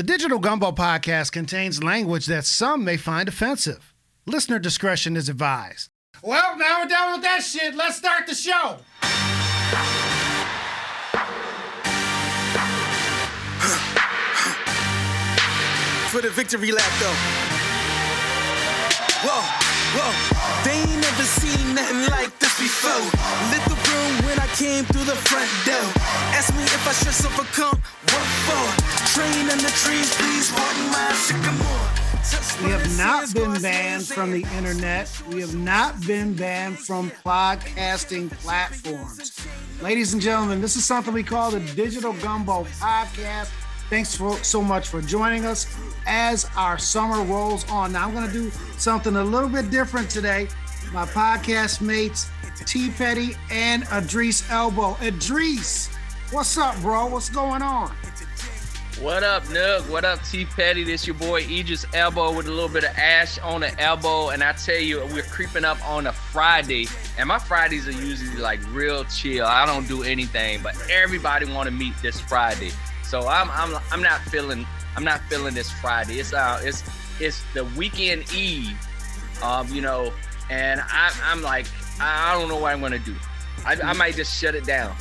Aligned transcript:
The 0.00 0.06
Digital 0.06 0.38
Gumbo 0.38 0.72
podcast 0.72 1.30
contains 1.30 1.82
language 1.82 2.24
that 2.24 2.46
some 2.46 2.84
may 2.84 2.96
find 2.96 3.28
offensive. 3.28 3.92
Listener 4.24 4.58
discretion 4.58 5.14
is 5.14 5.28
advised. 5.28 5.90
Well, 6.22 6.56
now 6.56 6.80
we're 6.80 6.88
done 6.88 7.12
with 7.12 7.22
that 7.22 7.42
shit. 7.42 7.74
Let's 7.74 7.96
start 7.98 8.26
the 8.26 8.34
show. 8.34 8.78
For 16.08 16.22
the 16.22 16.30
victory 16.30 16.72
lap, 16.72 16.90
though. 16.98 17.16
Whoa, 19.22 19.42
whoa. 20.00 20.49
They 20.64 20.76
ain't 20.76 21.00
never 21.00 21.24
seen 21.24 21.74
nothing 21.74 22.10
like 22.10 22.38
this 22.38 22.54
before. 22.58 23.04
Lit 23.50 23.64
the 23.64 23.78
room 23.88 24.12
when 24.26 24.38
I 24.38 24.46
came 24.56 24.84
through 24.84 25.04
the 25.04 25.16
front 25.28 25.50
door. 25.64 25.88
Ask 26.36 26.54
me 26.54 26.62
if 26.62 26.84
I 26.86 26.92
should 26.92 27.16
overcome. 27.26 27.80
What 28.12 28.26
for? 28.46 28.66
Train 29.14 29.48
in 29.48 29.58
the 29.58 29.72
trees, 29.82 30.14
please 30.16 30.52
pardon 30.52 30.86
my 30.92 31.12
sycamore. 31.14 32.10
We 32.62 32.70
have 32.70 32.96
not 32.98 33.32
been 33.32 33.60
banned 33.62 34.06
from 34.06 34.30
the 34.30 34.46
internet. 34.56 35.10
We 35.32 35.40
have 35.40 35.54
not 35.54 36.06
been 36.06 36.34
banned 36.34 36.78
from 36.78 37.10
podcasting 37.24 38.30
platforms. 38.42 39.46
Ladies 39.82 40.12
and 40.12 40.20
gentlemen, 40.20 40.60
this 40.60 40.76
is 40.76 40.84
something 40.84 41.14
we 41.14 41.22
call 41.22 41.50
the 41.50 41.60
Digital 41.74 42.12
Gumbo 42.12 42.64
Podcast. 42.64 43.50
Thanks 43.90 44.14
for, 44.14 44.36
so 44.44 44.62
much 44.62 44.86
for 44.86 45.02
joining 45.02 45.44
us 45.44 45.66
as 46.06 46.48
our 46.56 46.78
summer 46.78 47.24
rolls 47.24 47.68
on. 47.68 47.92
Now, 47.92 48.06
I'm 48.06 48.14
going 48.14 48.24
to 48.24 48.32
do 48.32 48.50
something 48.78 49.16
a 49.16 49.24
little 49.24 49.48
bit 49.48 49.68
different 49.68 50.08
today. 50.08 50.46
My 50.92 51.06
podcast 51.06 51.80
mates, 51.80 52.30
T 52.66 52.90
Petty 52.90 53.34
and 53.50 53.82
Adris 53.86 54.48
Elbow. 54.48 54.92
Adris, 55.00 55.92
what's 56.30 56.56
up, 56.56 56.80
bro? 56.82 57.06
What's 57.06 57.30
going 57.30 57.62
on? 57.62 57.90
What 59.00 59.24
up, 59.24 59.48
Nook? 59.50 59.82
What 59.90 60.04
up, 60.04 60.22
T 60.22 60.44
Petty? 60.44 60.84
This 60.84 61.04
your 61.04 61.16
boy 61.16 61.40
Idris 61.42 61.84
Elbow 61.92 62.32
with 62.32 62.46
a 62.46 62.50
little 62.50 62.68
bit 62.68 62.84
of 62.84 62.96
ash 62.96 63.40
on 63.40 63.62
the 63.62 63.80
elbow. 63.80 64.28
And 64.28 64.44
I 64.44 64.52
tell 64.52 64.78
you, 64.78 65.04
we're 65.12 65.22
creeping 65.22 65.64
up 65.64 65.84
on 65.88 66.06
a 66.06 66.12
Friday. 66.12 66.86
And 67.18 67.26
my 67.26 67.40
Fridays 67.40 67.88
are 67.88 67.92
usually 67.92 68.40
like 68.40 68.60
real 68.72 69.02
chill. 69.06 69.46
I 69.46 69.66
don't 69.66 69.88
do 69.88 70.04
anything, 70.04 70.62
but 70.62 70.76
everybody 70.88 71.52
want 71.52 71.66
to 71.66 71.72
meet 71.72 71.94
this 72.02 72.20
Friday. 72.20 72.70
So 73.10 73.26
I'm 73.26 73.50
I'm 73.50 73.82
I'm 73.90 74.02
not 74.02 74.20
feeling 74.20 74.64
I'm 74.94 75.02
not 75.02 75.20
feeling 75.22 75.52
this 75.52 75.68
Friday. 75.68 76.20
It's 76.20 76.32
uh 76.32 76.60
it's 76.62 76.84
it's 77.18 77.42
the 77.54 77.64
weekend 77.76 78.32
eve. 78.32 78.78
Um, 79.42 79.66
you 79.74 79.80
know, 79.80 80.12
and 80.48 80.80
I 80.80 81.12
I'm 81.24 81.42
like, 81.42 81.66
I 82.00 82.38
don't 82.38 82.48
know 82.48 82.56
what 82.56 82.72
I'm 82.72 82.80
gonna 82.80 83.00
do. 83.00 83.16
I, 83.66 83.74
I 83.82 83.94
might 83.94 84.14
just 84.14 84.40
shut 84.40 84.54
it 84.54 84.64
down. 84.64 84.94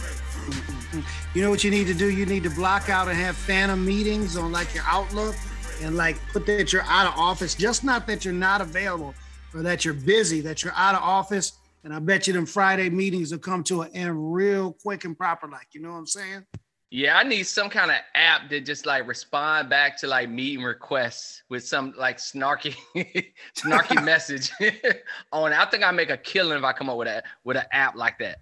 You 1.36 1.44
know 1.44 1.52
what 1.52 1.64
you 1.64 1.70
need 1.70 1.86
to 1.86 1.94
do? 1.94 2.10
You 2.10 2.26
need 2.26 2.42
to 2.42 2.50
block 2.50 2.90
out 2.90 3.10
and 3.10 3.16
have 3.16 3.38
phantom 3.38 3.86
meetings 3.86 4.36
on 4.38 4.52
like 4.52 4.74
your 4.74 4.86
Outlook 4.88 5.36
and 5.84 5.96
like 5.96 6.18
put 6.34 6.48
that 6.48 6.74
you're 6.74 6.82
out 6.88 7.06
of 7.06 7.14
office. 7.16 7.54
Just 7.54 7.84
not 7.84 8.08
that 8.08 8.26
you're 8.26 8.34
not 8.34 8.60
available 8.60 9.14
or 9.54 9.62
that 9.62 9.86
you're 9.86 9.94
busy, 9.94 10.42
that 10.42 10.64
you're 10.64 10.74
out 10.76 10.96
of 10.96 11.04
office. 11.04 11.60
And 11.84 11.94
I 11.94 12.00
bet 12.00 12.26
you 12.26 12.34
them 12.34 12.48
Friday 12.48 12.90
meetings 12.90 13.32
will 13.32 13.38
come 13.38 13.64
to 13.66 13.84
an 13.84 13.92
end 13.96 14.34
real 14.34 14.74
quick 14.82 15.06
and 15.06 15.16
proper. 15.16 15.48
Like, 15.48 15.68
you 15.74 15.82
know 15.82 15.92
what 15.92 16.00
I'm 16.00 16.08
saying? 16.08 16.46
Yeah, 16.92 17.18
I 17.18 17.24
need 17.24 17.44
some 17.44 17.70
kind 17.70 17.92
of 17.92 17.98
app 18.16 18.50
that 18.50 18.66
just 18.66 18.88
like 18.88 19.08
respond 19.08 19.70
back 19.70 19.96
to 19.98 20.08
like 20.08 20.28
meeting 20.28 20.64
requests 20.64 21.44
with 21.48 21.64
some 21.64 21.94
like 21.98 22.18
snarky, 22.18 22.76
snarky 23.56 24.04
message 24.06 24.52
on. 25.32 25.54
I 25.54 25.66
think 25.66 25.84
I 25.84 25.92
make 25.92 26.10
a 26.10 26.18
killing 26.18 26.58
if 26.58 26.64
I 26.64 26.74
come 26.74 26.90
up 26.90 26.98
with 26.98 27.08
a 27.08 27.22
with 27.44 27.58
an 27.58 27.66
app 27.72 27.96
like 27.96 28.18
that. 28.20 28.40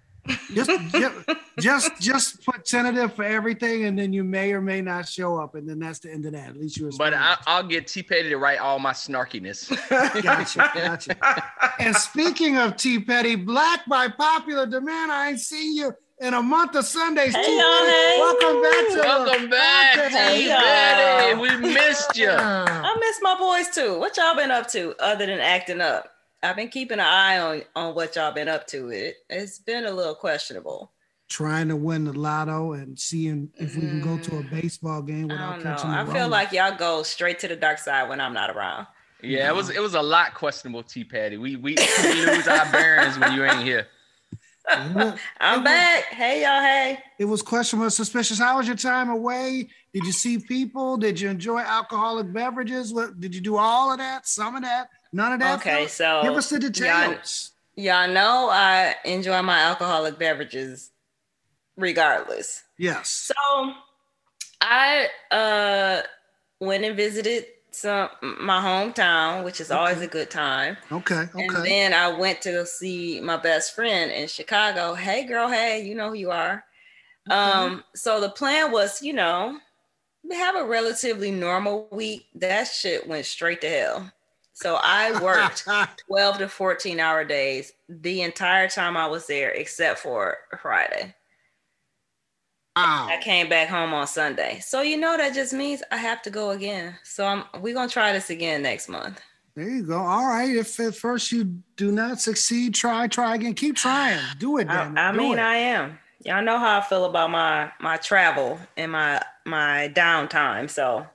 Just, 0.52 0.70
just, 1.58 2.00
just, 2.00 2.44
put 2.44 2.66
tentative 2.66 3.14
for 3.14 3.24
everything, 3.24 3.84
and 3.84 3.98
then 3.98 4.12
you 4.12 4.22
may 4.24 4.52
or 4.52 4.60
may 4.60 4.82
not 4.82 5.08
show 5.08 5.38
up, 5.38 5.54
and 5.54 5.66
then 5.66 5.78
that's 5.78 6.00
the 6.00 6.12
end 6.12 6.26
of 6.26 6.32
that. 6.32 6.50
At 6.50 6.56
least 6.58 6.76
you 6.76 6.90
But. 6.98 7.14
I, 7.14 7.38
I'll 7.46 7.62
get 7.62 7.86
T 7.86 8.02
Petty 8.02 8.28
to 8.28 8.36
write 8.36 8.58
all 8.58 8.78
my 8.78 8.92
snarkiness. 8.92 9.70
Gotcha, 10.22 10.70
gotcha. 10.74 11.44
and 11.78 11.96
speaking 11.96 12.58
of 12.58 12.76
T 12.76 12.98
Petty, 12.98 13.36
black 13.36 13.86
by 13.86 14.08
popular 14.08 14.66
demand, 14.66 15.10
I 15.10 15.30
ain't 15.30 15.40
seen 15.40 15.74
you 15.74 15.94
in 16.20 16.34
a 16.34 16.42
month 16.42 16.74
of 16.74 16.84
Sundays. 16.84 17.34
Hey, 17.34 17.44
T. 17.44 17.56
y'all, 17.56 17.80
Petty, 17.80 17.90
hey. 17.90 18.16
welcome 18.18 18.62
back 18.62 18.88
to 18.88 18.98
Welcome 18.98 19.50
back, 19.50 19.96
podcast. 19.96 20.10
Hey, 20.10 20.42
T 20.42 20.48
y'all. 20.48 21.40
We 21.40 21.56
missed 21.74 22.16
you. 22.16 22.30
I 22.38 22.96
miss 23.00 23.18
my 23.22 23.36
boys 23.38 23.68
too. 23.70 23.98
What 23.98 24.16
y'all 24.16 24.34
been 24.34 24.50
up 24.50 24.68
to 24.68 24.94
other 24.98 25.26
than 25.26 25.40
acting 25.40 25.80
up? 25.80 26.10
I've 26.42 26.56
been 26.56 26.68
keeping 26.68 26.98
an 26.98 27.06
eye 27.06 27.38
on 27.38 27.62
on 27.74 27.94
what 27.94 28.16
y'all 28.16 28.32
been 28.32 28.48
up 28.48 28.66
to. 28.68 28.90
It 28.90 29.16
it's 29.28 29.58
been 29.58 29.86
a 29.86 29.90
little 29.90 30.14
questionable. 30.14 30.92
Trying 31.28 31.68
to 31.68 31.76
win 31.76 32.04
the 32.04 32.12
lotto 32.12 32.72
and 32.72 32.98
seeing 32.98 33.50
if 33.56 33.74
we 33.74 33.82
can 33.82 34.00
go 34.00 34.16
to 34.16 34.36
a 34.36 34.42
mm-hmm. 34.42 34.60
baseball 34.60 35.02
game 35.02 35.28
without 35.28 35.56
don't 35.56 35.64
know. 35.64 35.74
catching 35.74 35.90
the 35.90 35.96
I 35.98 36.06
feel 36.06 36.28
like 36.28 36.52
y'all 36.52 36.74
go 36.74 37.02
straight 37.02 37.38
to 37.40 37.48
the 37.48 37.56
dark 37.56 37.78
side 37.78 38.08
when 38.08 38.20
I'm 38.20 38.32
not 38.32 38.48
around. 38.48 38.86
Yeah, 39.22 39.48
it 39.48 39.54
was 39.54 39.68
mm-hmm. 39.68 39.76
it 39.76 39.80
was 39.80 39.94
a 39.94 40.02
lot 40.02 40.34
questionable, 40.34 40.82
T 40.82 41.04
Petty. 41.04 41.36
We 41.36 41.56
we, 41.56 41.76
we 42.02 42.26
lose 42.26 42.48
our 42.48 42.70
bearings 42.72 43.18
when 43.18 43.32
you 43.34 43.44
ain't 43.44 43.62
here. 43.62 43.88
I'm 45.40 45.64
back. 45.64 46.04
Hey 46.04 46.42
y'all. 46.42 46.60
Hey. 46.60 46.98
it 47.18 47.24
was 47.24 47.42
questionable, 47.42 47.90
suspicious. 47.90 48.38
How 48.38 48.58
was 48.58 48.66
your 48.66 48.76
time 48.76 49.08
away? 49.08 49.68
Did 49.94 50.04
you 50.04 50.12
see 50.12 50.38
people? 50.38 50.96
Did 50.96 51.18
you 51.20 51.30
enjoy 51.30 51.60
alcoholic 51.60 52.32
beverages? 52.32 52.92
What 52.92 53.18
did 53.20 53.34
you 53.34 53.40
do? 53.40 53.56
All 53.56 53.90
of 53.92 53.98
that? 53.98 54.26
Some 54.26 54.56
of 54.56 54.62
that? 54.62 54.90
None 55.12 55.32
of 55.32 55.40
that? 55.40 55.60
Okay, 55.60 55.86
Phil? 55.86 55.88
so 55.88 56.22
give 56.22 56.34
us 56.34 56.50
the 56.50 56.60
y'all- 56.60 56.70
details. 57.10 57.52
Y'all 57.76 58.08
know 58.08 58.48
I 58.50 58.96
enjoy 59.04 59.40
my 59.42 59.58
alcoholic 59.60 60.18
beverages 60.18 60.90
regardless. 61.76 62.62
Yes. 62.76 63.08
So 63.08 63.72
I 64.60 65.08
uh 65.30 66.02
went 66.60 66.84
and 66.84 66.96
visited 66.96 67.46
some 67.72 68.10
my 68.22 68.60
hometown, 68.60 69.44
which 69.44 69.60
is 69.60 69.70
always 69.70 70.00
a 70.00 70.06
good 70.06 70.30
time. 70.30 70.76
Okay. 70.90 71.28
And 71.38 71.58
Okay. 71.58 71.64
then 71.64 71.94
I 71.94 72.08
went 72.18 72.42
to 72.42 72.52
go 72.52 72.64
see 72.64 73.20
my 73.20 73.36
best 73.36 73.74
friend 73.74 74.10
in 74.10 74.28
Chicago. 74.28 74.94
Hey 74.94 75.24
girl, 75.26 75.48
hey, 75.48 75.82
you 75.86 75.94
know 75.94 76.10
who 76.10 76.14
you 76.16 76.30
are. 76.30 76.64
Um, 77.30 77.84
so 77.94 78.20
the 78.20 78.30
plan 78.30 78.72
was, 78.72 79.02
you 79.02 79.12
know, 79.12 79.58
have 80.32 80.56
a 80.56 80.64
relatively 80.66 81.30
normal 81.30 81.88
week. 81.92 82.26
That 82.34 82.64
shit 82.68 83.06
went 83.08 83.26
straight 83.26 83.60
to 83.62 83.68
hell. 83.68 84.12
So 84.52 84.78
I 84.82 85.12
worked 85.12 85.66
12 86.08 86.38
to 86.38 86.48
14 86.48 87.00
hour 87.00 87.24
days 87.24 87.72
the 87.88 88.22
entire 88.22 88.68
time 88.68 88.96
I 88.96 89.06
was 89.06 89.26
there, 89.26 89.50
except 89.50 90.00
for 90.00 90.38
Friday. 90.60 91.14
Wow. 92.84 93.06
I 93.10 93.18
came 93.22 93.48
back 93.48 93.68
home 93.68 93.92
on 93.94 94.06
Sunday. 94.06 94.60
So 94.60 94.82
you 94.82 94.96
know 94.96 95.16
that 95.16 95.34
just 95.34 95.52
means 95.52 95.82
I 95.90 95.96
have 95.96 96.22
to 96.22 96.30
go 96.30 96.50
again. 96.50 96.94
So 97.04 97.26
I'm 97.26 97.44
we're 97.60 97.74
gonna 97.74 97.88
try 97.88 98.12
this 98.12 98.30
again 98.30 98.62
next 98.62 98.88
month. 98.88 99.20
There 99.54 99.68
you 99.68 99.82
go. 99.82 99.98
All 99.98 100.26
right. 100.26 100.54
If 100.54 100.78
at 100.78 100.94
first 100.94 101.32
you 101.32 101.44
do 101.76 101.90
not 101.90 102.20
succeed, 102.20 102.74
try, 102.74 103.08
try 103.08 103.34
again. 103.34 103.54
Keep 103.54 103.76
trying. 103.84 104.20
Do 104.38 104.58
it, 104.58 104.68
I, 104.68 104.84
damn. 104.84 104.98
I 104.98 105.12
Do 105.12 105.18
mean, 105.18 105.32
it. 105.34 105.42
I 105.42 105.56
am. 105.56 105.98
Y'all 106.24 106.42
know 106.42 106.58
how 106.58 106.78
I 106.78 106.82
feel 106.82 107.04
about 107.04 107.30
my 107.30 107.70
my 107.80 107.96
travel 107.96 108.58
and 108.76 108.92
my 108.92 109.20
my 109.44 109.90
downtime. 109.94 110.68
So 110.70 111.06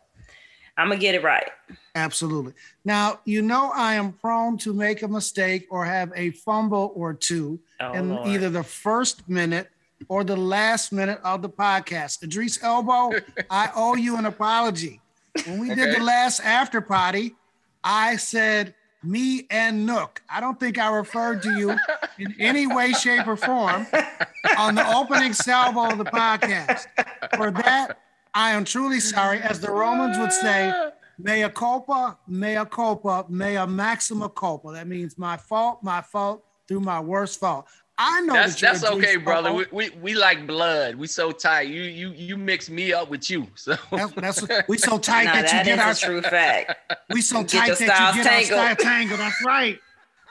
I'm 0.77 0.87
gonna 0.89 0.99
get 0.99 1.15
it 1.15 1.23
right. 1.23 1.49
Absolutely. 1.95 2.53
Now, 2.83 3.19
you 3.25 3.41
know, 3.43 3.71
I 3.75 3.93
am 3.93 4.13
prone 4.13 4.57
to 4.59 4.73
make 4.73 5.03
a 5.03 5.07
mistake 5.07 5.67
or 5.69 5.85
have 5.85 6.11
a 6.15 6.31
fumble 6.31 6.91
or 6.95 7.13
two 7.13 7.59
Oh, 7.79 7.93
in 7.93 8.09
Lord. 8.09 8.27
either 8.27 8.49
the 8.49 8.63
first 8.63 9.29
minute 9.29 9.69
or 10.09 10.23
the 10.23 10.35
last 10.35 10.91
minute 10.91 11.19
of 11.23 11.41
the 11.41 11.49
podcast. 11.49 12.23
Idris 12.23 12.61
Elbow, 12.61 13.11
I 13.49 13.71
owe 13.75 13.95
you 13.95 14.17
an 14.17 14.25
apology. 14.25 15.01
When 15.45 15.59
we 15.59 15.73
did 15.73 15.95
the 15.95 16.03
last 16.03 16.39
after 16.41 16.81
party, 16.81 17.35
I 17.83 18.15
said 18.17 18.75
me 19.03 19.45
and 19.49 19.85
Nook. 19.85 20.21
I 20.29 20.39
don't 20.39 20.59
think 20.59 20.77
I 20.77 20.95
referred 20.95 21.41
to 21.43 21.57
you 21.57 21.77
in 22.17 22.35
any 22.39 22.67
way, 22.67 22.93
shape, 22.93 23.27
or 23.27 23.35
form 23.35 23.85
on 24.57 24.75
the 24.75 24.95
opening 24.95 25.33
salvo 25.33 25.91
of 25.91 25.97
the 25.97 26.05
podcast. 26.05 26.85
For 27.35 27.51
that, 27.51 27.97
I 28.33 28.51
am 28.51 28.63
truly 28.63 28.99
sorry. 28.99 29.39
As 29.39 29.59
the 29.59 29.71
Romans 29.71 30.17
would 30.17 30.31
say, 30.31 30.71
mea 31.17 31.49
culpa, 31.49 32.17
mea 32.27 32.65
culpa, 32.69 33.25
mea 33.29 33.65
maxima 33.65 34.29
culpa. 34.29 34.71
That 34.73 34.87
means 34.87 35.17
my 35.17 35.37
fault, 35.37 35.83
my 35.83 36.01
fault 36.01 36.43
through 36.67 36.81
my 36.81 36.99
worst 36.99 37.39
fault. 37.39 37.67
I 37.97 38.21
know 38.21 38.33
That's 38.33 38.59
that 38.59 38.79
that's 38.79 38.83
a 38.83 38.91
okay, 38.93 39.11
Idris 39.11 39.23
brother. 39.23 39.49
Elbow. 39.49 39.65
We, 39.71 39.89
we 39.91 39.97
we 40.01 40.13
like 40.15 40.47
blood. 40.47 40.95
We 40.95 41.05
so 41.07 41.31
tight. 41.31 41.67
You 41.67 41.83
you 41.83 42.09
you 42.11 42.37
mix 42.37 42.69
me 42.69 42.91
up 42.91 43.09
with 43.09 43.29
you. 43.29 43.47
So 43.55 43.75
That's, 43.91 44.11
that's 44.13 44.67
we 44.67 44.77
so 44.79 44.97
tight 45.11 45.25
Now 45.25 45.33
that 45.41 45.53
you 45.53 45.63
get 45.63 45.79
our 45.79 45.93
true 45.93 46.21
fact. 46.21 46.93
we 47.11 47.21
so 47.21 47.43
Get 47.43 47.49
tight 47.77 47.87
that 47.87 48.15
you 48.15 48.23
get 48.23 48.29
tangled. 48.29 48.59
our 48.59 48.73
style 48.73 48.75
tangled. 48.75 49.19
That's 49.19 49.45
right. 49.45 49.79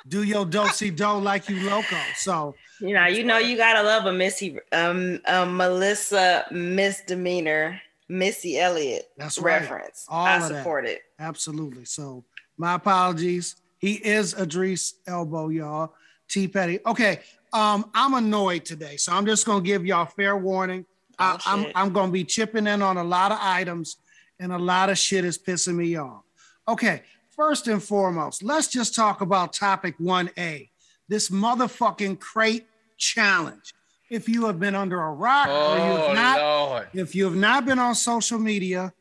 Do 0.09 0.25
your 0.25 0.44
dosey 0.44 0.91
do 0.94 1.12
like 1.12 1.49
you 1.49 1.61
loco. 1.70 1.97
So 2.17 2.56
You 2.81 2.94
know, 2.94 3.06
you 3.06 3.23
know, 3.23 3.38
you 3.38 3.56
gotta 3.56 3.85
love 3.85 4.06
a 4.06 4.12
Missy, 4.12 4.59
um, 4.73 5.20
a 5.26 5.47
Melissa 5.47 6.44
misdemeanor, 6.50 7.81
Missy 8.09 8.59
Elliott 8.59 9.09
That's 9.17 9.38
right. 9.38 9.61
reference. 9.61 10.05
All 10.09 10.26
I 10.26 10.37
of 10.37 10.49
that. 10.49 10.59
support 10.59 10.87
it. 10.87 11.03
Absolutely. 11.20 11.85
So 11.85 12.25
my 12.59 12.75
apologies. 12.75 13.55
He 13.79 13.94
is 13.94 14.35
Idris 14.35 14.94
Elbow, 15.06 15.49
y'all. 15.49 15.94
T 16.29 16.49
Petty. 16.49 16.81
Okay. 16.87 17.20
Um, 17.52 17.90
I'm 17.94 18.14
annoyed 18.14 18.64
today, 18.64 18.96
so 18.96 19.12
I'm 19.12 19.26
just 19.26 19.46
gonna 19.46 19.60
give 19.60 19.84
y'all 19.84 20.06
fair 20.06 20.37
warning. 20.37 20.87
I, 21.19 21.34
Oh, 21.34 21.38
I'm. 21.46 21.66
I'm 21.75 21.93
gonna 21.93 22.12
be 22.12 22.25
chipping 22.25 22.66
in 22.66 22.82
on 22.82 22.96
a 22.96 23.04
lot 23.04 23.32
of 23.32 23.38
items, 23.40 23.96
and 24.40 24.52
a 24.52 24.58
lot 24.58 24.90
of 24.90 24.99
shit 24.99 25.25
is 25.25 25.38
pissing 25.38 25.76
me 25.76 25.96
off. 25.96 26.22
Okay, 26.66 27.02
first 27.31 27.69
and 27.69 27.82
foremost, 27.82 28.43
let's 28.43 28.69
just 28.69 28.94
talk 28.94 29.20
about 29.20 29.52
topic 29.52 29.99
1A 29.99 30.70
this 31.12 31.28
motherfucking 31.28 32.19
crate 32.19 32.66
challenge. 32.96 33.75
If 34.08 34.28
you 34.28 34.46
have 34.46 34.58
been 34.58 34.75
under 34.75 35.00
a 35.00 35.12
rock 35.12 35.46
oh, 35.50 35.72
or 35.72 35.76
you 35.76 35.96
have 35.96 36.14
not, 36.14 36.40
Lord. 36.40 36.88
if 36.94 37.14
you 37.14 37.25
have 37.25 37.34
not 37.34 37.66
been 37.66 37.78
on 37.78 37.94
social 37.94 38.38
media, 38.38 38.93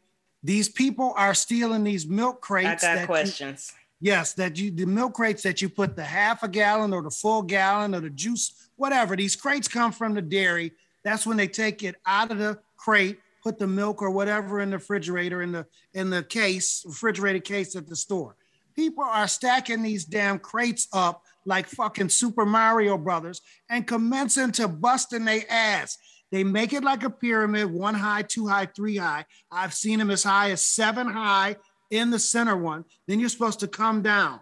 these 0.43 0.67
people 0.67 1.13
are 1.15 1.33
stealing 1.33 1.83
these 1.85 2.05
milk 2.05 2.41
crates. 2.41 2.83
I 2.83 2.87
got 2.87 2.95
that 2.99 3.07
questions. 3.07 3.73
You, 3.73 3.79
yes, 4.01 4.33
that 4.33 4.57
you 4.57 4.71
the 4.71 4.85
milk 4.85 5.13
crates 5.13 5.43
that 5.43 5.61
you 5.61 5.69
put 5.69 5.95
the 5.95 6.03
half 6.03 6.43
a 6.43 6.47
gallon 6.47 6.93
or 6.93 7.01
the 7.01 7.11
full 7.11 7.43
gallon 7.43 7.95
or 7.95 8.01
the 8.01 8.09
juice, 8.09 8.69
whatever. 8.75 9.15
These 9.15 9.35
crates 9.35 9.67
come 9.67 9.91
from 9.91 10.13
the 10.13 10.21
dairy. 10.21 10.73
That's 11.03 11.25
when 11.25 11.37
they 11.37 11.47
take 11.47 11.83
it 11.83 11.95
out 12.05 12.31
of 12.31 12.39
the 12.39 12.59
crate, 12.77 13.19
put 13.43 13.57
the 13.57 13.67
milk 13.67 14.01
or 14.01 14.11
whatever 14.11 14.59
in 14.59 14.71
the 14.71 14.77
refrigerator 14.77 15.41
in 15.41 15.51
the 15.51 15.65
in 15.93 16.09
the 16.09 16.23
case, 16.23 16.83
refrigerated 16.85 17.45
case 17.45 17.75
at 17.75 17.87
the 17.87 17.95
store. 17.95 18.35
People 18.75 19.03
are 19.03 19.27
stacking 19.27 19.83
these 19.83 20.05
damn 20.05 20.39
crates 20.39 20.87
up 20.93 21.23
like 21.45 21.67
fucking 21.67 22.09
Super 22.09 22.45
Mario 22.45 22.97
Brothers 22.97 23.41
and 23.69 23.87
commencing 23.87 24.51
to 24.53 24.67
busting 24.67 25.25
their 25.25 25.43
ass. 25.49 25.97
They 26.31 26.45
make 26.45 26.71
it 26.71 26.83
like 26.83 27.03
a 27.03 27.09
pyramid, 27.09 27.69
one 27.69 27.93
high, 27.93 28.21
two 28.21 28.47
high, 28.47 28.67
three 28.67 28.95
high. 28.95 29.25
I've 29.51 29.73
seen 29.73 29.99
them 29.99 30.09
as 30.09 30.23
high 30.23 30.51
as 30.51 30.63
seven 30.63 31.07
high 31.07 31.57
in 31.91 32.09
the 32.09 32.19
center 32.19 32.57
one. 32.57 32.85
Then 33.07 33.19
you're 33.19 33.29
supposed 33.29 33.59
to 33.59 33.67
come 33.67 34.01
down. 34.01 34.39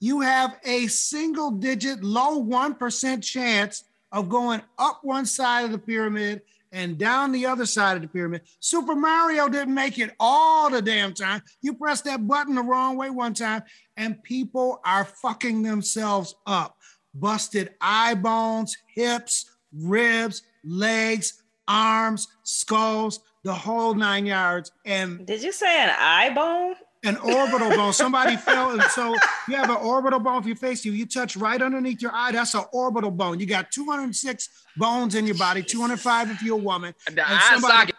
You 0.00 0.20
have 0.20 0.58
a 0.64 0.88
single 0.88 1.52
digit, 1.52 2.02
low 2.02 2.42
1% 2.44 3.22
chance 3.22 3.84
of 4.12 4.28
going 4.28 4.62
up 4.78 5.00
one 5.02 5.26
side 5.26 5.64
of 5.64 5.72
the 5.72 5.78
pyramid 5.78 6.42
and 6.72 6.98
down 6.98 7.32
the 7.32 7.46
other 7.46 7.64
side 7.64 7.96
of 7.96 8.02
the 8.02 8.08
pyramid. 8.08 8.42
Super 8.60 8.94
Mario 8.94 9.48
didn't 9.48 9.74
make 9.74 9.98
it 9.98 10.14
all 10.20 10.68
the 10.68 10.82
damn 10.82 11.14
time. 11.14 11.42
You 11.62 11.74
press 11.74 12.02
that 12.02 12.26
button 12.26 12.54
the 12.54 12.62
wrong 12.62 12.96
way 12.96 13.08
one 13.08 13.34
time, 13.34 13.62
and 13.96 14.22
people 14.22 14.80
are 14.84 15.04
fucking 15.04 15.62
themselves 15.62 16.34
up. 16.46 16.76
Busted 17.14 17.70
eye 17.80 18.14
bones, 18.14 18.76
hips, 18.94 19.50
ribs, 19.72 20.42
legs, 20.64 21.42
arms, 21.66 22.28
skulls, 22.42 23.20
the 23.44 23.54
whole 23.54 23.94
nine 23.94 24.26
yards. 24.26 24.70
And 24.84 25.24
Did 25.24 25.42
you 25.42 25.52
say 25.52 25.82
an 25.82 25.94
eye 25.98 26.30
bone? 26.34 26.74
An 27.06 27.16
orbital 27.16 27.70
bone. 27.70 27.92
Somebody 27.92 28.36
fell, 28.36 28.70
and 28.72 28.82
so 28.84 29.14
you 29.48 29.56
have 29.56 29.70
an 29.70 29.76
orbital 29.76 30.18
bone 30.20 30.42
for 30.42 30.48
your 30.48 30.56
face. 30.56 30.84
You 30.84 30.92
you 30.92 31.06
touch 31.06 31.36
right 31.36 31.60
underneath 31.60 32.02
your 32.02 32.12
eye. 32.14 32.32
That's 32.32 32.54
an 32.54 32.64
orbital 32.72 33.10
bone. 33.10 33.40
You 33.40 33.46
got 33.46 33.70
206 33.70 34.48
bones 34.76 35.14
in 35.14 35.26
your 35.26 35.36
body, 35.36 35.62
205 35.62 36.30
if 36.30 36.42
you're 36.42 36.58
a 36.58 36.62
woman. 36.62 36.94
The 37.06 37.10
And 37.12 37.20
eye 37.20 37.50
somebody- 37.52 37.74
socket. 37.74 37.94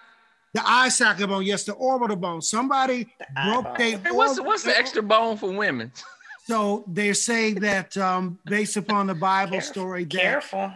The 0.54 0.64
eye 0.68 0.90
socket 0.90 1.28
bone, 1.28 1.44
yes, 1.44 1.66
the 1.66 1.74
orbital 1.74 2.16
bone. 2.16 2.42
Somebody 2.42 3.08
eye 3.36 3.52
broke 3.52 3.66
bone. 3.66 3.76
their. 3.78 3.98
Hey, 4.00 4.12
what's, 4.12 4.40
what's 4.42 4.64
the 4.64 4.76
extra 4.76 5.04
bone 5.04 5.38
for 5.38 5.52
women? 5.52 5.92
So 6.46 6.84
they 6.88 7.14
say 7.14 7.54
that 7.54 7.96
um, 7.98 8.40
based 8.46 8.78
upon 8.78 9.08
the 9.08 9.14
Bible 9.14 9.52
Careful, 9.54 9.72
story, 9.74 10.04
that 10.06 10.12
Careful. 10.12 10.72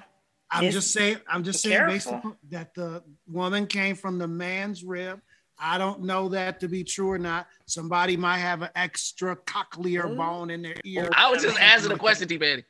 I'm 0.52 0.66
It's- 0.66 0.74
just 0.74 0.92
saying, 0.92 1.18
I'm 1.28 1.44
just 1.44 1.62
saying, 1.62 1.88
based 1.88 2.08
upon 2.08 2.36
that 2.50 2.76
the 2.76 3.02
woman 3.28 3.66
came 3.66 3.96
from 3.96 4.18
the 4.20 4.28
man's 4.28 4.84
rib. 4.84 5.22
I 5.64 5.78
don't 5.78 6.02
know 6.04 6.28
that 6.30 6.60
to 6.62 6.68
be 6.68 6.84
true 6.84 7.12
or 7.12 7.20
not. 7.20 7.48
Somebody 7.68 8.18
might 8.18 8.40
have 8.40 8.64
an 8.64 8.70
extra 8.76 9.36
cochlear 9.36 10.10
Ooh. 10.10 10.16
bone 10.16 10.50
in 10.50 10.62
their 10.64 10.76
ear. 10.84 11.10
I 11.16 11.30
was 11.30 11.44
just 11.44 11.60
asking 11.60 11.92
a 11.92 11.98
question, 11.98 12.28
T. 12.28 12.38
Petty. 12.40 12.64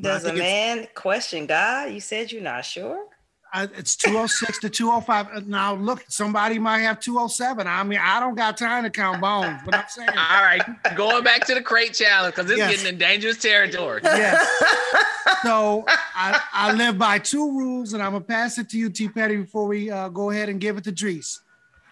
Does 0.00 0.24
I 0.24 0.28
a 0.28 0.32
think 0.32 0.36
it's- 0.44 0.76
man 0.76 0.88
question 0.94 1.46
God? 1.46 1.92
You 1.92 2.00
said 2.00 2.30
you're 2.30 2.42
not 2.42 2.64
sure. 2.64 3.04
I, 3.50 3.62
it's 3.78 3.96
206 3.96 4.58
to 4.58 4.68
205. 4.68 5.26
Uh, 5.34 5.40
Now, 5.46 5.72
look, 5.74 6.04
somebody 6.08 6.58
might 6.58 6.80
have 6.80 7.00
207. 7.00 7.66
I 7.66 7.82
mean, 7.82 7.98
I 8.00 8.20
don't 8.20 8.34
got 8.34 8.58
time 8.58 8.84
to 8.84 8.90
count 8.90 9.22
bones, 9.22 9.62
but 9.64 9.74
I'm 9.74 9.84
saying, 9.88 10.08
All 10.16 10.42
right, 10.42 10.60
going 10.94 11.24
back 11.24 11.46
to 11.46 11.54
the 11.54 11.62
crate 11.62 11.94
challenge 11.94 12.34
because 12.34 12.50
it's 12.50 12.58
Yes. 12.58 12.70
getting 12.72 12.88
in 12.92 12.98
dangerous 12.98 13.38
territory. 13.38 14.00
yes. 14.04 14.46
So 15.42 15.84
I, 15.88 16.40
I 16.52 16.72
live 16.72 16.98
by 16.98 17.18
two 17.20 17.50
rules, 17.56 17.92
and 17.92 18.02
I'm 18.02 18.10
going 18.10 18.22
to 18.22 18.26
pass 18.28 18.58
it 18.58 18.68
to 18.70 18.78
you, 18.78 18.90
T. 18.90 19.08
Petty, 19.08 19.36
before 19.36 19.66
we 19.66 19.88
uh, 19.90 20.08
go 20.08 20.30
ahead 20.30 20.48
and 20.48 20.60
give 20.60 20.76
it 20.78 20.84
to 20.84 20.92
Drees. 20.92 21.38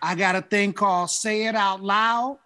I 0.02 0.14
got 0.14 0.36
a 0.36 0.42
thing 0.42 0.72
called 0.72 1.10
Say 1.10 1.46
It 1.46 1.54
Out 1.54 1.82
Loud, 1.82 2.38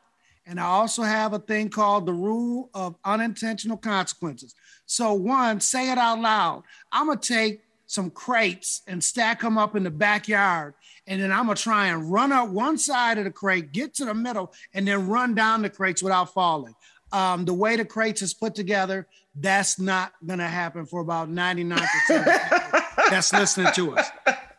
and 0.46 0.58
I 0.58 0.64
also 0.64 1.02
have 1.02 1.32
a 1.32 1.38
thing 1.38 1.68
called 1.68 2.06
the 2.06 2.12
rule 2.12 2.70
of 2.74 2.96
unintentional 3.04 3.76
consequences. 3.76 4.54
So, 4.86 5.12
one, 5.12 5.60
say 5.60 5.92
it 5.92 5.98
out 5.98 6.18
loud. 6.18 6.64
I'm 6.90 7.06
going 7.06 7.18
to 7.18 7.28
take 7.28 7.62
some 7.90 8.10
crates 8.10 8.82
and 8.86 9.02
stack 9.02 9.40
them 9.40 9.58
up 9.58 9.74
in 9.74 9.82
the 9.82 9.90
backyard. 9.90 10.74
And 11.08 11.20
then 11.20 11.32
I'm 11.32 11.46
gonna 11.46 11.56
try 11.56 11.88
and 11.88 12.10
run 12.10 12.30
up 12.30 12.48
one 12.48 12.78
side 12.78 13.18
of 13.18 13.24
the 13.24 13.32
crate, 13.32 13.72
get 13.72 13.94
to 13.94 14.04
the 14.04 14.14
middle, 14.14 14.52
and 14.72 14.86
then 14.86 15.08
run 15.08 15.34
down 15.34 15.62
the 15.62 15.70
crates 15.70 16.00
without 16.00 16.32
falling. 16.32 16.74
Um, 17.10 17.44
the 17.44 17.54
way 17.54 17.74
the 17.74 17.84
crates 17.84 18.22
is 18.22 18.32
put 18.32 18.54
together, 18.54 19.08
that's 19.34 19.80
not 19.80 20.12
gonna 20.24 20.46
happen 20.46 20.86
for 20.86 21.00
about 21.00 21.28
99% 21.28 21.80
of 21.80 22.62
people 22.62 22.79
that's 23.10 23.32
listening 23.32 23.72
to 23.74 23.96
us. 23.96 24.08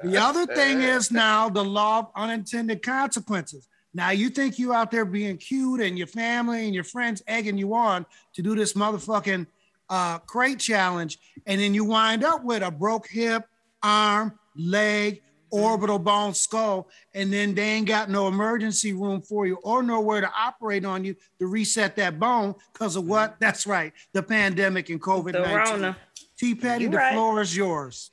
The 0.04 0.18
other 0.18 0.46
thing 0.46 0.82
is 0.82 1.12
now 1.12 1.50
the 1.50 1.64
law 1.64 2.00
of 2.00 2.08
unintended 2.16 2.82
consequences. 2.82 3.68
Now 3.94 4.12
you 4.12 4.30
think 4.30 4.58
you 4.58 4.74
out 4.74 4.90
there 4.92 5.06
being 5.06 5.38
cute 5.38 5.82
and 5.82 5.98
your 5.98 6.08
family 6.08 6.66
and 6.66 6.74
your 6.74 6.84
friends 6.84 7.22
egging 7.28 7.58
you 7.58 7.74
on 7.76 8.06
to 8.34 8.42
do 8.42 8.56
this 8.56 8.74
motherfucking 8.74 9.48
uh, 9.90 10.20
crate 10.20 10.60
challenge, 10.60 11.20
and 11.46 11.60
then 11.60 11.74
you 11.74 11.84
wind 11.84 12.24
up 12.24 12.44
with 12.44 12.64
a 12.64 12.72
broke 12.72 13.08
hip, 13.08 13.46
arm, 13.84 14.40
leg, 14.56 15.22
orbital 15.50 16.00
bone, 16.00 16.34
skull, 16.34 16.88
and 17.14 17.34
then 17.34 17.54
they 17.54 17.72
ain't 17.72 17.88
got 17.88 18.10
no 18.10 18.30
emergency 18.30 18.94
room 18.94 19.22
for 19.22 19.46
you 19.46 19.58
or 19.64 19.84
nowhere 19.84 20.22
to 20.22 20.32
operate 20.34 20.86
on 20.86 21.04
you 21.04 21.14
to 21.40 21.48
reset 21.48 21.98
that 21.98 22.18
bone 22.18 22.56
because 22.72 22.96
of 22.96 23.06
what? 23.06 23.36
That's 23.40 23.68
right, 23.68 23.92
the 24.14 24.24
pandemic 24.24 24.90
and 24.90 25.02
COVID 25.02 25.34
nineteen. 25.34 25.96
T. 26.38 26.56
Petty, 26.56 26.88
the 26.88 26.98
right. 26.98 27.14
floor 27.14 27.42
is 27.42 27.56
yours. 27.56 28.12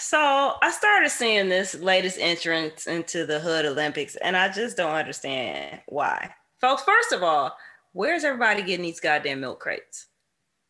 So 0.00 0.54
I 0.62 0.70
started 0.70 1.10
seeing 1.10 1.48
this 1.48 1.74
latest 1.74 2.18
entrance 2.18 2.86
into 2.86 3.26
the 3.26 3.40
Hood 3.40 3.66
Olympics, 3.66 4.16
and 4.16 4.36
I 4.36 4.48
just 4.48 4.76
don't 4.76 4.94
understand 4.94 5.80
why. 5.86 6.30
Folks, 6.60 6.82
first 6.82 7.12
of 7.12 7.22
all, 7.22 7.54
where's 7.92 8.24
everybody 8.24 8.62
getting 8.62 8.84
these 8.86 9.00
goddamn 9.00 9.40
milk 9.40 9.60
crates? 9.60 10.06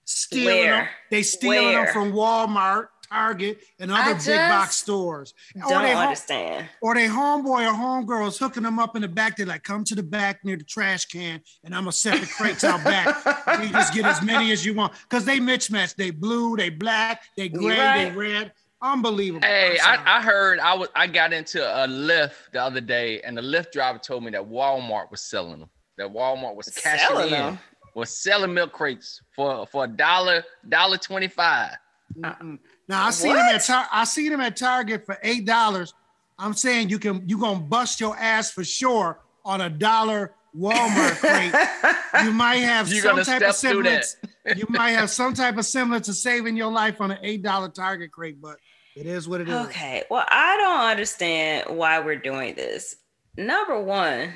Stealing 0.06 0.46
Where? 0.46 0.76
them. 0.76 0.88
They 1.10 1.22
stealing 1.22 1.66
Where? 1.66 1.84
them 1.84 1.92
from 1.92 2.12
Walmart, 2.12 2.88
Target, 3.10 3.60
and 3.78 3.90
other 3.90 4.14
big 4.14 4.36
box 4.36 4.76
stores. 4.76 5.34
Or 5.56 5.68
Don't 5.70 5.82
they 5.82 5.92
home- 5.92 6.02
understand. 6.02 6.68
or 6.82 6.94
they 6.94 7.06
homeboy 7.06 7.66
or 7.66 7.72
homegirl 7.74 8.28
is 8.28 8.38
hooking 8.38 8.62
them 8.64 8.78
up 8.78 8.96
in 8.96 9.02
the 9.02 9.08
back. 9.08 9.36
They're 9.36 9.46
like, 9.46 9.62
come 9.62 9.84
to 9.84 9.94
the 9.94 10.02
back 10.02 10.44
near 10.44 10.56
the 10.56 10.64
trash 10.64 11.06
can, 11.06 11.40
and 11.64 11.74
I'm 11.74 11.82
gonna 11.82 11.92
set 11.92 12.20
the 12.20 12.26
crates 12.26 12.64
out 12.64 12.84
back. 12.84 13.16
And 13.46 13.64
you 13.64 13.70
just 13.70 13.94
get 13.94 14.04
as 14.04 14.22
many 14.22 14.52
as 14.52 14.64
you 14.64 14.74
want 14.74 14.92
because 15.08 15.24
they 15.24 15.38
mismatch. 15.38 15.94
They 15.96 16.10
blue, 16.10 16.56
they 16.56 16.70
black, 16.70 17.22
they 17.36 17.48
gray, 17.48 17.78
right. 17.78 18.10
they 18.10 18.16
red. 18.16 18.52
Unbelievable. 18.80 19.44
Hey, 19.46 19.76
I'm. 19.82 20.00
I, 20.06 20.18
I 20.18 20.22
heard 20.22 20.60
I 20.60 20.74
was 20.76 20.88
I 20.94 21.06
got 21.08 21.32
into 21.32 21.60
a 21.60 21.86
Lyft 21.88 22.34
the 22.52 22.62
other 22.62 22.80
day, 22.80 23.20
and 23.22 23.36
the 23.36 23.42
Lyft 23.42 23.72
driver 23.72 23.98
told 23.98 24.22
me 24.22 24.30
that 24.30 24.42
Walmart 24.42 25.10
was 25.10 25.22
selling 25.22 25.58
them. 25.60 25.70
That 25.96 26.12
Walmart 26.12 26.54
was 26.54 26.68
cashing 26.68 27.08
Selling 27.08 27.24
in, 27.26 27.30
them. 27.32 27.58
was 27.96 28.10
selling 28.16 28.54
milk 28.54 28.72
crates 28.72 29.20
for 29.34 29.66
for 29.66 29.82
a 29.84 29.88
dollar 29.88 30.44
dollar 30.68 30.96
twenty 30.96 31.26
five. 31.26 31.72
Mm-mm. 32.16 32.58
Now 32.88 33.06
I 33.06 33.10
seen 33.10 33.34
them 33.34 33.46
at 33.46 33.64
Tar- 33.64 33.88
I 33.92 34.04
seen 34.04 34.30
them 34.30 34.40
at 34.40 34.56
Target 34.56 35.04
for 35.04 35.18
eight 35.22 35.44
dollars. 35.44 35.94
I'm 36.38 36.54
saying 36.54 36.88
you 36.88 36.98
can 36.98 37.28
you 37.28 37.38
gonna 37.38 37.60
bust 37.60 38.00
your 38.00 38.16
ass 38.16 38.50
for 38.50 38.64
sure 38.64 39.20
on 39.44 39.60
a 39.60 39.70
dollar 39.70 40.34
Walmart 40.56 41.16
crate. 41.20 42.24
You 42.24 42.32
might 42.32 42.56
have 42.56 42.90
You're 42.90 43.02
some 43.02 43.22
type 43.22 43.42
of 43.42 43.54
semblance. 43.54 44.16
you 44.56 44.66
might 44.68 44.90
have 44.90 45.10
some 45.10 45.34
type 45.34 45.58
of 45.58 45.66
semblance 45.66 46.08
of 46.08 46.14
saving 46.16 46.56
your 46.56 46.72
life 46.72 47.00
on 47.00 47.10
an 47.10 47.18
eight 47.22 47.42
dollar 47.42 47.68
Target 47.68 48.10
crate, 48.10 48.40
but 48.40 48.56
it 48.96 49.06
is 49.06 49.28
what 49.28 49.40
it 49.40 49.48
is. 49.48 49.54
Okay. 49.66 50.04
Well, 50.10 50.24
I 50.28 50.56
don't 50.56 50.90
understand 50.90 51.76
why 51.76 52.00
we're 52.00 52.16
doing 52.16 52.54
this. 52.54 52.96
Number 53.36 53.80
one, 53.80 54.32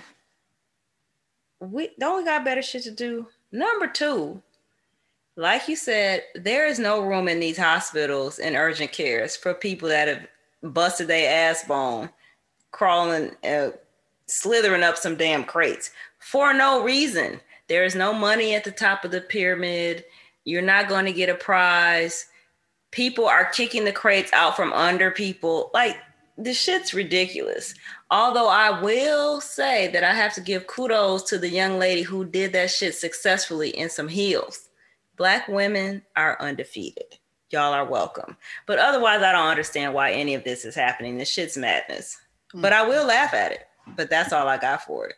we 1.61 1.91
don't 1.99 2.19
we 2.19 2.25
got 2.25 2.45
better 2.45 2.63
shit 2.63 2.83
to 2.85 2.91
do. 2.91 3.27
Number 3.51 3.87
two, 3.87 4.43
like 5.43 5.69
you 5.69 5.77
said, 5.77 6.23
there 6.35 6.67
is 6.67 6.79
no 6.79 7.03
room 7.03 7.29
in 7.29 7.41
these 7.41 7.59
hospitals 7.59 8.39
and 8.39 8.57
urgent 8.57 8.93
cares 8.93 9.37
for 9.37 9.53
people 9.55 9.89
that 9.89 10.09
have 10.09 10.27
busted 10.63 11.09
their 11.09 11.51
ass 11.51 11.65
bone, 11.65 12.09
crawling, 12.71 13.33
uh, 13.45 13.71
slithering 14.27 14.83
up 14.83 14.97
some 14.97 15.17
damn 15.17 15.45
crates 15.45 15.91
for 16.19 16.55
no 16.55 16.83
reason. 16.83 17.41
There 17.69 17.85
is 17.85 17.95
no 17.95 18.13
money 18.13 18.55
at 18.55 18.65
the 18.65 18.71
top 18.71 19.05
of 19.05 19.11
the 19.11 19.21
pyramid. 19.21 20.05
You're 20.45 20.63
not 20.63 20.89
going 20.89 21.05
to 21.05 21.13
get 21.13 21.29
a 21.29 21.35
prize 21.35 22.27
people 22.93 23.27
are 23.27 23.47
kicking 23.47 23.85
the 23.85 23.93
crates 23.93 24.33
out 24.33 24.55
from 24.55 24.73
under 24.73 25.11
people. 25.11 25.71
Like 25.75 25.97
this 26.39 26.61
shit's 26.61 26.95
ridiculous. 26.95 27.75
Although 28.11 28.49
I 28.49 28.81
will 28.81 29.41
say 29.41 29.89
that 29.89 30.05
I 30.05 30.15
have 30.15 30.35
to 30.35 30.41
give 30.41 30.69
kudos 30.69 31.25
to 31.25 31.39
the 31.39 31.49
young 31.49 31.79
lady 31.79 32.03
who 32.03 32.25
did 32.25 32.53
that 32.53 32.71
shit 32.71 32.95
successfully 32.95 33.71
in 33.71 33.91
some 33.91 34.09
heels. 34.09 34.69
Black 35.17 35.49
women 35.49 36.03
are 36.17 36.41
undefeated. 36.41 37.19
Y'all 37.51 37.73
are 37.73 37.85
welcome. 37.85 38.37
But 38.67 38.79
otherwise, 38.79 39.23
I 39.23 39.33
don't 39.33 39.49
understand 39.49 39.93
why 39.93 40.13
any 40.13 40.35
of 40.35 40.45
this 40.45 40.65
is 40.65 40.75
happening. 40.75 41.19
This 41.19 41.31
shit's 41.31 41.57
madness. 41.57 42.19
But 42.55 42.73
I 42.73 42.87
will 42.87 43.07
laugh 43.07 43.35
at 43.35 43.53
it. 43.53 43.67
But 43.97 44.11
that's 44.11 44.33
all 44.33 44.49
I 44.49 44.57
got 44.57 44.83
for 44.83 45.07
it. 45.07 45.15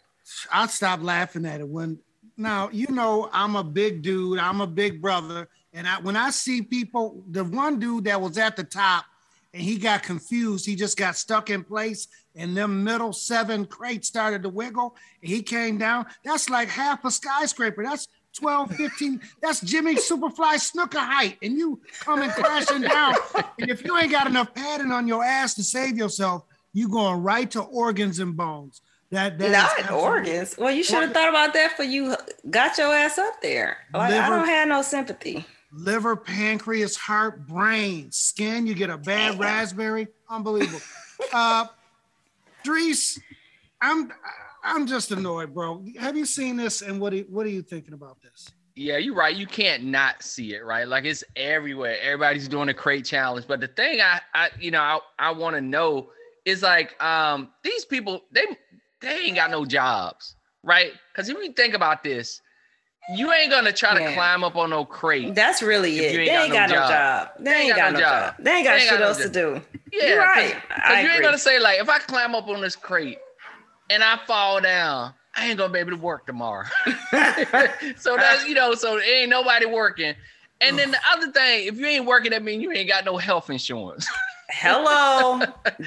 I'll 0.51 0.69
stop 0.69 1.03
laughing 1.03 1.47
at 1.47 1.61
it 1.61 1.69
when 1.69 1.99
now 2.37 2.71
you 2.73 2.89
know 2.89 3.29
I'm 3.33 3.57
a 3.57 3.65
big 3.65 4.03
dude, 4.03 4.39
I'm 4.39 4.61
a 4.61 4.67
big 4.67 5.01
brother, 5.03 5.49
and 5.73 5.87
I 5.87 6.01
when 6.01 6.17
I 6.17 6.31
see 6.31 6.63
people, 6.63 7.23
the 7.31 7.45
one 7.45 7.79
dude 7.79 8.05
that 8.05 8.21
was 8.21 8.39
at 8.39 8.57
the 8.57 8.65
top 8.65 9.05
and 9.53 9.63
he 9.63 9.79
got 9.79 10.03
confused, 10.03 10.67
he 10.67 10.75
just 10.75 10.97
got 10.97 11.17
stuck 11.17 11.49
in 11.49 11.63
place, 11.63 12.09
and 12.35 12.57
them 12.57 12.83
middle 12.83 13.13
seven 13.13 13.65
crates 13.65 14.09
started 14.09 14.43
to 14.43 14.49
wiggle, 14.49 14.97
and 15.23 15.31
he 15.31 15.43
came 15.43 15.79
down. 15.79 16.07
That's 16.25 16.51
like 16.51 16.69
half 16.69 17.05
a 17.05 17.11
skyscraper. 17.11 17.85
That's 17.85 18.09
12, 18.35 18.75
15. 18.77 19.21
That's 19.43 19.61
Jimmy 19.61 19.95
Superfly 19.95 20.57
Snuka 20.57 20.99
height, 20.99 21.39
and 21.43 21.57
you 21.57 21.81
coming 22.01 22.31
crashing 22.31 22.83
down. 22.83 23.15
And 23.59 23.71
if 23.71 23.85
you 23.85 23.97
ain't 23.97 24.11
got 24.11 24.27
enough 24.27 24.55
padding 24.55 24.91
on 24.93 25.07
your 25.09 25.25
ass 25.25 25.55
to 25.55 25.63
save 25.63 25.97
yourself, 25.97 26.45
you 26.73 26.89
going 26.89 27.23
right 27.23 27.51
to 27.53 27.63
organs 27.63 28.19
and 28.19 28.37
bones. 28.37 28.81
That, 29.11 29.39
that 29.39 29.79
not 29.79 29.93
organs. 29.93 30.57
Well, 30.59 30.73
you 30.73 30.83
should 30.83 31.03
have 31.03 31.13
thought 31.13 31.29
about 31.29 31.55
that 31.55 31.77
for 31.77 31.85
you 31.85 32.17
got 32.51 32.77
your 32.79 32.93
ass 32.93 33.17
up 33.17 33.41
there. 33.43 33.77
Like 33.93 34.11
liver, 34.11 34.23
I 34.23 34.29
don't 34.31 34.49
have 34.49 34.69
no 34.69 34.83
sympathy. 34.83 35.47
Liver, 35.73 36.17
pancreas, 36.17 36.97
heart, 36.97 37.47
brain, 37.47 38.11
skin. 38.11 38.67
You 38.67 38.75
get 38.75 38.91
a 38.91 38.99
bad 38.99 39.33
Damn. 39.33 39.41
raspberry. 39.41 40.09
Unbelievable. 40.29 40.81
uh, 41.33 41.67
Dries, 42.65 43.21
I'm 43.81 44.11
I'm 44.65 44.87
just 44.87 45.13
annoyed, 45.13 45.53
bro. 45.53 45.85
Have 46.01 46.17
you 46.17 46.25
seen 46.25 46.57
this? 46.57 46.81
And 46.81 46.99
what 46.99 47.13
are, 47.13 47.19
what 47.19 47.45
are 47.45 47.51
you 47.51 47.63
thinking 47.63 47.93
about 47.93 48.23
this? 48.23 48.51
Yeah, 48.75 48.97
you're 48.97 49.15
right. 49.15 49.37
You 49.37 49.47
can't 49.47 49.85
not 49.85 50.23
see 50.23 50.55
it, 50.55 50.65
right? 50.65 50.89
Like 50.89 51.05
it's 51.05 51.23
everywhere. 51.37 51.97
Everybody's 52.03 52.49
doing 52.49 52.71
a 52.71 52.75
crate 52.75 53.05
challenge. 53.05 53.47
But 53.47 53.61
the 53.61 53.69
thing 53.69 54.01
I, 54.01 54.21
I 54.33 54.51
you 54.59 54.71
know, 54.71 54.81
I, 54.81 54.99
I 55.19 55.31
want 55.33 55.55
to 55.55 55.61
know 55.61 56.09
is 56.45 56.63
like, 56.63 57.01
um, 57.03 57.51
these 57.63 57.85
people, 57.85 58.23
they 58.33 58.45
they 59.01 59.19
ain't 59.19 59.37
got 59.37 59.51
no 59.51 59.65
jobs, 59.65 60.35
right? 60.65 60.93
Because 61.13 61.29
if 61.29 61.37
you 61.37 61.53
think 61.53 61.75
about 61.75 62.03
this, 62.03 62.41
you 63.15 63.33
ain't 63.33 63.51
gonna 63.51 63.73
try 63.73 63.97
to 63.97 64.15
climb 64.15 64.43
up 64.43 64.57
on 64.57 64.71
no 64.71 64.85
crate. 64.85 65.35
That's 65.35 65.63
really 65.63 65.99
it. 65.99 66.19
Ain't 66.19 66.27
they 66.27 66.37
ain't 66.37 66.53
got, 66.53 66.71
no, 66.71 66.75
job. 66.75 66.91
job. 66.91 67.29
They, 67.39 67.45
they 67.45 67.57
ain't 67.57 67.69
got, 67.69 67.77
got 67.77 67.93
no 67.93 68.01
job. 68.01 68.35
job. 68.37 68.45
They 68.45 68.51
ain't 68.51 68.65
got 68.65 68.81
shit 68.81 69.01
else 69.01 69.19
to 69.19 69.29
do. 69.29 69.63
Yeah, 69.93 70.09
You're 70.09 70.19
right. 70.19 70.57
Because 70.75 71.05
you 71.05 71.11
ain't 71.11 71.23
gonna 71.23 71.39
say 71.39 71.61
like, 71.61 71.81
if 71.81 71.89
I 71.89 71.99
climb 71.99 72.35
up 72.35 72.49
on 72.49 72.61
this 72.61 72.75
crate 72.75 73.19
and 73.91 74.03
I 74.03 74.19
fall 74.27 74.61
down, 74.61 75.15
I 75.37 75.49
ain't 75.49 75.59
gonna 75.59 75.73
be 75.73 75.79
able 75.79 75.91
to 75.91 75.97
work 75.97 76.27
tomorrow. 76.27 76.67
so 77.97 78.17
that's 78.17 78.47
you 78.47 78.55
know, 78.55 78.75
so 78.75 79.01
ain't 79.01 79.31
nobody 79.31 79.67
working. 79.67 80.15
And 80.61 80.79
then 80.79 80.91
the 80.93 81.01
other 81.13 81.31
thing, 81.31 81.67
if 81.67 81.79
you 81.79 81.87
ain't 81.87 82.07
working, 82.07 82.31
that 82.31 82.43
means 82.43 82.63
you 82.63 82.73
ain't 82.73 82.89
got 82.89 83.05
no 83.05 83.17
health 83.17 83.51
insurance. 83.51 84.09
Hello. 84.51 85.43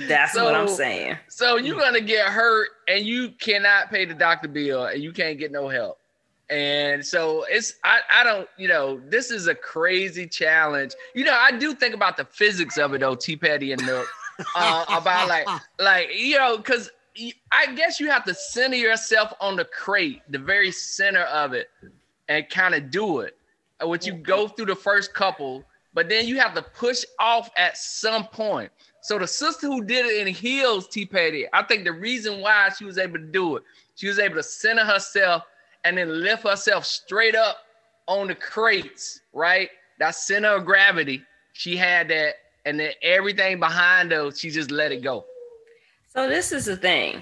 That's 0.08 0.34
so, 0.34 0.44
what 0.44 0.56
I'm 0.56 0.68
saying. 0.68 1.18
So 1.30 1.58
you're 1.58 1.80
gonna 1.80 2.02
get 2.02 2.28
hurt 2.28 2.70
and 2.88 3.06
you 3.06 3.30
cannot 3.32 3.90
pay 3.90 4.06
the 4.06 4.14
doctor 4.14 4.48
bill 4.48 4.86
and 4.86 5.02
you 5.02 5.12
can't 5.14 5.40
get 5.40 5.52
no 5.52 5.70
help. 5.70 6.00
And 6.50 7.06
so 7.06 7.46
it's 7.50 7.74
I, 7.84 8.00
I 8.12 8.24
don't, 8.24 8.48
you 8.58 8.68
know, 8.68 9.02
this 9.10 9.32
is 9.32 9.48
a 9.48 9.56
crazy 9.56 10.28
challenge. 10.28 10.94
You 11.14 11.26
know, 11.26 11.38
I 11.38 11.52
do 11.52 11.74
think 11.74 11.94
about 11.94 12.18
the 12.18 12.26
physics 12.26 12.78
of 12.78 12.94
it 12.94 13.00
though, 13.00 13.16
T 13.16 13.36
Petty 13.36 13.72
and 13.72 13.82
the 13.82 14.06
uh, 14.56 14.86
about 14.90 15.28
like 15.28 15.48
like 15.80 16.10
you 16.16 16.38
know, 16.38 16.58
because 16.58 16.90
I 17.52 17.74
guess 17.74 18.00
you 18.00 18.10
have 18.10 18.24
to 18.26 18.34
center 18.34 18.76
yourself 18.76 19.34
on 19.40 19.56
the 19.56 19.66
crate, 19.66 20.22
the 20.30 20.40
very 20.40 20.72
center 20.72 21.24
of 21.24 21.54
it, 21.54 21.70
and 22.28 22.48
kind 22.50 22.76
of 22.76 22.92
do 22.92 23.20
it. 23.20 23.38
Uh, 23.82 23.88
what 23.88 24.06
you 24.06 24.14
go 24.14 24.46
mm-hmm. 24.46 24.56
through 24.56 24.66
the 24.66 24.76
first 24.76 25.14
couple, 25.14 25.64
but 25.94 26.10
then 26.10 26.28
you 26.28 26.40
have 26.40 26.54
to 26.56 26.62
push 26.62 27.04
off 27.20 27.50
at 27.58 27.78
some 27.78 28.26
point. 28.26 28.72
So 29.02 29.18
the 29.18 29.28
sister 29.28 29.68
who 29.68 29.84
did 29.84 30.06
it 30.06 30.28
in 30.28 30.34
heels, 30.34 30.88
T 30.88 31.06
Petty, 31.06 31.46
I 31.54 31.64
think 31.64 31.86
the 31.86 31.94
reason 31.94 32.42
why 32.42 32.70
she 32.78 32.86
was 32.86 32.98
able 32.98 33.20
to 33.20 33.26
do 33.26 33.56
it, 33.56 33.64
she 33.96 34.08
was 34.08 34.20
able 34.20 34.36
to 34.36 34.44
center 34.44 34.84
herself 34.84 35.44
and 35.86 35.98
then 35.98 36.22
lift 36.22 36.44
herself 36.44 36.86
straight 36.86 37.36
up 37.36 37.58
on 38.08 38.28
the 38.28 38.36
crates, 38.36 39.22
right? 39.34 39.70
That 40.00 40.16
center 40.16 40.50
of 40.50 40.66
gravity. 40.66 41.24
She 41.54 41.76
had 41.76 42.10
that, 42.10 42.36
and 42.66 42.80
then 42.80 42.92
everything 43.02 43.60
behind 43.60 44.12
her, 44.12 44.32
she 44.32 44.50
just 44.50 44.72
let 44.72 44.92
it 44.92 45.02
go. 45.02 45.26
So 46.18 46.28
this 46.28 46.52
is 46.52 46.66
the 46.66 46.76
thing. 46.76 47.22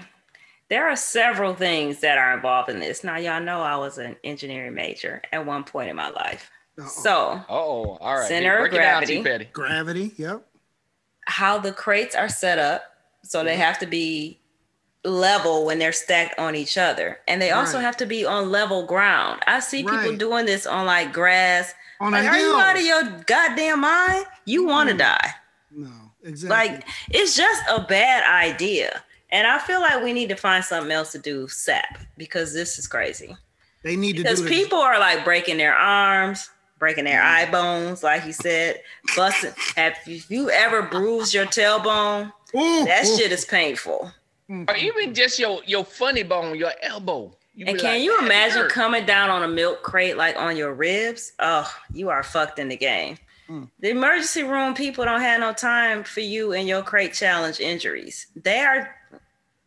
There 0.70 0.88
are 0.88 0.96
several 0.96 1.54
things 1.54 2.00
that 2.00 2.16
are 2.16 2.32
involved 2.32 2.70
in 2.70 2.80
this. 2.80 3.04
Now, 3.04 3.18
y'all 3.18 3.42
know 3.42 3.60
I 3.60 3.76
was 3.76 3.98
an 3.98 4.16
engineering 4.24 4.72
major 4.72 5.20
at 5.32 5.44
one 5.44 5.64
point 5.64 5.90
in 5.90 5.96
my 5.96 6.08
life. 6.08 6.50
Uh-oh. 6.78 6.86
So, 6.88 7.40
oh, 7.50 7.98
all 8.00 8.16
right. 8.16 8.26
Center 8.26 8.64
of 8.64 8.70
gravity. 8.70 9.22
Down, 9.22 9.46
gravity, 9.52 10.12
yep. 10.16 10.46
How 11.26 11.58
the 11.58 11.72
crates 11.72 12.14
are 12.14 12.30
set 12.30 12.58
up. 12.58 12.84
So 13.22 13.44
they 13.44 13.56
have 13.56 13.78
to 13.80 13.86
be 13.86 14.40
level 15.04 15.66
when 15.66 15.78
they're 15.78 15.92
stacked 15.92 16.38
on 16.38 16.56
each 16.56 16.78
other. 16.78 17.18
And 17.28 17.42
they 17.42 17.50
also 17.50 17.78
have 17.78 17.98
to 17.98 18.06
be 18.06 18.24
on 18.24 18.50
level 18.50 18.86
ground. 18.86 19.42
I 19.46 19.60
see 19.60 19.84
right. 19.84 20.00
people 20.00 20.16
doing 20.16 20.46
this 20.46 20.66
on 20.66 20.86
like 20.86 21.12
grass. 21.12 21.74
On 22.00 22.12
like, 22.12 22.24
are 22.24 22.38
you 22.38 22.56
out 22.56 22.76
of 22.76 22.82
your 22.82 23.02
goddamn 23.26 23.82
mind? 23.82 24.24
You 24.46 24.64
want 24.64 24.88
to 24.88 24.94
mm. 24.94 25.00
die. 25.00 25.30
No. 25.70 26.05
Exactly. 26.26 26.74
Like 26.76 26.88
it's 27.10 27.36
just 27.36 27.62
a 27.70 27.80
bad 27.80 28.24
idea. 28.24 29.02
And 29.30 29.46
I 29.46 29.58
feel 29.58 29.80
like 29.80 30.02
we 30.02 30.12
need 30.12 30.28
to 30.28 30.36
find 30.36 30.64
something 30.64 30.92
else 30.92 31.12
to 31.12 31.18
do 31.18 31.48
SAP 31.48 31.98
because 32.16 32.52
this 32.52 32.78
is 32.78 32.86
crazy. 32.86 33.36
They 33.82 33.96
need 33.96 34.16
because 34.16 34.40
to 34.40 34.44
because 34.44 34.58
people 34.58 34.78
are 34.78 34.98
like 34.98 35.24
breaking 35.24 35.58
their 35.58 35.74
arms, 35.74 36.50
breaking 36.78 37.04
their 37.04 37.20
mm. 37.20 37.24
eye 37.24 37.50
bones, 37.50 38.02
like 38.02 38.24
you 38.24 38.32
said, 38.32 38.82
busting. 39.16 39.52
Have 39.76 39.96
you 40.06 40.50
ever 40.50 40.82
bruised 40.82 41.34
your 41.34 41.46
tailbone? 41.46 42.32
Ooh, 42.54 42.84
that 42.84 43.04
ooh. 43.04 43.16
shit 43.16 43.32
is 43.32 43.44
painful. 43.44 44.10
Mm. 44.50 44.70
Or 44.70 44.76
even 44.76 45.14
just 45.14 45.38
your 45.38 45.60
your 45.66 45.84
funny 45.84 46.22
bone, 46.22 46.56
your 46.56 46.72
elbow. 46.82 47.36
You 47.54 47.66
and 47.66 47.78
can 47.78 47.94
like, 47.94 48.02
you 48.02 48.18
imagine 48.18 48.68
coming 48.68 49.06
down 49.06 49.30
on 49.30 49.42
a 49.42 49.48
milk 49.48 49.82
crate 49.82 50.16
like 50.16 50.36
on 50.36 50.56
your 50.56 50.74
ribs? 50.74 51.32
Oh, 51.38 51.70
you 51.92 52.10
are 52.10 52.22
fucked 52.22 52.58
in 52.58 52.68
the 52.68 52.76
game. 52.76 53.16
Mm. 53.48 53.70
The 53.80 53.90
emergency 53.90 54.42
room 54.42 54.74
people 54.74 55.04
don't 55.04 55.20
have 55.20 55.40
no 55.40 55.52
time 55.52 56.04
for 56.04 56.20
you 56.20 56.52
and 56.52 56.68
your 56.68 56.82
crate 56.82 57.12
challenge 57.12 57.60
injuries. 57.60 58.26
They 58.34 58.60
are 58.60 58.94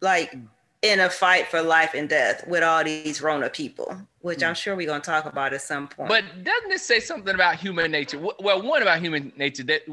like 0.02 0.32
mm. 0.32 0.48
in 0.82 1.00
a 1.00 1.10
fight 1.10 1.48
for 1.48 1.62
life 1.62 1.94
and 1.94 2.10
death 2.10 2.46
with 2.48 2.64
all 2.64 2.84
these 2.84 3.22
Rona 3.22 3.50
people, 3.50 3.96
which 4.22 4.40
mm. 4.40 4.48
I'm 4.48 4.56
sure 4.56 4.76
we're 4.76 4.88
going 4.88 5.02
to 5.02 5.06
talk 5.06 5.26
about 5.26 5.54
at 5.54 5.62
some 5.62 5.88
point. 5.88 6.10
But 6.10 6.24
doesn't 6.44 6.70
this 6.70 6.84
say 6.84 7.00
something 7.00 7.34
about 7.34 7.56
human 7.56 7.92
nature? 7.92 8.20
Well, 8.40 8.62
one 8.62 8.82
about 8.82 9.02
human 9.02 9.32
nature 9.38 9.64
that 9.64 9.84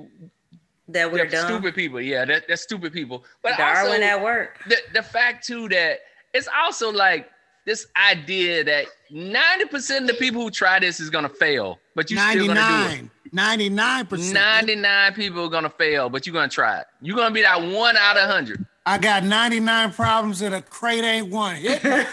that 0.88 1.10
we're 1.10 1.26
dumb. 1.26 1.46
stupid 1.46 1.74
people. 1.74 2.00
Yeah, 2.00 2.24
that, 2.24 2.44
that's 2.48 2.62
stupid 2.62 2.92
people. 2.92 3.24
But 3.42 3.56
Darwin 3.56 4.02
also, 4.02 4.04
at 4.04 4.22
work. 4.22 4.60
The, 4.68 4.76
the 4.94 5.02
fact 5.02 5.46
too 5.46 5.68
that 5.70 6.00
it's 6.32 6.48
also 6.62 6.92
like 6.92 7.28
this 7.64 7.88
idea 8.10 8.62
that 8.62 8.86
90% 9.10 10.02
of 10.02 10.06
the 10.06 10.14
people 10.14 10.40
who 10.42 10.50
try 10.50 10.78
this 10.78 11.00
is 11.00 11.10
gonna 11.10 11.28
fail, 11.28 11.78
but 11.94 12.10
you 12.10 12.16
still 12.16 12.46
gonna 12.46 12.88
do 12.88 13.04
it. 13.04 13.10
99%. 13.36 14.32
99 14.32 15.14
people 15.14 15.44
are 15.44 15.50
gonna 15.50 15.68
fail, 15.68 16.08
but 16.08 16.26
you're 16.26 16.32
gonna 16.32 16.48
try 16.48 16.80
it. 16.80 16.86
You're 17.02 17.16
gonna 17.16 17.34
be 17.34 17.42
that 17.42 17.60
one 17.60 17.96
out 17.96 18.16
of 18.16 18.28
hundred. 18.28 18.64
I 18.86 18.98
got 18.98 19.24
99 19.24 19.92
problems 19.92 20.42
and 20.42 20.54
a 20.54 20.62
crate 20.62 21.04
ain't 21.04 21.30
one. 21.30 21.58
yeah, 21.62 22.04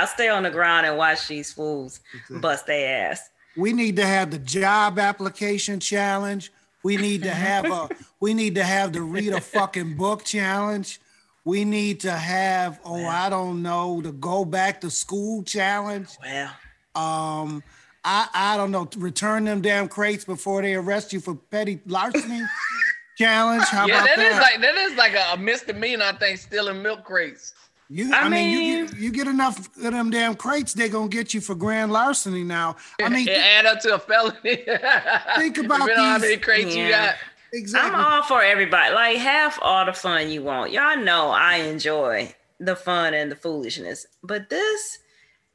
I'll 0.00 0.06
stay 0.06 0.28
on 0.28 0.44
the 0.44 0.50
ground 0.50 0.86
and 0.86 0.96
watch 0.96 1.26
these 1.26 1.52
fools 1.52 2.00
bust 2.30 2.66
their 2.66 3.10
ass. 3.10 3.28
We 3.56 3.72
need 3.72 3.96
to 3.96 4.06
have 4.06 4.30
the 4.30 4.38
job 4.38 4.98
application 4.98 5.80
challenge. 5.80 6.52
We 6.84 6.96
need 6.96 7.24
to 7.24 7.30
have 7.30 7.66
a 7.66 7.88
we 8.20 8.34
need 8.34 8.54
to 8.54 8.64
have 8.64 8.92
the 8.92 9.02
read 9.02 9.32
a 9.32 9.40
fucking 9.40 9.96
book 9.96 10.24
challenge. 10.24 11.00
We 11.44 11.64
need 11.66 12.00
to 12.00 12.12
have, 12.12 12.80
oh, 12.86 12.94
well, 12.94 13.08
I 13.08 13.28
don't 13.28 13.62
know, 13.62 14.00
the 14.00 14.12
go 14.12 14.46
back 14.46 14.80
to 14.80 14.90
school 14.90 15.42
challenge. 15.42 16.08
Well, 16.22 16.50
um, 16.94 17.62
I, 18.04 18.28
I 18.34 18.56
don't 18.56 18.70
know, 18.70 18.88
return 18.98 19.44
them 19.44 19.62
damn 19.62 19.88
crates 19.88 20.24
before 20.24 20.60
they 20.60 20.74
arrest 20.74 21.12
you 21.12 21.20
for 21.20 21.34
petty 21.34 21.80
larceny 21.86 22.42
challenge. 23.16 23.64
How 23.64 23.86
yeah, 23.86 24.04
that, 24.04 24.16
that 24.16 24.32
is 24.32 24.38
like 24.38 24.60
that 24.60 24.74
is 24.74 24.96
like 24.96 25.14
a, 25.14 25.32
a 25.32 25.36
misdemeanor, 25.38 26.04
I 26.04 26.12
think, 26.12 26.38
stealing 26.38 26.82
milk 26.82 27.04
crates. 27.04 27.54
You, 27.88 28.12
I, 28.12 28.20
I 28.20 28.28
mean, 28.28 28.30
mean, 28.30 28.62
you 28.62 28.86
get, 28.86 28.96
you 28.98 29.12
get 29.12 29.26
enough 29.26 29.58
of 29.76 29.92
them 29.92 30.10
damn 30.10 30.34
crates, 30.34 30.74
they're 30.74 30.88
gonna 30.88 31.08
get 31.08 31.32
you 31.32 31.40
for 31.40 31.54
grand 31.54 31.92
larceny 31.92 32.44
now. 32.44 32.76
I 33.00 33.08
mean, 33.08 33.26
it 33.26 33.38
add 33.38 33.66
up 33.66 33.80
to 33.80 33.94
a 33.94 33.98
felony. 33.98 34.36
think 35.36 35.58
about 35.58 35.86
these. 35.86 35.96
how 35.96 36.18
many 36.18 36.36
crates 36.36 36.76
yeah. 36.76 36.84
you 36.84 36.90
got. 36.90 37.14
Exactly. 37.54 37.90
I'm 37.90 38.04
all 38.04 38.22
for 38.22 38.42
everybody. 38.42 38.94
Like 38.94 39.16
have 39.18 39.58
all 39.62 39.86
the 39.86 39.92
fun 39.92 40.28
you 40.28 40.42
want. 40.42 40.72
Y'all 40.72 40.96
know 40.96 41.30
I 41.30 41.56
enjoy 41.56 42.34
the 42.58 42.76
fun 42.76 43.14
and 43.14 43.30
the 43.30 43.36
foolishness, 43.36 44.06
but 44.22 44.50
this, 44.50 44.98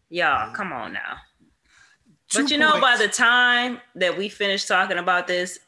y'all, 0.09 0.49
mm. 0.49 0.53
come 0.53 0.71
on 0.71 0.93
now 0.93 1.17
but 2.33 2.51
you 2.51 2.57
know, 2.57 2.79
by 2.79 2.97
the 2.97 3.07
time 3.07 3.79
that 3.95 4.17
we 4.17 4.29
finish 4.29 4.65
talking 4.65 4.97
about 4.97 5.27
this, 5.27 5.59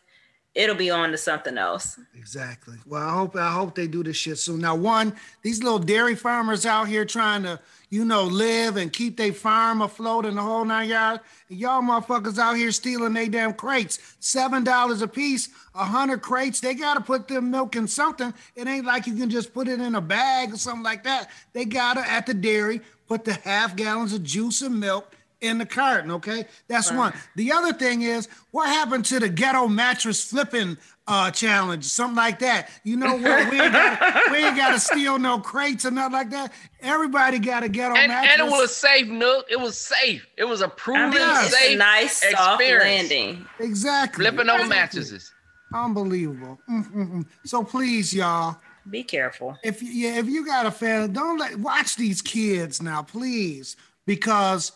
it'll 0.53 0.75
be 0.75 0.89
on 0.89 1.12
to 1.12 1.18
something 1.18 1.58
else. 1.58 2.00
Exactly. 2.15 2.75
Well, 2.86 3.01
I 3.01 3.13
hope 3.13 3.36
I 3.36 3.51
hope 3.51 3.75
they 3.75 3.88
do 3.88 4.03
this 4.03 4.18
shit 4.18 4.38
soon. 4.38 4.60
Now, 4.60 4.75
one, 4.75 5.15
these 5.41 5.63
little 5.63 5.80
dairy 5.80 6.15
farmers 6.15 6.65
out 6.65 6.88
here 6.88 7.06
trying 7.06 7.44
to, 7.44 7.60
you 7.89 8.06
know, 8.06 8.24
live 8.24 8.77
and 8.77 8.91
keep 8.91 9.18
their 9.18 9.34
farm 9.34 9.82
afloat 9.82 10.25
in 10.25 10.36
the 10.36 10.41
whole 10.41 10.65
nine 10.65 10.89
yards. 10.89 11.24
Y'all 11.50 11.82
motherfuckers 11.82 12.38
out 12.38 12.58
here 12.58 12.72
stealing 12.72 13.13
they 13.13 13.27
damn 13.27 13.53
crates. 13.53 14.15
Seven 14.20 14.63
dollars 14.63 15.01
a 15.01 15.08
piece, 15.08 15.50
a 15.74 15.86
hundred 15.86 16.22
crates. 16.22 16.60
They 16.60 16.74
gotta 16.74 17.01
put 17.01 17.27
their 17.27 17.41
milk 17.41 17.75
in 17.75 17.88
something. 17.88 18.34
It 18.56 18.68
ain't 18.68 18.86
like 18.86 19.08
you 19.08 19.15
can 19.15 19.30
just 19.30 19.53
put 19.53 19.68
it 19.68 19.80
in 19.80 19.96
a 19.96 20.01
bag 20.01 20.53
or 20.53 20.58
something 20.58 20.84
like 20.84 21.03
that. 21.06 21.30
They 21.53 21.65
gotta 21.65 22.08
at 22.08 22.25
the 22.25 22.34
dairy 22.34 22.82
put 23.08 23.25
the 23.25 23.34
half 23.34 23.75
gallons 23.75 24.13
of 24.13 24.24
juice 24.24 24.62
and 24.62 24.80
milk 24.80 25.15
in 25.41 25.57
the 25.57 25.65
carton. 25.65 26.12
Okay, 26.12 26.45
that's 26.67 26.89
right. 26.91 26.98
one. 26.98 27.13
The 27.36 27.51
other 27.51 27.74
thing 27.74 28.03
is, 28.03 28.29
what 28.51 28.69
happened 28.69 29.05
to 29.05 29.19
the 29.19 29.27
ghetto 29.29 29.67
mattress 29.67 30.24
flipping 30.24 30.77
uh, 31.07 31.31
challenge, 31.31 31.83
something 31.86 32.15
like 32.15 32.39
that? 32.39 32.69
You 32.83 32.95
know 32.95 33.15
what? 33.15 33.51
We 33.51 33.60
ain't 33.60 33.74
got 33.74 34.31
we 34.31 34.38
ain't 34.38 34.55
got 34.55 34.71
to 34.71 34.79
steal 34.91 35.19
no 35.19 35.39
crates 35.39 35.86
or 35.86 35.91
nothing 35.91 36.13
like 36.13 36.29
that. 36.29 36.53
Everybody 36.79 37.39
got 37.39 37.63
a 37.63 37.69
ghetto 37.69 37.95
and, 37.95 38.10
mattress, 38.10 38.39
and 38.39 38.48
it 38.48 38.51
was 38.51 38.75
safe. 38.75 39.07
Nook, 39.07 39.48
it 39.50 39.60
was 39.60 39.77
safe. 39.77 40.25
It 40.38 40.45
was 40.45 40.62
a 40.62 40.69
proven 40.69 41.21
I 41.21 41.41
mean, 41.41 41.51
safe, 41.51 41.77
nice 41.77 42.31
soft 42.31 42.62
landing. 42.62 43.45
Exactly. 43.60 44.24
Flipping 44.24 44.41
exactly. 44.41 44.69
mattresses. 44.69 45.33
Unbelievable. 45.74 46.60
Mm-hmm. 46.69 47.21
So 47.45 47.63
please, 47.63 48.13
y'all. 48.13 48.57
Be 48.89 49.03
careful. 49.03 49.57
If 49.63 49.81
yeah, 49.81 50.17
if 50.17 50.27
you 50.27 50.45
got 50.45 50.65
a 50.65 50.71
fan, 50.71 51.13
don't 51.13 51.38
let 51.38 51.57
watch 51.57 51.95
these 51.95 52.21
kids 52.21 52.81
now, 52.81 53.03
please, 53.03 53.75
because 54.05 54.71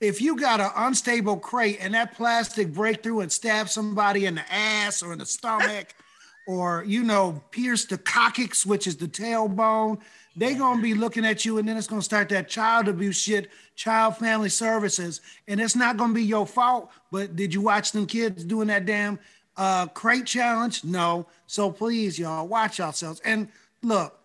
if 0.00 0.20
you 0.20 0.36
got 0.36 0.60
an 0.60 0.70
unstable 0.76 1.36
crate 1.36 1.78
and 1.80 1.94
that 1.94 2.14
plastic 2.14 2.72
break 2.72 3.02
through 3.02 3.20
and 3.20 3.32
stab 3.32 3.68
somebody 3.68 4.26
in 4.26 4.34
the 4.34 4.52
ass 4.52 5.02
or 5.02 5.12
in 5.12 5.18
the 5.18 5.26
stomach, 5.26 5.94
or 6.46 6.84
you 6.86 7.02
know, 7.02 7.42
pierce 7.50 7.86
the 7.86 7.98
coccyx, 7.98 8.66
which 8.66 8.86
is 8.86 8.96
the 8.96 9.08
tailbone, 9.08 9.98
they're 10.36 10.58
gonna 10.58 10.82
be 10.82 10.94
looking 10.94 11.24
at 11.24 11.44
you, 11.44 11.58
and 11.58 11.68
then 11.68 11.76
it's 11.76 11.86
gonna 11.86 12.02
start 12.02 12.28
that 12.30 12.48
child 12.48 12.88
abuse 12.88 13.16
shit, 13.16 13.50
child 13.76 14.16
family 14.16 14.48
services, 14.48 15.20
and 15.48 15.60
it's 15.60 15.76
not 15.76 15.96
gonna 15.96 16.12
be 16.12 16.24
your 16.24 16.46
fault. 16.46 16.90
But 17.10 17.36
did 17.36 17.54
you 17.54 17.60
watch 17.60 17.92
them 17.92 18.06
kids 18.06 18.44
doing 18.44 18.68
that 18.68 18.84
damn 18.84 19.18
uh, 19.56 19.86
crate 19.86 20.26
challenge? 20.26 20.84
No. 20.84 21.26
So 21.46 21.70
please, 21.70 22.18
y'all, 22.18 22.48
watch 22.48 22.78
yourselves. 22.78 23.20
And 23.24 23.48
look, 23.82 24.18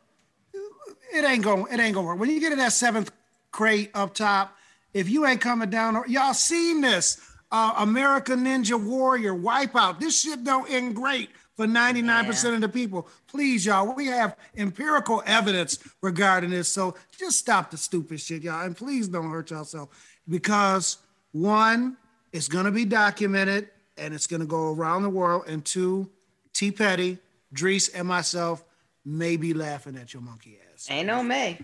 it 1.13 1.23
ain't 1.23 1.43
going, 1.43 1.71
it 1.71 1.79
ain't 1.79 1.93
gonna 1.93 2.07
work. 2.07 2.19
When 2.19 2.29
you 2.29 2.39
get 2.39 2.49
to 2.49 2.55
that 2.55 2.73
seventh 2.73 3.11
crate 3.51 3.91
up 3.93 4.13
top 4.13 4.55
if 4.93 5.09
you 5.09 5.25
ain't 5.25 5.41
coming 5.41 5.69
down, 5.69 6.03
y'all 6.07 6.33
seen 6.33 6.81
this 6.81 7.19
uh, 7.51 7.73
American 7.77 8.45
Ninja 8.45 8.81
Warrior 8.81 9.33
wipeout. 9.33 9.99
This 9.99 10.19
shit 10.19 10.43
don't 10.43 10.69
end 10.69 10.95
great 10.95 11.29
for 11.55 11.65
99% 11.67 12.43
yeah. 12.43 12.53
of 12.53 12.61
the 12.61 12.69
people. 12.69 13.07
Please, 13.27 13.65
y'all, 13.65 13.93
we 13.93 14.07
have 14.07 14.37
empirical 14.55 15.21
evidence 15.25 15.79
regarding 16.01 16.51
this. 16.51 16.69
So 16.69 16.95
just 17.17 17.37
stop 17.37 17.71
the 17.71 17.77
stupid 17.77 18.21
shit, 18.21 18.43
y'all. 18.43 18.65
And 18.65 18.77
please 18.77 19.07
don't 19.07 19.29
hurt 19.29 19.51
yourself 19.51 19.89
because 20.27 20.99
one, 21.31 21.97
it's 22.31 22.47
going 22.47 22.65
to 22.65 22.71
be 22.71 22.85
documented 22.85 23.69
and 23.97 24.13
it's 24.13 24.27
going 24.27 24.39
to 24.39 24.45
go 24.45 24.73
around 24.73 25.03
the 25.03 25.09
world. 25.09 25.43
And 25.47 25.65
two, 25.65 26.09
T 26.53 26.71
Petty, 26.71 27.17
Drees, 27.53 27.89
and 27.93 28.07
myself 28.07 28.63
may 29.03 29.35
be 29.35 29.53
laughing 29.53 29.97
at 29.97 30.13
your 30.13 30.21
monkey 30.21 30.59
ass. 30.73 30.87
Ain't 30.89 31.07
no 31.07 31.23
May. 31.23 31.59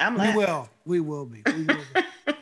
I'm 0.00 0.16
laughing. 0.16 0.36
We 0.36 0.44
will. 0.44 0.68
We 0.84 1.00
will 1.00 1.26
be. 1.26 1.42
We 1.46 1.64
will 1.64 1.76
be. 1.94 2.02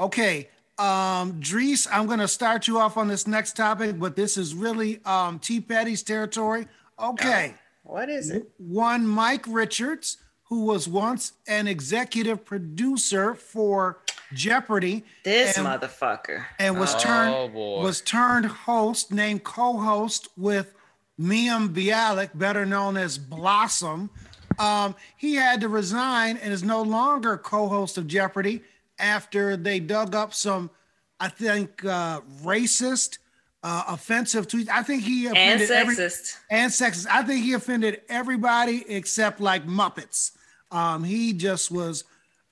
Okay, 0.00 0.48
um, 0.78 1.40
Drees, 1.40 1.88
I'm 1.90 2.06
going 2.06 2.20
to 2.20 2.28
start 2.28 2.68
you 2.68 2.78
off 2.78 2.96
on 2.96 3.08
this 3.08 3.26
next 3.26 3.56
topic, 3.56 3.98
but 3.98 4.14
this 4.14 4.36
is 4.36 4.54
really 4.54 5.00
um, 5.04 5.40
T. 5.40 5.60
Petty's 5.60 6.04
territory. 6.04 6.68
Okay. 7.02 7.54
Oh, 7.56 7.94
what 7.94 8.08
is 8.08 8.30
it? 8.30 8.48
One 8.58 9.06
Mike 9.06 9.44
Richards, 9.48 10.18
who 10.44 10.64
was 10.64 10.86
once 10.86 11.32
an 11.48 11.66
executive 11.66 12.44
producer 12.44 13.34
for 13.34 13.98
Jeopardy. 14.32 15.04
This 15.24 15.58
and, 15.58 15.66
motherfucker. 15.66 16.44
And 16.60 16.78
was 16.78 16.94
oh, 16.94 16.98
turned 16.98 17.54
boy. 17.54 17.82
was 17.82 18.00
turned 18.00 18.46
host, 18.46 19.12
named 19.12 19.42
co-host 19.42 20.28
with 20.36 20.74
Mayim 21.20 21.70
Bialik, 21.70 22.30
better 22.34 22.64
known 22.64 22.96
as 22.96 23.18
Blossom. 23.18 24.10
Um, 24.60 24.94
he 25.16 25.34
had 25.34 25.60
to 25.62 25.68
resign 25.68 26.36
and 26.36 26.52
is 26.52 26.62
no 26.62 26.82
longer 26.82 27.36
co-host 27.36 27.98
of 27.98 28.06
Jeopardy 28.06 28.62
after 28.98 29.56
they 29.56 29.80
dug 29.80 30.14
up 30.14 30.34
some, 30.34 30.70
I 31.20 31.28
think, 31.28 31.84
uh, 31.84 32.20
racist, 32.42 33.18
uh, 33.62 33.84
offensive 33.88 34.46
tweets. 34.46 34.68
I 34.68 34.82
think 34.82 35.02
he 35.02 35.26
offended 35.26 35.70
and 35.70 35.88
sexist 35.88 36.36
every, 36.50 36.62
and 36.62 36.72
sexist. 36.72 37.06
I 37.10 37.22
think 37.22 37.44
he 37.44 37.52
offended 37.54 38.02
everybody 38.08 38.84
except 38.88 39.40
like 39.40 39.66
Muppets. 39.66 40.32
Um, 40.70 41.04
he 41.04 41.32
just 41.32 41.70
was 41.70 42.04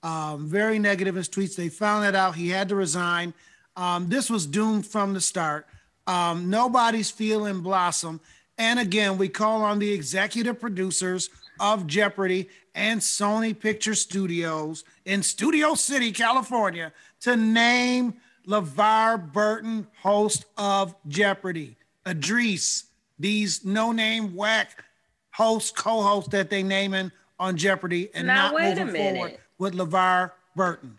um, 0.02 0.48
very 0.48 0.78
negative 0.78 1.14
in 1.14 1.18
his 1.18 1.28
tweets. 1.28 1.56
They 1.56 1.68
found 1.68 2.04
that 2.04 2.14
out. 2.14 2.34
He 2.34 2.48
had 2.48 2.68
to 2.70 2.76
resign. 2.76 3.34
Um, 3.76 4.08
this 4.08 4.30
was 4.30 4.46
doomed 4.46 4.86
from 4.86 5.14
the 5.14 5.20
start. 5.20 5.66
Um, 6.06 6.50
nobody's 6.50 7.10
feeling 7.10 7.60
Blossom. 7.60 8.20
And 8.58 8.78
again, 8.78 9.18
we 9.18 9.28
call 9.28 9.62
on 9.62 9.78
the 9.78 9.92
executive 9.92 10.60
producers 10.60 11.28
of 11.60 11.86
Jeopardy 11.86 12.48
and 12.76 13.00
Sony 13.00 13.58
Picture 13.58 13.94
Studios 13.94 14.84
in 15.06 15.22
Studio 15.22 15.74
City, 15.74 16.12
California, 16.12 16.92
to 17.20 17.34
name 17.34 18.14
LeVar 18.46 19.32
Burton 19.32 19.86
host 20.02 20.44
of 20.56 20.94
Jeopardy. 21.08 21.76
Idris, 22.06 22.84
these 23.18 23.64
no-name 23.64 24.36
whack 24.36 24.84
host, 25.30 25.74
co-host 25.74 26.30
that 26.30 26.50
they 26.50 26.62
naming 26.62 27.10
on 27.40 27.56
Jeopardy 27.56 28.10
and 28.14 28.26
now, 28.26 28.52
not 28.52 28.62
moving 28.62 28.94
forward 28.94 29.38
with 29.58 29.74
LeVar 29.74 30.32
Burton. 30.54 30.98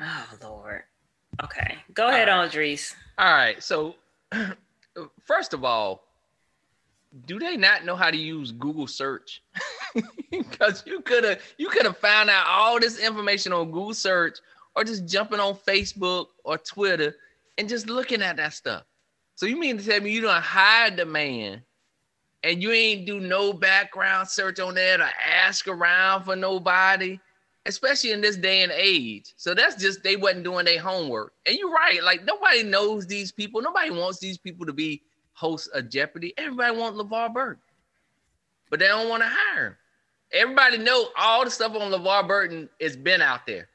Oh 0.00 0.26
Lord. 0.42 0.82
Okay. 1.44 1.76
Go 1.94 2.08
ahead, 2.08 2.28
all 2.28 2.38
right. 2.38 2.44
Andres. 2.44 2.94
All 3.18 3.32
right. 3.32 3.62
So 3.62 3.94
first 5.24 5.54
of 5.54 5.64
all, 5.64 6.02
do 7.26 7.38
they 7.38 7.56
not 7.56 7.84
know 7.84 7.96
how 7.96 8.10
to 8.10 8.16
use 8.16 8.52
Google 8.52 8.86
search? 8.86 9.42
Because 10.30 10.84
you 10.86 11.00
could 11.00 11.24
have 11.24 11.42
you 11.58 11.68
could 11.68 11.84
have 11.84 11.98
found 11.98 12.30
out 12.30 12.46
all 12.46 12.78
this 12.78 13.00
information 13.00 13.52
on 13.52 13.72
Google 13.72 13.94
search 13.94 14.38
or 14.76 14.84
just 14.84 15.06
jumping 15.06 15.40
on 15.40 15.54
Facebook 15.54 16.26
or 16.44 16.56
Twitter 16.56 17.16
and 17.58 17.68
just 17.68 17.88
looking 17.88 18.22
at 18.22 18.36
that 18.36 18.52
stuff. 18.52 18.84
So 19.34 19.46
you 19.46 19.56
mean 19.58 19.78
to 19.78 19.84
tell 19.84 20.00
me 20.00 20.12
you 20.12 20.20
don't 20.20 20.40
hide 20.42 20.96
the 20.96 21.04
man 21.04 21.62
and 22.44 22.62
you 22.62 22.70
ain't 22.70 23.06
do 23.06 23.20
no 23.20 23.52
background 23.52 24.28
search 24.28 24.60
on 24.60 24.74
that 24.76 24.98
to 24.98 25.08
ask 25.26 25.66
around 25.66 26.24
for 26.24 26.36
nobody, 26.36 27.18
especially 27.66 28.12
in 28.12 28.20
this 28.20 28.36
day 28.36 28.62
and 28.62 28.72
age. 28.72 29.34
So 29.36 29.54
that's 29.54 29.76
just 29.76 30.02
they 30.04 30.16
wasn't 30.16 30.44
doing 30.44 30.64
their 30.64 30.80
homework. 30.80 31.32
And 31.46 31.56
you're 31.56 31.72
right, 31.72 32.02
like 32.04 32.24
nobody 32.24 32.62
knows 32.62 33.06
these 33.06 33.32
people. 33.32 33.60
Nobody 33.60 33.90
wants 33.90 34.20
these 34.20 34.38
people 34.38 34.64
to 34.66 34.72
be 34.72 35.02
hosts 35.40 35.68
of 35.68 35.88
Jeopardy. 35.88 36.34
Everybody 36.36 36.76
want 36.76 36.96
LeVar 36.96 37.32
Burton, 37.32 37.62
but 38.68 38.78
they 38.78 38.86
don't 38.86 39.08
want 39.08 39.22
to 39.22 39.28
hire 39.28 39.68
him. 39.68 39.76
Everybody 40.32 40.78
know 40.78 41.08
all 41.18 41.44
the 41.44 41.50
stuff 41.50 41.74
on 41.74 41.90
LeVar 41.90 42.28
Burton 42.28 42.68
has 42.80 42.96
been 42.96 43.22
out 43.22 43.46
there. 43.46 43.68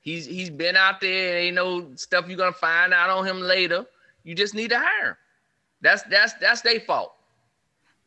He's 0.00 0.26
he's 0.26 0.50
been 0.50 0.76
out 0.76 1.00
there. 1.00 1.38
Ain't 1.38 1.56
no 1.56 1.86
stuff 1.96 2.26
you're 2.28 2.36
gonna 2.36 2.52
find 2.52 2.92
out 2.92 3.10
on 3.10 3.26
him 3.26 3.40
later. 3.40 3.86
You 4.22 4.34
just 4.34 4.54
need 4.54 4.68
to 4.68 4.78
hire 4.78 5.10
him. 5.10 5.16
That's 5.80 6.02
that's 6.04 6.34
that's 6.34 6.60
their 6.60 6.80
fault. 6.80 7.14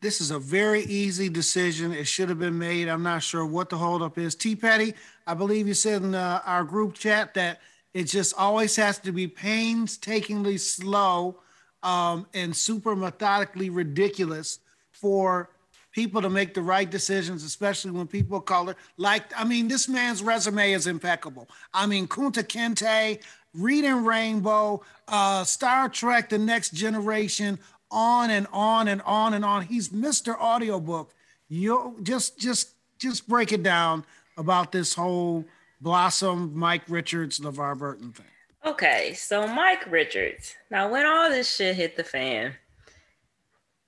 This 0.00 0.20
is 0.20 0.30
a 0.30 0.38
very 0.38 0.82
easy 0.82 1.28
decision. 1.28 1.92
It 1.92 2.06
should 2.08 2.28
have 2.28 2.38
been 2.38 2.58
made. 2.58 2.88
I'm 2.88 3.02
not 3.02 3.22
sure 3.22 3.46
what 3.46 3.68
the 3.68 3.76
holdup 3.76 4.18
is. 4.18 4.34
T. 4.34 4.56
Petty, 4.56 4.94
I 5.26 5.34
believe 5.34 5.68
you 5.68 5.74
said 5.74 6.02
in 6.02 6.14
uh, 6.14 6.40
our 6.44 6.64
group 6.64 6.94
chat 6.94 7.34
that 7.34 7.60
it 7.94 8.04
just 8.04 8.34
always 8.36 8.74
has 8.76 8.98
to 9.00 9.12
be 9.12 9.28
painstakingly 9.28 10.58
slow 10.58 11.38
um, 11.82 12.26
and 12.34 12.54
super 12.54 12.94
methodically 12.94 13.70
ridiculous 13.70 14.58
for 14.90 15.50
people 15.92 16.22
to 16.22 16.30
make 16.30 16.54
the 16.54 16.62
right 16.62 16.90
decisions, 16.90 17.44
especially 17.44 17.90
when 17.90 18.06
people 18.06 18.40
call 18.40 18.70
it 18.70 18.76
like, 18.96 19.24
I 19.38 19.44
mean, 19.44 19.68
this 19.68 19.88
man's 19.88 20.22
resume 20.22 20.72
is 20.72 20.86
impeccable. 20.86 21.48
I 21.72 21.86
mean, 21.86 22.08
Kunta 22.08 22.42
Kinte, 22.42 23.20
Reading 23.54 24.04
Rainbow, 24.04 24.82
uh, 25.08 25.44
Star 25.44 25.88
Trek, 25.88 26.30
The 26.30 26.38
Next 26.38 26.72
Generation, 26.72 27.58
on 27.90 28.30
and 28.30 28.46
on 28.52 28.88
and 28.88 29.02
on 29.02 29.34
and 29.34 29.44
on. 29.44 29.62
He's 29.62 29.90
Mr. 29.90 30.34
Audiobook. 30.38 31.12
You 31.48 31.98
just 32.02 32.38
just 32.38 32.70
just 32.98 33.28
break 33.28 33.52
it 33.52 33.62
down 33.62 34.04
about 34.38 34.72
this 34.72 34.94
whole 34.94 35.44
Blossom, 35.82 36.52
Mike 36.56 36.84
Richards, 36.88 37.40
LeVar 37.40 37.78
Burton 37.78 38.12
thing. 38.12 38.26
Okay, 38.64 39.12
so 39.14 39.48
Mike 39.48 39.90
Richards. 39.90 40.54
Now, 40.70 40.88
when 40.88 41.04
all 41.04 41.28
this 41.28 41.52
shit 41.52 41.74
hit 41.74 41.96
the 41.96 42.04
fan, 42.04 42.54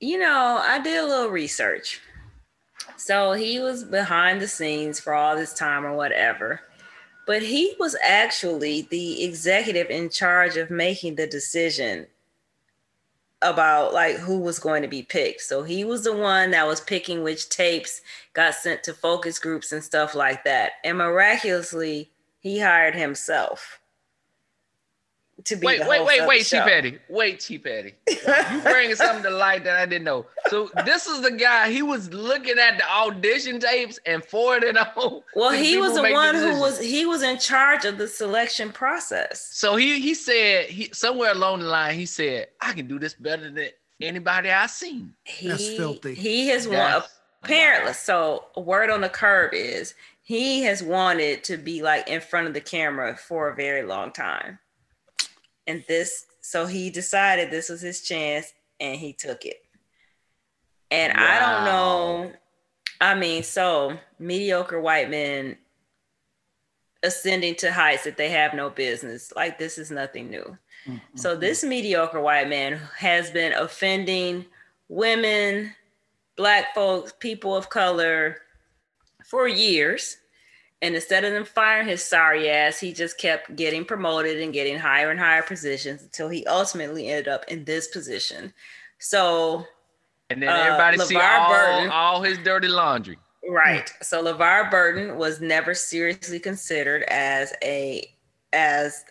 you 0.01 0.19
know, 0.19 0.59
I 0.61 0.81
did 0.81 0.99
a 0.99 1.07
little 1.07 1.31
research. 1.31 2.01
So 2.97 3.33
he 3.33 3.61
was 3.61 3.85
behind 3.85 4.41
the 4.41 4.49
scenes 4.49 4.99
for 4.99 5.15
all 5.15 5.37
this 5.37 5.55
time 5.55 5.87
or 5.87 5.95
whatever. 5.95 6.61
But 7.25 7.43
he 7.43 7.77
was 7.79 7.97
actually 8.03 8.89
the 8.91 9.23
executive 9.23 9.91
in 9.91 10.11
charge 10.11 10.57
of 10.57 10.71
making 10.71 11.15
the 11.15 11.29
decision 11.29 12.09
about 13.43 13.95
like 13.95 14.17
who 14.17 14.41
was 14.41 14.59
going 14.59 14.83
to 14.83 14.89
be 14.89 15.03
picked. 15.03 15.43
So 15.43 15.63
he 15.63 15.85
was 15.85 16.03
the 16.03 16.17
one 16.17 16.51
that 16.51 16.67
was 16.67 16.81
picking 16.81 17.23
which 17.23 17.49
tapes 17.49 18.01
got 18.33 18.55
sent 18.55 18.83
to 18.85 18.93
focus 18.93 19.39
groups 19.39 19.71
and 19.71 19.85
stuff 19.85 20.17
like 20.17 20.43
that. 20.45 20.73
And 20.83 20.99
miraculously, 20.99 22.11
he 22.41 22.59
hired 22.59 22.97
himself 22.97 23.81
to 25.45 25.57
be 25.57 25.67
wait, 25.67 25.83
the 25.83 25.89
wait, 25.89 25.99
host 25.99 26.09
wait, 26.09 26.21
of 26.21 26.27
wait, 26.29 26.45
the 26.45 26.57
T. 26.57 26.63
Petty. 26.63 26.99
Wait, 27.09 27.41
T 27.41 27.59
Petty. 27.59 27.95
You 28.09 28.61
bringing 28.63 28.95
something 28.95 29.25
to 29.25 29.31
light 29.31 29.65
that 29.65 29.77
I 29.77 29.87
didn't 29.87 30.05
know. 30.05 30.27
So 30.49 30.71
this 30.85 31.07
is 31.07 31.23
the 31.23 31.33
guy. 31.33 31.71
He 31.71 31.83
was 31.83 32.13
looking 32.13 32.59
at 32.59 32.79
the 32.79 32.89
audition 32.89 33.59
tapes 33.59 33.99
and 34.07 34.25
forwarding 34.25 34.75
them. 34.75 34.87
Well, 34.97 35.51
to 35.51 35.57
the 35.57 35.63
he 35.63 35.77
was 35.77 35.95
the 35.95 36.03
making 36.03 36.17
one 36.17 36.35
who 36.35 36.61
was 36.61 36.81
he 36.81 37.05
was 37.05 37.23
in 37.23 37.39
charge 37.39 37.85
of 37.85 37.99
the 37.99 38.07
selection 38.07 38.71
process. 38.71 39.49
So 39.53 39.77
he 39.77 40.01
he 40.01 40.15
said 40.15 40.67
he 40.67 40.91
somewhere 40.93 41.33
along 41.33 41.61
the 41.61 41.67
line 41.67 41.95
he 41.95 42.07
said 42.07 42.49
I 42.61 42.73
can 42.73 42.87
do 42.87 42.99
this 42.99 43.15
better 43.15 43.51
than 43.51 43.69
anybody 44.01 44.51
I've 44.51 44.71
seen. 44.71 45.15
He, 45.25 45.49
That's 45.49 45.69
filthy. 45.69 46.15
He 46.15 46.49
has 46.49 46.67
won 46.67 46.77
That's- 46.77 47.19
apparently. 47.43 47.93
So 47.93 48.47
a 48.55 48.61
word 48.61 48.91
on 48.91 49.01
the 49.01 49.09
curb 49.09 49.53
is 49.53 49.95
he 50.23 50.63
has 50.63 50.83
wanted 50.83 51.45
to 51.45 51.57
be 51.57 51.83
like 51.83 52.09
in 52.09 52.21
front 52.21 52.47
of 52.47 52.55
the 52.55 52.61
camera 52.61 53.17
for 53.17 53.49
a 53.49 53.55
very 53.55 53.83
long 53.83 54.11
time. 54.13 54.59
And 55.67 55.85
this, 55.89 56.27
so 56.41 56.67
he 56.67 56.91
decided 56.91 57.51
this 57.51 57.69
was 57.69 57.81
his 57.81 58.03
chance 58.03 58.53
and 58.81 58.99
he 58.99 59.13
took 59.13 59.45
it. 59.45 59.65
And 60.91 61.13
I 61.13 61.41
don't 61.41 61.65
know. 61.65 62.33
I 63.01 63.15
mean, 63.15 63.43
so 63.43 63.99
mediocre 64.19 64.81
white 64.81 65.11
men 65.11 65.57
ascending 67.03 67.55
to 67.57 67.73
heights 67.73 68.05
that 68.05 68.17
they 68.17 68.31
have 68.31 68.55
no 68.55 68.71
business. 68.71 69.33
Like 69.35 69.59
this 69.59 69.79
is 69.79 69.91
nothing 69.91 70.31
new. 70.31 70.57
Mm-hmm. 70.87 71.17
So 71.17 71.37
this 71.37 71.65
mediocre 71.65 72.21
white 72.21 72.49
man 72.49 72.81
has 72.97 73.31
been 73.31 73.53
offending 73.53 74.47
women, 74.89 75.75
black 76.37 76.75
folks, 76.75 77.13
people 77.19 77.57
of 77.57 77.69
color 77.69 78.39
for 79.25 79.49
years. 79.49 80.19
And 80.85 80.95
instead 80.95 81.25
of 81.25 81.33
them 81.33 81.47
firing 81.47 81.89
his 81.89 82.05
sorry 82.05 82.51
ass, 82.51 82.79
he 82.79 82.93
just 82.93 83.17
kept 83.17 83.57
getting 83.57 83.87
promoted 83.87 84.39
and 84.43 84.53
getting 84.53 84.79
higher 84.79 85.11
and 85.11 85.19
higher 85.19 85.43
positions 85.43 86.03
until 86.03 86.29
he 86.29 86.45
ultimately 86.47 87.09
ended 87.09 87.27
up 87.27 87.43
in 87.49 87.65
this 87.65 87.89
position. 87.89 88.53
So 88.99 89.65
And 90.29 90.43
then 90.43 90.51
Uh, 90.51 90.53
everybody 90.53 90.99
see 90.99 91.17
all, 91.17 91.49
Burton. 91.49 91.91
all 91.91 92.23
his 92.23 92.37
dirty 92.39 92.69
laundry. 92.69 93.19
Right. 93.49 93.91
So 94.03 94.23
LeVar 94.23 94.71
Burton 94.71 95.17
was 95.17 95.41
never 95.41 95.73
seriously 95.75 96.39
considered 96.39 97.03
as 97.05 97.55
a 97.63 98.07
as 98.53 99.05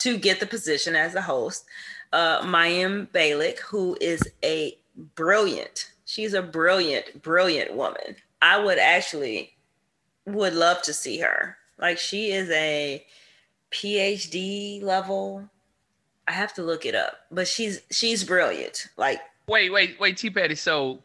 to 0.00 0.18
get 0.18 0.38
the 0.38 0.46
position 0.46 0.94
as 0.94 1.14
a 1.14 1.22
host. 1.22 1.64
Uh 2.12 2.42
Mayim 2.42 3.08
Bialik, 3.10 3.58
who 3.60 3.96
is 4.02 4.22
a 4.44 4.76
brilliant, 5.14 5.92
she's 6.04 6.34
a 6.34 6.42
brilliant, 6.42 7.22
brilliant 7.22 7.72
woman. 7.74 8.16
I 8.42 8.62
would 8.62 8.78
actually 8.78 9.54
would 10.34 10.54
love 10.54 10.82
to 10.82 10.92
see 10.92 11.18
her. 11.18 11.56
Like 11.78 11.98
she 11.98 12.32
is 12.32 12.50
a 12.50 13.04
PhD 13.70 14.82
level. 14.82 15.48
I 16.28 16.32
have 16.32 16.54
to 16.54 16.62
look 16.62 16.86
it 16.86 16.94
up, 16.94 17.18
but 17.30 17.48
she's 17.48 17.80
she's 17.90 18.24
brilliant. 18.24 18.88
Like 18.96 19.20
Wait, 19.50 19.70
wait, 19.70 19.98
wait, 19.98 20.16
T 20.16 20.30
Petty. 20.30 20.54
So 20.54 21.00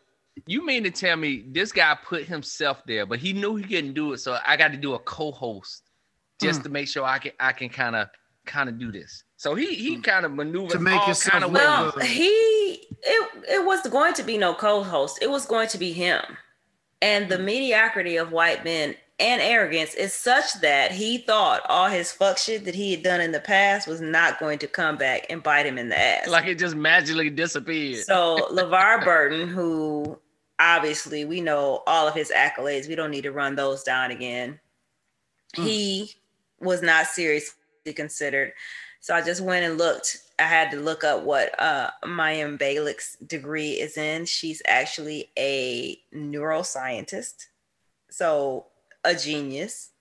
you 0.45 0.63
mean 0.63 0.83
to 0.83 0.91
tell 0.91 1.17
me 1.17 1.45
this 1.47 1.71
guy 1.71 1.97
put 2.03 2.25
himself 2.25 2.83
there, 2.85 3.05
but 3.07 3.17
he 3.17 3.33
knew 3.33 3.55
he 3.55 3.63
couldn't 3.63 3.93
do 3.93 4.13
it, 4.13 4.19
so 4.19 4.37
I 4.45 4.55
got 4.55 4.71
to 4.71 4.77
do 4.77 4.93
a 4.93 4.99
co-host 4.99 5.81
just 6.39 6.59
hmm. 6.59 6.63
to 6.65 6.69
make 6.69 6.87
sure 6.87 7.03
I 7.05 7.17
can 7.17 7.31
I 7.39 7.53
can 7.53 7.69
kind 7.69 7.95
of 7.95 8.09
kind 8.45 8.69
of 8.69 8.77
do 8.77 8.91
this. 8.91 9.23
So 9.37 9.55
he 9.55 9.73
he 9.73 9.95
hmm. 9.95 10.01
kind 10.01 10.25
of 10.25 10.33
maneuvered 10.33 10.71
To 10.71 10.79
make 10.79 10.93
all 10.93 11.15
kind 11.15 11.43
of 11.43 11.51
look 11.51 11.61
ways. 11.61 11.67
Well, 11.67 11.91
good. 11.93 12.03
he 12.05 12.29
it 13.01 13.29
it 13.49 13.65
was 13.65 13.81
going 13.87 14.13
to 14.13 14.23
be 14.23 14.37
no 14.37 14.53
co-host. 14.53 15.19
It 15.23 15.29
was 15.31 15.47
going 15.47 15.69
to 15.69 15.79
be 15.79 15.91
him. 15.91 16.21
And 17.01 17.29
the 17.29 17.37
hmm. 17.37 17.45
mediocrity 17.45 18.17
of 18.17 18.31
white 18.31 18.63
men 18.63 18.95
and 19.19 19.41
arrogance 19.41 19.93
is 19.93 20.13
such 20.13 20.59
that 20.61 20.91
he 20.91 21.19
thought 21.19 21.61
all 21.69 21.87
his 21.87 22.11
fuck 22.11 22.37
shit 22.37 22.65
that 22.65 22.75
he 22.75 22.91
had 22.91 23.03
done 23.03 23.21
in 23.21 23.31
the 23.31 23.39
past 23.39 23.87
was 23.87 24.01
not 24.01 24.39
going 24.39 24.59
to 24.59 24.67
come 24.67 24.97
back 24.97 25.25
and 25.29 25.41
bite 25.41 25.65
him 25.65 25.77
in 25.77 25.87
the 25.89 25.97
ass. 25.97 26.27
Like 26.27 26.47
it 26.47 26.55
just 26.59 26.75
magically 26.75 27.29
disappeared. 27.29 28.03
so 28.03 28.49
LeVar 28.51 29.05
Burton, 29.05 29.47
who 29.47 30.19
obviously 30.59 31.23
we 31.23 31.39
know 31.39 31.81
all 31.87 32.07
of 32.07 32.13
his 32.13 32.31
accolades, 32.35 32.89
we 32.89 32.95
don't 32.95 33.11
need 33.11 33.23
to 33.23 33.31
run 33.31 33.55
those 33.55 33.83
down 33.83 34.11
again. 34.11 34.59
He 35.55 36.11
was 36.59 36.81
not 36.81 37.07
seriously 37.07 37.53
considered. 37.95 38.51
So 38.99 39.15
I 39.15 39.21
just 39.21 39.39
went 39.39 39.63
and 39.63 39.77
looked. 39.77 40.17
I 40.39 40.43
had 40.43 40.71
to 40.71 40.77
look 40.77 41.05
up 41.05 41.23
what 41.23 41.57
uh 41.61 41.91
Mayim 42.03 42.57
Bialik's 42.57 43.15
degree 43.25 43.73
is 43.73 43.97
in. 43.97 44.25
She's 44.25 44.61
actually 44.67 45.29
a 45.37 45.97
neuroscientist. 46.13 47.45
So 48.09 48.65
a 49.05 49.15
genius. 49.15 49.91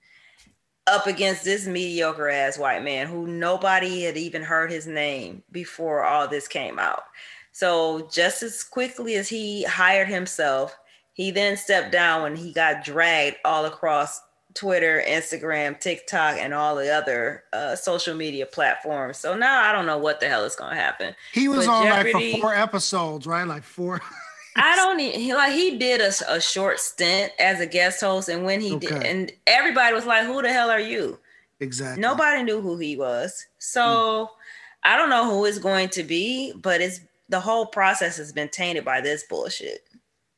Up 0.87 1.07
against 1.07 1.43
this 1.43 1.65
mediocre 1.65 2.29
ass 2.29 2.59
white 2.59 2.83
man 2.83 3.07
who 3.07 3.25
nobody 3.25 4.03
had 4.03 4.17
even 4.17 4.43
heard 4.43 4.69
his 4.69 4.85
name 4.85 5.41
before 5.51 6.03
all 6.03 6.27
this 6.27 6.47
came 6.47 6.77
out. 6.77 7.03
So 7.51 8.07
just 8.11 8.43
as 8.43 8.63
quickly 8.63 9.15
as 9.15 9.27
he 9.27 9.63
hired 9.63 10.07
himself, 10.07 10.77
he 11.13 11.31
then 11.31 11.57
stepped 11.57 11.91
down 11.91 12.21
when 12.21 12.35
he 12.35 12.51
got 12.51 12.83
dragged 12.83 13.37
all 13.45 13.65
across 13.65 14.21
Twitter, 14.53 15.03
Instagram, 15.07 15.79
TikTok, 15.79 16.37
and 16.37 16.53
all 16.53 16.75
the 16.75 16.89
other 16.89 17.43
uh, 17.53 17.75
social 17.75 18.15
media 18.15 18.45
platforms. 18.45 19.17
So 19.17 19.35
now 19.35 19.61
I 19.61 19.71
don't 19.71 19.85
know 19.85 19.97
what 19.97 20.19
the 20.19 20.27
hell 20.27 20.43
is 20.45 20.55
going 20.55 20.71
to 20.71 20.81
happen. 20.81 21.15
He 21.33 21.47
was 21.47 21.65
But 21.65 21.71
on 21.71 21.89
like 21.89 22.11
for 22.11 22.41
four 22.41 22.55
episodes, 22.55 23.27
right? 23.27 23.47
Like 23.47 23.63
four. 23.63 24.01
I 24.55 24.75
don't 24.75 24.99
e- 24.99 25.11
he 25.11 25.33
like 25.33 25.53
he 25.53 25.77
did 25.77 26.01
a, 26.01 26.11
a 26.29 26.39
short 26.39 26.79
stint 26.79 27.33
as 27.39 27.59
a 27.59 27.65
guest 27.65 28.01
host, 28.01 28.29
and 28.29 28.45
when 28.45 28.61
he 28.61 28.77
did, 28.77 28.91
and 28.91 29.31
everybody 29.47 29.93
was 29.93 30.05
like, 30.05 30.25
"Who 30.25 30.41
the 30.41 30.51
hell 30.51 30.69
are 30.69 30.79
you?" 30.79 31.19
exactly. 31.59 32.01
Nobody 32.01 32.43
knew 32.43 32.61
who 32.61 32.77
he 32.77 32.95
was. 32.95 33.45
So 33.59 34.31
I 34.83 34.97
don't 34.97 35.09
know 35.09 35.29
who 35.29 35.45
it's 35.45 35.57
going 35.57 35.89
to 35.89 36.03
be, 36.03 36.53
but 36.53 36.79
it's 36.81 37.01
the 37.29 37.39
whole 37.39 37.65
process 37.65 38.17
has 38.17 38.31
been 38.31 38.49
tainted 38.49 38.85
by 38.85 39.01
this 39.01 39.23
bullshit. 39.23 39.79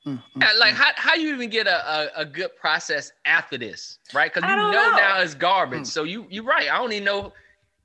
Mm, 0.05 0.15
mm, 0.15 0.41
Yeah, 0.41 0.51
like 0.57 0.73
mm. 0.73 0.77
how, 0.77 0.91
how 0.95 1.15
you 1.15 1.33
even 1.33 1.49
get 1.49 1.67
a, 1.67 2.17
a, 2.17 2.21
a 2.21 2.25
good 2.25 2.55
process 2.55 3.11
after 3.25 3.57
this, 3.57 3.99
right? 4.13 4.33
Because 4.33 4.49
you 4.49 4.55
know, 4.55 4.71
know. 4.71 4.91
now 4.91 5.21
it's 5.21 5.35
garbage. 5.35 5.81
Mm. 5.81 5.87
So 5.87 6.03
you 6.03 6.25
you're 6.29 6.43
right. 6.43 6.69
I 6.71 6.77
don't 6.77 6.93
even 6.93 7.03
know 7.03 7.33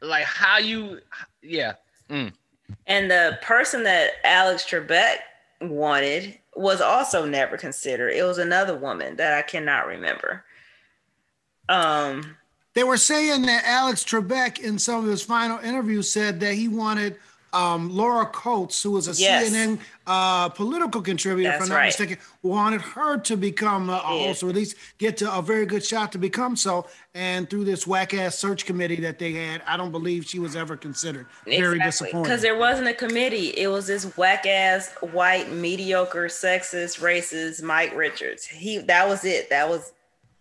like 0.00 0.24
how 0.24 0.58
you 0.58 1.00
yeah. 1.42 1.74
Mm. 2.08 2.32
And 2.86 3.10
the 3.10 3.38
person 3.42 3.82
that 3.84 4.12
Alex 4.24 4.64
Trebek 4.64 5.16
wanted 5.62 6.38
was 6.54 6.80
also 6.80 7.24
never 7.24 7.56
considered. 7.56 8.10
It 8.10 8.24
was 8.24 8.38
another 8.38 8.76
woman 8.76 9.16
that 9.16 9.32
I 9.32 9.42
cannot 9.42 9.86
remember. 9.86 10.44
Um, 11.68 12.36
They 12.74 12.84
were 12.84 12.96
saying 12.96 13.42
that 13.42 13.64
Alex 13.64 14.04
Trebek 14.04 14.58
in 14.58 14.78
some 14.78 15.04
of 15.04 15.10
his 15.10 15.22
final 15.22 15.58
interviews 15.58 16.10
said 16.10 16.40
that 16.40 16.54
he 16.54 16.68
wanted 16.68 17.16
um, 17.52 17.94
Laura 17.94 18.26
Coates, 18.26 18.82
who 18.82 18.92
was 18.92 19.08
a 19.08 19.12
Yes. 19.20 19.50
CNN 19.50 19.78
uh, 20.06 20.48
political 20.48 21.00
contributor, 21.02 21.48
if 21.50 21.54
That's 21.54 21.64
I'm 21.64 21.68
not 21.68 21.76
right. 21.76 21.86
mistaken, 21.86 22.18
wanted 22.42 22.80
her 22.80 23.18
to 23.18 23.36
become 23.36 23.90
a, 23.90 23.94
a 23.94 23.96
host, 23.98 24.42
or 24.42 24.48
at 24.48 24.54
least 24.54 24.76
get 24.98 25.16
to 25.18 25.32
a 25.32 25.42
very 25.42 25.66
good 25.66 25.84
shot 25.84 26.12
to 26.12 26.18
become 26.18 26.56
so. 26.56 26.86
And 27.14 27.48
through 27.48 27.64
this 27.64 27.86
whack 27.86 28.14
ass 28.14 28.38
search 28.38 28.64
committee 28.66 28.96
that 28.96 29.18
they 29.18 29.32
had, 29.32 29.62
I 29.66 29.76
don't 29.76 29.92
believe 29.92 30.24
she 30.24 30.38
was 30.38 30.56
ever 30.56 30.76
considered. 30.76 31.26
Very 31.44 31.78
disappointing. 31.78 32.22
Because 32.22 32.42
there 32.42 32.56
wasn't 32.58 32.88
a 32.88 32.94
committee. 32.94 33.48
It 33.50 33.68
was 33.68 33.86
this 33.86 34.16
whack 34.16 34.46
ass, 34.46 34.92
white, 35.12 35.52
mediocre, 35.52 36.26
sexist, 36.26 37.00
racist 37.00 37.62
Mike 37.62 37.94
Richards. 37.94 38.44
He 38.46 38.78
that 38.78 39.06
was 39.08 39.24
it. 39.24 39.50
That 39.50 39.68
was 39.68 39.92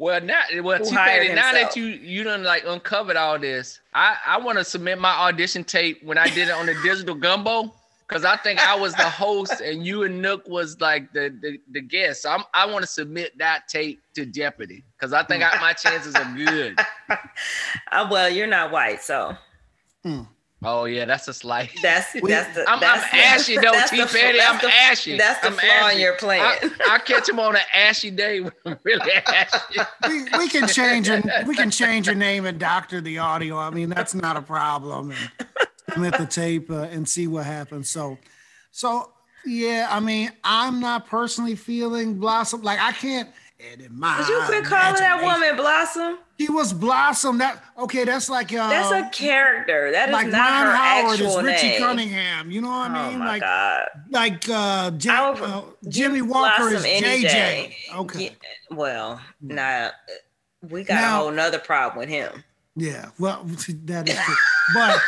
Well, 0.01 0.19
now, 0.19 0.41
well, 0.63 0.79
Who 0.79 0.85
T 0.85 0.95
hired 0.95 1.35
now 1.35 1.51
that 1.51 1.75
you 1.75 1.85
you 1.85 2.23
done 2.23 2.41
like 2.41 2.63
uncovered 2.65 3.17
all 3.17 3.37
this, 3.37 3.81
I 3.93 4.17
I 4.25 4.39
want 4.39 4.57
to 4.57 4.63
submit 4.63 4.97
my 4.97 5.11
audition 5.11 5.63
tape 5.63 6.01
when 6.03 6.17
I 6.17 6.27
did 6.27 6.47
it 6.47 6.55
on 6.55 6.65
the 6.65 6.73
digital 6.81 7.13
gumbo 7.13 7.71
because 8.07 8.25
I 8.25 8.35
think 8.37 8.57
I 8.67 8.75
was 8.75 8.95
the 8.95 9.03
host 9.03 9.61
and 9.61 9.85
you 9.85 10.01
and 10.01 10.19
Nook 10.19 10.47
was 10.47 10.81
like 10.81 11.13
the 11.13 11.29
the, 11.39 11.59
the 11.69 11.81
guest. 11.81 12.23
So 12.23 12.31
I'm, 12.31 12.43
I 12.51 12.65
want 12.65 12.81
to 12.81 12.87
submit 12.87 13.37
that 13.37 13.67
tape 13.67 14.01
to 14.15 14.25
Jeopardy 14.25 14.83
because 14.97 15.13
I 15.13 15.21
think 15.21 15.43
I, 15.43 15.61
my 15.61 15.73
chances 15.73 16.15
are 16.15 16.35
good. 16.35 16.79
uh, 17.91 18.07
well, 18.09 18.27
you're 18.27 18.47
not 18.47 18.71
white, 18.71 19.03
so 19.03 19.37
Oh 20.63 20.85
yeah, 20.85 21.05
that's 21.05 21.27
a 21.27 21.33
slight. 21.33 21.71
that's 21.81 22.13
We- 22.13 22.29
that's 22.29 22.53
the 22.55 22.69
I'm, 22.69 22.79
that's 22.79 23.03
I'm 23.11 23.19
ashy 23.19 23.55
though, 23.55 23.71
T 23.89 23.97
the- 24.01 24.05
Petty. 24.07 24.39
I'm 24.41 24.59
the- 24.59 24.67
ashy. 24.71 25.17
That's 25.17 25.39
the 25.41 25.47
I'm 25.47 25.53
flaw 25.53 25.89
in 25.89 25.99
your 25.99 26.15
plan. 26.17 26.41
I, 26.41 26.69
I 26.95 26.99
catch 26.99 27.27
him 27.27 27.39
on 27.39 27.55
an 27.55 27.61
ashy 27.73 28.11
day 28.11 28.41
really 28.83 29.11
ashy. 29.27 29.79
we, 30.07 30.23
we 30.37 30.47
can 30.49 30.67
change 30.67 31.07
your 31.07 31.21
we 31.47 31.55
can 31.55 31.71
change 31.71 32.05
your 32.07 32.15
name 32.15 32.45
and 32.45 32.59
doctor 32.59 33.01
the 33.01 33.17
audio. 33.17 33.57
I 33.57 33.71
mean, 33.71 33.89
that's 33.89 34.13
not 34.13 34.37
a 34.37 34.41
problem. 34.41 35.11
And 35.11 35.19
submit 35.93 36.17
the 36.17 36.25
tape 36.27 36.69
uh, 36.69 36.83
and 36.83 37.09
see 37.09 37.27
what 37.27 37.45
happens. 37.45 37.89
So, 37.89 38.17
so 38.71 39.11
yeah, 39.45 39.87
I 39.89 39.99
mean, 39.99 40.31
I'm 40.43 40.79
not 40.79 41.07
personally 41.07 41.55
feeling 41.55 42.19
Blossom. 42.19 42.61
Like 42.61 42.79
I 42.79 42.91
can't. 42.91 43.29
And 43.73 43.81
in 43.81 43.99
my 43.99 44.17
Did 44.17 44.27
you 44.27 44.41
quit 44.45 44.63
calling 44.63 44.95
that 45.01 45.21
woman 45.23 45.55
Blossom? 45.55 46.17
He 46.41 46.49
was 46.49 46.73
Blossom. 46.73 47.37
That 47.37 47.63
okay? 47.77 48.03
That's 48.03 48.29
like 48.29 48.51
uh, 48.51 48.67
That's 48.69 48.91
a 48.91 49.09
character. 49.11 49.91
That 49.91 50.09
is 50.09 50.13
like 50.13 50.27
not 50.27 50.39
Ron 50.49 50.65
her 50.65 50.75
Howard 50.75 51.11
actual 51.13 51.37
is 51.39 51.43
Richie 51.45 51.67
name. 51.67 51.79
Cunningham. 51.81 52.49
You 52.51 52.61
know 52.61 52.69
what 52.69 52.91
I 52.91 53.13
Oh 53.13 53.17
my 53.17 53.25
like 53.27 53.41
god. 53.41 53.87
like 54.09 54.49
uh, 54.49 54.91
J- 54.91 55.09
would- 55.09 55.41
uh, 55.43 55.61
Jimmy 55.87 56.21
Walker 56.23 56.69
Blossom 56.69 56.85
is 56.85 57.03
JJ. 57.03 57.21
day. 57.21 57.75
Okay. 57.95 58.23
Yeah, 58.23 58.75
well, 58.75 59.21
now 59.39 59.91
we 60.67 60.83
got 60.83 60.95
Now- 60.95 61.19
a 61.19 61.23
whole 61.23 61.31
nother 61.31 61.59
problem 61.59 61.99
with 61.99 62.09
him. 62.09 62.43
Yeah, 62.75 63.09
well, 63.19 63.43
that 63.85 64.09
is 64.09 64.15
true. 64.17 64.35
but 64.73 64.99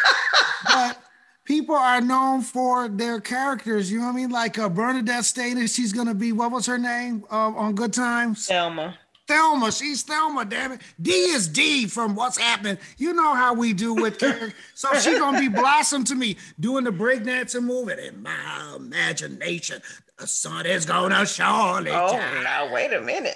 but 0.68 1.02
people 1.46 1.76
are 1.76 2.02
known 2.02 2.42
for 2.42 2.88
their 2.90 3.20
characters. 3.22 3.92
You 3.92 4.00
know 4.00 4.06
what 4.06 4.12
I 4.14 4.16
mean? 4.18 4.30
Like 4.30 4.60
uh, 4.60 4.70
BernNadette 4.70 5.24
Stanis, 5.24 5.76
she's 5.76 5.94
gonna 5.94 6.14
be 6.14 6.32
what 6.32 6.52
was 6.52 6.66
her 6.68 6.78
name 6.78 7.24
uh, 7.32 7.36
on 7.56 7.74
Good 7.74 7.94
Times? 7.94 8.46
Selma. 8.46 8.98
Thelma. 9.28 9.72
She's 9.72 10.04
Thelma. 10.04 10.46
Damn 10.46 10.74
it. 10.74 10.82
D 11.02 11.12
is 11.12 11.48
D 11.48 11.88
from 11.88 12.16
What's 12.16 12.38
Happening. 12.38 12.78
You 12.98 13.14
know 13.14 13.34
how 13.34 13.54
we 13.54 13.74
do 13.74 13.94
with 13.94 14.20
characters. 14.20 14.54
so 14.76 14.94
she's 15.00 15.18
gonna 15.20 15.40
be 15.40 15.48
Blossom 15.48 16.04
to 16.06 16.16
me, 16.16 16.38
doing 16.60 16.84
the 16.84 16.92
breakdancing 16.92 17.64
movement 17.64 18.00
in 18.00 18.22
my 18.22 18.74
imagination. 18.76 19.82
The 20.18 20.28
sun 20.28 20.66
is 20.66 20.86
gonna 20.86 21.26
surely 21.26 21.92
Oh, 21.92 22.10
shine. 22.12 22.44
now 22.44 22.72
wait 22.74 22.94
a 22.94 23.02
minute. 23.02 23.36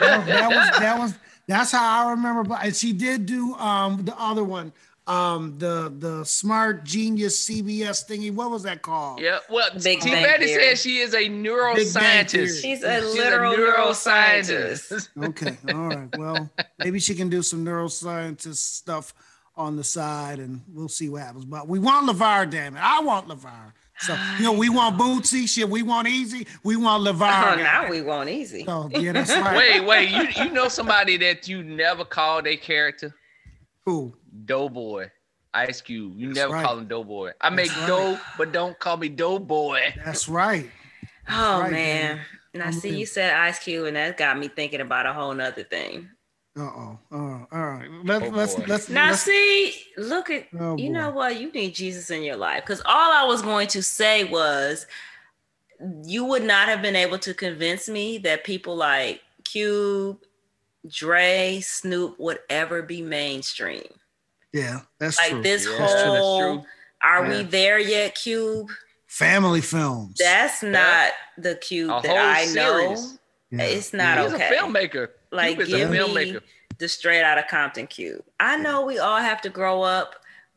that, 0.00 0.48
was 0.48 0.78
that 0.80 0.98
was 1.00 1.14
that's 1.46 1.72
how 1.72 2.06
I 2.06 2.10
remember. 2.10 2.44
But 2.44 2.64
and 2.64 2.76
she 2.76 2.92
did 2.92 3.26
do 3.26 3.54
um 3.54 4.04
the 4.04 4.14
other 4.18 4.44
one, 4.44 4.72
um 5.08 5.58
the 5.58 5.92
the 5.98 6.22
smart 6.24 6.84
genius 6.84 7.48
CBS 7.48 8.06
thingy. 8.06 8.30
What 8.32 8.50
was 8.50 8.62
that 8.64 8.82
called? 8.82 9.20
Yeah, 9.20 9.38
well, 9.48 9.70
Big 9.82 10.00
T. 10.00 10.10
Betty 10.10 10.44
Theory. 10.46 10.62
says 10.62 10.82
she 10.82 10.98
is 10.98 11.14
a 11.14 11.28
neuroscientist. 11.28 12.60
She's 12.62 12.82
a 12.82 13.00
literal 13.00 13.54
neuroscientist. 13.54 15.08
Okay, 15.24 15.56
all 15.72 15.88
right. 15.88 16.16
Well, 16.16 16.50
maybe 16.78 17.00
she 17.00 17.14
can 17.14 17.28
do 17.28 17.42
some 17.42 17.64
neuroscientist 17.64 18.56
stuff 18.56 19.14
on 19.56 19.76
the 19.76 19.84
side, 19.84 20.38
and 20.38 20.62
we'll 20.72 20.88
see 20.88 21.08
what 21.08 21.22
happens. 21.22 21.44
But 21.44 21.66
we 21.68 21.78
want 21.78 22.08
Levar, 22.08 22.48
damn 22.48 22.76
it! 22.76 22.80
I 22.82 23.00
want 23.00 23.28
Levar. 23.28 23.72
So 24.00 24.16
you 24.36 24.44
know, 24.44 24.52
we 24.52 24.68
want 24.68 24.96
Bootsy. 24.98 25.48
Shit, 25.48 25.68
we 25.68 25.82
want 25.82 26.06
Easy. 26.06 26.46
We 26.62 26.76
want 26.76 27.02
Levar. 27.02 27.54
Oh, 27.54 27.56
now 27.56 27.88
we 27.88 28.02
want 28.02 28.28
easy. 28.28 28.64
So 28.64 28.88
yeah, 28.92 29.12
that's 29.12 29.30
right. 29.36 29.56
Wait, 29.56 29.84
wait, 29.84 30.10
you 30.10 30.44
you 30.44 30.50
know 30.52 30.68
somebody 30.68 31.16
that 31.16 31.48
you 31.48 31.62
never 31.64 32.04
called 32.04 32.46
a 32.46 32.56
character? 32.56 33.14
Who? 33.84 34.14
Doughboy. 34.44 35.10
Ice 35.54 35.80
Cube. 35.80 36.12
You 36.16 36.32
never 36.32 36.52
right. 36.52 36.64
call 36.64 36.78
him 36.78 36.86
Doughboy. 36.86 37.32
I 37.40 37.50
make 37.50 37.68
That's 37.68 37.78
right. 37.80 37.86
dough, 37.88 38.18
but 38.36 38.52
don't 38.52 38.78
call 38.78 38.96
me 38.98 39.08
Doughboy. 39.08 39.80
That's 40.04 40.28
right. 40.28 40.70
Oh 41.30 41.60
right, 41.60 41.72
man. 41.72 42.16
man. 42.16 42.24
Now 42.54 42.66
I'm 42.66 42.72
see, 42.72 42.96
you 42.96 43.06
said 43.06 43.32
Ice 43.34 43.58
Cube, 43.58 43.86
and 43.86 43.96
that 43.96 44.16
got 44.16 44.38
me 44.38 44.48
thinking 44.48 44.80
about 44.80 45.06
a 45.06 45.12
whole 45.12 45.32
nother 45.34 45.62
thing. 45.64 46.08
Uh 46.56 46.62
oh. 46.62 46.98
Uh, 47.12 47.16
all 47.16 47.46
right. 47.70 47.88
Let's 48.04 48.24
Oh, 48.26 48.28
let's 48.30 48.54
boy. 48.56 48.64
let's. 48.66 48.88
Now 48.88 49.10
let's 49.10 49.22
see, 49.22 49.74
look 49.96 50.28
at 50.30 50.48
Oh, 50.58 50.76
you 50.76 50.88
boy. 50.88 50.92
know 50.94 51.10
what? 51.10 51.40
You 51.40 51.50
need 51.52 51.74
Jesus 51.74 52.10
in 52.10 52.22
your 52.22 52.36
life. 52.36 52.62
Because 52.64 52.82
all 52.84 53.12
I 53.12 53.24
was 53.24 53.42
going 53.42 53.68
to 53.68 53.82
say 53.82 54.24
was 54.24 54.86
you 56.04 56.24
would 56.24 56.42
not 56.42 56.68
have 56.68 56.82
been 56.82 56.96
able 56.96 57.18
to 57.20 57.32
convince 57.34 57.88
me 57.88 58.18
that 58.18 58.44
people 58.44 58.74
like 58.76 59.22
Cube, 59.44 60.18
Dre, 60.88 61.60
Snoop 61.62 62.18
would 62.18 62.40
ever 62.50 62.82
be 62.82 63.02
mainstream. 63.02 63.86
Yeah, 64.52 64.80
that's 64.98 65.18
Like 65.18 65.30
true. 65.30 65.42
this 65.42 65.64
Yeah, 65.66 65.70
that's 65.78 65.92
true, 65.92 66.00
that's 66.02 66.18
whole 66.18 66.40
true. 66.58 66.64
are 67.02 67.24
Yeah. 67.26 67.38
we 67.38 67.44
there 67.44 67.78
yet, 67.78 68.14
Cube? 68.14 68.70
Family 69.06 69.60
films. 69.60 70.18
That's 70.18 70.62
not 70.62 71.12
the 71.38 71.54
Cube 71.56 71.90
A 71.90 72.00
that 72.02 72.36
I 72.36 72.44
know. 72.52 72.94
series. 72.96 73.18
Yeah. 73.50 73.62
It's 73.62 73.92
not 73.94 74.18
He's 74.18 74.32
okay. 74.34 74.48
a 74.48 74.60
filmmaker. 74.60 75.08
Like 75.30 75.56
Cube 75.56 75.68
give 75.68 75.88
a 75.88 75.92
me 75.92 75.98
filmmaker. 75.98 76.42
the 76.78 76.88
straight 76.88 77.22
out 77.22 77.38
of 77.38 77.46
Compton 77.48 77.86
Cube. 77.86 78.22
I 78.38 78.56
know 78.58 78.82
we 78.84 78.98
all 78.98 79.18
have 79.18 79.40
to 79.42 79.48
grow 79.48 79.82
up, 79.82 80.16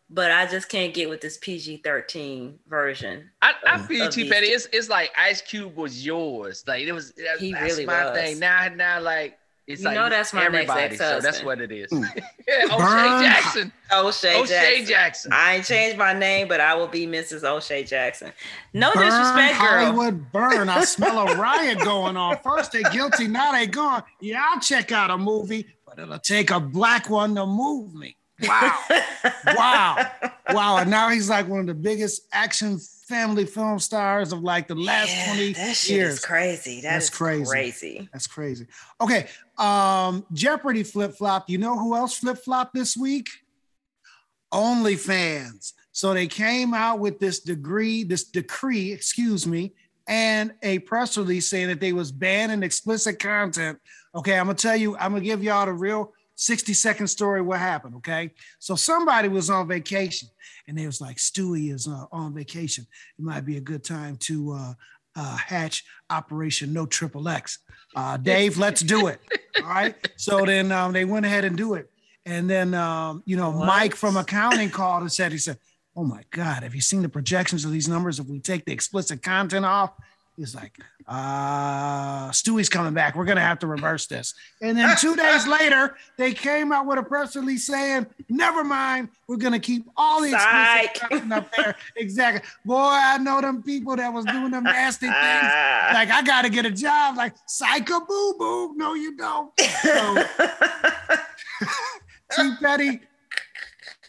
but 0.10 0.32
I 0.32 0.46
just 0.46 0.68
can't 0.68 0.94
get 0.94 1.10
with 1.10 1.22
this 1.22 1.38
PG 1.38 1.78
thirteen 1.86 2.60
version. 2.68 3.30
I, 3.42 3.54
I 3.66 3.76
of- 3.76 3.86
feel 3.88 4.08
of 4.08 4.14
T 4.14 4.28
Petty. 4.30 4.48
It's 4.48 4.68
it's 4.74 4.90
like 4.90 5.12
Ice 5.18 5.42
Cube 5.42 5.76
was 5.78 6.06
yours. 6.06 6.66
Like 6.68 6.82
it 6.84 6.92
was. 6.92 7.14
That, 7.14 7.40
He 7.40 7.54
that's 7.54 7.64
really 7.64 7.86
my 7.86 8.10
was. 8.12 8.18
thing. 8.20 8.40
Now 8.40 8.68
now 8.76 9.00
like 9.00 9.38
it's 9.72 9.82
You 9.82 9.88
like 9.88 9.96
know 9.96 10.10
that's 10.10 10.34
my 10.34 10.48
next 10.48 10.70
everybody. 10.70 10.96
So 10.98 11.20
that's 11.20 11.44
what 11.44 11.62
it 11.62 11.72
is. 11.72 11.90
Mm. 11.92 12.06
yeah, 12.48 12.66
O'Shea 12.66 12.78
Burn. 12.78 13.24
Jackson. 13.24 13.72
O'Shea, 13.94 14.42
O'Shea 14.42 14.78
Jackson. 14.78 14.86
Jackson. 14.88 15.34
I 15.34 15.56
ain't 15.56 15.66
changed 15.66 15.98
my 15.98 16.14
name, 16.14 16.48
but 16.48 16.62
I 16.62 16.76
will 16.76 16.88
be 16.88 17.08
Mrs. 17.08 17.44
O'Shea 17.44 17.84
Jackson. 17.84 18.32
No 18.74 18.92
burn 18.94 19.06
disrespect, 19.06 19.60
girl. 19.60 19.68
Hollywood 19.68 20.32
burn. 20.32 20.70
I 20.70 20.84
smell 20.86 21.28
a 21.28 21.36
riot 21.38 21.80
going 21.80 22.18
on. 22.18 22.38
First 22.44 22.72
they 22.72 22.84
guilty, 22.84 23.28
now 23.28 23.52
they 23.52 23.68
gone. 23.68 24.04
Yeah, 24.20 24.46
I'll 24.54 24.62
check 24.62 24.92
out 24.92 25.10
a 25.10 25.18
movie, 25.18 25.66
but 25.86 26.00
it'll 26.00 26.20
take 26.20 26.52
a 26.52 26.60
black 26.60 27.10
one 27.10 27.36
to 27.36 27.46
move 27.46 27.94
me. 27.94 28.16
Wow. 28.48 28.80
wow. 29.56 30.12
Wow. 30.50 30.78
And 30.78 30.90
now 30.92 31.10
he's 31.10 31.30
like 31.30 31.48
one 31.48 31.60
of 31.62 31.68
the 31.68 31.74
biggest 31.74 32.24
action 32.32 32.80
family 33.08 33.46
film 33.46 33.78
stars 33.80 34.32
of 34.32 34.42
like 34.42 34.68
the 34.68 34.76
last 34.76 35.10
Yeah, 35.10 35.26
20 35.34 35.54
that 35.54 35.76
shit 35.76 35.90
years. 35.92 36.14
is 36.16 36.20
crazy. 36.26 36.82
That's 36.82 37.08
That's 37.08 37.18
crazy. 37.18 37.46
crazy. 37.46 37.94
crazy. 37.96 38.10
That's 38.14 38.28
crazy. 38.28 38.68
Okay. 39.02 39.28
Um, 39.58 40.26
Jeopardy 40.34 40.84
flip 40.84 41.16
flop. 41.16 41.50
You 41.50 41.58
know 41.58 41.78
who 41.78 41.96
else 41.96 42.18
flip 42.18 42.38
flop 42.44 42.72
this 42.74 42.96
week? 42.98 43.30
OnlyFans. 44.54 45.74
So 45.92 46.14
they 46.14 46.28
came 46.28 46.74
out 46.74 47.00
with 47.00 47.20
this 47.20 47.40
degree, 47.40 48.04
this 48.04 48.24
decree, 48.24 48.92
excuse 48.92 49.46
me, 49.46 49.74
and 50.08 50.54
a 50.64 50.80
press 50.80 51.18
release 51.18 51.50
saying 51.50 51.68
that 51.68 51.80
they 51.80 51.94
was 51.94 52.12
banning 52.12 52.64
explicit 52.64 53.20
content. 53.20 53.78
Okay, 54.16 54.38
I'm 54.38 54.46
gonna 54.46 54.56
tell 54.58 54.76
you, 54.76 54.96
I'm 54.98 55.12
gonna 55.12 55.24
give 55.24 55.44
y'all 55.44 55.66
the 55.66 55.74
real 55.74 56.14
60 56.42 56.74
second 56.74 57.08
story 57.08 57.40
what 57.42 57.60
happened. 57.60 57.96
Okay, 57.98 58.32
so 58.58 58.76
somebody 58.76 59.28
was 59.28 59.50
on 59.50 59.68
vacation 59.68 60.28
and 60.68 60.76
they 60.78 60.88
was 60.88 61.00
like, 61.00 61.18
Stewie 61.18 61.72
is 61.72 61.88
uh, 61.88 62.06
on 62.12 62.34
vacation. 62.34 62.86
It 63.20 63.24
might 63.24 63.46
be 63.46 63.58
a 63.58 63.62
good 63.62 63.84
time 63.84 64.18
to 64.22 64.54
uh, 64.54 64.74
uh, 65.16 65.38
hatch 65.38 65.84
Operation 66.10 66.74
No 66.74 66.88
Triple 66.88 67.30
X. 67.30 67.60
Uh, 67.96 68.18
Dave, 68.18 68.58
let's 68.58 68.82
do 68.82 69.08
it. 69.08 69.20
All 69.58 69.70
right. 69.70 69.96
So 70.18 70.44
then 70.46 70.72
um, 70.72 70.94
they 70.94 71.06
went 71.06 71.28
ahead 71.28 71.46
and 71.46 71.56
do 71.56 71.76
it. 71.76 71.92
And 72.26 72.50
then, 72.50 72.74
um, 72.74 73.22
you 73.26 73.38
know, 73.38 73.52
What? 73.52 73.68
Mike 73.68 73.96
from 73.96 74.18
accounting 74.18 74.70
called 74.72 75.02
and 75.02 75.12
said, 75.12 75.32
he 75.32 75.38
said, 75.38 75.58
Oh 75.96 76.06
my 76.06 76.24
God, 76.32 76.64
have 76.64 76.74
you 76.74 76.82
seen 76.82 77.02
the 77.02 77.10
projections 77.10 77.66
of 77.66 77.72
these 77.72 77.88
numbers? 77.88 78.18
If 78.18 78.28
we 78.28 78.40
take 78.40 78.66
the 78.66 78.72
explicit 78.72 79.22
content 79.22 79.66
off, 79.66 79.92
he's 80.36 80.56
like, 80.56 80.78
uh, 81.08 82.30
Stewie's 82.32 82.70
coming 82.70 82.94
back. 82.94 83.16
We're 83.16 83.26
going 83.26 83.38
to 83.38 83.42
have 83.42 83.60
to 83.60 83.68
reverse 83.68 84.08
this. 84.08 84.34
And 84.62 84.78
then 84.78 84.96
two 84.98 85.16
days 85.16 85.48
later, 85.62 85.96
they 86.18 86.34
came 86.34 86.72
out 86.72 86.86
with 86.86 87.00
a 87.00 87.04
press 87.04 87.36
release 87.36 87.66
saying, 87.68 88.08
Never 88.30 88.64
mind, 88.64 89.10
we're 89.28 89.38
going 89.38 89.54
to 89.54 89.60
keep 89.60 89.88
all 89.98 90.22
the 90.22 90.34
explicit 90.34 91.10
content 91.10 91.34
up 91.34 91.56
there. 91.56 91.76
Exactly. 91.96 92.48
Boy, 92.66 92.76
I 92.78 93.18
know 93.18 93.42
them 93.42 93.62
people 93.62 93.96
that 93.96 94.12
was 94.12 94.26
doing 94.26 94.52
them 94.52 94.64
nasty 94.64 95.06
things 95.06 95.16
like 95.18 96.10
I 96.10 96.24
gotta 96.26 96.50
get 96.50 96.66
a 96.66 96.72
job. 96.72 97.16
Like 97.16 97.34
psycho 97.48 98.00
boo 98.02 98.36
boo. 98.40 98.74
No, 98.76 98.94
you 98.94 99.16
don't. 99.16 99.52
So 99.60 100.24
T 102.32 102.52
Petty, 102.62 103.02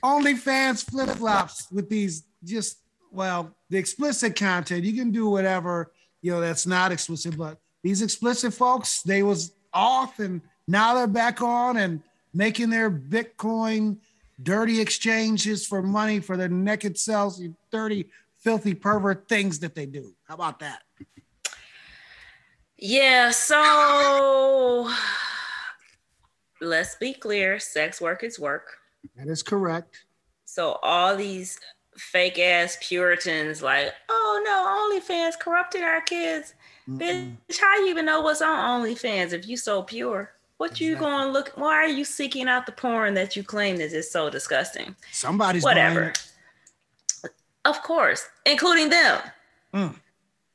OnlyFans 0.02 0.88
flip 0.88 1.10
flops 1.10 1.70
with 1.70 1.88
these 1.88 2.24
just 2.44 2.78
well, 3.10 3.54
the 3.68 3.78
explicit 3.78 4.36
content. 4.36 4.84
You 4.84 4.94
can 4.94 5.10
do 5.10 5.28
whatever 5.28 5.92
you 6.22 6.32
know 6.32 6.40
that's 6.40 6.66
not 6.66 6.92
explicit, 6.92 7.36
but 7.36 7.58
these 7.82 8.00
explicit 8.00 8.54
folks, 8.54 9.02
they 9.02 9.22
was 9.22 9.52
off 9.72 10.18
and 10.18 10.40
now 10.66 10.94
they're 10.94 11.06
back 11.06 11.42
on 11.42 11.76
and 11.76 12.00
making 12.32 12.70
their 12.70 12.90
Bitcoin 12.90 13.98
dirty 14.42 14.80
exchanges 14.80 15.66
for 15.66 15.82
money 15.82 16.20
for 16.20 16.36
their 16.36 16.48
naked 16.48 16.96
selves, 16.96 17.40
you 17.40 17.54
dirty, 17.70 18.08
filthy 18.38 18.74
pervert 18.74 19.28
things 19.28 19.58
that 19.58 19.74
they 19.74 19.86
do. 19.86 20.14
How 20.26 20.34
about 20.34 20.60
that? 20.60 20.82
Yeah, 22.78 23.30
so 23.30 24.90
let's 26.60 26.96
be 26.96 27.12
clear 27.12 27.58
sex 27.58 28.00
work 28.00 28.24
is 28.24 28.38
work. 28.38 28.66
That 29.16 29.28
is 29.28 29.42
correct. 29.42 30.04
So 30.44 30.78
all 30.82 31.16
these 31.16 31.58
fake 32.10 32.38
ass 32.38 32.76
Puritans, 32.80 33.62
like, 33.62 33.92
oh 34.08 34.42
no, 34.44 35.10
OnlyFans 35.14 35.38
corrupted 35.38 35.82
our 35.82 36.00
kids. 36.00 36.54
Mm-mm. 36.88 36.98
Bitch, 37.48 37.60
how 37.60 37.76
you 37.78 37.88
even 37.88 38.04
know 38.04 38.20
what's 38.20 38.42
on 38.42 38.82
OnlyFans 38.82 39.32
if 39.32 39.46
you 39.46 39.56
so 39.56 39.82
pure? 39.82 40.32
What 40.56 40.80
you 40.80 40.92
Exactly. 40.92 41.10
going 41.10 41.26
to 41.26 41.32
look? 41.32 41.52
Why 41.56 41.74
are 41.74 41.88
you 41.88 42.04
seeking 42.04 42.48
out 42.48 42.66
the 42.66 42.72
porn 42.72 43.14
that 43.14 43.34
you 43.34 43.42
claim 43.42 43.80
is 43.80 43.92
just 43.92 44.12
so 44.12 44.30
disgusting? 44.30 44.94
Somebody's 45.10 45.64
Whatever. 45.64 46.12
Of 47.64 47.82
course, 47.82 48.28
including 48.44 48.90
them. 48.90 49.20
Mm. 49.72 49.96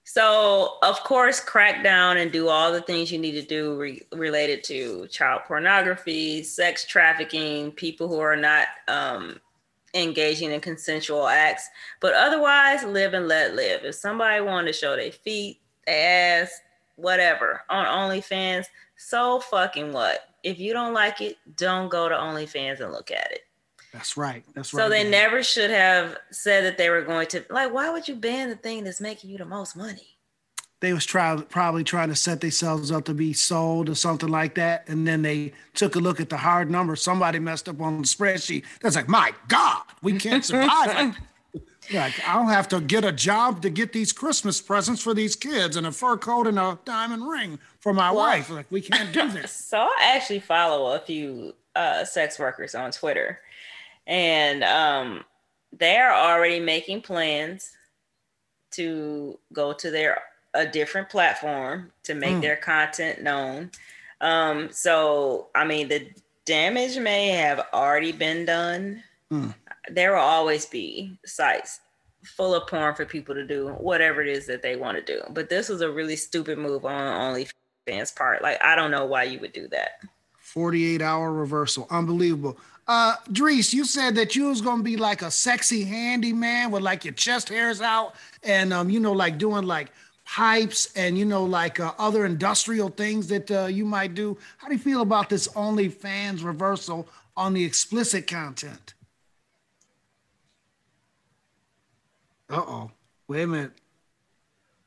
So, 0.03 0.77
of 0.83 1.03
course, 1.03 1.41
crack 1.41 1.83
down 1.83 2.17
and 2.17 2.31
do 2.31 2.47
all 2.47 2.71
the 2.71 2.81
things 2.81 3.11
you 3.11 3.19
need 3.19 3.33
to 3.33 3.41
do 3.41 3.77
re- 3.77 4.01
related 4.13 4.63
to 4.65 5.07
child 5.07 5.41
pornography, 5.45 6.43
sex 6.43 6.85
trafficking, 6.85 7.71
people 7.71 8.07
who 8.07 8.19
are 8.19 8.37
not 8.37 8.67
um, 8.87 9.41
engaging 9.93 10.51
in 10.51 10.61
consensual 10.61 11.27
acts. 11.27 11.69
But 11.99 12.13
otherwise, 12.13 12.83
live 12.83 13.13
and 13.13 13.27
let 13.27 13.55
live. 13.55 13.83
If 13.83 13.95
somebody 13.95 14.41
wanted 14.41 14.67
to 14.67 14.73
show 14.73 14.95
their 14.95 15.11
feet, 15.11 15.59
their 15.85 16.41
ass, 16.43 16.61
whatever 16.95 17.61
on 17.69 17.85
OnlyFans. 17.85 18.65
So 18.97 19.39
fucking 19.39 19.93
what? 19.93 20.29
If 20.43 20.59
you 20.59 20.73
don't 20.73 20.93
like 20.93 21.21
it, 21.21 21.37
don't 21.55 21.89
go 21.89 22.09
to 22.09 22.15
OnlyFans 22.15 22.81
and 22.81 22.91
look 22.91 23.11
at 23.11 23.31
it. 23.31 23.41
That's 23.93 24.17
right. 24.17 24.43
That's 24.53 24.73
right. 24.73 24.83
So 24.83 24.89
they 24.89 25.03
man. 25.03 25.11
never 25.11 25.41
should 25.41 25.71
have 25.71 26.17
said 26.31 26.65
that 26.65 26.77
they 26.77 26.89
were 26.89 27.01
going 27.01 27.27
to 27.27 27.43
like. 27.49 27.73
Why 27.73 27.89
would 27.89 28.07
you 28.07 28.15
ban 28.15 28.49
the 28.49 28.55
thing 28.55 28.83
that's 28.83 29.01
making 29.01 29.29
you 29.29 29.37
the 29.37 29.45
most 29.45 29.75
money? 29.75 30.16
They 30.79 30.93
was 30.93 31.05
try, 31.05 31.35
probably 31.49 31.83
trying 31.83 32.09
to 32.09 32.15
set 32.15 32.41
themselves 32.41 32.91
up 32.91 33.05
to 33.05 33.13
be 33.13 33.33
sold 33.33 33.89
or 33.89 33.95
something 33.95 34.29
like 34.29 34.55
that. 34.55 34.87
And 34.87 35.07
then 35.07 35.23
they 35.23 35.53
took 35.73 35.95
a 35.95 35.99
look 35.99 36.19
at 36.19 36.29
the 36.29 36.37
hard 36.37 36.69
number. 36.69 36.95
Somebody 36.95 37.39
messed 37.39 37.67
up 37.67 37.81
on 37.81 37.97
the 38.01 38.07
spreadsheet. 38.07 38.63
That's 38.81 38.95
like, 38.95 39.07
my 39.07 39.33
God, 39.47 39.81
we 40.03 40.19
can't 40.19 40.45
survive. 40.45 40.87
like, 40.95 41.13
like, 41.93 42.27
I 42.27 42.33
don't 42.35 42.49
have 42.49 42.67
to 42.69 42.79
get 42.79 43.03
a 43.05 43.11
job 43.11 43.63
to 43.63 43.71
get 43.71 43.91
these 43.91 44.13
Christmas 44.13 44.61
presents 44.61 45.01
for 45.01 45.15
these 45.15 45.35
kids 45.35 45.77
and 45.77 45.87
a 45.87 45.91
fur 45.91 46.15
coat 46.15 46.45
and 46.45 46.59
a 46.59 46.77
diamond 46.85 47.27
ring 47.27 47.57
for 47.79 47.91
my 47.93 48.11
Well- 48.11 48.25
wife. 48.25 48.49
Like, 48.51 48.67
we 48.69 48.81
can't 48.81 49.11
do 49.11 49.29
this. 49.29 49.51
So 49.67 49.79
I 49.79 50.13
actually 50.15 50.41
follow 50.41 50.93
a 50.95 50.99
few 50.99 51.55
uh, 51.75 52.05
sex 52.05 52.37
workers 52.37 52.75
on 52.75 52.91
Twitter, 52.91 53.39
and 54.05 54.63
um, 54.63 55.23
they're 55.71 56.13
already 56.13 56.59
making 56.59 57.01
plans 57.01 57.71
to 58.71 59.39
go 59.53 59.73
to 59.73 59.89
their 59.91 60.21
a 60.57 60.65
different 60.65 61.09
platform 61.09 61.91
to 62.03 62.13
make 62.15 62.35
Mm. 62.35 62.41
their 62.41 62.55
content 62.57 63.21
known. 63.21 63.71
Um, 64.21 64.69
so 64.71 65.47
I 65.55 65.63
mean, 65.65 65.87
the 65.87 66.09
damage 66.45 66.97
may 66.97 67.29
have 67.29 67.65
already 67.73 68.11
been 68.11 68.45
done. 68.45 69.03
Mm. 69.31 69.53
There 69.89 70.13
will 70.13 70.21
always 70.21 70.65
be 70.65 71.17
sites 71.25 71.79
full 72.23 72.55
of 72.55 72.67
porn 72.67 72.93
for 72.95 73.05
people 73.05 73.33
to 73.35 73.45
do 73.45 73.69
whatever 73.69 74.21
it 74.21 74.27
is 74.27 74.45
that 74.47 74.61
they 74.61 74.75
want 74.75 74.97
to 74.97 75.03
do. 75.03 75.21
But 75.29 75.49
this 75.49 75.69
was 75.69 75.81
a 75.81 75.89
really 75.91 76.15
stupid 76.17 76.57
move 76.57 76.83
on 76.85 77.35
OnlyFans 77.35 78.15
part. 78.15 78.41
Like 78.41 78.61
I 78.63 78.75
don't 78.75 78.91
know 78.91 79.05
why 79.05 79.23
you 79.23 79.39
would 79.39 79.53
do 79.53 79.67
that. 79.69 80.01
48 80.39 81.01
hour 81.01 81.31
reversal. 81.31 81.87
Unbelievable. 81.91 82.57
Uh, 82.87 83.15
Dris, 83.33 83.73
you 83.73 83.83
said 83.83 84.15
that 84.15 84.33
you 84.35 84.45
was 84.47 84.61
gonna 84.61 84.81
be 84.81 84.95
like 84.95 85.21
a 85.21 85.29
sexy 85.29 85.83
handyman 85.83 86.71
with 86.71 86.81
like 86.83 87.03
your 87.03 87.13
chest 87.13 87.49
hairs 87.49 87.81
out 87.81 88.15
and 88.43 88.71
um, 88.73 88.89
you 88.89 88.99
know, 88.99 89.11
like 89.11 89.37
doing 89.37 89.63
like 89.65 89.91
pipes 90.27 90.89
and 90.95 91.17
you 91.17 91.25
know, 91.25 91.43
like 91.43 91.79
uh, 91.79 91.93
other 91.97 92.25
industrial 92.25 92.89
things 92.89 93.27
that 93.27 93.49
uh, 93.49 93.65
you 93.65 93.85
might 93.85 94.13
do. 94.13 94.37
How 94.57 94.67
do 94.67 94.73
you 94.73 94.79
feel 94.79 95.01
about 95.01 95.29
this 95.29 95.47
OnlyFans 95.49 96.43
reversal 96.43 97.07
on 97.35 97.53
the 97.53 97.63
explicit 97.63 98.27
content? 98.27 98.93
Uh 102.49 102.55
oh. 102.65 102.91
Wait 103.27 103.43
a 103.43 103.47
minute. 103.47 103.71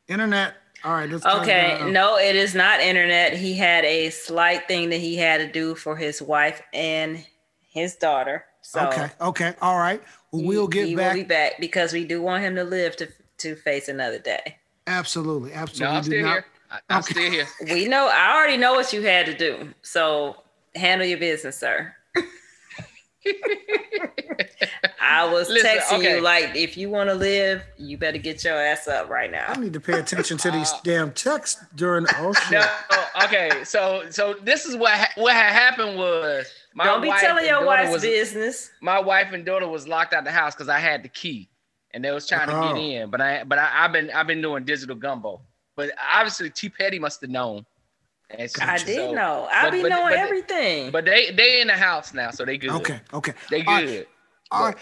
Internet. 0.09 0.55
All 0.83 0.93
right. 0.93 1.09
Let's 1.11 1.25
calm 1.25 1.41
Okay, 1.43 1.77
down. 1.79 1.93
no, 1.93 2.17
it 2.19 2.35
is 2.35 2.55
not 2.55 2.81
internet. 2.81 3.35
He 3.37 3.55
had 3.55 3.85
a 3.85 4.09
slight 4.11 4.67
thing 4.67 4.89
that 4.91 4.97
he 5.01 5.17
had 5.17 5.39
to 5.39 5.51
do 5.53 5.75
for 5.75 5.95
his 5.97 6.23
wife 6.23 6.63
and 6.73 7.25
his 7.69 7.97
daughter. 7.97 8.45
So 8.63 8.87
Okay. 8.89 9.09
Okay. 9.21 9.55
All 9.61 9.79
right. 9.79 10.03
Well, 10.33 10.43
we'll 10.45 10.69
get 10.69 10.87
he 10.87 10.97
back. 10.97 11.15
will 11.15 11.23
be 11.23 11.27
back 11.29 11.61
because 11.61 11.93
we 11.93 12.05
do 12.05 12.23
want 12.23 12.43
him 12.43 12.55
to 12.57 12.65
live 12.65 12.97
to 12.97 13.09
to 13.39 13.57
face 13.57 13.89
another 13.89 14.19
day. 14.19 14.57
Absolutely. 14.91 15.51
No, 15.51 15.57
Absolutely. 15.57 15.97
I'm 15.97 16.03
still 16.05 16.23
not- 16.23 16.33
here. 16.35 16.45
I, 16.71 16.79
I'm 16.89 16.99
Okay. 17.01 17.13
still 17.13 17.31
here. 17.33 17.47
We 17.75 17.89
know. 17.89 18.09
I 18.13 18.37
already 18.37 18.57
know 18.57 18.75
what 18.75 18.93
you 18.93 19.03
had 19.03 19.27
to 19.27 19.35
do. 19.37 19.73
So 19.83 20.37
handle 20.75 21.07
your 21.07 21.19
business, 21.19 21.59
sir. 21.59 21.95
I 25.03 25.31
was 25.31 25.49
Listen, 25.51 25.71
texting 25.71 25.99
okay. 25.99 26.17
you 26.17 26.23
like, 26.23 26.55
if 26.57 26.77
you 26.77 26.89
want 26.89 27.11
to 27.11 27.15
live, 27.15 27.63
you 27.77 27.99
better 27.99 28.17
get 28.19 28.43
your 28.45 28.55
ass 28.55 28.89
up 28.89 29.11
right 29.11 29.31
now. 29.31 29.47
I 29.49 29.57
need 29.59 29.73
to 29.75 29.81
pay 29.81 29.99
attention 29.99 30.39
to 30.39 30.51
these 30.51 30.73
Uh, 30.73 30.79
damn 30.85 31.13
texts 31.13 31.63
during. 31.75 32.07
Oh 32.19 32.33
shit! 32.49 32.53
No, 32.93 33.05
okay. 33.25 33.51
So, 33.65 34.05
so 34.11 34.35
this 34.43 34.65
is 34.65 34.77
what 34.77 34.93
ha- 34.93 35.13
what 35.17 35.35
had 35.35 35.53
happened 35.53 35.99
was 35.99 36.47
my 36.75 36.85
Don't 36.85 37.03
be 37.03 37.09
wife 37.09 37.21
telling 37.21 37.39
and 37.41 37.49
your 37.49 37.61
daughter 37.65 37.83
wife's 37.83 37.93
was, 37.93 38.03
business. 38.03 38.71
My 38.81 38.99
wife 39.01 39.33
and 39.33 39.45
daughter 39.45 39.69
was 39.69 39.87
locked 39.87 40.15
out 40.15 40.25
the 40.25 40.33
house 40.33 40.55
because 40.55 40.69
I 40.71 40.79
had 40.79 41.03
the 41.03 41.09
key, 41.09 41.50
and 41.93 42.05
they 42.05 42.11
was 42.11 42.27
trying 42.27 42.49
to 42.49 42.57
Oh. 42.57 42.75
get 42.75 42.81
in. 42.83 43.11
But 43.11 43.21
I, 43.21 43.45
but 43.45 43.59
I, 43.59 43.85
I've 43.85 43.93
been 43.93 44.11
I've 44.11 44.27
been 44.27 44.43
doing 44.43 44.65
digital 44.65 44.97
gumbo. 44.97 45.41
But 45.77 45.93
obviously, 46.13 46.51
T 46.51 46.69
Petty 46.69 46.99
must 46.99 47.21
have 47.23 47.31
known. 47.31 47.65
And 48.31 48.49
so- 48.51 48.63
I 48.65 48.79
did 48.79 48.97
so- 48.97 49.13
know. 49.13 49.49
I 49.51 49.65
but- 49.65 49.73
be 49.73 49.83
but- 49.83 49.89
knowing 49.89 50.11
but- 50.11 50.19
everything. 50.19 50.91
But 50.91 51.05
they 51.05 51.31
they 51.33 51.61
in 51.61 51.67
the 51.69 51.75
house 51.77 52.15
now, 52.15 52.31
so 52.31 52.45
they 52.45 52.59
good. 52.59 52.71
Okay. 52.71 53.01
Okay. 53.13 53.33
they 53.51 53.65
All 53.65 53.75
right, 53.75 53.87
good. 53.87 54.07
All 54.51 54.65
right. 54.67 54.77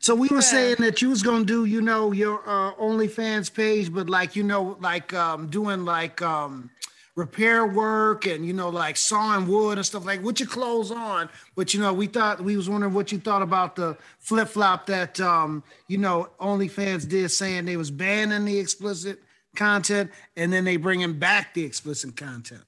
So 0.00 0.14
we 0.14 0.28
were 0.28 0.36
Yeah. 0.36 0.40
saying 0.42 0.76
that 0.78 1.02
you 1.02 1.10
was 1.10 1.22
gonna 1.24 1.44
do, 1.44 1.64
you 1.64 1.80
know, 1.82 2.12
your 2.12 2.40
uh, 2.48 2.72
OnlyFans 2.74 3.52
page, 3.52 3.92
but 3.92 4.08
like, 4.08 4.36
you 4.36 4.44
know, 4.44 4.76
like 4.80 5.12
um, 5.12 5.48
doing 5.48 5.84
like 5.84 6.22
um, 6.22 6.70
repair 7.18 7.66
work 7.66 8.26
and 8.26 8.46
you 8.46 8.52
know, 8.52 8.68
like 8.68 8.96
sawing 8.96 9.48
wood 9.48 9.76
and 9.76 9.84
stuff 9.84 10.06
like 10.06 10.22
with 10.22 10.38
your 10.38 10.48
clothes 10.48 10.92
on. 10.92 11.28
But 11.56 11.74
you 11.74 11.80
know, 11.80 11.92
we 11.92 12.06
thought 12.06 12.40
we 12.40 12.56
was 12.56 12.68
wondering 12.68 12.94
what 12.94 13.10
you 13.10 13.18
thought 13.18 13.42
about 13.42 13.74
the 13.74 13.96
flip 14.20 14.48
flop 14.48 14.86
that 14.86 15.20
um, 15.20 15.64
you 15.88 15.98
know, 15.98 16.28
OnlyFans 16.40 17.08
did, 17.08 17.28
saying 17.30 17.64
they 17.64 17.76
was 17.76 17.90
banning 17.90 18.44
the 18.44 18.58
explicit 18.58 19.20
content 19.56 20.10
and 20.36 20.52
then 20.52 20.64
they 20.64 20.76
bringing 20.76 21.18
back 21.18 21.52
the 21.54 21.64
explicit 21.64 22.16
content. 22.16 22.62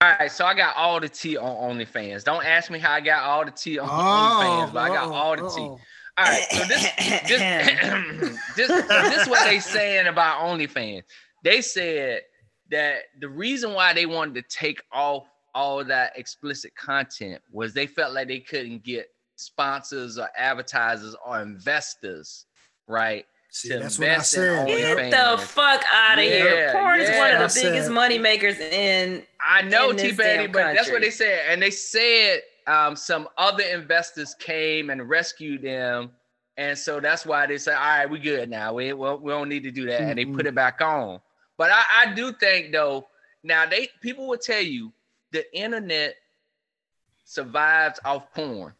All 0.00 0.14
right, 0.16 0.30
so 0.30 0.46
I 0.46 0.54
got 0.54 0.76
all 0.76 1.00
the 1.00 1.08
tea 1.08 1.36
on 1.36 1.76
OnlyFans. 1.76 2.22
Don't 2.22 2.44
ask 2.46 2.70
me 2.70 2.78
how 2.78 2.92
I 2.92 3.00
got 3.00 3.24
all 3.24 3.44
the 3.44 3.50
tea 3.50 3.80
on 3.80 3.88
Oh, 3.90 3.92
OnlyFans, 3.92 4.72
but 4.72 4.78
I 4.78 4.88
got 4.90 5.10
all 5.12 5.32
the 5.36 5.42
tea. 5.42 5.60
uh-oh. 5.60 5.80
All 6.18 6.24
right, 6.24 6.46
so 6.50 6.64
this 6.64 6.82
this 7.26 7.40
this, 8.56 8.68
this 8.68 9.22
is 9.22 9.28
what 9.28 9.44
they 9.44 9.58
saying 9.58 10.06
about 10.06 10.42
OnlyFans. 10.42 11.02
They 11.42 11.60
said 11.62 12.22
that 12.70 13.02
the 13.20 13.28
reason 13.28 13.72
why 13.72 13.92
they 13.92 14.06
wanted 14.06 14.34
to 14.34 14.56
take 14.56 14.82
off 14.92 15.26
all 15.54 15.84
that 15.84 16.12
explicit 16.16 16.74
content 16.76 17.40
was 17.50 17.74
they 17.74 17.86
felt 17.86 18.12
like 18.12 18.28
they 18.28 18.40
couldn't 18.40 18.84
get 18.84 19.08
sponsors 19.36 20.18
or 20.18 20.28
advertisers 20.36 21.16
or 21.26 21.40
investors, 21.40 22.46
right? 22.86 23.24
See, 23.50 23.70
that's 23.70 23.98
what 23.98 24.10
I 24.10 24.18
said. 24.18 24.68
OnlyFans. 24.68 24.78
Yep. 24.78 25.10
Get 25.10 25.10
the 25.10 25.42
fuck 25.42 25.82
out 25.92 26.18
of 26.18 26.24
here. 26.24 26.54
Yeah, 26.54 26.72
Porn 26.72 27.00
is 27.00 27.08
one 27.08 27.16
yeah. 27.18 27.34
of 27.36 27.40
I 27.40 27.46
the 27.46 27.60
biggest 27.62 27.86
said- 27.86 27.94
money 27.94 28.18
makers 28.18 28.58
in 28.58 29.22
I 29.40 29.62
know 29.62 29.92
T 29.92 30.08
this 30.08 30.16
Petty, 30.16 30.42
damn 30.44 30.52
but 30.52 30.74
that's 30.74 30.90
what 30.90 31.00
they 31.00 31.10
said. 31.10 31.44
And 31.48 31.62
they 31.62 31.70
said 31.70 32.42
um, 32.66 32.94
some 32.94 33.28
other 33.38 33.64
investors 33.64 34.34
came 34.38 34.90
and 34.90 35.08
rescued 35.08 35.62
them. 35.62 36.10
And 36.58 36.76
so 36.76 37.00
that's 37.00 37.24
why 37.24 37.46
they 37.46 37.56
said, 37.56 37.74
all 37.74 37.80
right, 37.80 38.10
we 38.10 38.18
good 38.18 38.50
now. 38.50 38.74
We, 38.74 38.92
well, 38.92 39.18
we 39.18 39.30
don't 39.30 39.48
need 39.48 39.62
to 39.62 39.70
do 39.70 39.86
that. 39.86 40.00
And 40.02 40.18
they 40.18 40.24
put 40.24 40.46
it 40.46 40.54
back 40.54 40.80
on. 40.80 41.20
But 41.58 41.70
I, 41.70 41.82
I 42.06 42.14
do 42.14 42.32
think 42.32 42.72
though, 42.72 43.08
now 43.42 43.66
they 43.66 43.90
people 44.00 44.26
will 44.26 44.38
tell 44.38 44.62
you 44.62 44.92
the 45.32 45.44
internet 45.54 46.14
survives 47.24 48.00
off 48.04 48.32
porn. 48.32 48.72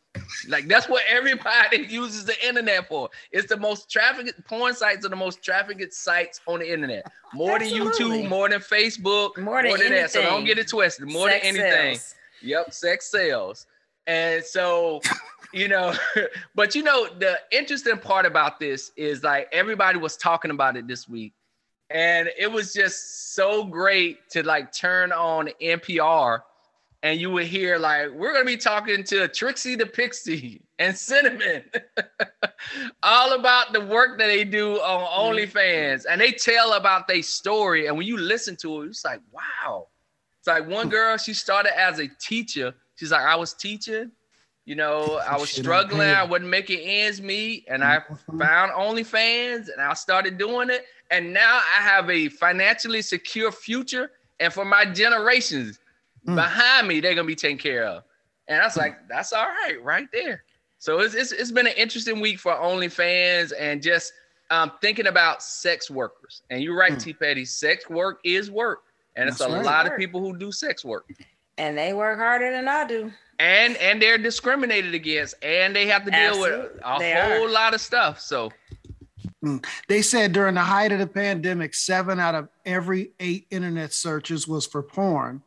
Like 0.48 0.68
that's 0.68 0.88
what 0.88 1.02
everybody 1.08 1.78
uses 1.88 2.24
the 2.24 2.46
internet 2.46 2.88
for. 2.88 3.10
It's 3.30 3.48
the 3.48 3.56
most 3.56 3.90
trafficked 3.90 4.44
porn 4.46 4.74
sites 4.74 5.04
are 5.04 5.10
the 5.10 5.16
most 5.16 5.42
trafficked 5.42 5.92
sites 5.92 6.40
on 6.46 6.60
the 6.60 6.72
internet. 6.72 7.04
More 7.34 7.58
than 7.58 7.68
YouTube, 7.68 8.28
more 8.28 8.48
than 8.48 8.60
Facebook, 8.60 9.36
More 9.36 9.62
than 9.62 9.90
that. 9.90 10.10
So 10.10 10.22
don't 10.22 10.44
get 10.44 10.58
it 10.58 10.68
twisted. 10.68 11.10
More 11.10 11.28
sex 11.28 11.44
than 11.44 11.56
anything. 11.56 11.94
sales. 11.96 12.14
Yep, 12.42 12.72
sex 12.72 13.10
sells. 13.10 13.66
And 14.06 14.42
so, 14.42 15.00
you 15.52 15.68
know, 15.68 15.94
but 16.54 16.74
you 16.74 16.82
know, 16.82 17.08
the 17.18 17.38
interesting 17.50 17.98
part 17.98 18.24
about 18.24 18.58
this 18.58 18.92
is 18.96 19.22
like 19.22 19.48
everybody 19.52 19.98
was 19.98 20.16
talking 20.16 20.50
about 20.50 20.76
it 20.76 20.86
this 20.86 21.08
week. 21.08 21.34
And 21.90 22.28
it 22.38 22.50
was 22.50 22.72
just 22.72 23.34
so 23.34 23.64
great 23.64 24.28
to 24.30 24.42
like 24.42 24.72
turn 24.72 25.12
on 25.12 25.48
NPR 25.60 26.42
and 27.02 27.20
you 27.20 27.30
would 27.30 27.46
hear 27.46 27.78
like, 27.78 28.10
we're 28.10 28.32
gonna 28.32 28.44
be 28.44 28.56
talking 28.56 29.04
to 29.04 29.28
Trixie 29.28 29.76
the 29.76 29.86
Pixie 29.86 30.62
and 30.78 30.96
Cinnamon, 30.96 31.62
all 33.02 33.34
about 33.34 33.72
the 33.72 33.80
work 33.80 34.18
that 34.18 34.26
they 34.26 34.44
do 34.44 34.76
on 34.80 35.34
OnlyFans. 35.34 36.06
And 36.10 36.20
they 36.20 36.32
tell 36.32 36.72
about 36.72 37.06
their 37.06 37.22
story. 37.22 37.86
And 37.86 37.96
when 37.96 38.06
you 38.06 38.18
listen 38.18 38.56
to 38.56 38.82
it, 38.82 38.88
it's 38.88 39.04
like, 39.04 39.20
wow. 39.30 39.86
It's 40.40 40.48
like 40.48 40.68
one 40.68 40.88
girl, 40.88 41.16
she 41.16 41.34
started 41.34 41.78
as 41.78 42.00
a 42.00 42.08
teacher. 42.20 42.74
She's 42.96 43.12
like, 43.12 43.24
I 43.24 43.36
was 43.36 43.54
teaching, 43.54 44.10
you 44.64 44.74
know, 44.74 45.20
I 45.26 45.38
was 45.38 45.50
struggling. 45.50 46.08
I 46.08 46.24
wasn't 46.24 46.50
making 46.50 46.80
ends 46.80 47.22
meet, 47.22 47.64
and 47.68 47.82
I 47.82 48.02
found 48.38 48.72
OnlyFans 48.72 49.68
and 49.72 49.80
I 49.80 49.94
started 49.94 50.36
doing 50.36 50.68
it. 50.68 50.84
And 51.10 51.32
now 51.32 51.56
I 51.58 51.82
have 51.82 52.10
a 52.10 52.28
financially 52.28 53.02
secure 53.02 53.50
future. 53.52 54.10
And 54.40 54.52
for 54.52 54.64
my 54.64 54.84
generations 54.84 55.78
Mm. 56.26 56.34
behind 56.34 56.88
me, 56.88 57.00
they're 57.00 57.14
gonna 57.14 57.26
be 57.26 57.34
taken 57.36 57.58
care 57.58 57.84
of. 57.84 58.02
And 58.48 58.60
I 58.60 58.64
was 58.64 58.76
like, 58.76 58.96
that's 59.08 59.32
all 59.32 59.46
right, 59.46 59.82
right 59.82 60.08
there. 60.12 60.42
So 60.78 60.98
it's 61.00 61.14
it's, 61.14 61.32
it's 61.32 61.52
been 61.52 61.66
an 61.66 61.74
interesting 61.76 62.20
week 62.20 62.38
for 62.38 62.52
OnlyFans 62.52 63.52
and 63.58 63.80
just 63.82 64.12
um, 64.50 64.72
thinking 64.80 65.06
about 65.06 65.42
sex 65.42 65.90
workers. 65.90 66.42
And 66.50 66.62
you're 66.62 66.76
right, 66.76 66.92
Mm. 66.92 67.02
T 67.02 67.12
Petty, 67.12 67.44
sex 67.44 67.88
work 67.88 68.20
is 68.24 68.50
work. 68.50 68.82
And 69.16 69.28
it's 69.28 69.40
a 69.40 69.48
right. 69.48 69.64
lot 69.64 69.86
of 69.86 69.96
people 69.96 70.20
who 70.20 70.36
do 70.36 70.50
sex 70.52 70.84
work. 70.84 71.06
And 71.56 71.76
they 71.76 71.92
work 71.92 72.18
harder 72.18 72.50
than 72.52 72.68
I 72.68 72.84
do. 72.86 73.12
And 73.38 73.76
and 73.76 74.00
they're 74.02 74.18
discriminated 74.18 74.94
against 74.94 75.34
and 75.42 75.74
they 75.74 75.86
have 75.86 76.04
to 76.04 76.10
deal 76.10 76.40
with 76.40 76.52
a 76.84 76.96
They 76.98 77.12
whole 77.14 77.46
are. 77.46 77.50
lot 77.50 77.74
of 77.74 77.80
stuff. 77.80 78.20
So 78.20 78.50
Mm. 79.44 79.64
They 79.88 80.02
said 80.02 80.32
during 80.32 80.54
the 80.54 80.62
height 80.62 80.92
of 80.92 80.98
the 80.98 81.06
pandemic, 81.06 81.74
seven 81.74 82.18
out 82.18 82.34
of 82.34 82.48
every 82.66 83.12
eight 83.20 83.46
internet 83.50 83.92
searches 83.92 84.48
was 84.48 84.66
for 84.66 84.82
porn. 84.82 85.42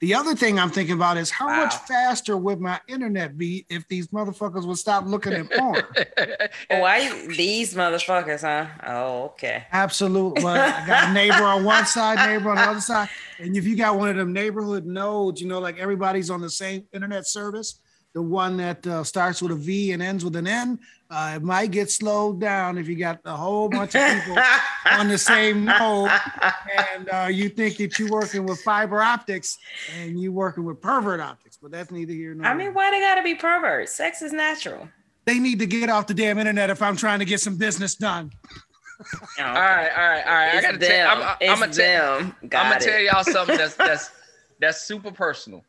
The 0.00 0.12
other 0.12 0.34
thing 0.34 0.58
I'm 0.58 0.70
thinking 0.70 0.96
about 0.96 1.16
is 1.16 1.30
how 1.30 1.46
wow. 1.46 1.64
much 1.64 1.76
faster 1.76 2.36
would 2.36 2.60
my 2.60 2.80
internet 2.88 3.38
be 3.38 3.64
if 3.70 3.88
these 3.88 4.08
motherfuckers 4.08 4.66
would 4.66 4.76
stop 4.76 5.06
looking 5.06 5.32
at 5.32 5.50
porn? 5.50 5.82
Why 6.68 7.26
these 7.28 7.74
motherfuckers, 7.74 8.42
huh? 8.42 8.66
Oh, 8.86 9.22
okay. 9.26 9.64
Absolutely. 9.72 10.44
Well, 10.44 10.56
I 10.56 10.86
got 10.86 11.10
a 11.10 11.12
neighbor 11.14 11.44
on 11.44 11.64
one 11.64 11.86
side, 11.86 12.28
neighbor 12.28 12.50
on 12.50 12.56
the 12.56 12.62
other 12.62 12.80
side. 12.80 13.08
And 13.38 13.56
if 13.56 13.66
you 13.66 13.76
got 13.76 13.96
one 13.96 14.10
of 14.10 14.16
them 14.16 14.32
neighborhood 14.32 14.84
nodes, 14.84 15.40
you 15.40 15.48
know, 15.48 15.58
like 15.58 15.78
everybody's 15.78 16.28
on 16.28 16.42
the 16.42 16.50
same 16.50 16.84
internet 16.92 17.26
service, 17.26 17.80
the 18.14 18.22
one 18.22 18.56
that 18.56 18.86
uh, 18.86 19.04
starts 19.04 19.42
with 19.42 19.52
a 19.52 19.56
V 19.56 19.92
and 19.92 20.02
ends 20.02 20.24
with 20.24 20.36
an 20.36 20.46
N, 20.46 20.78
uh, 21.10 21.34
it 21.36 21.42
might 21.42 21.70
get 21.72 21.90
slowed 21.90 22.40
down 22.40 22.78
if 22.78 22.88
you 22.88 22.96
got 22.96 23.20
a 23.24 23.36
whole 23.36 23.68
bunch 23.68 23.94
of 23.94 24.22
people 24.22 24.36
on 24.92 25.08
the 25.08 25.18
same 25.18 25.64
node, 25.64 26.10
and 26.94 27.08
uh, 27.12 27.28
you 27.30 27.48
think 27.48 27.76
that 27.76 27.98
you're 27.98 28.10
working 28.10 28.46
with 28.46 28.60
fiber 28.60 29.02
optics 29.02 29.58
and 29.96 30.18
you're 30.20 30.32
working 30.32 30.64
with 30.64 30.80
pervert 30.80 31.20
optics. 31.20 31.58
But 31.60 31.72
that's 31.72 31.90
neither 31.90 32.12
here 32.12 32.34
nor. 32.34 32.46
I 32.46 32.54
mean, 32.54 32.72
why 32.72 32.90
they 32.90 33.00
gotta 33.00 33.22
be 33.22 33.34
perverts? 33.34 33.94
Sex 33.94 34.22
is 34.22 34.32
natural. 34.32 34.88
They 35.24 35.38
need 35.38 35.58
to 35.58 35.66
get 35.66 35.90
off 35.90 36.06
the 36.06 36.14
damn 36.14 36.38
internet 36.38 36.70
if 36.70 36.82
I'm 36.82 36.96
trying 36.96 37.18
to 37.18 37.24
get 37.24 37.40
some 37.40 37.56
business 37.56 37.94
done. 37.96 38.30
okay. 39.14 39.42
All 39.42 39.54
right, 39.54 39.90
all 39.90 40.08
right, 40.08 40.26
all 40.26 40.32
right. 40.32 40.54
It's 40.54 40.66
I 40.66 40.72
gotta 40.72 40.86
tell. 40.86 41.10
I'm, 41.10 41.22
I'm, 41.22 41.50
I'm 41.50 41.58
gonna 41.60 41.72
tell. 41.72 42.18
I'm 42.18 42.48
gonna 42.48 42.80
tell 42.80 43.00
y'all 43.00 43.24
something 43.24 43.56
that's 43.56 43.74
that's 43.76 44.10
that's 44.60 44.82
super 44.82 45.10
personal. 45.10 45.64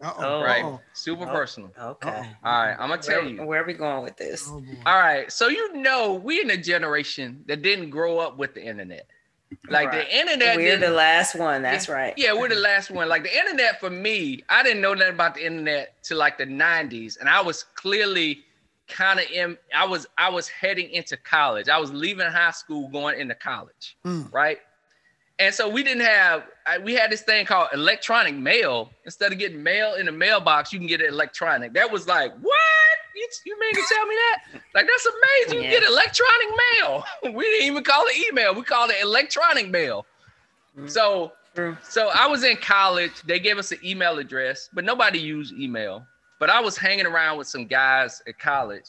Uh-oh. 0.00 0.42
Right. 0.42 0.78
Super 0.92 1.24
oh, 1.24 1.32
personal. 1.32 1.70
Okay. 1.80 2.08
Uh-oh. 2.08 2.48
All 2.48 2.66
right. 2.66 2.76
I'm 2.78 2.88
gonna 2.88 3.02
tell 3.02 3.20
where, 3.20 3.28
you. 3.28 3.42
Where 3.44 3.62
are 3.62 3.66
we 3.66 3.74
going 3.74 4.04
with 4.04 4.16
this? 4.16 4.48
Oh, 4.48 4.62
All 4.86 4.98
right. 4.98 5.30
So 5.30 5.48
you 5.48 5.74
know, 5.74 6.14
we 6.14 6.40
in 6.40 6.50
a 6.50 6.56
generation 6.56 7.44
that 7.46 7.62
didn't 7.62 7.90
grow 7.90 8.18
up 8.18 8.38
with 8.38 8.54
the 8.54 8.62
internet. 8.62 9.06
Like 9.68 9.88
right. 9.88 10.06
the 10.06 10.16
internet. 10.16 10.56
We're 10.56 10.76
the 10.76 10.90
last 10.90 11.34
one. 11.34 11.62
That's 11.62 11.88
yeah, 11.88 11.94
right. 11.94 12.14
Yeah, 12.16 12.32
we're 12.34 12.50
the 12.50 12.56
last 12.56 12.90
one. 12.90 13.08
Like 13.08 13.22
the 13.22 13.34
internet 13.34 13.80
for 13.80 13.90
me, 13.90 14.42
I 14.48 14.62
didn't 14.62 14.82
know 14.82 14.94
nothing 14.94 15.14
about 15.14 15.34
the 15.34 15.46
internet 15.46 16.02
till 16.02 16.18
like 16.18 16.38
the 16.38 16.44
90s. 16.44 17.18
And 17.18 17.28
I 17.28 17.40
was 17.40 17.62
clearly 17.74 18.44
kind 18.88 19.20
of 19.20 19.26
in 19.30 19.56
I 19.74 19.86
was 19.86 20.06
I 20.16 20.28
was 20.28 20.48
heading 20.48 20.90
into 20.90 21.16
college. 21.16 21.68
I 21.68 21.78
was 21.78 21.92
leaving 21.92 22.30
high 22.30 22.50
school 22.50 22.88
going 22.88 23.18
into 23.18 23.34
college. 23.34 23.96
Mm. 24.04 24.32
Right. 24.32 24.58
And 25.38 25.54
so 25.54 25.68
we 25.68 25.84
didn't 25.84 26.04
have, 26.04 26.44
we 26.82 26.94
had 26.94 27.12
this 27.12 27.22
thing 27.22 27.46
called 27.46 27.68
electronic 27.72 28.34
mail. 28.34 28.90
Instead 29.04 29.32
of 29.32 29.38
getting 29.38 29.62
mail 29.62 29.94
in 29.94 30.06
the 30.06 30.12
mailbox, 30.12 30.72
you 30.72 30.80
can 30.80 30.88
get 30.88 31.00
it 31.00 31.08
electronic. 31.08 31.72
That 31.74 31.90
was 31.90 32.08
like, 32.08 32.32
what? 32.40 32.54
You, 33.14 33.28
you 33.46 33.60
mean 33.60 33.74
to 33.74 33.82
tell 33.94 34.06
me 34.06 34.14
that? 34.14 34.60
Like, 34.74 34.86
that's 34.86 35.06
amazing. 35.06 35.62
Yeah. 35.62 35.70
You 35.70 35.80
get 35.80 35.88
electronic 35.88 36.48
mail. 36.72 37.04
we 37.36 37.44
didn't 37.44 37.66
even 37.68 37.84
call 37.84 38.04
it 38.06 38.28
email. 38.30 38.54
We 38.54 38.62
called 38.62 38.90
it 38.90 38.96
electronic 39.00 39.70
mail. 39.70 40.06
Mm-hmm. 40.76 40.88
So, 40.88 41.32
so 41.88 42.10
I 42.14 42.26
was 42.26 42.42
in 42.42 42.56
college. 42.56 43.22
They 43.24 43.38
gave 43.38 43.58
us 43.58 43.70
an 43.72 43.78
email 43.84 44.18
address, 44.18 44.68
but 44.72 44.84
nobody 44.84 45.18
used 45.18 45.54
email. 45.54 46.04
But 46.40 46.50
I 46.50 46.60
was 46.60 46.76
hanging 46.76 47.06
around 47.06 47.38
with 47.38 47.48
some 47.48 47.66
guys 47.66 48.22
at 48.26 48.38
college. 48.38 48.84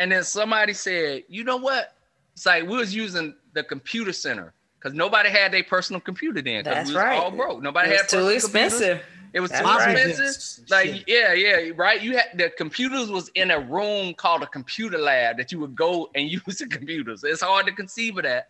And 0.00 0.10
then 0.10 0.24
somebody 0.24 0.72
said, 0.72 1.24
you 1.28 1.44
know 1.44 1.56
what? 1.56 1.94
It's 2.34 2.46
like 2.46 2.64
we 2.64 2.76
was 2.76 2.94
using 2.94 3.34
the 3.52 3.62
computer 3.62 4.12
center 4.12 4.53
because 4.84 4.94
nobody 4.94 5.30
had 5.30 5.50
their 5.50 5.64
personal 5.64 5.98
computer 5.98 6.42
then. 6.42 6.62
That's 6.62 6.90
we 6.90 6.96
right. 6.96 7.18
All 7.18 7.30
broke. 7.30 7.62
Nobody 7.62 7.90
it 7.90 7.96
had 7.96 8.08
too 8.08 8.28
expensive. 8.28 9.00
Computers. 9.00 9.06
It 9.32 9.40
was 9.40 9.50
That's 9.50 9.62
too 9.62 9.66
right. 9.66 9.96
expensive. 9.96 10.70
Like 10.70 11.04
yeah, 11.08 11.32
yeah, 11.32 11.70
right. 11.74 12.02
You 12.02 12.16
had 12.18 12.26
the 12.34 12.50
computers 12.50 13.10
was 13.10 13.30
in 13.34 13.50
a 13.50 13.58
room 13.58 14.12
called 14.12 14.42
a 14.42 14.46
computer 14.46 14.98
lab 14.98 15.38
that 15.38 15.50
you 15.50 15.58
would 15.58 15.74
go 15.74 16.10
and 16.14 16.28
use 16.46 16.58
the 16.58 16.66
computers. 16.66 17.24
It's 17.24 17.40
hard 17.40 17.66
to 17.66 17.72
conceive 17.72 18.18
of 18.18 18.24
that. 18.24 18.48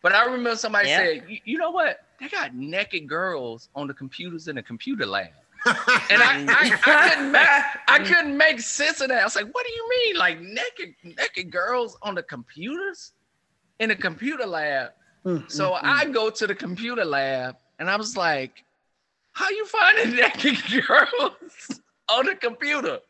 But 0.00 0.14
I 0.14 0.24
remember 0.24 0.56
somebody 0.56 0.88
yeah. 0.88 0.98
said, 0.98 1.24
you 1.44 1.58
know 1.58 1.70
what? 1.70 2.00
They 2.20 2.28
got 2.28 2.54
naked 2.54 3.06
girls 3.06 3.68
on 3.74 3.86
the 3.86 3.94
computers 3.94 4.48
in 4.48 4.56
the 4.56 4.62
computer 4.62 5.04
lab. 5.04 5.28
and 5.66 6.22
I, 6.22 6.44
I, 6.48 6.70
I, 6.74 6.76
couldn't 7.10 7.32
make 7.32 7.48
I 7.88 7.98
mm. 7.98 8.06
couldn't 8.06 8.36
make 8.36 8.60
sense 8.60 9.00
of 9.00 9.08
that. 9.08 9.20
I 9.20 9.24
was 9.24 9.36
like, 9.36 9.52
what 9.52 9.66
do 9.66 9.72
you 9.72 9.90
mean? 9.90 10.16
Like 10.16 10.40
naked 10.40 10.94
naked 11.04 11.50
girls 11.50 11.98
on 12.02 12.14
the 12.14 12.22
computers 12.22 13.12
in 13.78 13.90
a 13.90 13.96
computer 13.96 14.46
lab? 14.46 14.92
Mm, 15.26 15.50
so 15.50 15.72
mm, 15.72 15.80
I 15.82 16.04
mm. 16.04 16.14
go 16.14 16.30
to 16.30 16.46
the 16.46 16.54
computer 16.54 17.04
lab 17.04 17.56
and 17.80 17.90
I 17.90 17.96
was 17.96 18.16
like, 18.16 18.64
how 19.32 19.50
you 19.50 19.66
finding 19.66 20.16
naked 20.16 20.58
girls 20.86 21.80
on 22.08 22.26
the 22.26 22.36
computer? 22.36 23.00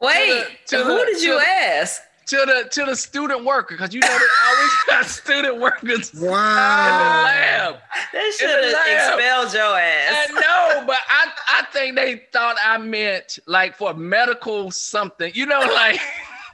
Wait, 0.00 0.46
to 0.66 0.76
the, 0.76 0.82
to 0.82 0.88
who 0.88 0.98
the, 0.98 1.04
did 1.06 1.22
you 1.22 1.38
ask? 1.38 2.00
To 2.28 2.36
the 2.36 2.68
to 2.72 2.84
the 2.86 2.96
student 2.96 3.44
worker, 3.44 3.76
because 3.76 3.94
you 3.94 4.00
know 4.00 4.08
they 4.08 4.24
always 4.48 4.70
got 4.88 5.06
student 5.06 5.60
workers 5.60 6.12
wow. 6.12 6.24
in 6.24 6.26
the 6.26 7.22
lab. 7.24 7.76
They 8.12 8.30
should 8.32 8.50
have 8.50 9.14
expelled 9.14 9.54
your 9.54 9.78
ass. 9.78 10.28
I 10.28 10.32
know, 10.32 10.86
but 10.86 10.98
I, 11.08 11.30
I 11.48 11.66
think 11.72 11.94
they 11.94 12.24
thought 12.32 12.56
I 12.64 12.78
meant 12.78 13.38
like 13.46 13.76
for 13.76 13.94
medical 13.94 14.72
something, 14.72 15.30
you 15.36 15.46
know, 15.46 15.60
like 15.60 16.00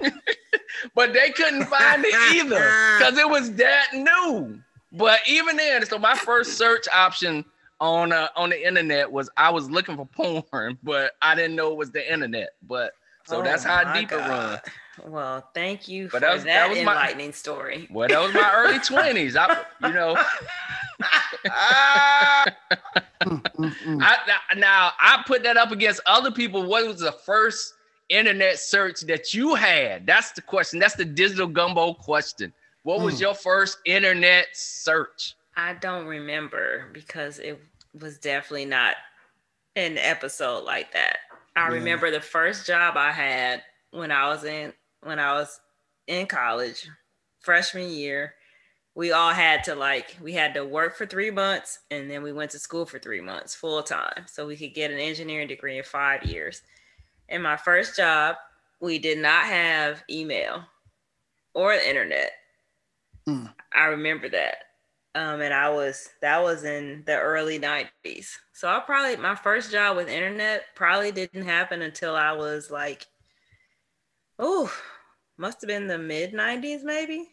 but 0.95 1.13
they 1.13 1.31
couldn't 1.31 1.65
find 1.65 2.05
it 2.05 2.35
either 2.35 2.99
because 2.99 3.17
it 3.17 3.29
was 3.29 3.53
that 3.55 3.95
new. 3.95 4.61
But 4.93 5.21
even 5.27 5.57
then, 5.57 5.85
so 5.87 5.99
my 5.99 6.15
first 6.15 6.59
search 6.59 6.87
option 6.93 7.45
on 7.81 8.13
uh, 8.13 8.29
on 8.37 8.51
the 8.51 8.67
internet 8.67 9.11
was 9.11 9.29
I 9.37 9.51
was 9.51 9.71
looking 9.71 9.97
for 9.97 10.07
porn, 10.07 10.79
but 10.83 11.13
I 11.23 11.35
didn't 11.35 11.57
know 11.57 11.73
it 11.73 11.77
was 11.77 11.91
the 11.91 12.13
internet. 12.13 12.51
But 12.67 12.93
so 13.27 13.41
oh 13.41 13.43
that's 13.43 13.65
how 13.65 13.93
deep 13.93 14.11
God. 14.11 14.21
it 14.21 14.29
run. 14.29 14.61
Well, 15.11 15.49
thank 15.55 15.89
you 15.89 16.05
but 16.05 16.13
for 16.13 16.21
that, 16.21 16.35
was, 16.35 16.45
that, 16.45 16.69
that 16.69 16.69
was 16.69 16.79
enlightening 16.79 17.29
my, 17.29 17.33
story. 17.33 17.89
Well, 17.91 18.09
that 18.09 18.21
was 18.21 18.35
my 18.35 18.53
early 18.55 18.79
twenties. 18.85 19.37
I, 19.37 19.65
you 19.83 19.93
know. 19.93 20.17
I, 21.47 22.53
now 24.57 24.93
I 25.01 25.23
put 25.27 25.43
that 25.45 25.57
up 25.57 25.73
against 25.73 26.03
other 26.07 26.31
people. 26.31 26.65
What 26.65 26.87
was 26.87 27.01
the 27.01 27.13
first 27.13 27.75
internet 28.11 28.59
search 28.59 29.01
that 29.03 29.33
you 29.33 29.55
had? 29.55 30.07
That's 30.07 30.33
the 30.33 30.43
question. 30.43 30.79
That's 30.79 30.95
the 30.95 31.07
digital 31.07 31.47
gumbo 31.47 31.95
question. 31.95 32.53
What 32.83 33.01
was 33.01 33.17
mm. 33.17 33.21
your 33.21 33.35
first 33.35 33.79
internet 33.85 34.49
search? 34.53 35.35
I 35.57 35.75
don't 35.75 36.07
remember 36.07 36.89
because 36.93 37.39
it 37.39 37.61
was 37.99 38.19
definitely 38.19 38.65
not 38.65 38.97
an 39.77 39.99
episode 39.99 40.65
like 40.65 40.93
that. 40.93 41.19
I 41.55 41.69
yeah. 41.69 41.75
remember 41.75 42.11
the 42.11 42.21
first 42.21 42.67
job 42.67 42.97
I 42.97 43.13
had 43.13 43.63
when 43.91 44.11
I 44.11 44.29
was 44.29 44.45
in 44.45 44.73
when 45.03 45.19
I 45.19 45.33
was 45.35 45.61
in 46.07 46.27
college, 46.27 46.89
freshman 47.41 47.91
year. 47.91 48.35
We 48.95 49.13
all 49.13 49.33
had 49.33 49.65
to 49.65 49.75
like 49.75 50.17
we 50.21 50.33
had 50.33 50.55
to 50.55 50.65
work 50.65 50.97
for 50.97 51.07
3 51.07 51.31
months 51.31 51.79
and 51.91 52.11
then 52.11 52.23
we 52.23 52.33
went 52.33 52.51
to 52.51 52.59
school 52.59 52.85
for 52.85 52.99
3 52.99 53.23
months 53.23 53.55
full 53.55 53.83
time 53.83 54.27
so 54.27 54.47
we 54.47 54.57
could 54.57 54.75
get 54.75 54.91
an 54.91 54.99
engineering 54.99 55.49
degree 55.49 55.79
in 55.79 55.85
5 55.85 56.25
years. 56.25 56.63
In 57.29 57.41
my 57.41 57.57
first 57.57 57.97
job, 57.97 58.37
we 58.81 58.99
did 58.99 59.19
not 59.19 59.47
have 59.47 60.05
email 60.11 60.65
or 61.55 61.75
the 61.75 61.89
internet. 61.89 62.33
Mm. 63.29 63.53
I 63.75 63.87
remember 63.87 64.29
that. 64.31 64.57
Um, 65.15 65.43
and 65.43 65.53
I 65.53 65.69
was 65.69 66.09
that 66.23 66.43
was 66.43 66.65
in 66.65 67.03
the 67.05 67.19
early 67.19 67.59
90s. 67.59 68.29
So 68.55 68.69
I 68.69 68.81
probably 68.81 69.17
my 69.17 69.35
first 69.35 69.71
job 69.71 69.97
with 69.97 70.09
internet 70.09 70.65
probably 70.75 71.13
didn't 71.13 71.45
happen 71.45 71.83
until 71.83 72.17
I 72.17 72.33
was 72.33 72.71
like, 72.71 73.07
oh, 74.39 74.73
must 75.37 75.61
have 75.61 75.69
been 75.69 75.87
the 75.87 75.99
mid 75.99 76.33
90s, 76.33 76.83
maybe 76.83 77.29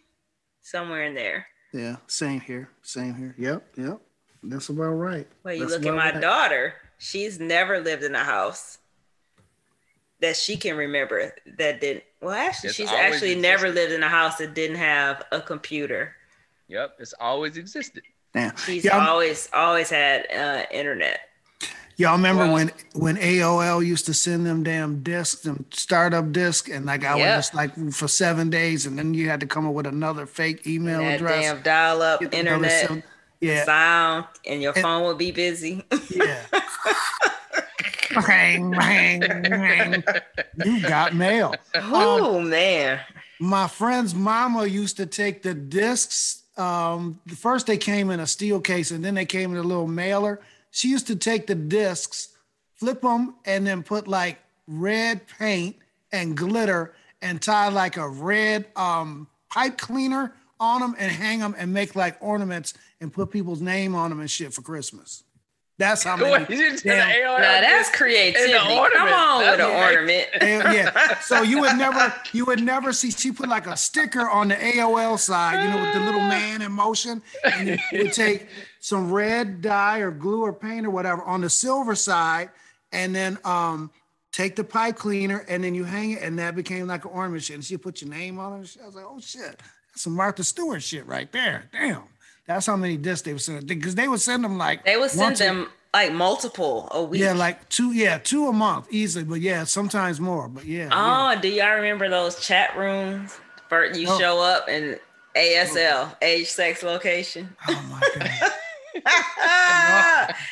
somewhere 0.62 1.06
in 1.06 1.16
there. 1.16 1.48
Yeah, 1.74 1.98
same 2.08 2.42
here. 2.42 2.70
Same 2.82 3.16
here. 3.16 3.36
Yep, 3.38 3.68
yep. 3.78 4.02
That's 4.44 4.70
about 4.70 4.92
right. 4.92 5.28
Well, 5.44 5.54
you 5.54 5.62
That's 5.62 5.74
look 5.74 5.86
at 5.86 5.96
my 5.96 6.12
right. 6.12 6.22
daughter, 6.22 6.74
she's 6.98 7.40
never 7.40 7.80
lived 7.80 8.04
in 8.04 8.16
a 8.16 8.24
house 8.24 8.80
that 10.22 10.36
she 10.36 10.58
can 10.58 10.76
remember 10.76 11.34
that 11.58 11.82
didn't 11.82 12.04
well 12.22 12.34
actually 12.34 12.70
it's 12.70 12.76
she's 12.76 12.92
actually 12.92 13.32
existed. 13.32 13.42
never 13.42 13.70
lived 13.70 13.94
in 13.94 14.04
a 14.04 14.10
house 14.10 14.38
that 14.38 14.54
didn't 14.54 14.78
have 14.78 15.24
a 15.32 15.42
computer. 15.42 16.16
Yep 16.68 16.96
it's 17.00 17.14
always 17.20 17.58
existed. 17.58 18.04
Yeah 18.36 18.56
she's 18.56 18.86
y'all, 18.86 19.02
always 19.02 19.50
always 19.54 19.90
had 19.90 20.28
uh, 20.32 20.64
internet. 20.72 21.22
Y'all 21.98 22.14
remember 22.14 22.46
well, 22.46 22.54
when 22.54 22.72
when 22.94 23.18
aol 23.18 23.86
used 23.86 24.06
to 24.06 24.14
send 24.14 24.46
them 24.46 24.64
damn 24.64 25.04
discs 25.04 25.42
them 25.42 25.66
startup 25.72 26.32
disc 26.32 26.70
and 26.70 26.86
like 26.86 27.04
i 27.04 27.18
yep. 27.18 27.38
was 27.38 27.46
just 27.46 27.56
like 27.56 27.76
for 27.92 28.08
seven 28.08 28.50
days 28.50 28.86
and 28.86 28.98
then 28.98 29.14
you 29.14 29.28
had 29.28 29.42
to 29.42 29.46
come 29.46 29.68
up 29.68 29.74
with 29.74 29.86
another 29.86 30.26
fake 30.26 30.66
email 30.66 31.00
that 31.00 31.16
address. 31.16 31.44
damn 31.44 31.62
dial-up 31.62 32.22
internet 32.34 33.04
yeah. 33.42 33.66
sound 33.66 34.26
and 34.46 34.62
your 34.62 34.74
and, 34.74 34.82
phone 34.82 35.04
would 35.06 35.18
be 35.18 35.32
busy. 35.32 35.84
Yeah 36.10 36.42
bang, 38.14 38.72
bang, 38.72 39.20
bang. 39.20 40.04
You 40.66 40.82
got 40.82 41.14
mail. 41.16 41.56
Oh 41.76 42.40
um, 42.40 42.50
man. 42.50 43.00
My 43.40 43.68
friend's 43.68 44.14
mama 44.14 44.66
used 44.66 44.98
to 44.98 45.06
take 45.06 45.44
the 45.44 45.54
discs. 45.54 46.44
Um, 46.58 47.20
first 47.38 47.68
they 47.68 47.78
came 47.78 48.10
in 48.10 48.20
a 48.20 48.28
steel 48.28 48.60
case 48.60 48.92
and 48.92 49.04
then 49.04 49.16
they 49.16 49.26
came 49.26 49.52
in 49.52 49.58
a 49.58 49.64
little 49.64 49.88
mailer. 49.88 50.42
She 50.72 50.90
used 50.90 51.08
to 51.08 51.16
take 51.16 51.48
the 51.48 51.56
discs, 51.56 52.30
flip 52.76 53.02
them, 53.02 53.36
and 53.46 53.66
then 53.66 53.82
put 53.84 54.08
like 54.08 54.40
red 54.68 55.22
paint 55.40 55.78
and 56.12 56.36
glitter 56.36 56.94
and 57.22 57.42
tie 57.42 57.70
like 57.70 57.98
a 57.98 58.08
red 58.08 58.66
um, 58.76 59.28
pipe 59.50 59.78
cleaner 59.78 60.34
on 60.60 60.82
them 60.82 60.96
and 61.00 61.12
hang 61.12 61.40
them 61.40 61.56
and 61.58 61.74
make 61.74 61.96
like 61.96 62.18
ornaments 62.20 62.74
and 63.00 63.14
put 63.14 63.32
people's 63.32 63.62
name 63.62 63.96
on 63.96 64.10
them 64.10 64.20
and 64.20 64.30
shit 64.30 64.54
for 64.54 64.62
Christmas. 64.62 65.24
That's 65.80 66.04
how 66.04 66.16
many. 66.18 66.32
Wait, 66.46 66.50
you 66.50 66.78
damn- 66.78 67.10
an 67.10 67.42
Now 67.42 67.62
that's 67.62 67.88
disc 67.90 67.98
creativity. 67.98 68.52
and 68.54 68.62
an 68.62 68.68
Come 68.68 68.78
ornament. 68.78 69.16
on 69.16 69.40
with 69.40 69.60
an 69.60 69.66
ornament. 69.66 70.28
And, 70.42 70.74
yeah. 70.76 71.20
So 71.22 71.42
you 71.42 71.62
would 71.62 71.78
never, 71.86 72.14
you 72.34 72.46
would 72.46 72.62
never 72.62 72.94
see. 72.94 73.10
She 73.12 73.32
put 73.32 73.50
like 73.50 73.66
a 73.66 73.76
sticker 73.78 74.30
on 74.30 74.50
the 74.50 74.56
AOL 74.56 75.18
side, 75.18 75.64
you 75.64 75.70
know, 75.72 75.82
with 75.82 75.94
the 75.94 76.02
little 76.02 76.20
man 76.20 76.62
in 76.62 76.72
motion, 76.72 77.24
and 77.44 77.68
you 77.92 78.04
would 78.04 78.14
take 78.14 78.48
some 78.80 79.12
red 79.12 79.62
dye 79.62 80.00
or 80.00 80.12
glue 80.12 80.44
or 80.44 80.54
paint 80.54 80.86
or 80.86 80.90
whatever 80.92 81.24
on 81.24 81.42
the 81.42 81.50
silver 81.50 81.96
side, 81.96 82.50
and 82.92 83.16
then 83.16 83.38
um 83.46 83.90
take 84.32 84.56
the 84.56 84.64
pipe 84.64 84.96
cleaner 84.96 85.44
and 85.50 85.64
then 85.64 85.74
you 85.74 85.84
hang 85.84 86.12
it, 86.12 86.22
and 86.22 86.38
that 86.38 86.56
became 86.56 86.86
like 86.88 87.04
an 87.06 87.12
ornament. 87.12 87.50
And 87.50 87.64
she 87.64 87.78
put 87.78 88.02
your 88.02 88.10
name 88.12 88.38
on 88.38 88.54
it. 88.62 88.78
I 88.84 88.86
was 88.86 88.96
like, 88.96 89.06
oh 89.08 89.20
shit, 89.20 89.42
that's 89.92 90.04
some 90.04 90.14
Martha 90.14 90.44
Stewart 90.44 90.84
shit 90.84 91.06
right 91.08 91.32
there. 91.32 91.70
Damn. 91.72 92.04
That's 92.50 92.66
how 92.66 92.76
many 92.76 92.98
discs 92.98 93.22
they 93.22 93.34
would 93.34 93.44
send 93.44 93.68
because 93.68 93.94
they 93.94 94.08
would 94.08 94.22
send 94.22 94.44
them 94.44 94.58
like 94.58 94.84
They 94.84 94.98
would 94.98 95.12
send 95.12 95.22
once 95.22 95.40
a- 95.40 95.44
them 95.44 95.70
like 95.94 96.12
multiple 96.12 96.88
a 96.92 97.04
week. 97.04 97.22
yeah, 97.22 97.34
like 97.34 97.70
two, 97.70 97.94
yeah, 97.94 98.18
two 98.18 98.48
a 98.48 98.52
month 98.54 98.88
easily, 98.90 99.24
but 99.24 99.40
yeah, 99.40 99.66
sometimes 99.66 100.20
more. 100.20 100.48
But 100.48 100.66
yeah, 100.66 100.86
yeah. 100.86 101.36
Oh, 101.38 101.40
do 101.40 101.48
y'all 101.48 101.76
remember 101.76 102.10
those 102.10 102.40
chat 102.44 102.76
rooms? 102.76 103.38
Bert, 103.70 103.96
you 103.96 104.08
Oh. 104.10 104.18
show 104.18 104.40
up 104.42 104.66
and 104.68 105.00
ASL, 105.36 106.16
age, 106.24 106.48
sex, 106.50 106.82
location. 106.82 107.56
Oh 107.68 107.84
my 107.84 108.02
god. 108.16 108.52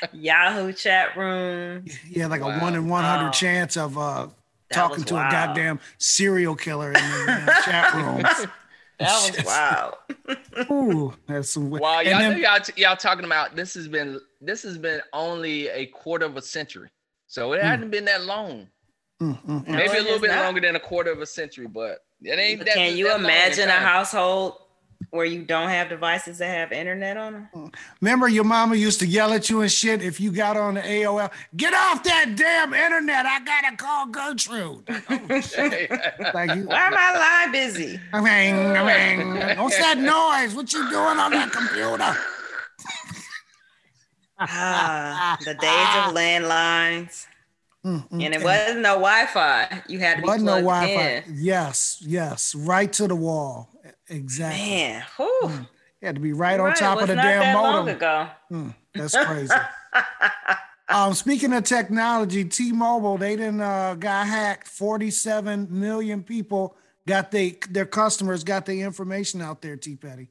Yahoo 0.13 0.73
chat 0.73 1.17
room. 1.17 1.83
Yeah, 2.07 2.27
like 2.27 2.41
a 2.41 2.45
one 2.45 2.75
in 2.75 2.87
one 2.89 3.05
hundred 3.05 3.25
Wow. 3.25 3.31
chance 3.31 3.75
of 3.75 3.97
uh 3.97 4.27
talking 4.71 5.03
to 5.05 5.15
a 5.15 5.27
goddamn 5.31 5.79
serial 5.97 6.55
killer 6.55 6.91
in 6.91 6.99
the 6.99 7.33
uh, 7.33 7.63
chat 7.65 7.91
room. 7.95 8.23
That 8.99 9.35
was 9.37 9.45
wow. 9.45 9.97
Ooh, 10.71 11.13
that's 11.27 11.51
some. 11.51 11.69
Wow, 11.69 11.99
y'all, 12.01 12.19
then- 12.19 12.31
know 12.33 12.37
y'all, 12.37 12.59
y'all 12.75 12.95
talking 12.95 13.25
about 13.25 13.55
this 13.55 13.73
has 13.75 13.87
been 13.87 14.19
this 14.41 14.63
has 14.63 14.77
been 14.77 15.01
only 15.13 15.67
a 15.69 15.85
quarter 15.87 16.25
of 16.25 16.35
a 16.37 16.41
century, 16.41 16.89
so 17.27 17.53
it 17.53 17.61
hasn't 17.61 17.91
been 17.91 18.05
that 18.05 18.23
long. 18.23 18.67
mm, 19.21 19.37
mm, 19.43 19.65
mm. 19.65 19.67
No, 19.67 19.73
Maybe 19.75 19.97
a 19.97 20.01
little 20.01 20.19
bit 20.19 20.31
not. 20.31 20.43
longer 20.45 20.61
than 20.61 20.75
a 20.75 20.79
quarter 20.79 21.11
of 21.11 21.21
a 21.21 21.25
century, 21.25 21.67
but 21.67 21.99
it 22.21 22.37
ain't. 22.39 22.65
That, 22.65 22.73
Can 22.73 22.97
you 22.97 23.05
that 23.07 23.19
imagine 23.19 23.69
a 23.69 23.73
household 23.73 24.55
where 25.09 25.25
you 25.25 25.43
don't 25.43 25.69
have 25.69 25.89
devices 25.89 26.37
that 26.39 26.47
have 26.47 26.71
internet 26.71 27.17
on 27.17 27.47
them? 27.53 27.71
Remember, 28.01 28.27
your 28.27 28.43
mama 28.43 28.75
used 28.75 28.99
to 28.99 29.07
yell 29.07 29.33
at 29.33 29.49
you 29.49 29.61
and 29.61 29.71
shit 29.71 30.01
if 30.01 30.19
you 30.19 30.31
got 30.31 30.57
on 30.57 30.73
the 30.75 30.81
AOL. 30.81 31.31
Get 31.55 31.73
off 31.73 32.03
that 32.03 32.35
damn 32.35 32.73
internet! 32.73 33.25
I 33.25 33.39
gotta 33.43 33.75
call 33.77 34.07
Gertrude. 34.07 34.83
Like 36.33 36.55
you, 36.55 36.63
Why 36.67 36.87
am 36.87 36.93
I 36.97 37.43
line 37.45 37.51
busy? 37.51 37.99
I 38.13 38.19
mean, 38.21 38.55
I 38.75 39.15
mean, 39.15 39.57
what's 39.57 39.77
that 39.77 39.97
noise? 39.97 40.55
What 40.55 40.71
you 40.73 40.89
doing 40.89 41.17
on 41.17 41.31
that 41.31 41.51
computer? 41.51 42.15
Ah, 44.39 45.37
the 45.39 45.53
days 45.55 45.55
of 45.55 46.13
landlines. 46.13 47.25
Mm, 47.85 48.09
mm. 48.09 48.23
And 48.23 48.35
it 48.35 48.43
wasn't 48.43 48.81
no 48.81 48.95
Wi-Fi. 48.95 49.83
You 49.87 49.99
had 49.99 50.17
to 50.17 50.21
be 50.21 50.27
Wasn't 50.27 50.45
no 50.45 50.61
plugged 50.61 50.65
Wi-Fi. 50.91 51.09
in. 51.27 51.35
Yes, 51.37 51.97
yes, 52.05 52.53
right 52.53 52.91
to 52.93 53.07
the 53.07 53.15
wall. 53.15 53.69
Exactly. 54.09 54.61
Man, 54.69 55.03
whew. 55.17 55.51
Had 56.01 56.15
to 56.15 56.21
be 56.21 56.31
right 56.33 56.59
on 56.59 56.73
top 56.75 56.99
it 56.99 57.01
of 57.03 57.07
the 57.09 57.15
damn 57.15 57.53
modem. 57.55 57.87
ago. 57.95 58.27
Hmm, 58.49 58.69
that's 58.93 59.17
crazy. 59.25 59.53
um, 60.89 61.13
speaking 61.13 61.51
of 61.53 61.63
technology, 61.63 62.45
T-Mobile 62.45 63.17
they 63.17 63.35
didn't 63.35 63.61
uh, 63.61 63.95
got 63.95 64.27
hacked. 64.27 64.67
Forty-seven 64.67 65.67
million 65.71 66.23
people 66.23 66.75
got 67.07 67.31
they 67.31 67.57
their 67.69 67.85
customers 67.87 68.43
got 68.43 68.65
their 68.67 68.75
information 68.85 69.41
out 69.41 69.61
there. 69.61 69.75
T. 69.75 69.95
Petty. 69.95 70.29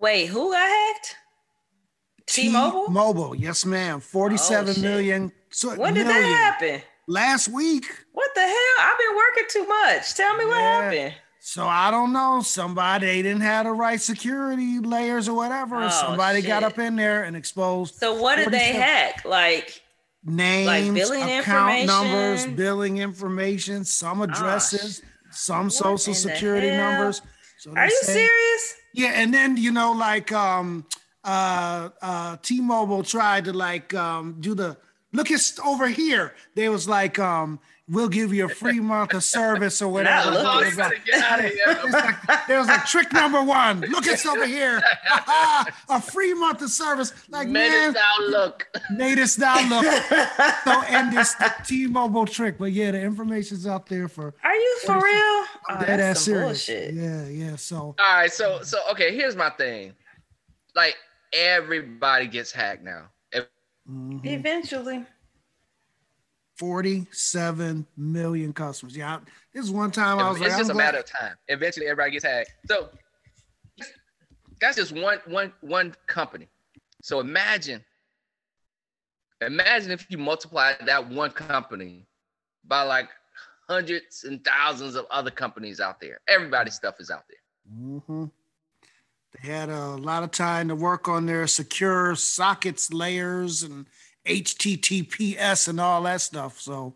Wait, 0.00 0.26
who 0.26 0.50
got 0.52 0.68
hacked? 0.68 1.16
T-Mobile? 2.26 2.88
Mobile, 2.88 3.34
yes, 3.34 3.64
ma'am. 3.66 4.00
Forty-seven 4.00 4.74
Oh, 4.78 4.80
million. 4.80 5.32
So, 5.50 5.74
When 5.76 5.94
did 5.94 6.06
million. 6.06 6.22
that 6.30 6.58
happen? 6.60 6.82
Last 7.12 7.48
week. 7.48 7.84
What 8.12 8.30
the 8.34 8.40
hell? 8.40 8.74
I've 8.80 8.98
been 8.98 9.16
working 9.16 9.44
too 9.50 9.66
much. 9.68 10.14
Tell 10.14 10.34
me 10.34 10.46
what 10.46 10.56
Yeah. 10.58 10.82
happened. 10.82 11.14
So 11.40 11.66
I 11.66 11.90
don't 11.90 12.12
know. 12.14 12.40
Somebody 12.40 13.06
they 13.06 13.20
didn't 13.20 13.42
have 13.42 13.66
the 13.66 13.72
right 13.72 14.00
security 14.00 14.78
layers 14.78 15.28
or 15.28 15.36
whatever. 15.36 15.76
Oh, 15.82 15.88
Somebody 15.90 16.40
got 16.40 16.62
up 16.62 16.78
in 16.78 16.96
there 16.96 17.24
and 17.24 17.36
exposed 17.36 17.96
So 17.96 18.14
what 18.14 18.36
did 18.36 18.46
they 18.50 18.72
47 18.72 18.80
hack? 18.80 19.24
Like, 19.26 19.82
names, 20.24 20.94
billing 20.98 21.38
account 21.38 21.84
numbers, 21.86 22.46
billing 22.46 22.96
information, 22.98 23.84
some 23.84 24.22
addresses, 24.22 25.02
some 25.30 25.64
What 25.64 25.72
social 25.74 26.14
security 26.14 26.70
numbers. 26.70 27.20
So 27.58 27.72
are 27.76 27.84
you 27.86 27.98
say- 28.04 28.12
serious? 28.26 28.74
Yeah, 28.94 29.08
and 29.20 29.34
then 29.34 29.58
you 29.58 29.70
know, 29.72 29.92
like 29.92 30.32
um 30.32 30.86
uh 31.24 31.90
uh 32.00 32.36
T-Mobile 32.42 33.02
tried 33.02 33.44
to 33.44 33.52
like 33.52 33.92
um 33.92 34.36
do 34.40 34.54
the 34.54 34.78
look 35.12 35.30
it's 35.30 35.58
over 35.60 35.88
here. 35.88 36.34
They 36.54 36.68
was 36.68 36.88
like 36.88 37.18
um 37.18 37.60
we'll 37.88 38.08
give 38.08 38.32
you 38.32 38.46
a 38.46 38.48
free 38.48 38.80
month 38.80 39.12
of 39.12 39.22
service 39.24 39.82
or 39.82 39.92
whatever. 39.92 40.30
look 40.30 40.44
Oh, 40.46 40.60
It 40.60 40.66
was 40.66 40.78
like- 40.78 41.04
get 41.04 41.22
out 41.24 41.40
of 41.40 41.44
here. 41.46 41.56
it's 41.66 42.46
there 42.48 42.58
was 42.58 42.68
like 42.68 42.86
trick 42.86 43.12
number 43.12 43.42
one. 43.42 43.80
Look, 43.82 44.06
it's 44.06 44.24
over 44.24 44.46
here. 44.46 44.80
a 45.90 46.00
free 46.00 46.32
month 46.32 46.62
of 46.62 46.70
service. 46.70 47.12
Like, 47.28 47.48
Made 47.48 47.68
man, 47.70 47.92
Minutes 47.92 47.98
outlook. 48.18 48.68
latest 48.96 49.38
download. 49.46 50.62
so 50.64 50.80
end 50.86 51.12
this 51.12 51.34
T-Mobile 51.66 52.24
trick. 52.26 52.56
But 52.56 52.72
yeah, 52.72 52.92
the 52.92 53.00
information's 53.02 53.66
out 53.66 53.86
there 53.86 54.08
for 54.08 54.32
Are 54.44 54.54
you 54.54 54.78
for 54.86 54.94
real? 54.94 55.02
Oh, 55.04 55.46
dead 55.80 55.98
that's 56.00 56.02
ass 56.02 56.20
some 56.20 56.34
serious. 56.34 56.66
bullshit. 56.66 56.94
Yeah, 56.94 57.26
yeah. 57.26 57.56
So 57.56 57.76
All 57.76 58.14
right, 58.14 58.32
so 58.32 58.62
so 58.62 58.78
okay, 58.92 59.14
here's 59.14 59.36
my 59.36 59.50
thing. 59.50 59.92
Like 60.74 60.96
everybody 61.32 62.26
gets 62.28 62.52
hacked 62.52 62.84
now. 62.84 63.08
If- 63.92 64.22
mhm. 64.22 64.26
Eventually. 64.26 65.06
47 66.58 67.86
million 67.96 68.52
customers. 68.52 68.96
Yeah, 68.96 69.16
I- 69.16 69.20
this 69.52 69.64
is 69.64 69.70
one 69.70 69.90
time 69.90 70.18
I 70.18 70.28
was 70.28 70.38
it's 70.40 70.48
like, 70.48 70.58
just 70.58 70.70
I'm 70.70 70.70
a 70.70 70.74
glad- 70.74 70.84
matter 70.86 70.98
of 70.98 71.06
time. 71.06 71.36
Eventually, 71.48 71.86
everybody 71.86 72.12
gets 72.12 72.24
hacked. 72.24 72.52
So 72.66 72.90
that's 74.60 74.76
just 74.76 74.92
one 74.92 75.18
one 75.26 75.52
one 75.60 75.94
company. 76.06 76.48
So 77.02 77.20
imagine, 77.20 77.84
imagine 79.40 79.90
if 79.90 80.08
you 80.10 80.18
multiply 80.18 80.74
that 80.86 81.08
one 81.08 81.30
company 81.30 82.06
by 82.64 82.82
like 82.82 83.08
hundreds 83.68 84.24
and 84.24 84.44
thousands 84.44 84.94
of 84.94 85.06
other 85.10 85.30
companies 85.30 85.80
out 85.80 86.00
there. 86.00 86.20
Everybody's 86.28 86.74
stuff 86.74 86.96
is 87.00 87.10
out 87.10 87.24
there. 87.28 87.74
Mhm. 87.76 88.30
They 89.40 89.48
had 89.48 89.70
a 89.70 89.90
lot 89.96 90.22
of 90.22 90.30
time 90.30 90.68
to 90.68 90.74
work 90.74 91.08
on 91.08 91.26
their 91.26 91.46
secure 91.46 92.14
sockets 92.16 92.92
layers 92.92 93.62
and 93.62 93.86
HTTPS 94.26 95.68
and 95.68 95.80
all 95.80 96.02
that 96.02 96.20
stuff. 96.20 96.60
So, 96.60 96.94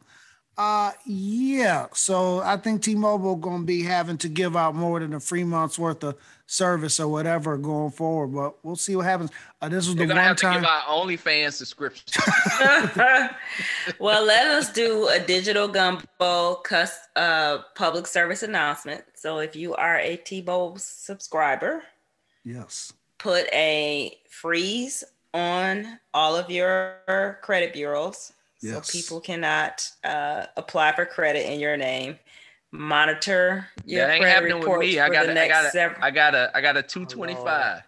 uh, 0.59 0.93
yeah. 1.05 1.87
So 1.93 2.41
I 2.41 2.57
think 2.57 2.83
T-Mobile 2.83 3.37
going 3.37 3.61
to 3.61 3.67
be 3.67 3.83
having 3.83 4.19
to 4.19 4.29
give 4.29 4.57
out 4.57 4.75
more 4.75 5.01
than 5.01 5.15
a 5.15 5.21
free 5.21 5.45
month's 5.45 5.79
worth 5.79 6.03
of 6.05 6.17
service 6.47 7.01
or 7.01 7.09
whatever 7.09 7.57
going 7.59 7.91
forward. 7.91 8.29
But 8.29 8.65
we'll 8.65 8.77
see 8.77 8.97
what 8.97 9.07
happens. 9.07 9.31
Uh, 9.61 9.69
this 9.69 9.87
was 9.87 9.97
the 9.97 9.99
They're 9.99 10.07
gonna 10.07 10.21
one 10.21 10.29
have 10.29 10.37
to 10.37 10.43
time. 10.43 10.61
give 10.61 10.65
out 10.65 10.83
OnlyFans 10.85 11.53
subscription. 11.55 12.23
well, 13.99 14.25
let 14.25 14.47
us 14.47 14.73
do 14.73 15.09
a 15.09 15.19
digital 15.19 15.69
gumbo 15.69 16.55
cuss, 16.57 16.97
uh, 17.17 17.59
public 17.75 18.07
service 18.07 18.43
announcement. 18.43 19.05
So 19.15 19.39
if 19.41 19.57
you 19.57 19.75
are 19.75 19.99
a 19.99 20.17
T-Mobile 20.17 20.79
subscriber, 20.79 21.83
yes. 22.47 22.93
put 23.19 23.47
a 23.53 24.17
freeze 24.31 25.05
on 25.35 25.99
all 26.15 26.35
of 26.35 26.51
your 26.51 27.39
credit 27.43 27.75
bureaus 27.75 28.33
Yes. 28.63 28.87
so 28.87 28.99
people 28.99 29.21
cannot 29.21 29.89
uh, 30.05 30.47
apply 30.57 30.93
for 30.93 31.05
credit 31.05 31.51
in 31.51 31.61
your 31.61 31.77
name. 31.77 32.19
Monitor 32.73 33.67
your 33.85 34.07
that 34.07 34.15
ain't 34.15 34.23
credit 34.23 34.35
happening 34.35 34.55
with 34.59 34.65
reports 34.65 34.87
me. 34.87 35.01
I 35.01 35.07
for 35.07 35.13
got 35.13 35.23
the 35.27 35.29
a, 35.29 35.31
I 35.31 35.35
next 35.35 35.53
got 35.53 35.67
a, 35.67 35.71
several. 35.71 36.05
I 36.05 36.11
got 36.11 36.35
a, 36.35 36.51
I 36.55 36.61
got 36.61 36.77
a 36.77 36.83
225 36.83 37.45
credit 37.45 37.83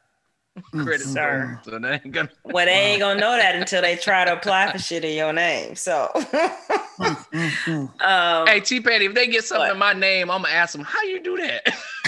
Mm, 0.72 0.98
Sir. 0.98 0.98
score. 0.98 1.60
So 1.64 1.78
that 1.78 2.00
ain't 2.04 2.12
gonna. 2.12 2.28
well, 2.44 2.66
they 2.66 2.72
ain't 2.72 3.00
gonna 3.00 3.20
know 3.20 3.36
that 3.36 3.54
until 3.56 3.82
they 3.82 3.96
try 3.96 4.24
to 4.24 4.32
apply 4.34 4.70
for 4.72 4.78
shit 4.78 5.04
in 5.04 5.16
your 5.16 5.32
name. 5.32 5.74
So, 5.76 6.10
mm, 6.14 7.26
mm. 7.66 8.00
um, 8.02 8.46
Hey 8.46 8.60
T 8.60 8.80
Petty, 8.80 9.06
if 9.06 9.14
they 9.14 9.26
get 9.26 9.44
something 9.44 9.66
What? 9.66 9.72
in 9.72 9.78
my 9.78 9.92
name, 9.92 10.30
I'm 10.30 10.42
gonna 10.42 10.54
ask 10.54 10.72
them 10.72 10.84
how 10.84 11.02
you 11.02 11.22
do 11.22 11.36
that. 11.38 11.62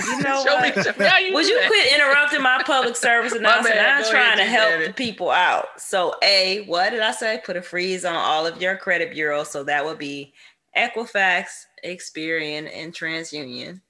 You 0.07 0.17
know 0.23 0.45
show 0.45 0.55
what? 0.55 0.77
me, 0.77 0.83
show 0.83 0.93
me 0.99 1.05
how 1.07 1.19
you 1.19 1.35
Would 1.35 1.43
do 1.45 1.49
you 1.53 1.61
that. 1.61 1.69
quit 1.69 1.93
interrupting 1.95 2.43
my 2.43 2.63
public 2.65 2.97
service 2.97 3.33
announcement? 3.35 3.79
I'm 3.79 4.03
Go 4.03 4.11
trying 4.11 4.39
to 4.39 4.45
help 4.45 4.85
the 4.85 4.93
people 4.93 5.31
out. 5.31 5.67
So, 5.81 6.15
A, 6.23 6.65
what 6.67 6.91
did 6.91 7.01
I 7.01 7.13
say? 7.13 7.41
Put 7.45 7.57
a 7.57 7.63
freeze 7.63 8.05
on 8.05 8.15
all 8.15 8.47
of 8.47 8.61
your 8.61 8.77
credit 8.77 9.13
bureaus. 9.13 9.51
So 9.51 9.65
that 9.65 9.85
would 9.85 9.99
be 9.99 10.33
Equifax, 10.77 11.47
Experian, 11.85 12.71
and 12.73 12.93
TransUnion. 12.93 13.81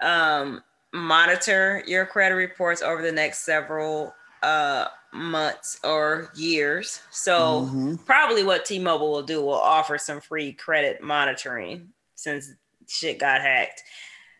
Um, 0.00 0.62
monitor 0.92 1.82
your 1.86 2.06
credit 2.06 2.34
reports 2.34 2.82
over 2.82 3.02
the 3.02 3.12
next 3.12 3.40
several 3.44 4.14
uh, 4.42 4.86
months 5.12 5.80
or 5.82 6.30
years. 6.34 7.00
So 7.10 7.62
Mhm. 7.72 8.04
probably 8.04 8.44
what 8.44 8.64
T-Mobile 8.64 9.10
will 9.10 9.22
do 9.22 9.40
will 9.42 9.54
offer 9.54 9.98
some 9.98 10.20
free 10.20 10.52
credit 10.52 11.00
monitoring 11.02 11.92
since 12.14 12.50
shit 12.86 13.18
got 13.18 13.40
hacked. 13.40 13.82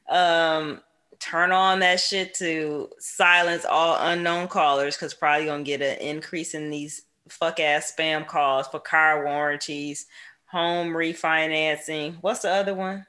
Um, 0.08 0.82
turn 1.18 1.50
on 1.50 1.80
that 1.80 1.98
shit 1.98 2.34
to 2.34 2.90
silence 2.98 3.64
all 3.64 3.96
unknown 3.98 4.48
callers 4.48 4.96
because 4.96 5.14
probably 5.14 5.46
gonna 5.46 5.64
get 5.64 5.80
an 5.80 5.98
increase 5.98 6.54
in 6.54 6.70
these 6.70 7.02
fuck 7.28 7.58
ass 7.58 7.92
spam 7.96 8.26
calls 8.26 8.68
for 8.68 8.78
car 8.78 9.24
warranties, 9.24 10.06
home 10.46 10.90
refinancing. 10.90 12.18
What's 12.20 12.42
the 12.42 12.50
other 12.50 12.74
one? 12.74 13.06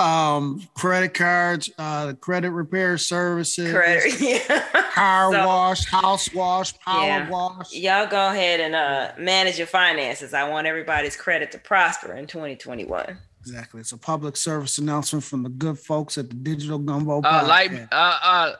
Um, 0.00 0.68
credit 0.74 1.14
cards, 1.14 1.70
uh, 1.78 2.12
credit 2.20 2.50
repair 2.50 2.98
services, 2.98 3.72
Credit, 3.72 4.20
yeah. 4.48 4.62
car 4.92 5.32
So- 5.32 5.46
wash, 5.46 5.86
house 5.90 6.32
wash, 6.34 6.78
power 6.80 7.06
Yeah. 7.06 7.28
wash. 7.30 7.72
Y'all 7.72 8.06
go 8.06 8.28
ahead 8.30 8.60
and 8.60 8.74
uh 8.74 9.12
manage 9.18 9.58
your 9.58 9.66
finances. 9.66 10.34
I 10.34 10.48
want 10.48 10.66
everybody's 10.66 11.16
credit 11.16 11.50
to 11.52 11.58
prosper 11.58 12.12
in 12.14 12.26
2021. 12.26 13.18
Exactly. 13.40 13.80
It's 13.80 13.92
a 13.92 13.96
public 13.98 14.36
service 14.36 14.76
announcement 14.78 15.24
from 15.24 15.42
the 15.42 15.48
good 15.48 15.78
folks 15.78 16.18
at 16.18 16.28
the 16.28 16.34
Digital 16.36 16.78
Gumbo. 16.78 17.22
Uh, 17.22 17.44
like, 17.48 17.72
uh, 17.90 18.18
uh, 18.22 18.52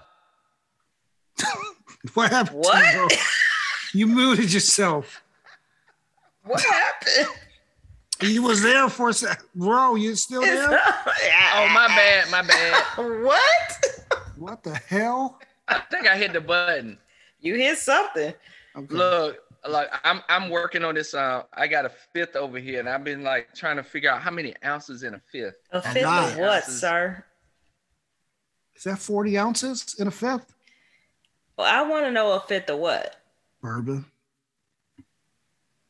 what 2.14 2.30
happened? 2.30 2.62
to 2.64 2.68
you, 2.78 3.02
What? 3.02 3.18
You 3.94 4.06
muted 4.06 4.52
yourself. 4.52 5.22
What 6.44 6.61
happened? 6.62 6.78
You 8.20 8.42
was 8.42 8.62
there 8.62 8.88
for 8.88 9.10
a 9.10 9.12
sec. 9.12 9.42
Bro, 9.54 9.96
you 9.96 10.14
still 10.16 10.40
there? 10.40 10.68
oh, 10.70 11.68
my 11.72 11.86
bad, 11.88 12.30
my 12.30 12.42
bad. 12.42 12.84
What? 12.96 14.20
What 14.36 14.62
the 14.64 14.74
hell? 14.74 15.38
I 15.68 15.80
think 15.90 16.08
I 16.08 16.16
hit 16.16 16.32
the 16.32 16.40
button. 16.40 16.98
You 17.40 17.54
hit 17.54 17.78
something. 17.78 18.34
Okay. 18.76 18.94
Look, 18.94 19.38
like 19.68 19.88
I'm 20.04 20.22
I'm 20.28 20.50
working 20.50 20.84
on 20.84 20.94
this. 20.94 21.14
Uh, 21.14 21.42
I 21.52 21.66
got 21.66 21.84
a 21.84 21.90
fifth 22.12 22.36
over 22.36 22.58
here, 22.58 22.80
and 22.80 22.88
I've 22.88 23.04
been 23.04 23.22
like 23.22 23.54
trying 23.54 23.76
to 23.76 23.82
figure 23.82 24.10
out 24.10 24.22
how 24.22 24.30
many 24.30 24.54
ounces 24.64 25.02
in 25.02 25.14
a 25.14 25.20
fifth. 25.30 25.56
A 25.72 25.82
fifth 25.82 26.04
of 26.04 26.38
what, 26.38 26.62
Ounces. 26.64 26.80
sir? 26.80 27.24
Is 28.74 28.84
that 28.84 28.98
40 28.98 29.38
ounces 29.38 29.96
in 29.98 30.06
a 30.06 30.10
fifth? 30.10 30.54
Well, 31.56 31.66
I 31.66 31.88
want 31.88 32.06
to 32.06 32.12
know 32.12 32.32
a 32.32 32.40
fifth 32.40 32.70
of 32.70 32.78
what. 32.78 33.16
Bourbon. 33.60 34.04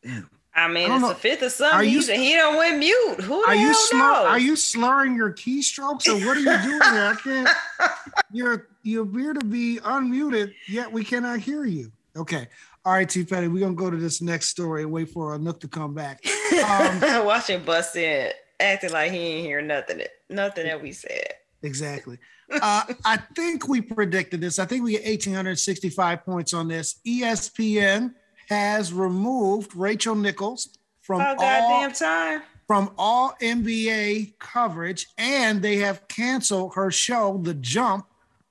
Damn. 0.03 0.31
I 0.59 0.69
mean, 0.69 0.91
I 0.91 0.95
it's 0.97 1.03
know. 1.03 1.11
a 1.13 1.15
fifth 1.15 1.43
of 1.43 1.47
Are 1.47 1.51
something. 1.51 1.89
you- 1.89 2.01
He, 2.01 2.17
he 2.31 2.33
don't 2.37 2.57
went 2.57 2.79
mute. 2.79 3.21
Who 3.21 3.43
the 3.43 3.49
Are 3.49 3.55
you 3.55 3.67
hell 3.69 3.75
slur- 3.75 4.29
are 4.29 4.39
you 4.39 4.57
slurring 4.57 5.15
your 5.17 5.33
keystrokes 5.33 6.09
or 6.09 6.15
what 6.27 6.37
are 6.37 6.41
you 6.41 6.63
doing? 6.69 6.83
I 6.83 7.15
can't 7.23 7.49
you're 8.33 8.67
you 8.83 9.03
appear 9.03 9.35
to 9.35 9.45
be 9.45 9.79
unmuted, 9.83 10.53
yet 10.69 10.91
we 10.91 11.05
cannot 11.05 11.41
hear 11.41 11.65
you. 11.65 11.93
Okay. 12.17 12.49
All 12.85 12.95
right, 12.95 13.09
T 13.09 13.25
Petty, 13.25 13.49
we're 13.49 13.61
gonna 13.61 13.75
go 13.75 13.91
to 13.91 13.97
this 13.97 14.21
next 14.23 14.49
story 14.49 14.83
and 14.83 14.91
wait 14.91 15.11
for 15.11 15.37
Nook 15.39 15.61
to 15.61 15.69
come 15.69 15.95
back. 15.95 16.25
Um, 16.69 17.01
Watch 17.27 17.49
him 17.49 17.63
bust 17.65 17.95
in, 17.97 18.33
acting 18.59 18.93
like 18.93 19.13
he 19.13 19.19
ain't 19.19 19.47
hear 19.47 19.61
nothing. 19.61 20.03
Nothing 20.31 20.67
that 20.67 20.83
we 20.83 20.93
said. 20.93 21.35
Exactly. 21.63 22.19
Uh, 22.51 22.85
I 23.05 23.19
think 23.37 23.69
we 23.69 23.83
predicted 23.83 24.41
this. 24.41 24.59
I 24.59 24.65
think 24.65 24.85
we 24.85 24.93
get 24.93 25.05
1,865 25.05 26.25
points 26.25 26.55
on 26.55 26.67
this. 26.69 26.97
ESPN 27.07 28.15
has 28.49 28.93
removed 28.93 29.75
Rachel 29.77 30.15
Nichols 30.15 30.71
from 31.01 31.21
Oh 31.21 31.25
all 31.25 31.37
goddamn 31.37 31.93
time! 31.93 32.43
from 32.67 32.91
all 32.99 33.35
NBA 33.41 34.39
coverage, 34.39 35.07
and 35.17 35.63
they 35.63 35.77
have 35.77 36.07
canceled 36.09 36.75
her 36.75 36.91
show, 36.91 37.41
The 37.43 37.55
Jump, 37.55 38.07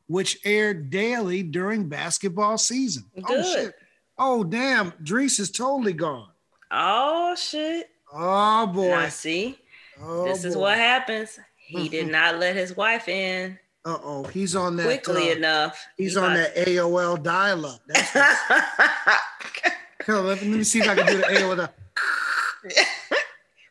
which 0.08 0.40
aired 0.44 0.90
daily 0.90 1.44
during 1.44 1.88
basketball 1.88 2.58
season. 2.58 3.06
Oh 3.28 3.54
shit! 3.54 3.76
Oh 4.18 4.44
damn, 4.44 4.94
Dris 5.04 5.40
is 5.40 5.52
totally 5.52 5.94
gone. 5.94 6.30
Oh 6.72 7.36
shit! 7.36 7.90
Oh 8.12 8.68
boy. 8.68 8.90
Now 8.90 9.10
see, 9.10 9.58
Oh, 10.02 10.26
this 10.26 10.44
is 10.44 10.56
what 10.56 10.78
happens. 10.78 11.40
He 11.58 11.90
did 11.90 12.08
not 12.08 12.38
let 12.38 12.56
his 12.56 12.78
wife 12.78 13.10
in 13.10 13.60
Uh 13.84 13.98
oh, 14.04 14.24
he's 14.24 14.56
on 14.56 14.78
that. 14.78 14.86
quickly 14.86 15.32
uh, 15.32 15.36
enough. 15.36 15.86
He's 15.98 16.14
He 16.14 16.20
on 16.20 16.34
that 16.34 16.56
AOL 16.56 17.22
dial-up. 17.22 17.82
That's 20.08 20.20
Hell, 20.20 20.22
let, 20.26 20.42
let 20.42 20.48
me 20.48 20.64
see 20.64 20.80
if 20.80 20.88
I 20.88 20.96
can 20.96 21.06
do 21.06 21.18
the 21.18 21.24
AOL. 21.24 21.70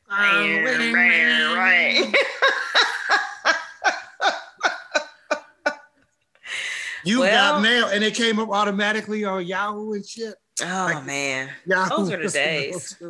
Right, 0.08 0.62
right, 0.94 1.54
right. 1.56 2.14
You 7.04 7.20
Well- 7.20 7.54
got 7.54 7.62
mail, 7.62 7.86
and 7.86 8.02
it 8.02 8.14
came 8.14 8.38
up 8.40 8.48
automatically 8.50 9.24
on 9.24 9.46
Yahoo 9.46 9.92
and 9.92 10.04
shit. 10.06 10.34
Oh 10.62 11.00
man, 11.02 11.50
Yahoo. 11.66 11.96
Those 11.98 12.10
are 12.12 12.22
the 12.22 12.28
days. 12.30 13.00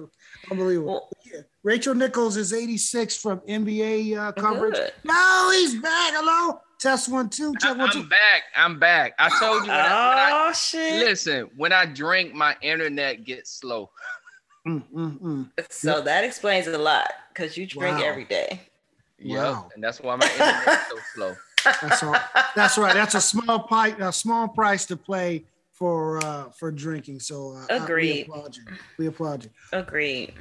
Unbelievable. 0.51 0.87
Well- 0.93 1.09
Yeah. 1.25 1.41
Rachel 1.63 1.95
Nichols 1.95 2.37
is 2.37 2.53
86 2.53 3.17
from 3.17 3.41
NBA 3.41 4.17
uh, 4.19 4.33
coverage. 4.33 4.75
Good. 4.75 4.93
No, 5.05 5.51
he's 5.53 5.75
back. 5.81 6.13
Hello. 6.15 6.61
Test 6.79 7.09
one, 7.11 7.31
two. 7.31 7.55
I, 7.57 7.67
Check 7.69 7.79
one, 7.79 7.91
two. 7.91 8.01
am 8.01 8.09
back. 8.09 8.43
I'm 8.55 8.79
back. 8.79 9.15
I 9.19 9.31
told 9.41 9.63
you. 9.65 9.71
When 9.71 9.81
I, 9.81 9.83
when 10.09 10.19
I- 10.19 10.47
oh 10.49 10.53
shit! 10.53 10.95
listen, 11.07 11.49
when 11.57 11.73
I 11.73 11.87
drink, 11.87 12.35
my 12.35 12.55
internet 12.61 13.25
gets 13.25 13.51
slow. 13.51 13.91
Mm, 14.69 14.83
mm, 14.95 15.21
mm. 15.21 15.51
So 15.71 16.01
that 16.03 16.25
explains 16.25 16.67
a 16.67 16.77
lot 16.77 17.11
because 17.33 17.57
you 17.57 17.67
drink 17.67 17.99
Wow. 17.99 18.05
every 18.05 18.25
day. 18.25 18.61
Yep, 19.19 19.39
Wow. 19.39 19.69
and 19.75 19.83
that's 19.83 20.01
why 20.01 20.17
my 20.17 20.27
internet's 20.31 20.89
so 20.91 20.99
slow. 21.15 21.37
That's 21.65 22.03
all. 22.03 22.17
That's 22.55 22.77
right. 22.77 22.93
That's 22.95 23.15
a 23.15 23.21
small 23.21 23.61
pipe, 23.61 23.99
a 24.01 24.13
small 24.13 24.47
price 24.49 24.85
to 24.87 24.97
play 24.97 25.45
for 25.73 26.19
uh 26.25 26.51
for 26.51 26.71
drinking. 26.71 27.21
So 27.21 27.53
uh, 27.71 27.73
uh, 27.73 27.85
Agreed. 27.85 28.27
we 28.29 28.35
applaud 28.35 28.57
you. 28.57 28.63
We 28.99 29.07
applaud 29.07 29.45
you. 29.45 29.51
Agreed. 29.73 30.35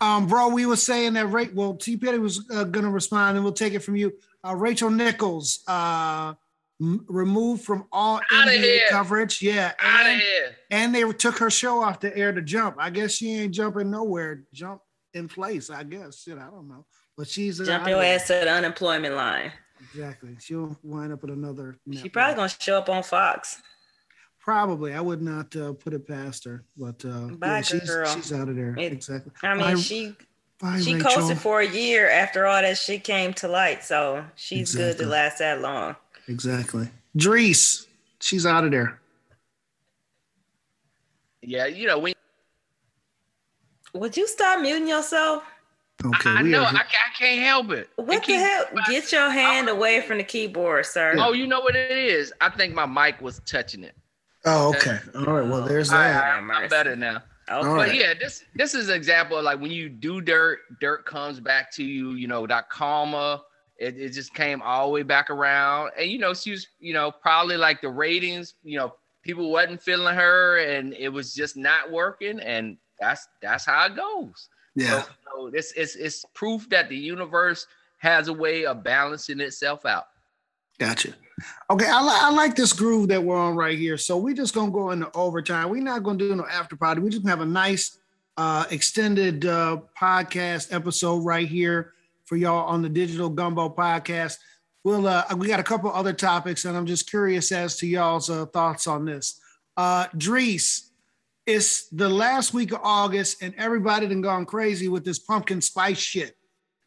Um, 0.00 0.26
bro, 0.26 0.48
we 0.48 0.64
were 0.66 0.76
saying 0.76 1.12
that 1.14 1.26
Ra- 1.26 1.44
well, 1.52 1.74
T. 1.74 1.96
Petty 1.96 2.18
was 2.18 2.48
uh, 2.50 2.64
going 2.64 2.84
to 2.86 2.90
respond, 2.90 3.36
and 3.36 3.44
we'll 3.44 3.52
take 3.52 3.74
it 3.74 3.80
from 3.80 3.96
you. 3.96 4.12
Uh, 4.46 4.54
Rachel 4.56 4.90
Nichols, 4.90 5.60
uh, 5.68 6.34
m- 6.80 7.04
removed 7.08 7.62
from 7.64 7.86
all 7.92 8.20
Outta 8.32 8.50
NBA 8.52 8.62
here. 8.62 8.80
coverage. 8.90 9.42
Yeah, 9.42 9.72
Out 9.80 10.00
of 10.02 10.06
and, 10.06 10.20
here. 10.20 10.56
and 10.70 10.94
they 10.94 11.02
took 11.12 11.38
her 11.38 11.50
show 11.50 11.82
off 11.82 12.00
the 12.00 12.16
air 12.16 12.32
to 12.32 12.40
jump. 12.42 12.76
I 12.78 12.90
guess 12.90 13.12
she 13.12 13.32
ain't 13.34 13.54
jumping 13.54 13.90
nowhere. 13.90 14.44
Jump 14.54 14.80
in 15.12 15.28
place, 15.28 15.68
I 15.70 15.82
guess. 15.84 16.22
Shit, 16.22 16.38
I 16.38 16.46
don't 16.50 16.68
know, 16.68 16.86
but 17.18 17.28
she's 17.28 17.58
Jump 17.58 17.86
your 17.86 18.02
ass 18.02 18.28
to 18.28 18.34
the 18.34 18.50
unemployment 18.50 19.14
line. 19.14 19.52
Exactly. 19.92 20.36
She'll 20.40 20.76
wind 20.82 21.12
up 21.12 21.24
at 21.24 21.30
another. 21.30 21.78
She 21.92 22.08
probably 22.08 22.34
gonna 22.36 22.48
show 22.48 22.78
up 22.78 22.88
on 22.88 23.02
Fox. 23.02 23.60
Probably. 24.38 24.94
I 24.94 25.00
would 25.02 25.20
not 25.20 25.54
uh, 25.54 25.74
put 25.74 25.92
it 25.92 26.06
past 26.08 26.44
her, 26.44 26.64
but 26.76 27.04
uh, 27.04 27.28
Bye, 27.28 27.56
yeah, 27.56 27.60
she's, 27.60 27.88
girl. 27.90 28.06
she's 28.14 28.32
out 28.32 28.48
of 28.48 28.56
there. 28.56 28.74
It- 28.78 28.92
exactly. 28.92 29.32
I 29.42 29.54
mean, 29.54 29.74
Bye- 29.74 29.80
she 29.80 30.16
bye, 30.60 30.80
she 30.80 30.94
Rachel. 30.94 31.10
coasted 31.10 31.38
for 31.38 31.60
a 31.60 31.66
year 31.68 32.08
after 32.10 32.46
all 32.46 32.60
that 32.62 32.76
shit 32.78 33.04
came 33.04 33.32
to 33.34 33.48
light, 33.48 33.84
so 33.84 34.24
she's 34.36 34.74
good 34.74 34.98
to 34.98 35.06
last 35.06 35.38
that 35.38 35.60
long. 35.60 35.96
Exactly. 36.28 36.88
Dris, 37.16 37.86
she's 38.20 38.46
out 38.46 38.64
of 38.64 38.70
there. 38.70 39.00
Yeah, 41.42 41.66
you 41.66 41.86
know 41.86 41.98
when 41.98 42.12
Would 43.94 44.16
you 44.16 44.26
stop 44.28 44.60
muting 44.60 44.88
yourself? 44.88 45.42
Okay, 46.04 46.30
I, 46.30 46.36
I 46.36 46.42
know 46.42 46.60
are. 46.62 46.66
I, 46.66 46.80
I 46.80 47.18
can't 47.18 47.42
help 47.42 47.70
it. 47.72 47.90
What 47.96 48.08
It 48.08 48.20
the 48.20 48.26
keeps- 48.26 48.42
hell? 48.42 48.64
Get 48.88 49.12
your 49.12 49.30
hand 49.30 49.68
away 49.68 50.00
from 50.00 50.18
the 50.18 50.24
keyboard, 50.24 50.86
sir. 50.86 51.14
Oh, 51.18 51.32
you 51.32 51.46
know 51.46 51.60
what 51.60 51.76
it 51.76 51.90
is? 51.90 52.32
I 52.40 52.48
think 52.50 52.74
my 52.74 52.86
mic 52.86 53.20
was 53.20 53.40
touching 53.44 53.84
it. 53.84 53.94
Oh, 54.46 54.70
okay. 54.70 54.98
All 55.14 55.24
right. 55.24 55.46
Well, 55.46 55.62
there's 55.62 55.90
that. 55.90 56.24
I'm, 56.38 56.50
I'm 56.50 56.68
better 56.70 56.96
now. 56.96 57.22
Okay. 57.50 57.68
Right. 57.68 57.94
yeah, 57.94 58.14
this 58.14 58.44
this 58.54 58.74
is 58.74 58.88
an 58.88 58.94
example 58.94 59.38
of 59.38 59.44
like 59.44 59.60
when 59.60 59.70
you 59.70 59.88
do 59.88 60.20
dirt, 60.20 60.60
dirt 60.80 61.04
comes 61.04 61.40
back 61.40 61.72
to 61.72 61.84
you. 61.84 62.12
You 62.12 62.28
know 62.28 62.46
that 62.46 62.70
karma. 62.70 63.42
It, 63.76 63.98
it 63.98 64.10
just 64.10 64.34
came 64.34 64.60
all 64.60 64.88
the 64.88 64.92
way 64.92 65.02
back 65.02 65.30
around, 65.30 65.92
and 65.98 66.10
you 66.10 66.18
know 66.18 66.34
she 66.34 66.50
was, 66.50 66.68
you 66.80 66.92
know, 66.92 67.10
probably 67.10 67.56
like 67.56 67.80
the 67.80 67.88
ratings. 67.88 68.54
You 68.62 68.78
know, 68.78 68.94
people 69.22 69.50
wasn't 69.50 69.82
feeling 69.82 70.14
her, 70.14 70.58
and 70.58 70.92
it 70.94 71.08
was 71.08 71.34
just 71.34 71.56
not 71.56 71.90
working, 71.90 72.40
and 72.40 72.76
that's 73.00 73.26
that's 73.40 73.64
how 73.64 73.86
it 73.86 73.96
goes. 73.96 74.48
Yeah. 74.74 75.02
So, 75.02 75.08
so 75.24 75.50
this 75.50 75.72
it's 75.76 75.96
it's 75.96 76.24
proof 76.34 76.68
that 76.70 76.88
the 76.88 76.96
universe 76.96 77.66
has 77.98 78.28
a 78.28 78.32
way 78.32 78.64
of 78.64 78.84
balancing 78.84 79.40
itself 79.40 79.84
out. 79.86 80.06
Gotcha. 80.80 81.12
Okay, 81.70 81.86
I, 81.86 82.02
li- 82.02 82.18
I 82.22 82.30
like 82.32 82.56
this 82.56 82.72
groove 82.72 83.08
that 83.08 83.22
we're 83.22 83.36
on 83.36 83.54
right 83.54 83.78
here. 83.78 83.98
So 83.98 84.16
we're 84.16 84.34
just 84.34 84.54
gonna 84.54 84.72
go 84.72 84.90
into 84.90 85.10
overtime. 85.14 85.68
We're 85.68 85.82
not 85.82 86.02
gonna 86.02 86.18
do 86.18 86.34
no 86.34 86.46
after 86.46 86.74
party. 86.74 87.02
We 87.02 87.10
just 87.10 87.22
gonna 87.22 87.36
have 87.36 87.46
a 87.46 87.50
nice 87.50 87.98
uh 88.38 88.64
extended 88.70 89.44
uh 89.44 89.78
podcast 89.98 90.72
episode 90.72 91.18
right 91.18 91.46
here 91.46 91.92
for 92.24 92.36
y'all 92.36 92.66
on 92.66 92.80
the 92.80 92.88
Digital 92.88 93.28
Gumbo 93.28 93.68
podcast. 93.68 94.38
We'll 94.82 95.06
uh 95.06 95.24
we 95.36 95.48
got 95.48 95.60
a 95.60 95.64
couple 95.64 95.92
other 95.92 96.14
topics, 96.14 96.64
and 96.64 96.74
I'm 96.74 96.86
just 96.86 97.10
curious 97.10 97.52
as 97.52 97.76
to 97.76 97.86
y'all's 97.86 98.30
uh, 98.30 98.46
thoughts 98.46 98.86
on 98.86 99.04
this. 99.04 99.38
Uh 99.76 100.06
Dris, 100.16 100.90
it's 101.44 101.88
the 101.88 102.08
last 102.08 102.54
week 102.54 102.72
of 102.72 102.80
August, 102.82 103.42
and 103.42 103.54
everybody 103.58 104.06
done 104.08 104.22
gone 104.22 104.46
crazy 104.46 104.88
with 104.88 105.04
this 105.04 105.18
pumpkin 105.18 105.60
spice 105.60 105.98
shit. 105.98 106.36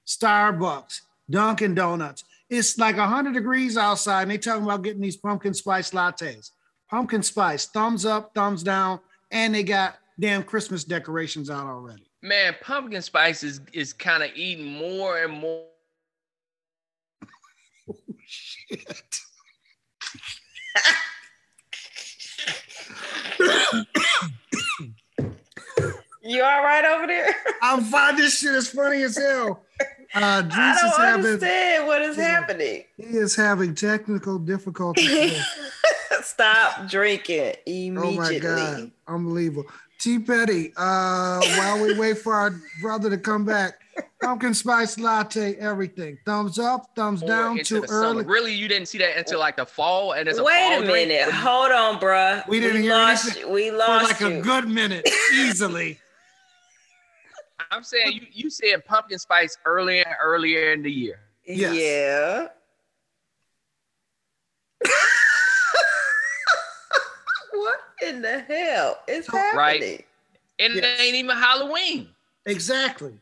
Starbucks, 0.08 1.02
Dunkin' 1.30 1.76
Donuts. 1.76 2.24
It's 2.54 2.78
like 2.78 2.98
100 2.98 3.34
degrees 3.34 3.78
outside, 3.78 4.22
and 4.24 4.32
they 4.32 4.38
talking 4.38 4.64
about 4.64 4.84
getting 4.84 5.02
these 5.02 5.18
pumpkin 5.18 5.56
spice 5.56 5.90
lattes. 5.90 6.52
Pumpkin 6.88 7.24
spice, 7.24 7.66
thumbs 7.66 8.06
up, 8.06 8.32
thumbs 8.36 8.62
down, 8.62 9.00
and 9.32 9.56
they 9.56 9.64
got 9.64 9.98
damn 10.20 10.44
Christmas 10.44 10.84
decorations 10.84 11.50
out 11.50 11.66
already. 11.66 12.06
Man, 12.22 12.56
pumpkin 12.62 13.02
spice 13.02 13.42
is 13.42 13.60
is 13.74 13.92
kind 13.92 14.22
of 14.22 14.30
eating 14.36 14.72
more 14.72 15.18
and 15.18 15.34
more 15.34 15.66
Oh 17.90 17.96
shit. 18.26 18.86
You 26.26 26.42
all 26.42 26.64
right 26.64 26.86
over 26.86 27.06
there? 27.08 27.36
I'm 27.62 27.84
fine. 27.84 28.16
This 28.16 28.40
shit 28.40 28.56
is 28.56 28.70
funny 28.70 29.04
as 29.04 29.18
hell. 29.18 29.66
Uh, 30.16 30.42
Dris 30.44 30.54
I 30.56 30.76
don't 30.82 31.00
having, 31.02 31.26
understand 31.26 31.88
what 31.88 32.02
is 32.04 32.18
Yeah. 32.18 32.24
happening. 32.40 32.84
he 32.98 33.04
is 33.18 33.36
having 33.36 33.74
technical 33.74 34.38
difficulties. 34.38 35.44
Stop 36.22 36.88
drinking 36.90 37.54
immediately. 37.66 38.08
oh 38.08 38.12
my 38.14 38.40
god, 38.40 38.92
unbelievable. 39.08 39.66
T 40.00 40.20
Petty, 40.20 40.72
uh, 40.78 41.40
while 41.58 41.82
we 41.82 41.98
wait 41.98 42.18
for 42.20 42.34
our 42.34 42.54
brother 42.82 43.10
to 43.10 43.18
come 43.18 43.46
back, 43.46 43.74
pumpkin 44.22 44.54
spice 44.54 45.00
latte, 45.00 45.56
everything. 45.56 46.18
Thumbs 46.26 46.60
up, 46.60 46.88
thumbs 46.96 47.24
Or 47.24 47.28
down, 47.28 47.58
into 47.60 47.76
too 47.76 47.82
the 47.82 47.88
summer. 47.88 48.20
early. 48.22 48.26
Really, 48.26 48.54
you 48.54 48.68
didn't 48.68 48.88
see 48.90 48.98
that 49.00 49.18
until 49.18 49.40
like 49.40 49.56
the 49.58 49.66
fall, 49.66 50.12
and 50.14 50.28
it's 50.30 50.38
a 50.40 50.44
Wait 50.44 50.54
fall 50.74 50.84
a 50.84 50.86
drink? 50.86 51.10
minute. 51.10 51.32
Hold 51.34 51.72
on, 51.72 52.00
bruh. 52.00 52.48
We 52.48 52.60
didn't 52.60 52.82
hear 52.84 52.92
lost 52.94 53.26
anything 53.26 53.42
you. 53.48 53.50
We 53.54 53.70
For 53.72 53.78
lost 53.78 54.12
like 54.12 54.20
you. 54.32 54.40
a 54.40 54.42
good 54.42 54.68
minute, 54.68 55.08
easily. 55.34 56.00
I'm 57.74 57.84
saying 57.84 58.14
you, 58.14 58.28
you 58.32 58.50
said 58.52 58.86
pumpkin 58.86 59.18
spice 59.18 59.58
earlier 59.66 60.04
and 60.06 60.16
earlier 60.22 60.74
in 60.74 60.84
the 60.84 60.92
year. 60.92 61.20
Yes. 61.44 61.76
Yeah. 61.76 62.48
what 67.52 67.80
in 68.06 68.22
the 68.22 68.40
hell 68.42 69.00
is 69.08 69.26
happening? 69.26 69.58
Right. 69.58 70.06
And 70.60 70.76
Yes. 70.76 70.84
it 70.84 71.02
ain't 71.02 71.16
even 71.16 71.36
Halloween. 71.36 72.10
Exactly. 72.46 73.18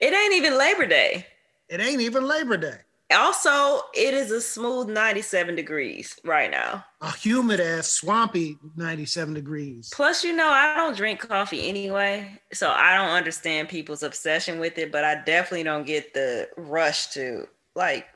It 0.00 0.12
ain't 0.12 0.34
even 0.34 0.58
Labor 0.58 0.86
Day. 0.86 1.24
It 1.68 1.80
ain't 1.80 2.00
even 2.00 2.26
Labor 2.26 2.56
Day. 2.56 2.78
Also, 3.12 3.82
it 3.94 4.14
is 4.14 4.30
a 4.30 4.40
smooth 4.40 4.88
97 4.88 5.54
degrees 5.54 6.18
right 6.24 6.50
now. 6.50 6.84
A 7.02 7.12
humid 7.12 7.60
ass, 7.60 7.88
swampy 7.88 8.56
97 8.76 9.34
degrees. 9.34 9.90
Plus, 9.94 10.24
you 10.24 10.34
know, 10.34 10.48
I 10.48 10.74
don't 10.74 10.96
drink 10.96 11.20
coffee 11.20 11.68
anyway, 11.68 12.40
so 12.52 12.70
I 12.70 12.96
don't 12.96 13.10
understand 13.10 13.68
people's 13.68 14.02
obsession 14.02 14.58
with 14.58 14.78
it, 14.78 14.90
but 14.90 15.04
I 15.04 15.22
definitely 15.22 15.64
don't 15.64 15.86
get 15.86 16.14
the 16.14 16.48
rush 16.56 17.08
to 17.08 17.46
like 17.74 18.06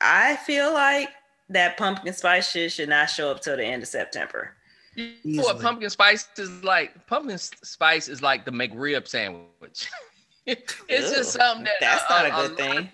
I 0.00 0.36
feel 0.36 0.72
like 0.72 1.08
that 1.48 1.76
pumpkin 1.76 2.12
spice 2.12 2.50
shit 2.50 2.72
should 2.72 2.88
not 2.88 3.08
show 3.08 3.30
up 3.30 3.40
till 3.40 3.56
the 3.56 3.64
end 3.64 3.82
of 3.82 3.88
September. 3.88 4.52
You 4.94 5.14
know 5.24 5.42
what 5.42 5.60
pumpkin 5.60 5.90
spice 5.90 6.28
is 6.38 6.64
like? 6.64 7.06
Pumpkin 7.06 7.38
spice 7.38 8.08
is 8.08 8.22
like 8.22 8.44
the 8.44 8.50
McRib 8.50 9.06
sandwich. 9.06 9.88
it's 10.46 10.74
Ew, 10.88 10.96
just 10.98 11.32
something 11.32 11.64
that 11.64 11.74
that's 11.80 12.04
uh, 12.10 12.14
not 12.14 12.26
a 12.26 12.30
good 12.30 12.58
lot 12.58 12.76
thing. 12.76 12.90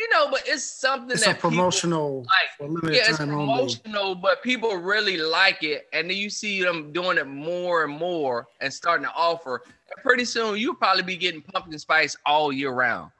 You 0.00 0.08
know, 0.08 0.30
but 0.30 0.42
it's 0.46 0.64
something 0.64 1.10
It's 1.10 1.24
a 1.24 1.26
that 1.26 1.34
people 1.36 1.50
promotional 1.50 2.20
like. 2.20 2.56
for 2.56 2.68
limited 2.68 2.96
Yeah, 2.96 3.02
it's 3.10 3.18
time 3.18 3.34
only. 3.34 3.54
promotional, 3.54 4.14
but 4.14 4.42
people 4.42 4.74
really 4.76 5.18
like 5.18 5.62
it, 5.62 5.88
and 5.92 6.08
then 6.08 6.16
you 6.16 6.30
see 6.30 6.62
them 6.62 6.90
doing 6.90 7.18
it 7.18 7.26
more 7.26 7.84
and 7.84 7.92
more 7.92 8.46
and 8.62 8.72
starting 8.72 9.04
to 9.04 9.12
offer. 9.12 9.62
And 9.66 10.02
pretty 10.02 10.24
soon, 10.24 10.56
you'll 10.56 10.74
probably 10.74 11.02
be 11.02 11.18
getting 11.18 11.42
pumpkin 11.42 11.78
spice 11.78 12.16
all 12.24 12.50
year 12.50 12.70
round. 12.70 13.10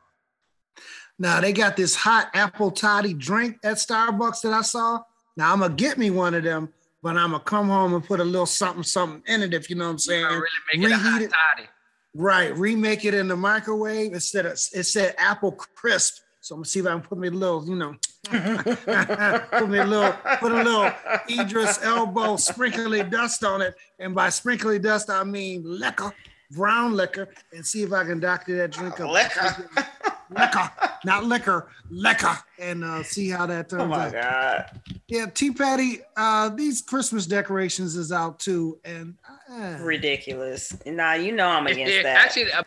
Now 1.18 1.42
they 1.42 1.52
got 1.52 1.76
this 1.76 1.94
hot 1.94 2.30
apple 2.32 2.70
toddy 2.70 3.12
drink 3.12 3.58
at 3.62 3.76
Starbucks 3.76 4.40
that 4.40 4.54
I 4.54 4.62
saw. 4.62 5.02
Now 5.36 5.52
I'm 5.52 5.60
gonna 5.60 5.74
get 5.74 5.98
me 5.98 6.08
one 6.08 6.32
of 6.32 6.44
them, 6.44 6.72
but 7.02 7.18
I'm 7.18 7.32
gonna 7.32 7.44
come 7.44 7.68
home 7.68 7.92
and 7.92 8.02
put 8.02 8.20
a 8.20 8.24
little 8.24 8.46
something 8.46 8.82
something 8.82 9.22
in 9.26 9.42
it 9.42 9.52
if 9.52 9.68
you 9.68 9.76
know 9.76 9.84
what 9.84 9.90
I'm 9.90 9.98
saying. 9.98 10.24
really 10.24 10.46
make 10.74 10.86
it 10.86 10.92
a 10.92 10.96
hot 10.96 11.20
Reheat 11.20 11.30
it. 11.58 11.68
Right, 12.14 12.56
remake 12.56 13.04
it 13.04 13.12
in 13.12 13.28
the 13.28 13.36
microwave 13.36 14.14
instead 14.14 14.46
of 14.46 14.52
it 14.52 14.84
said 14.84 15.14
apple 15.18 15.52
crisp. 15.52 16.22
So 16.50 16.56
I'm 16.56 16.62
gonna 16.62 16.64
see 16.66 16.80
if 16.80 16.86
I 16.86 16.90
can 16.90 17.00
put 17.02 17.16
me 17.16 17.28
a 17.28 17.30
little, 17.30 17.64
you 17.64 17.76
know, 17.76 17.94
put 18.24 19.68
me 19.70 19.78
a 19.78 19.86
little, 19.86 20.10
put 20.40 20.50
a 20.50 20.64
little 20.64 20.90
Idris 21.30 21.78
Elba 21.80 22.38
sprinkly 22.38 23.04
dust 23.04 23.44
on 23.44 23.62
it. 23.62 23.76
And 24.00 24.16
by 24.16 24.30
sprinkly 24.30 24.80
dust, 24.80 25.10
I 25.10 25.22
mean 25.22 25.62
liquor, 25.64 26.12
brown 26.50 26.94
liquor, 26.96 27.28
and 27.54 27.64
see 27.64 27.84
if 27.84 27.92
I 27.92 28.02
can 28.02 28.18
doctor 28.18 28.56
that 28.56 28.72
drink 28.72 28.98
up. 28.98 29.12
Liquor. 29.12 29.70
liquor, 30.30 30.72
not 31.04 31.22
liquor, 31.26 31.68
liquor, 31.88 32.36
and 32.58 32.82
uh, 32.82 33.04
see 33.04 33.28
how 33.30 33.46
that 33.46 33.68
turns 33.68 33.82
Oh 33.82 33.86
my 33.86 34.06
out. 34.06 34.12
god. 34.12 34.80
Yeah, 35.06 35.26
T 35.26 35.52
Petty, 35.52 36.00
uh, 36.16 36.48
these 36.48 36.82
Christmas 36.82 37.26
decorations 37.26 37.94
is 37.94 38.10
out 38.10 38.40
too, 38.40 38.80
and 38.84 39.14
uh, 39.52 39.76
Ridiculous. 39.80 40.76
Nah, 40.84 41.12
you 41.12 41.30
know 41.30 41.46
I'm 41.46 41.68
against 41.68 41.94
Yeah, 41.94 42.02
that. 42.02 42.16
Actually, 42.26 42.50
uh, 42.52 42.62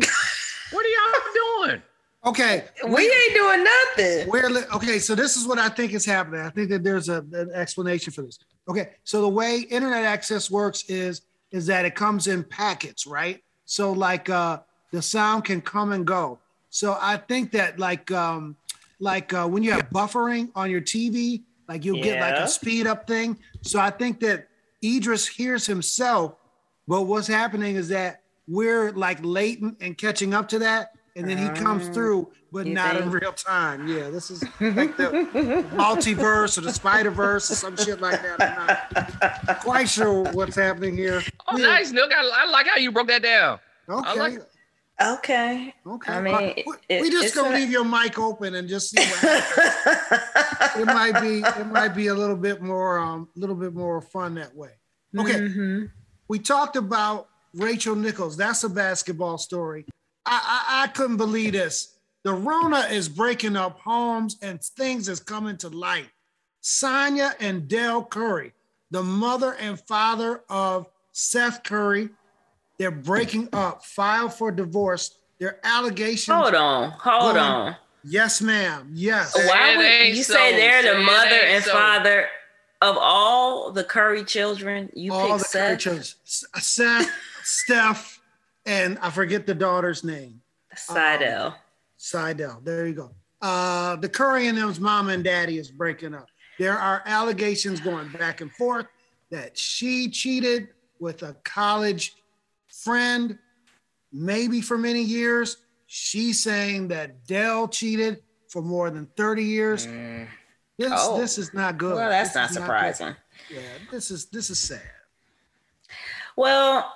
what 0.70 0.84
are 0.84 0.88
y'all 0.88 1.66
doing? 1.66 1.82
okay, 2.24 2.64
we 2.86 3.02
ain't 3.02 3.34
doing 3.34 3.64
nothing. 3.64 4.28
Where 4.28 4.50
li- 4.50 4.64
okay, 4.74 4.98
so 4.98 5.14
this 5.14 5.36
is 5.36 5.46
what 5.46 5.58
I 5.58 5.68
think 5.68 5.92
is 5.94 6.04
happening. 6.04 6.40
I 6.40 6.50
think 6.50 6.68
that 6.70 6.82
there's 6.82 7.08
a, 7.08 7.24
an 7.32 7.50
explanation 7.54 8.12
for 8.12 8.22
this. 8.22 8.38
Okay, 8.68 8.90
so 9.04 9.20
the 9.22 9.28
way 9.28 9.60
internet 9.60 10.04
access 10.04 10.50
works 10.50 10.84
is 10.88 11.22
is 11.50 11.66
that 11.66 11.84
it 11.84 11.94
comes 11.94 12.26
in 12.26 12.44
packets, 12.44 13.06
right? 13.06 13.42
So 13.64 13.92
like 13.92 14.28
uh 14.28 14.60
the 14.92 15.02
sound 15.02 15.44
can 15.44 15.60
come 15.60 15.92
and 15.92 16.06
go. 16.06 16.38
So 16.70 16.98
I 17.00 17.16
think 17.16 17.52
that 17.52 17.78
like 17.78 18.10
um 18.10 18.56
like 19.00 19.32
uh, 19.32 19.46
when 19.46 19.62
you 19.62 19.70
have 19.72 19.88
buffering 19.90 20.50
on 20.54 20.70
your 20.70 20.80
TV, 20.80 21.42
like 21.68 21.84
you'll 21.84 22.02
get 22.02 22.20
like 22.20 22.34
a 22.34 22.48
speed 22.48 22.86
up 22.86 23.06
thing. 23.06 23.38
So 23.62 23.78
I 23.78 23.90
think 23.90 24.18
that 24.20 24.48
Idris 24.84 25.26
hears 25.26 25.66
himself, 25.66 26.34
but 26.86 27.02
what's 27.02 27.28
happening 27.28 27.76
is 27.76 27.88
that 27.88 28.22
we're 28.48 28.92
like 28.92 29.18
latent 29.22 29.76
and 29.80 29.96
catching 29.96 30.32
up 30.34 30.48
to 30.48 30.58
that, 30.60 30.92
and 31.16 31.28
then 31.28 31.36
he 31.38 31.48
comes 31.60 31.88
Ah, 31.88 31.92
through, 31.92 32.32
but 32.50 32.66
you 32.66 32.74
not 32.74 32.96
in 32.96 33.10
real 33.10 33.32
time. 33.32 33.86
Yeah, 33.86 34.08
this 34.10 34.30
is 34.30 34.42
like 34.60 34.96
the 34.96 35.64
multiverse 35.74 36.58
or 36.58 36.62
the 36.62 36.72
Spider 36.72 37.10
Verse 37.10 37.50
or 37.50 37.54
some 37.54 37.76
shit 37.76 38.00
like 38.00 38.20
that. 38.22 38.40
I'm 38.40 39.46
not 39.46 39.60
quite 39.60 39.88
sure 39.88 40.22
what's 40.32 40.56
happening 40.56 40.96
here. 40.96 41.22
Oh, 41.48 41.58
Yeah. 41.58 41.66
nice, 41.66 41.92
Nook. 41.92 42.10
I, 42.12 42.28
I 42.46 42.50
like 42.50 42.66
how 42.66 42.76
you 42.76 42.90
broke 42.92 43.08
that 43.08 43.22
down. 43.22 43.58
Okay, 43.88 44.18
like- 44.18 44.42
Okay. 45.00 45.72
okay. 45.86 46.12
I 46.12 46.20
mean, 46.20 46.34
Uh, 46.34 46.38
it- 46.56 46.66
we, 46.66 47.02
we 47.02 47.10
just 47.10 47.32
gonna 47.34 47.54
a- 47.54 47.58
leave 47.58 47.70
your 47.70 47.84
mic 47.84 48.18
open 48.18 48.56
and 48.56 48.68
just 48.68 48.90
see 48.90 48.98
what 49.00 49.18
happens. 49.20 50.76
it 50.80 50.86
might 50.86 51.20
be 51.20 51.38
it 51.40 51.66
might 51.68 51.94
be 51.94 52.08
a 52.08 52.14
little 52.14 52.34
bit 52.36 52.60
more 52.62 52.98
um 52.98 53.28
a 53.36 53.38
little 53.38 53.54
bit 53.54 53.74
more 53.74 54.00
fun 54.00 54.34
that 54.34 54.54
way. 54.56 54.70
Okay, 55.16 55.34
Mhm. 55.38 55.90
we 56.26 56.38
talked 56.40 56.74
about 56.76 57.28
Rachel 57.54 57.94
Nichols. 57.96 58.36
That's 58.36 58.64
a 58.64 58.68
basketball 58.68 59.38
story. 59.38 59.86
I, 60.26 60.40
I 60.42 60.84
I 60.84 60.86
couldn't 60.88 61.16
believe 61.16 61.52
this. 61.52 61.94
The 62.24 62.32
Rona 62.32 62.80
is 62.90 63.08
breaking 63.08 63.56
up 63.56 63.78
homes 63.78 64.36
and 64.42 64.62
things 64.62 65.08
is 65.08 65.20
coming 65.20 65.56
to 65.58 65.68
light. 65.68 66.08
Sonya 66.60 67.34
and 67.40 67.68
Dell 67.68 68.04
Curry, 68.04 68.52
the 68.90 69.02
mother 69.02 69.54
and 69.60 69.80
father 69.80 70.42
of 70.50 70.88
Seth 71.12 71.62
Curry, 71.62 72.10
they're 72.78 72.90
breaking 72.90 73.48
up. 73.52 73.84
Filed 73.84 74.34
for 74.34 74.50
divorce. 74.50 75.18
Their 75.38 75.58
allegations. 75.64 76.34
Hold 76.36 76.54
on. 76.54 76.90
Hold 76.90 77.34
Go 77.34 77.40
on. 77.40 77.76
Yes, 78.04 78.40
ma'am. 78.40 78.90
Yes. 78.92 79.34
Why 79.36 79.76
would 79.76 80.16
you 80.16 80.22
so. 80.22 80.34
say 80.34 80.56
they're 80.56 80.94
the 80.94 81.00
mother 81.00 81.40
and 81.42 81.64
so. 81.64 81.72
father 81.72 82.26
of 82.80 82.96
all 82.98 83.70
the 83.72 83.84
Curry 83.84 84.24
children? 84.24 84.90
You 84.94 85.12
All 85.12 85.20
pick 85.20 85.38
the 85.38 85.58
Curry 85.58 85.70
Seth, 85.70 85.78
children. 85.80 86.04
Seth, 86.24 87.10
Steph, 87.48 88.20
and 88.66 88.98
I 89.00 89.10
forget 89.10 89.46
the 89.46 89.54
daughter's 89.54 90.04
name. 90.04 90.40
Sydel. 90.76 91.54
Sydel. 91.98 92.62
There 92.64 92.86
you 92.86 92.94
go. 92.94 93.10
Uh, 93.40 93.96
the 93.96 94.08
Curry 94.08 94.48
and 94.48 94.58
them's 94.58 94.78
mom 94.78 95.08
and 95.08 95.24
daddy 95.24 95.56
is 95.58 95.70
breaking 95.70 96.14
up. 96.14 96.28
There 96.58 96.76
are 96.78 97.02
allegations 97.06 97.80
going 97.80 98.08
back 98.08 98.40
and 98.42 98.52
forth 98.52 98.86
that 99.30 99.56
she 99.56 100.10
cheated 100.10 100.68
with 101.00 101.22
a 101.22 101.34
college 101.44 102.16
friend, 102.68 103.38
maybe 104.12 104.60
for 104.60 104.76
many 104.76 105.00
years. 105.02 105.56
She's 105.86 106.42
saying 106.42 106.88
that 106.88 107.26
Dell 107.26 107.66
cheated 107.68 108.18
for 108.48 108.60
more 108.60 108.90
than 108.90 109.06
30 109.16 109.44
years. 109.44 109.86
This, 110.76 110.92
Oh. 110.92 111.18
this 111.18 111.38
is 111.38 111.54
not 111.54 111.78
good. 111.78 111.94
well, 111.94 112.10
that's 112.10 112.30
This 112.30 112.34
not 112.36 112.50
surprising. 112.50 113.14
yeah, 113.50 113.60
this 113.90 114.10
is 114.10 114.26
this 114.26 114.50
is 114.50 114.58
sad. 114.58 114.82
Well, 116.36 116.92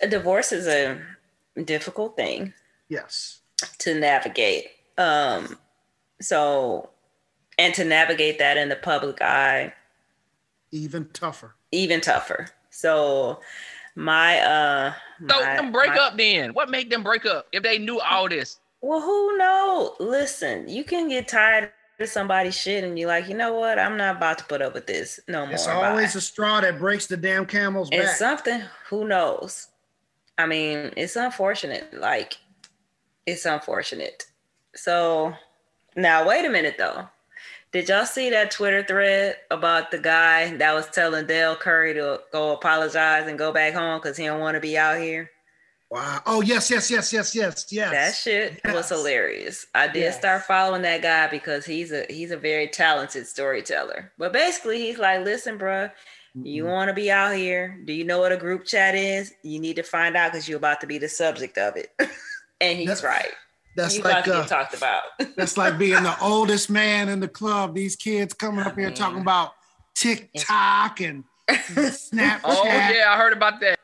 a 0.00 0.06
divorce 0.08 0.52
is 0.52 0.66
a 0.66 1.00
difficult 1.64 2.16
thing 2.16 2.54
Yes. 2.88 3.40
to 3.78 3.94
navigate. 3.98 4.70
Um, 4.98 5.58
so, 6.20 6.90
and 7.58 7.74
to 7.74 7.84
navigate 7.84 8.38
that 8.38 8.56
in 8.56 8.68
the 8.68 8.76
public 8.76 9.20
eye, 9.22 9.72
Even 10.70 11.08
tougher. 11.12 11.54
even 11.70 12.00
tougher. 12.00 12.48
So, 12.70 13.40
my 13.94 14.40
uh, 14.40 14.94
So 15.28 15.40
my- 15.40 15.56
them 15.56 15.72
break 15.72 15.90
my- 15.90 15.98
up 15.98 16.16
then. 16.16 16.54
What 16.54 16.70
make 16.70 16.90
them 16.90 17.02
break 17.02 17.26
up 17.26 17.46
if 17.52 17.62
they 17.62 17.78
knew 17.78 18.00
all 18.00 18.28
this? 18.28 18.58
Well, 18.80 19.00
who 19.00 19.36
knows? 19.36 19.94
Listen, 20.00 20.68
you 20.68 20.82
can 20.82 21.08
get 21.08 21.28
tired 21.28 21.70
of 22.00 22.08
somebody's 22.08 22.56
shit, 22.58 22.82
and 22.82 22.98
you're 22.98 23.06
like, 23.08 23.28
you 23.28 23.34
know 23.36 23.52
what? 23.52 23.78
I'm 23.78 23.96
not 23.96 24.16
about 24.16 24.38
to 24.38 24.44
put 24.44 24.60
up 24.62 24.74
with 24.74 24.86
this 24.86 25.20
no 25.28 25.44
more. 25.46 25.54
It's 25.54 25.66
Bye. 25.66 25.74
always 25.90 26.16
a 26.16 26.20
straw 26.20 26.60
that 26.62 26.78
breaks 26.78 27.06
the 27.06 27.16
damn 27.16 27.46
camel's 27.46 27.90
it's 27.92 28.06
back. 28.06 28.16
something. 28.16 28.62
Who 28.88 29.06
knows? 29.06 29.68
I 30.42 30.46
mean, 30.46 30.92
it's 30.96 31.16
unfortunate. 31.16 31.92
Like, 31.94 32.36
it's 33.26 33.44
unfortunate. 33.46 34.26
So, 34.74 35.34
Now 35.94 36.26
wait 36.26 36.44
a 36.46 36.50
minute 36.50 36.76
though. 36.78 37.08
Did 37.70 37.88
y'all 37.88 38.04
see 38.06 38.30
that 38.30 38.50
Twitter 38.50 38.82
thread 38.82 39.36
about 39.50 39.90
the 39.90 39.98
guy 39.98 40.54
that 40.56 40.74
was 40.74 40.88
telling 40.90 41.26
Dell 41.26 41.54
Curry 41.56 41.94
to 41.94 42.20
go 42.32 42.52
apologize 42.52 43.26
and 43.28 43.38
go 43.38 43.52
back 43.52 43.74
home 43.74 43.98
because 44.00 44.16
he 44.16 44.24
don't 44.26 44.40
want 44.40 44.54
to 44.56 44.60
be 44.60 44.76
out 44.78 44.98
here? 45.00 45.30
Wow. 45.90 46.20
Oh 46.24 46.40
yes, 46.40 46.70
yes, 46.70 46.90
yes, 46.90 47.12
yes, 47.12 47.34
yes, 47.34 47.66
yes. 47.70 47.90
That 47.90 48.14
shit 48.14 48.60
Yes. 48.64 48.74
was 48.74 48.88
hilarious. 48.88 49.66
I 49.74 49.86
did 49.88 50.00
Yes. 50.00 50.18
start 50.18 50.44
following 50.44 50.80
that 50.82 51.02
guy 51.02 51.28
because 51.28 51.66
he's 51.66 51.92
a 51.92 52.06
he's 52.08 52.30
a 52.30 52.36
very 52.38 52.68
talented 52.68 53.26
storyteller. 53.26 54.10
But 54.18 54.32
basically, 54.32 54.78
he's 54.80 54.96
like, 54.98 55.20
"Listen, 55.24 55.58
bruh, 56.36 56.46
you 56.46 56.64
want 56.64 56.88
to 56.88 56.94
be 56.94 57.10
out 57.10 57.36
here? 57.36 57.80
Do 57.84 57.92
you 57.92 58.04
know 58.04 58.20
what 58.20 58.32
a 58.32 58.36
group 58.36 58.64
chat 58.64 58.94
is? 58.94 59.32
You 59.42 59.58
need 59.60 59.76
to 59.76 59.82
find 59.82 60.16
out 60.16 60.32
because 60.32 60.48
you're 60.48 60.58
about 60.58 60.80
to 60.82 60.86
be 60.86 60.98
the 60.98 61.08
subject 61.08 61.58
of 61.58 61.76
it." 61.76 61.90
and 62.60 62.78
he's 62.78 62.88
That's- 62.88 63.04
right. 63.04 63.32
That's 63.74 63.96
You're 63.96 64.06
about 64.06 64.14
like 64.16 64.24
to 64.24 64.34
uh, 64.34 64.40
get 64.40 64.48
talked 64.48 64.74
about. 64.74 65.02
that's 65.36 65.56
like 65.56 65.78
being 65.78 66.02
the 66.02 66.14
oldest 66.22 66.68
man 66.68 67.08
in 67.08 67.20
the 67.20 67.28
club. 67.28 67.74
These 67.74 67.96
kids 67.96 68.34
coming 68.34 68.64
up 68.64 68.78
here 68.78 68.90
talking 68.90 69.20
about 69.20 69.52
TikTok 69.94 71.00
and 71.00 71.24
Snapchat. 71.48 72.40
Oh 72.44 72.64
yeah, 72.64 73.06
I 73.08 73.16
heard 73.16 73.32
about 73.32 73.60
that. 73.60 73.78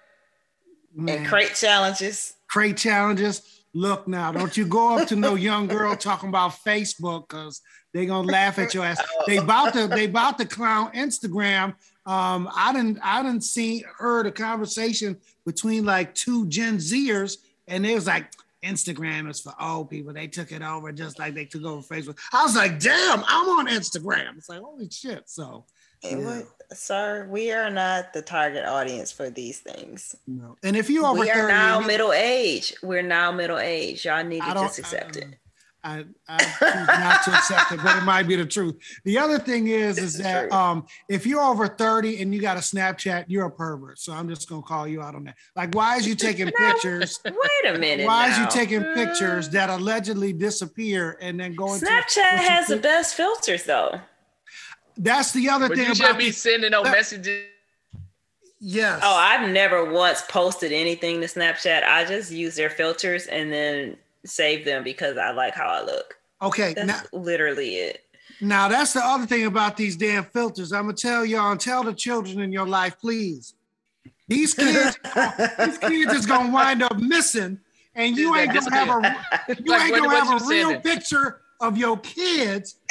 Man. 0.94 1.18
and 1.18 1.26
crate 1.26 1.54
challenges. 1.54 2.34
crate 2.48 2.76
challenges. 2.76 3.42
Look 3.74 4.08
now, 4.08 4.32
don't 4.32 4.56
you 4.56 4.66
go 4.66 4.98
up 4.98 5.08
to 5.08 5.16
no 5.16 5.36
young 5.36 5.68
girl 5.68 5.94
talking 5.94 6.28
about 6.28 6.52
Facebook 6.52 7.28
because 7.28 7.60
they 7.94 8.06
gonna 8.06 8.26
laugh 8.26 8.58
at 8.58 8.74
your 8.74 8.84
ass. 8.84 9.00
They 9.26 9.36
about 9.36 9.74
to 9.74 9.86
they 9.86 10.06
about 10.06 10.38
to 10.38 10.46
clown 10.46 10.90
Instagram. 10.92 11.74
Um, 12.08 12.48
I 12.54 12.72
didn't 12.72 12.98
I 13.02 13.22
didn't 13.22 13.42
see 13.44 13.84
heard 13.98 14.26
a 14.26 14.32
conversation 14.32 15.18
between 15.44 15.84
like 15.84 16.14
two 16.14 16.46
Gen 16.48 16.78
Zers, 16.78 17.36
and 17.66 17.84
it 17.84 17.94
was 17.94 18.06
like 18.06 18.32
Instagram 18.64 19.28
is 19.30 19.40
for 19.42 19.52
old 19.60 19.90
people. 19.90 20.14
They 20.14 20.26
took 20.26 20.50
it 20.50 20.62
over 20.62 20.90
just 20.90 21.18
like 21.18 21.34
they 21.34 21.44
took 21.44 21.64
over 21.64 21.82
Facebook. 21.82 22.16
I 22.32 22.42
was 22.44 22.56
like, 22.56 22.80
damn, 22.80 23.22
I'm 23.26 23.48
on 23.58 23.68
Instagram. 23.68 24.38
It's 24.38 24.48
like 24.48 24.62
holy 24.62 24.88
shit. 24.90 25.28
So 25.28 25.66
Yeah. 26.02 26.16
would- 26.16 26.46
Sir, 26.72 27.26
we 27.30 27.50
are 27.52 27.70
not 27.70 28.12
the 28.12 28.20
target 28.22 28.64
audience 28.66 29.10
for 29.12 29.28
these 29.30 29.58
things. 29.58 30.14
know, 30.26 30.56
and 30.62 30.76
if 30.76 30.88
you 30.90 31.04
over 31.06 31.20
we 31.20 31.30
are 31.30 31.34
30, 31.34 31.48
now 31.52 31.80
middle 31.80 32.12
age. 32.12 32.74
We're 32.82 33.02
now 33.02 33.32
middle 33.32 33.58
age. 33.58 34.04
Y'all 34.04 34.22
need 34.24 34.42
to 34.42 34.52
just 34.54 34.78
accept 34.78 35.16
it. 35.16 35.38
I, 35.84 36.04
I 36.28 36.38
choose 36.38 36.86
not 36.88 37.22
to 37.24 37.30
accept 37.32 37.72
it, 37.72 37.80
but 37.82 37.96
it 37.96 38.02
might 38.04 38.24
be 38.24 38.34
the 38.36 38.44
truth. 38.44 38.74
The 39.04 39.16
other 39.18 39.38
thing 39.38 39.68
is, 39.68 39.96
is 39.98 40.18
that 40.18 40.50
um, 40.52 40.86
if 41.08 41.24
you're 41.24 41.40
over 41.40 41.68
30 41.68 42.20
and 42.20 42.34
you 42.34 42.40
got 42.40 42.56
a 42.56 42.60
Snapchat, 42.60 43.26
you're 43.28 43.46
a 43.46 43.50
pervert. 43.50 43.98
So 44.00 44.12
I'm 44.12 44.28
just 44.28 44.48
gonna 44.48 44.62
call 44.62 44.88
you 44.88 45.00
out 45.02 45.14
on 45.14 45.24
that. 45.24 45.36
Like, 45.54 45.74
why 45.74 45.96
is 45.96 46.06
you 46.06 46.14
taking 46.16 46.50
pictures? 46.50 47.20
Wait 47.24 47.74
a 47.74 47.78
minute. 47.78 48.06
Why 48.06 48.28
is 48.30 48.38
you 48.38 48.46
taking 48.50 48.82
pictures 48.94 49.48
that 49.50 49.70
allegedly 49.70 50.32
disappear 50.32 51.16
and 51.20 51.38
then 51.38 51.54
go 51.54 51.72
into 51.72 51.86
Snapchat 51.86 52.16
what 52.32 52.42
you 52.42 52.48
has 52.48 52.66
the 52.66 52.74
think- 52.74 52.82
best 52.82 53.14
filters 53.14 53.62
though. 53.62 54.00
That's 54.96 55.30
the 55.32 55.48
other 55.48 55.68
But 55.68 55.76
thing 55.78 55.86
you 55.86 55.92
about 55.92 56.18
be 56.18 56.26
the- 56.26 56.32
sending 56.32 56.72
no 56.72 56.82
messages. 56.82 57.44
yes. 58.60 59.00
Oh, 59.02 59.14
I've 59.14 59.48
never 59.48 59.90
once 59.92 60.22
posted 60.22 60.72
anything 60.72 61.20
to 61.20 61.28
Snapchat. 61.28 61.84
I 61.84 62.04
just 62.04 62.32
use 62.32 62.56
their 62.56 62.70
filters 62.70 63.26
and 63.26 63.52
then 63.52 63.96
save 64.28 64.64
them 64.64 64.84
because 64.84 65.16
I 65.16 65.30
like 65.32 65.54
how 65.54 65.66
I 65.66 65.82
look. 65.84 66.16
okay. 66.42 66.74
That's 66.74 66.86
Now, 67.12 67.18
literally 67.18 67.76
it. 67.76 68.04
now 68.40 68.68
that's 68.68 68.92
the 68.92 69.00
other 69.04 69.26
thing 69.26 69.46
about 69.46 69.76
these 69.76 69.96
damn 69.96 70.24
filters. 70.24 70.72
I'm 70.72 70.82
gonna 70.84 70.94
tell 70.94 71.24
y'all 71.24 71.50
and 71.52 71.60
tell 71.60 71.82
the 71.82 71.94
children 71.94 72.40
in 72.40 72.52
your 72.52 72.66
life, 72.66 72.98
please. 73.00 73.54
These 74.28 74.54
kids, 74.54 74.98
these 75.58 75.78
kids 75.78 76.12
is 76.12 76.26
gonna 76.26 76.52
wind 76.52 76.82
up 76.82 76.98
missing, 76.98 77.58
and 77.94 78.16
you 78.16 78.36
ain't 78.36 78.52
gonna 78.52 78.74
have 78.74 78.88
a 78.88 79.16
you 79.58 79.64
Like, 79.72 79.92
ain't 79.92 80.04
gonna 80.04 80.24
have 80.24 80.42
a 80.42 80.44
real 80.46 80.80
picture 80.80 81.40
of 81.60 81.76
your 81.76 81.96
kids. 81.98 82.76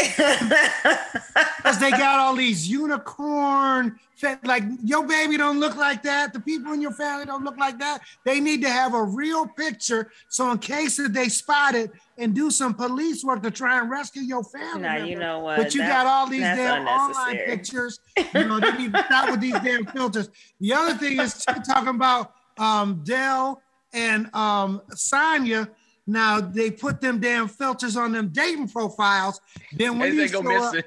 Because 1.57 1.79
they 1.79 1.91
got 1.91 2.19
all 2.19 2.35
these 2.35 2.69
unicorn 2.69 3.99
like 4.43 4.63
your 4.83 5.05
baby 5.05 5.37
don't 5.37 5.59
look 5.59 5.75
like 5.75 6.01
that. 6.03 6.33
The 6.33 6.39
people 6.39 6.73
in 6.73 6.81
your 6.81 6.91
family 6.93 7.25
don't 7.25 7.43
look 7.43 7.57
like 7.57 7.77
that. 7.79 8.01
They 8.25 8.39
need 8.39 8.61
to 8.63 8.69
have 8.69 8.93
a 8.93 9.03
real 9.03 9.45
picture 9.47 10.11
so 10.29 10.49
in 10.51 10.57
case 10.59 10.97
that 10.97 11.13
they 11.13 11.29
spot 11.29 11.75
it 11.75 11.91
and 12.17 12.33
do 12.33 12.49
some 12.49 12.73
police 12.73 13.23
work 13.23 13.43
to 13.43 13.51
try 13.51 13.79
and 13.79 13.89
rescue 13.91 14.23
your 14.23 14.43
family 14.43 14.81
now 14.81 14.97
you 14.97 15.17
know 15.17 15.39
what? 15.39 15.57
but 15.57 15.75
you 15.75 15.81
That- 15.81 15.89
got 15.89 16.05
all 16.07 16.27
these 16.27 16.41
damn 16.41 16.87
online 16.87 17.37
pictures. 17.37 17.99
You 18.33 18.45
know 18.45 18.59
they 18.59 18.71
need 18.71 18.93
to 18.93 19.03
stop 19.05 19.29
with 19.29 19.41
these 19.41 19.59
damn 19.59 19.85
filters. 19.85 20.29
The 20.59 20.73
other 20.73 20.95
thing 20.95 21.19
is 21.19 21.45
talking 21.65 21.89
about 21.89 22.33
um 22.57 23.01
dell 23.03 23.61
and 23.93 24.33
um 24.33 24.81
Sonya. 24.95 25.69
Now 26.07 26.39
they 26.39 26.71
put 26.71 27.01
them 27.01 27.19
damn 27.19 27.47
filters 27.49 27.97
on 27.97 28.13
them 28.13 28.29
dating 28.29 28.69
profiles. 28.69 29.41
Then 29.73 29.99
when 29.99 30.13
you 30.15 30.29
go 30.29 30.39
up, 30.39 30.73
missing. 30.73 30.83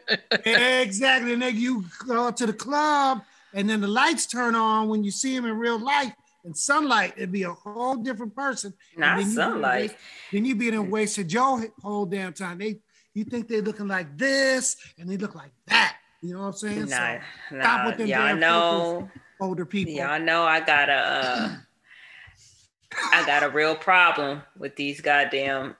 exactly. 0.46 1.34
And 1.34 1.42
then 1.42 1.56
you 1.56 1.84
go 2.06 2.30
to 2.30 2.46
the 2.46 2.52
club, 2.54 3.22
and 3.54 3.68
then 3.68 3.80
the 3.80 3.88
lights 3.88 4.26
turn 4.26 4.54
on 4.54 4.88
when 4.88 5.04
you 5.04 5.10
see 5.10 5.34
him 5.36 5.44
in 5.44 5.56
real 5.58 5.78
life. 5.78 6.12
In 6.44 6.54
sunlight, 6.54 7.12
it'd 7.18 7.30
be 7.32 7.42
a 7.42 7.52
whole 7.52 7.96
different 7.96 8.34
person. 8.34 8.72
Not 8.96 9.18
then 9.18 9.26
in 9.26 9.32
sunlight. 9.32 9.80
waste- 9.90 9.96
Then 10.32 10.44
you 10.46 10.54
be 10.54 10.68
in 10.68 10.74
a 10.74 10.82
wasted 10.82 11.28
Joe 11.28 11.62
whole 11.82 12.06
damn 12.06 12.32
time. 12.32 12.56
They 12.58 12.78
you 13.12 13.24
think 13.24 13.46
they're 13.48 13.60
looking 13.60 13.88
like 13.88 14.16
this, 14.16 14.76
and 14.98 15.06
they 15.08 15.18
look 15.18 15.34
like 15.34 15.50
that. 15.66 15.96
You 16.22 16.32
know 16.34 16.40
what 16.40 16.46
I'm 16.46 16.52
saying? 16.54 16.88
Nah, 16.88 17.18
so 17.50 17.56
nah, 17.56 17.62
stop 17.62 17.86
with 17.86 17.96
them 17.98 18.06
y'all 18.06 18.26
damn 18.28 18.40
know, 18.40 19.10
older 19.40 19.66
people. 19.66 19.92
y'all 19.94 20.20
know 20.20 20.44
I 20.44 20.60
got 20.60 20.88
a, 20.88 20.92
uh, 20.92 21.56
I 23.12 23.24
got 23.26 23.42
a 23.42 23.48
real 23.48 23.74
problem 23.74 24.42
with 24.58 24.76
these 24.76 25.00
goddamn 25.00 25.76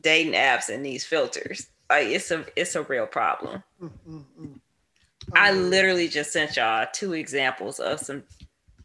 dating 0.00 0.34
apps 0.34 0.68
and 0.68 0.84
these 0.84 1.04
filters. 1.04 1.68
Like 1.90 2.08
it's 2.08 2.30
a, 2.30 2.44
it's 2.56 2.74
a 2.74 2.82
real 2.82 3.06
problem. 3.06 3.62
Mm, 3.82 3.90
mm, 4.08 4.24
mm. 4.40 4.60
I 5.34 5.50
Um, 5.50 5.70
literally 5.70 6.08
just 6.08 6.32
sent 6.32 6.56
y'all 6.56 6.86
two 6.92 7.14
examples 7.14 7.80
of 7.80 8.00
some 8.00 8.22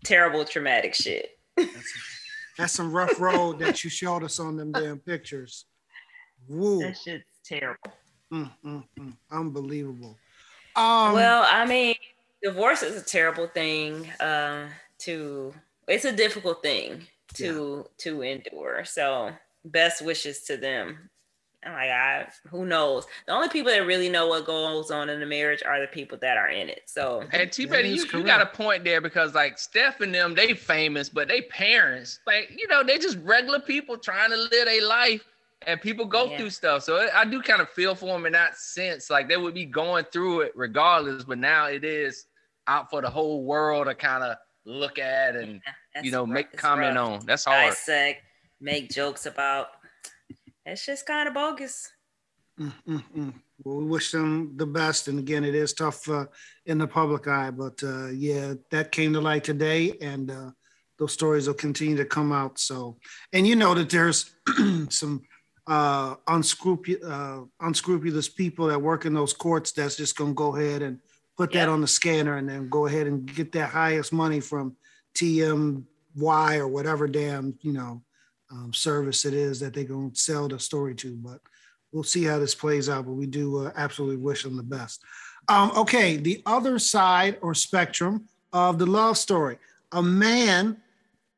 terrible 0.03 0.45
traumatic 0.45 0.93
shit. 0.93 1.37
That's 2.57 2.73
some 2.73 2.91
rough 2.91 3.19
road 3.19 3.59
that 3.59 3.83
you 3.83 3.89
showed 3.89 4.23
us 4.23 4.39
on 4.39 4.57
them 4.57 4.71
damn 4.71 4.99
pictures. 4.99 5.65
Woo. 6.47 6.79
That 6.81 6.97
shit's 6.97 7.23
terrible. 7.43 7.93
Unbelievable. 9.31 10.17
Um, 10.75 11.13
well, 11.13 11.45
I 11.47 11.65
mean, 11.65 11.95
divorce 12.41 12.83
is 12.83 13.01
a 13.01 13.05
terrible 13.05 13.47
thing 13.47 14.09
uh, 14.19 14.67
to. 14.99 15.53
It's 15.87 16.05
a 16.05 16.11
difficult 16.11 16.61
thing 16.63 17.05
to 17.35 17.85
to 17.97 18.21
endure. 18.21 18.85
So, 18.85 19.31
best 19.65 20.01
wishes 20.03 20.41
to 20.43 20.57
them. 20.57 21.09
And 21.65 21.73
like 21.73 21.89
I, 21.89 22.27
who 22.49 22.65
knows? 22.65 23.05
The 23.25 23.31
only 23.31 23.47
people 23.47 23.71
that 23.71 23.85
really 23.85 24.09
know 24.09 24.27
what 24.27 24.45
goes 24.45 24.91
on 24.91 25.09
in 25.09 25.21
the 25.21 25.25
marriage 25.25 25.63
are 25.65 25.79
the 25.79 25.87
people 25.87 26.17
that 26.19 26.35
are 26.37 26.49
in 26.49 26.67
it. 26.67 26.81
So, 26.87 27.23
And 27.31 27.51
T 27.51 27.65
That 27.65 27.75
Petty, 27.75 27.89
you, 27.89 28.05
you 28.13 28.23
got 28.23 28.41
a 28.41 28.45
point 28.45 28.83
there 28.83 28.99
because 28.99 29.33
like 29.33 29.57
Steph 29.57 30.01
and 30.01 30.13
them, 30.13 30.35
they 30.35 30.53
famous, 30.53 31.07
but 31.07 31.29
they 31.29 31.43
parents, 31.43 32.19
like 32.27 32.51
you 32.57 32.67
know, 32.67 32.83
they 32.83 32.97
just 32.97 33.17
regular 33.19 33.59
people 33.61 33.97
trying 33.97 34.31
to 34.31 34.35
live 34.35 34.67
a 34.67 34.81
life, 34.81 35.23
and 35.65 35.79
people 35.79 36.05
go 36.05 36.29
Yeah. 36.29 36.37
through 36.37 36.49
stuff. 36.49 36.83
So 36.83 37.07
I 37.13 37.23
do 37.23 37.41
kind 37.41 37.61
of 37.61 37.69
feel 37.69 37.95
for 37.95 38.07
them 38.07 38.25
in 38.25 38.33
that 38.33 38.57
sense. 38.57 39.09
Like 39.09 39.29
they 39.29 39.37
would 39.37 39.53
be 39.53 39.65
going 39.65 40.03
through 40.11 40.41
it 40.41 40.51
regardless, 40.55 41.23
but 41.23 41.37
now 41.37 41.67
it 41.67 41.85
is 41.85 42.25
out 42.67 42.89
for 42.89 43.01
the 43.01 43.09
whole 43.09 43.45
world 43.45 43.87
to 43.87 43.95
kind 43.95 44.23
of 44.23 44.35
look 44.65 44.99
at 44.99 45.37
and 45.37 45.61
that's 45.93 46.05
you 46.05 46.11
know 46.11 46.21
rough. 46.21 46.29
make 46.29 46.47
It's 46.53 46.61
comment 46.61 46.95
rough. 46.95 47.21
on. 47.21 47.25
That's 47.25 47.45
hard. 47.45 47.69
dissect, 47.71 48.23
make 48.61 48.89
jokes 48.89 49.25
about. 49.25 49.67
It's 50.65 50.85
just 50.85 51.05
kind 51.05 51.27
of 51.27 51.33
bogus. 51.33 51.91
Well, 52.57 53.77
we 53.77 53.85
wish 53.85 54.11
them 54.11 54.53
the 54.55 54.65
best. 54.65 55.07
And 55.07 55.19
again, 55.19 55.43
it 55.43 55.55
is 55.55 55.73
tough 55.73 56.07
uh, 56.09 56.25
in 56.65 56.77
the 56.77 56.87
public 56.87 57.27
eye, 57.27 57.51
but 57.51 57.81
uh, 57.83 58.07
yeah, 58.07 58.53
that 58.71 58.91
came 58.91 59.13
to 59.13 59.21
light 59.21 59.43
today, 59.43 59.93
and 60.01 60.29
uh, 60.31 60.51
those 60.99 61.13
stories 61.13 61.47
will 61.47 61.53
continue 61.53 61.97
to 61.97 62.05
come 62.05 62.31
out. 62.31 62.59
So, 62.59 62.97
and 63.31 63.47
you 63.47 63.55
know 63.55 63.73
that 63.73 63.89
there's 63.89 64.31
some 64.89 65.21
uh, 65.67 66.15
unscrupulous, 66.27 67.03
uh, 67.03 67.41
unscrupulous 67.61 68.29
people 68.29 68.67
that 68.67 68.81
work 68.81 69.05
in 69.05 69.13
those 69.13 69.33
courts 69.33 69.71
that's 69.71 69.95
just 69.95 70.15
going 70.17 70.31
to 70.31 70.35
go 70.35 70.55
ahead 70.55 70.81
and 70.81 70.99
put 71.37 71.51
that 71.53 71.69
on 71.69 71.81
the 71.81 71.87
scanner 71.87 72.37
and 72.37 72.47
then 72.49 72.69
go 72.69 72.85
ahead 72.85 73.07
and 73.07 73.33
get 73.33 73.51
their 73.51 73.65
highest 73.65 74.13
money 74.13 74.39
from 74.39 74.75
TMZ 75.15 75.83
or 76.57 76.67
whatever 76.67 77.07
damn 77.07 77.57
you 77.61 77.73
know 77.73 78.01
um, 78.51 78.73
service 78.73 79.25
it 79.25 79.33
is 79.33 79.59
that 79.59 79.73
they're 79.73 79.83
going 79.83 80.11
to 80.11 80.19
sell 80.19 80.47
the 80.47 80.59
story 80.59 80.95
to. 80.95 81.15
But 81.15 81.39
we'll 81.91 82.03
see 82.03 82.23
how 82.23 82.39
this 82.39 82.55
plays 82.55 82.89
out. 82.89 83.05
But 83.05 83.13
we 83.13 83.25
do 83.25 83.65
uh, 83.65 83.71
absolutely 83.75 84.17
wish 84.17 84.43
them 84.43 84.55
the 84.55 84.63
best. 84.63 85.01
Um, 85.49 85.71
okay, 85.75 86.17
the 86.17 86.41
other 86.45 86.79
side 86.79 87.37
or 87.41 87.53
spectrum 87.53 88.27
of 88.51 88.79
the 88.79 88.85
love 88.85 89.17
story: 89.17 89.57
a 89.91 90.01
man 90.01 90.77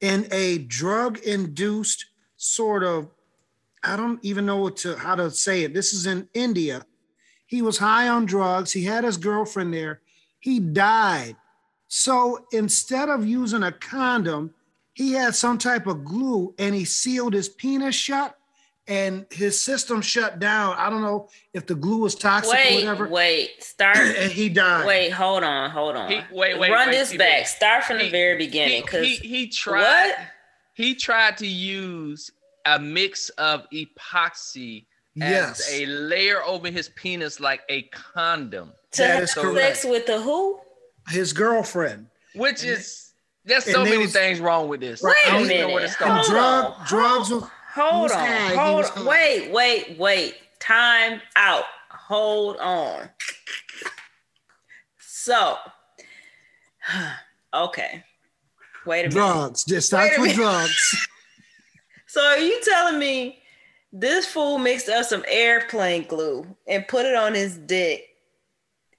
in 0.02 0.28
a 0.32 0.60
drug-induced 0.60 2.06
sort 2.38 2.84
of 2.84 3.10
I 3.84 3.96
don't 3.96 4.24
even 4.24 4.46
know 4.46 4.58
what 4.58 4.78
to 4.78 4.96
how 4.96 5.16
to 5.16 5.30
say 5.32 5.64
it. 5.64 5.74
This 5.74 5.94
is 5.94 6.06
in 6.06 6.28
India. 6.34 6.86
He 7.46 7.62
was 7.62 7.78
high 7.78 8.10
on 8.10 8.26
drugs. 8.26 8.72
He 8.72 8.84
had 8.84 9.04
his 9.04 9.18
girlfriend 9.18 9.74
there. 9.74 10.02
He 10.40 10.60
died. 10.60 11.36
So 11.98 12.46
instead 12.52 13.08
of 13.08 13.26
using 13.26 13.64
a 13.64 13.72
condom, 13.72 14.54
he 14.92 15.14
had 15.14 15.34
some 15.34 15.58
type 15.58 15.88
of 15.88 16.04
glue 16.04 16.54
and 16.60 16.76
he 16.76 16.84
sealed 16.84 17.34
his 17.34 17.48
penis 17.48 17.96
shut 17.96 18.36
and 18.86 19.26
his 19.32 19.58
system 19.64 20.02
shut 20.02 20.38
down. 20.38 20.76
I 20.78 20.90
don't 20.90 21.02
know 21.02 21.30
if 21.54 21.66
the 21.68 21.74
glue 21.74 22.00
was 22.00 22.14
toxic 22.14 22.54
or 22.54 22.76
whatever. 22.76 23.08
wait, 23.08 23.64
start. 23.64 23.96
and 23.98 24.30
he 24.30 24.50
died. 24.50 24.86
Wait, 24.86 25.12
hold 25.12 25.46
on, 25.46 25.70
hold 25.70 25.96
on. 25.96 26.12
He- 26.12 26.20
wait, 26.34 26.60
wait, 26.60 26.70
Run 26.70 26.90
wait, 26.90 26.92
this 26.98 27.12
T-Bag. 27.12 27.44
back. 27.44 27.48
Start 27.48 27.86
from 27.86 28.00
the 28.00 28.10
very 28.10 28.38
beginning, 28.38 28.76
he, 28.76 28.82
because 28.82 29.06
he, 29.08 29.16
he 29.16 29.48
tried 29.48 30.10
what? 30.10 30.18
he 30.74 30.96
tried 30.96 31.38
to 31.38 31.48
use 31.48 32.30
a 32.66 32.78
mix 32.78 33.30
of 33.30 33.66
epoxy 33.74 34.86
Yes. 35.16 35.62
as 35.62 35.74
a 35.80 35.86
layer 35.86 36.44
over 36.44 36.70
his 36.70 36.90
penis 36.90 37.40
like 37.40 37.62
a 37.70 37.84
condom, 37.84 38.74
To 38.92 38.98
That 39.02 39.14
have 39.14 39.24
is 39.24 39.32
sex 39.32 39.42
correct. 39.42 39.86
with 39.86 40.06
the 40.08 40.20
who? 40.20 40.60
His 41.08 41.34
girlfriend. 41.34 42.08
which 42.34 42.64
is 42.64 43.12
there's 43.46 43.64
so 43.66 43.84
many 43.84 43.98
was- 43.98 44.14
things 44.14 44.40
wrong 44.40 44.68
with 44.68 44.80
this. 44.82 45.02
Wait 45.02 45.16
I 45.26 45.30
a 45.30 45.32
don't 45.32 45.42
even 45.46 45.58
know 45.62 45.68
where 45.68 45.76
to 45.76 45.82
minute. 45.84 45.92
start. 45.92 46.10
And 46.12 46.20
Hold 46.20 46.32
drug- 46.32 46.66
on, 46.80 46.88
drugs 46.88 47.30
hold- 47.30 47.42
was- 47.42 47.50
Hold 47.76 48.02
was 48.04 48.12
on. 48.14 48.18
high, 48.20 48.56
Hold 48.56 48.78
was 48.78 48.92
on. 48.92 49.06
Wait, 49.06 49.52
wait, 49.52 49.98
wait. 50.00 50.36
Time 50.60 51.22
out. 51.36 51.66
Hold 51.92 52.58
on. 52.58 53.10
So, 55.00 55.58
okay. 57.54 58.04
Wait 58.86 59.00
a 59.00 59.10
minute. 59.10 59.12
Drugs. 59.12 59.64
Just 59.66 59.88
starts 59.88 60.18
Wait 60.18 60.28
with 60.28 60.36
drugs. 60.36 61.08
So 62.08 62.22
are 62.22 62.38
you 62.38 62.62
telling 62.64 62.98
me 62.98 63.44
this 63.92 64.26
fool 64.26 64.58
mixed 64.58 64.88
up 64.88 65.04
some 65.06 65.26
airplane 65.28 66.08
glue 66.08 66.48
and 66.66 66.88
put 66.88 67.06
it 67.06 67.14
on 67.14 67.34
his 67.34 67.58
dick 67.58 68.06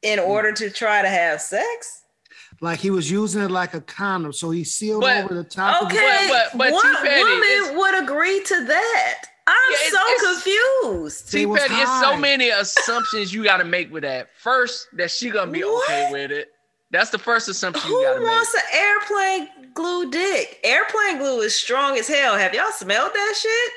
in 0.06 0.18
Hmm. 0.20 0.24
order 0.30 0.52
to 0.52 0.70
try 0.70 1.02
to 1.02 1.08
have 1.08 1.40
sex? 1.40 2.02
Like 2.60 2.78
he 2.78 2.90
was 2.90 3.10
using 3.10 3.42
it 3.42 3.50
like 3.50 3.74
a 3.74 3.80
condom. 3.80 4.32
So 4.32 4.50
he 4.50 4.64
sealed 4.64 5.02
But- 5.02 5.24
over 5.24 5.34
the 5.34 5.44
top 5.44 5.82
of 5.82 5.88
Okay, 5.88 6.26
But- 6.30 6.50
but- 6.52 6.58
but 6.58 6.72
what 6.72 6.98
T-Petty, 7.02 7.22
woman 7.22 7.76
would 7.76 8.02
agree 8.02 8.40
to 8.42 8.64
that? 8.64 9.22
I'm 9.48 9.54
Yeah, 9.70 9.76
it's- 9.86 9.92
so 9.92 10.12
it's- 10.12 10.42
confused. 10.42 11.32
They 11.32 11.38
See, 11.40 11.46
was 11.46 11.60
Petty, 11.60 11.74
it's 11.74 12.00
so 12.00 12.16
many 12.16 12.48
assumptions 12.50 13.32
you 13.34 13.44
got 13.44 13.58
to 13.58 13.64
make 13.64 13.92
with 13.92 14.02
that. 14.04 14.28
First, 14.42 14.88
that 14.94 15.10
she 15.10 15.30
gonna 15.30 15.50
be 15.52 15.62
okay 15.64 16.08
with 16.10 16.30
it. 16.32 16.50
That's 16.90 17.10
the 17.10 17.18
first 17.18 17.48
assumption 17.48 17.88
Who 17.88 17.98
you 18.00 18.06
got 18.06 18.14
to 18.14 18.20
make. 18.20 18.28
wants 18.30 18.54
an 18.54 18.62
airplane 18.72 19.48
glue 19.74 20.10
dick? 20.10 20.60
Airplane 20.64 21.18
glue 21.18 21.40
is 21.42 21.54
strong 21.54 21.98
as 21.98 22.08
hell. 22.08 22.36
Have 22.36 22.54
y'all 22.54 22.70
smelled 22.72 23.12
that 23.12 23.34
shit? 23.40 23.72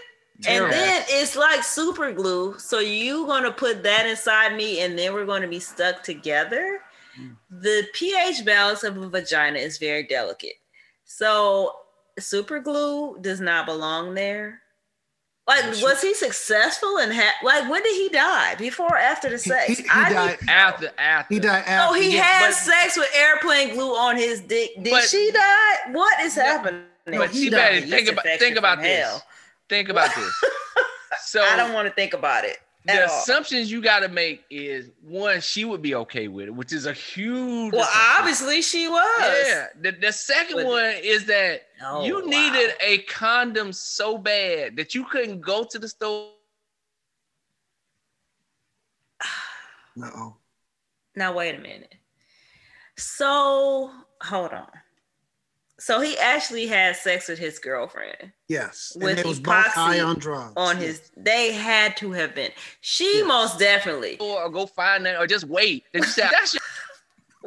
And 0.48 0.72
then 0.72 1.04
it's 1.10 1.36
like 1.36 1.64
super 1.64 2.12
glue. 2.14 2.58
So 2.60 2.80
you 2.80 3.26
gonna 3.28 3.52
put 3.52 3.84
that 3.84 4.06
inside 4.06 4.56
me, 4.56 4.82
and 4.82 4.98
then 4.98 5.14
we're 5.14 5.26
gonna 5.26 5.48
be 5.48 5.60
stuck 5.60 6.02
together. 6.04 6.80
Mm. 7.20 7.36
The 7.50 7.88
pH 7.94 8.46
balance 8.46 8.84
of 8.84 8.98
a 8.98 9.10
vagina 9.10 9.60
is 9.60 9.78
very 9.78 10.04
delicate. 10.04 10.54
So 11.04 11.76
super 12.20 12.60
glue 12.60 13.18
does 13.20 13.42
not 13.42 13.66
belong 13.66 14.14
there. 14.14 14.62
Like, 15.48 15.64
That's 15.66 15.82
was 15.82 16.02
he 16.02 16.14
successful 16.14 17.00
and 17.00 17.12
ha- 17.12 17.34
like 17.44 17.68
when 17.70 17.82
did 17.82 17.96
he 17.96 18.08
die? 18.10 18.54
Before 18.56 18.94
or 18.94 18.98
after 18.98 19.30
the 19.32 19.40
sex? 19.40 19.68
he- 19.80 19.84
he 19.84 19.90
I 19.90 20.10
need- 20.10 20.16
died. 20.16 20.38
after 20.48 20.92
after 21.00 21.34
He 21.34 21.40
died 21.40 21.64
after. 21.66 21.72
Oh, 21.72 21.96
after. 21.96 22.02
he 22.04 22.16
Yeah, 22.16 22.22
had 22.22 22.48
but- 22.50 22.56
sex 22.56 22.96
with 22.98 23.10
airplane 23.16 23.74
glue 23.74 23.96
on 23.96 24.16
his 24.16 24.42
dick. 24.42 24.72
Did 24.82 24.92
But- 24.92 25.10
she 25.10 25.32
die? 25.32 25.76
What 25.92 26.20
is 26.22 26.38
No, 26.38 26.44
happening? 26.44 26.84
But 27.06 27.32
he 27.32 27.46
T 27.46 27.50
died. 27.50 27.80
Petty, 27.84 27.90
think 27.90 28.10
about 28.10 28.26
think 28.38 28.58
about 28.58 28.76
from 28.78 28.84
this. 28.84 29.22
Hell. 29.70 29.78
Think 29.78 29.90
about 29.90 30.16
this. 30.16 30.34
So 31.24 31.42
I 31.44 31.56
don't 31.56 31.74
want 31.74 31.88
to 31.88 31.94
think 31.94 32.14
about 32.14 32.44
it. 32.46 32.58
the 32.86 33.02
all. 33.08 33.20
assumptions 33.20 33.72
you 33.72 33.82
got 33.82 34.00
to 34.00 34.08
make 34.08 34.44
is 34.50 34.90
one, 35.04 35.42
she 35.42 35.66
would 35.66 35.82
be 35.82 35.96
okay 35.96 36.28
with 36.28 36.48
it, 36.48 36.52
which 36.56 36.72
is 36.74 36.86
a 36.86 36.94
huge. 36.94 37.74
Well, 37.74 37.82
assumption. 37.82 38.14
obviously 38.20 38.62
she 38.62 38.88
was. 38.88 39.46
Yeah. 39.48 39.66
The, 39.82 39.92
the 39.92 40.12
second 40.14 40.58
But- 40.58 40.66
one 40.66 40.94
is 41.02 41.26
that 41.26 41.64
Oh, 41.84 42.04
you 42.06 42.16
wow. 42.22 42.26
needed 42.28 42.74
a 42.82 43.00
condom 43.00 43.72
so 43.74 44.18
bad 44.18 44.76
that 44.78 44.94
you 44.96 45.04
couldn't 45.06 45.42
go 45.42 45.64
to 45.64 45.80
the 45.80 45.88
store. 45.88 46.32
No. 49.96 50.38
Now 51.16 51.34
wait 51.34 51.56
a 51.56 51.60
minute. 51.60 51.94
So 52.98 53.92
hold 54.22 54.52
on. 54.54 54.68
So 55.80 56.02
he 56.02 56.18
actually 56.18 56.68
had 56.68 56.96
sex 56.98 57.28
with 57.30 57.40
his 57.40 57.58
girlfriend 57.58 58.34
Yes. 58.48 58.92
With 58.96 59.10
and 59.12 59.20
they 59.20 59.24
was 59.30 59.40
both 59.40 59.66
high 59.68 60.00
on 60.02 60.20
drugs. 60.20 60.54
on 60.58 60.78
Yeah. 60.78 60.88
his. 60.88 61.12
They 61.16 61.54
had 61.54 61.96
to 61.98 62.12
have 62.12 62.36
been. 62.36 62.52
She 62.82 63.20
Yes. 63.20 63.28
most 63.28 63.60
definitely. 63.60 64.18
Or 64.20 64.50
go 64.50 64.66
find 64.66 65.06
that, 65.06 65.18
or 65.18 65.26
just 65.28 65.46
wait. 65.46 65.86
Then 65.94 66.04
you 66.04 66.08
say, 66.10 66.28
"That's 66.32 66.54
your 66.54 66.62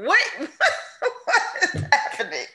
What? 0.07 0.19
what 0.39 1.75
is 1.75 1.83
happening? 1.93 2.47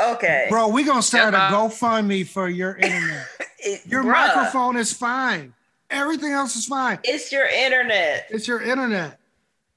okay. 0.00 0.46
Bro, 0.50 0.68
we're 0.68 0.86
gonna 0.86 1.02
start 1.02 1.28
a 1.28 1.30
That's 1.32 1.52
my- 1.52 1.58
GoFundMe 2.02 2.26
for 2.28 2.48
your 2.48 2.76
internet. 2.76 3.26
It- 3.58 3.86
Your 3.86 4.02
bruh, 4.04 4.12
microphone 4.34 4.76
is 4.76 4.92
fine. 4.92 5.52
Everything 5.90 6.30
else 6.32 6.54
is 6.56 6.66
fine. 6.66 6.98
It's 7.02 7.32
your 7.32 7.46
internet. 7.46 8.26
It's 8.30 8.46
your 8.46 8.60
internet. 8.60 9.18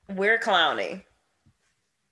We're 0.10 0.38
clowning. 0.38 1.04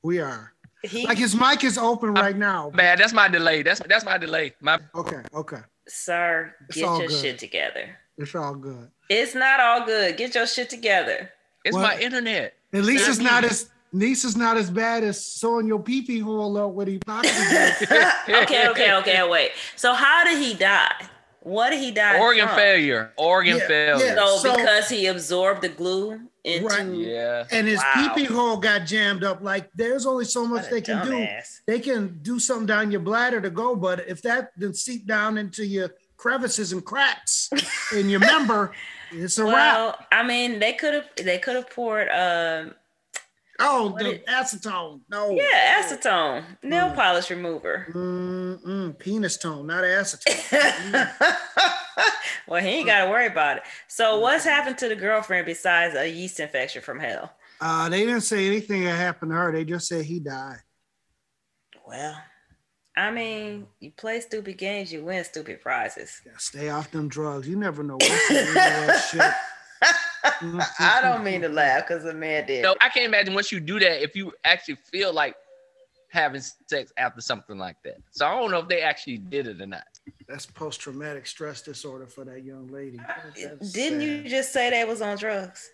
We 0.02 0.20
are. 0.20 0.54
He, 0.88 1.06
Like 1.06 1.18
his 1.18 1.36
mic 1.36 1.64
is 1.64 1.78
open 1.78 2.14
right 2.14 2.36
now. 2.36 2.70
bad. 2.72 3.00
That's 3.00 3.14
my 3.14 3.28
delay. 3.28 3.62
That's 3.64 3.80
that's 3.88 4.06
my 4.06 4.18
delay. 4.18 4.54
My 4.62 4.80
Okay, 4.96 5.22
okay. 5.34 5.62
sir, 5.88 6.54
It's 6.70 6.78
get 6.78 6.82
your 6.86 7.08
good. 7.08 7.12
shit 7.22 7.40
together. 7.40 7.96
It's 8.18 8.34
all 8.36 8.56
good. 8.56 8.90
It's 9.10 9.36
not 9.36 9.60
all 9.60 9.86
good. 9.86 10.18
Get 10.18 10.36
your 10.36 10.48
shit 10.48 10.70
together. 10.70 11.30
it's 11.64 11.76
What? 11.76 11.84
my 11.84 12.00
internet. 12.02 12.54
At 12.74 12.84
least 12.84 13.06
Yeah. 13.06 13.12
it's 13.12 13.20
not 13.20 13.44
as 13.44 13.70
least 13.94 14.26
it's 14.26 14.36
not 14.36 14.58
as 14.58 14.70
bad 14.70 15.04
as 15.04 15.24
sewing 15.24 15.68
your 15.68 15.80
pee 15.82 16.02
pee 16.02 16.20
hole 16.20 16.58
up 16.58 16.72
with 16.74 16.88
epoxy. 16.88 17.30
okay, 18.44 18.68
okay, 18.70 18.94
okay. 18.98 19.28
Wait. 19.30 19.52
So 19.76 19.94
how 19.94 20.24
did 20.24 20.38
he 20.40 20.54
die? 20.54 20.94
What 21.48 21.70
did 21.70 21.80
he 21.80 21.92
die? 21.92 22.20
Organ 22.20 22.48
from? 22.48 22.58
failure. 22.58 23.12
Organ 23.16 23.58
Yeah, 23.58 23.68
failure. 23.68 24.06
yeah. 24.06 24.16
So, 24.16 24.38
So- 24.38 24.56
because 24.56 24.90
he 24.90 25.06
absorbed 25.08 25.62
the 25.62 25.70
glue 25.70 26.20
into 26.44 26.66
Right. 26.66 26.86
Yeah. 26.88 27.46
and 27.52 27.68
his 27.68 27.80
Wow. 27.80 28.14
pee 28.16 28.26
pee 28.28 28.34
hole 28.34 28.58
got 28.58 28.86
jammed 28.86 29.24
up. 29.24 29.42
Like 29.42 29.70
there's 29.74 30.06
only 30.06 30.26
so 30.26 30.46
much 30.46 30.70
they 30.70 30.82
can 30.82 31.06
do. 31.06 31.12
dumbass. 31.12 31.60
They 31.66 31.80
can 31.80 32.20
do 32.22 32.40
something 32.40 32.66
down 32.66 32.92
your 32.92 33.00
bladder 33.02 33.40
to 33.42 33.50
go, 33.50 33.76
but 33.76 34.08
if 34.08 34.22
that 34.24 34.52
then 34.58 34.74
seep 34.74 35.08
down 35.08 35.38
into 35.38 35.66
your 35.66 35.92
crevices 36.18 36.72
and 36.74 36.84
cracks 36.84 37.50
in 37.96 38.10
your 38.10 38.20
member, 38.20 38.74
it's 39.12 39.38
a 39.38 39.44
wrap. 39.46 39.54
Well, 39.78 40.06
I 40.12 40.24
mean, 40.24 40.60
they 40.60 40.74
could 40.74 40.94
have 40.96 41.08
they 41.16 41.38
could 41.38 41.56
have 41.56 41.70
poured 41.70 42.10
um 42.10 42.74
Oh, 43.60 43.90
what 43.92 44.00
the 44.04 44.12
it- 44.16 44.26
acetone. 44.28 45.02
No. 45.10 45.32
yeah, 45.32 45.82
acetone, 45.82 46.44
nail 46.62 46.90
Mm. 46.92 46.96
polish 46.96 47.30
remover. 47.32 47.88
Mm-mm, 47.92 48.98
penis 49.00 49.38
tone, 49.38 49.66
not 49.68 49.84
acetone. 49.84 51.10
well, 52.48 52.62
he 52.62 52.70
ain't 52.70 52.88
got 52.88 53.06
to 53.06 53.10
worry 53.10 53.26
about 53.28 53.58
it. 53.58 53.64
So, 53.88 54.20
what's 54.20 54.44
happened 54.44 54.78
to 54.80 54.90
the 54.90 54.96
girlfriend 54.96 55.46
besides 55.46 55.96
a 55.96 56.08
yeast 56.10 56.40
infection 56.40 56.82
from 56.82 57.00
hell? 57.00 57.32
uh, 57.60 57.90
they 57.90 58.06
didn't 58.06 58.22
say 58.22 58.46
anything 58.46 58.84
that 58.84 58.96
happened 58.96 59.32
to 59.32 59.36
her. 59.38 59.52
They 59.52 59.66
just 59.66 59.88
said 59.88 60.06
he 60.06 60.20
died. 60.20 60.60
Well, 61.88 62.16
I 62.96 63.10
mean, 63.12 63.68
you 63.80 63.92
play 63.92 64.20
stupid 64.22 64.58
games, 64.58 64.92
you 64.94 65.04
win 65.04 65.24
stupid 65.24 65.62
prizes. 65.62 66.22
Yeah, 66.26 66.34
stay 66.38 66.70
off 66.70 66.92
them 66.92 67.08
drugs. 67.08 67.48
You 67.48 67.56
never 67.56 67.82
know 67.84 67.96
what's 67.96 68.28
that 68.30 69.08
shit. 69.12 69.32
I 70.80 71.00
don't 71.02 71.24
mean 71.24 71.42
to 71.42 71.50
laugh 71.50 71.88
because 71.88 72.04
the 72.04 72.14
man 72.14 72.46
did. 72.48 72.64
No, 72.64 72.76
I 72.82 72.90
can't 72.90 73.06
imagine 73.06 73.34
once 73.34 73.52
you 73.52 73.60
do 73.60 73.80
that 73.80 74.04
if 74.04 74.16
you 74.16 74.32
actually 74.44 74.76
feel 74.92 75.14
like 75.14 75.36
having 76.10 76.42
sex 76.68 76.92
after 76.98 77.22
something 77.22 77.58
like 77.58 77.76
that. 77.84 77.98
So 78.12 78.26
I 78.26 78.32
don't 78.40 78.52
know 78.52 78.60
if 78.60 78.68
they 78.68 78.82
actually 78.82 79.18
did 79.18 79.48
it 79.48 79.62
or 79.62 79.66
not. 79.68 79.84
That's 80.28 80.46
post 80.46 80.80
traumatic 80.82 81.28
stress 81.28 81.62
disorder 81.62 82.08
for 82.08 82.24
that 82.26 82.44
young 82.44 82.68
lady. 82.68 83.00
That's 83.38 83.72
Didn't 83.74 84.00
sad. 84.02 84.08
you 84.08 84.30
just 84.30 84.54
say 84.54 84.70
they 84.70 84.86
was 84.86 85.02
on 85.02 85.18
drugs? 85.18 85.70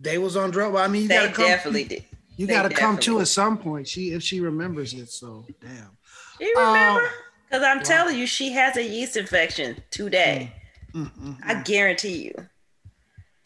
They 0.00 0.18
was 0.18 0.36
on 0.36 0.50
drugs. 0.50 0.76
I 0.78 0.88
mean, 0.88 1.02
you 1.02 1.08
They 1.08 1.14
gotta 1.16 1.32
come. 1.32 1.46
definitely 1.46 1.84
did. 1.84 2.04
You 2.36 2.46
they 2.46 2.52
gotta 2.52 2.68
come 2.68 2.96
to 2.96 3.00
definitely- 3.00 3.22
at 3.22 3.28
some 3.28 3.58
point. 3.58 3.88
She 3.88 4.10
if 4.12 4.22
she 4.22 4.40
remembers 4.40 4.94
it. 4.94 5.08
So 5.10 5.44
damn. 5.60 5.96
You 6.40 6.54
remember? 6.56 7.00
Um, 7.00 7.08
Because 7.48 7.64
I'm 7.64 7.82
telling 7.82 8.18
you, 8.18 8.26
she 8.26 8.52
has 8.52 8.76
a 8.76 8.82
yeast 8.84 9.16
infection 9.16 9.82
today. 9.90 10.52
Mm, 10.94 11.10
mm, 11.18 11.36
I 11.44 11.62
guarantee 11.62 12.24
you. 12.26 12.34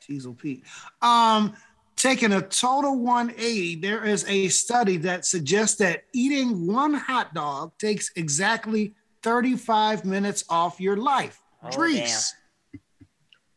Teasel 0.07 0.35
Pete. 0.39 0.65
Um, 1.01 1.55
taking 1.97 2.33
a 2.33 2.43
total 2.43 2.99
180, 2.99 3.77
there 3.77 4.05
is 4.05 4.25
a 4.29 4.49
study 4.49 4.97
that 4.99 5.25
suggests 5.25 5.77
that 5.79 6.05
eating 6.13 6.67
one 6.67 6.95
hot 6.95 7.35
dog 7.35 7.73
takes 7.79 8.11
exactly 8.17 8.95
35 9.23 10.05
minutes 10.05 10.45
off 10.49 10.81
your 10.81 10.97
life. 10.97 11.41
Oh, 11.63 11.71
Dris. 11.71 12.35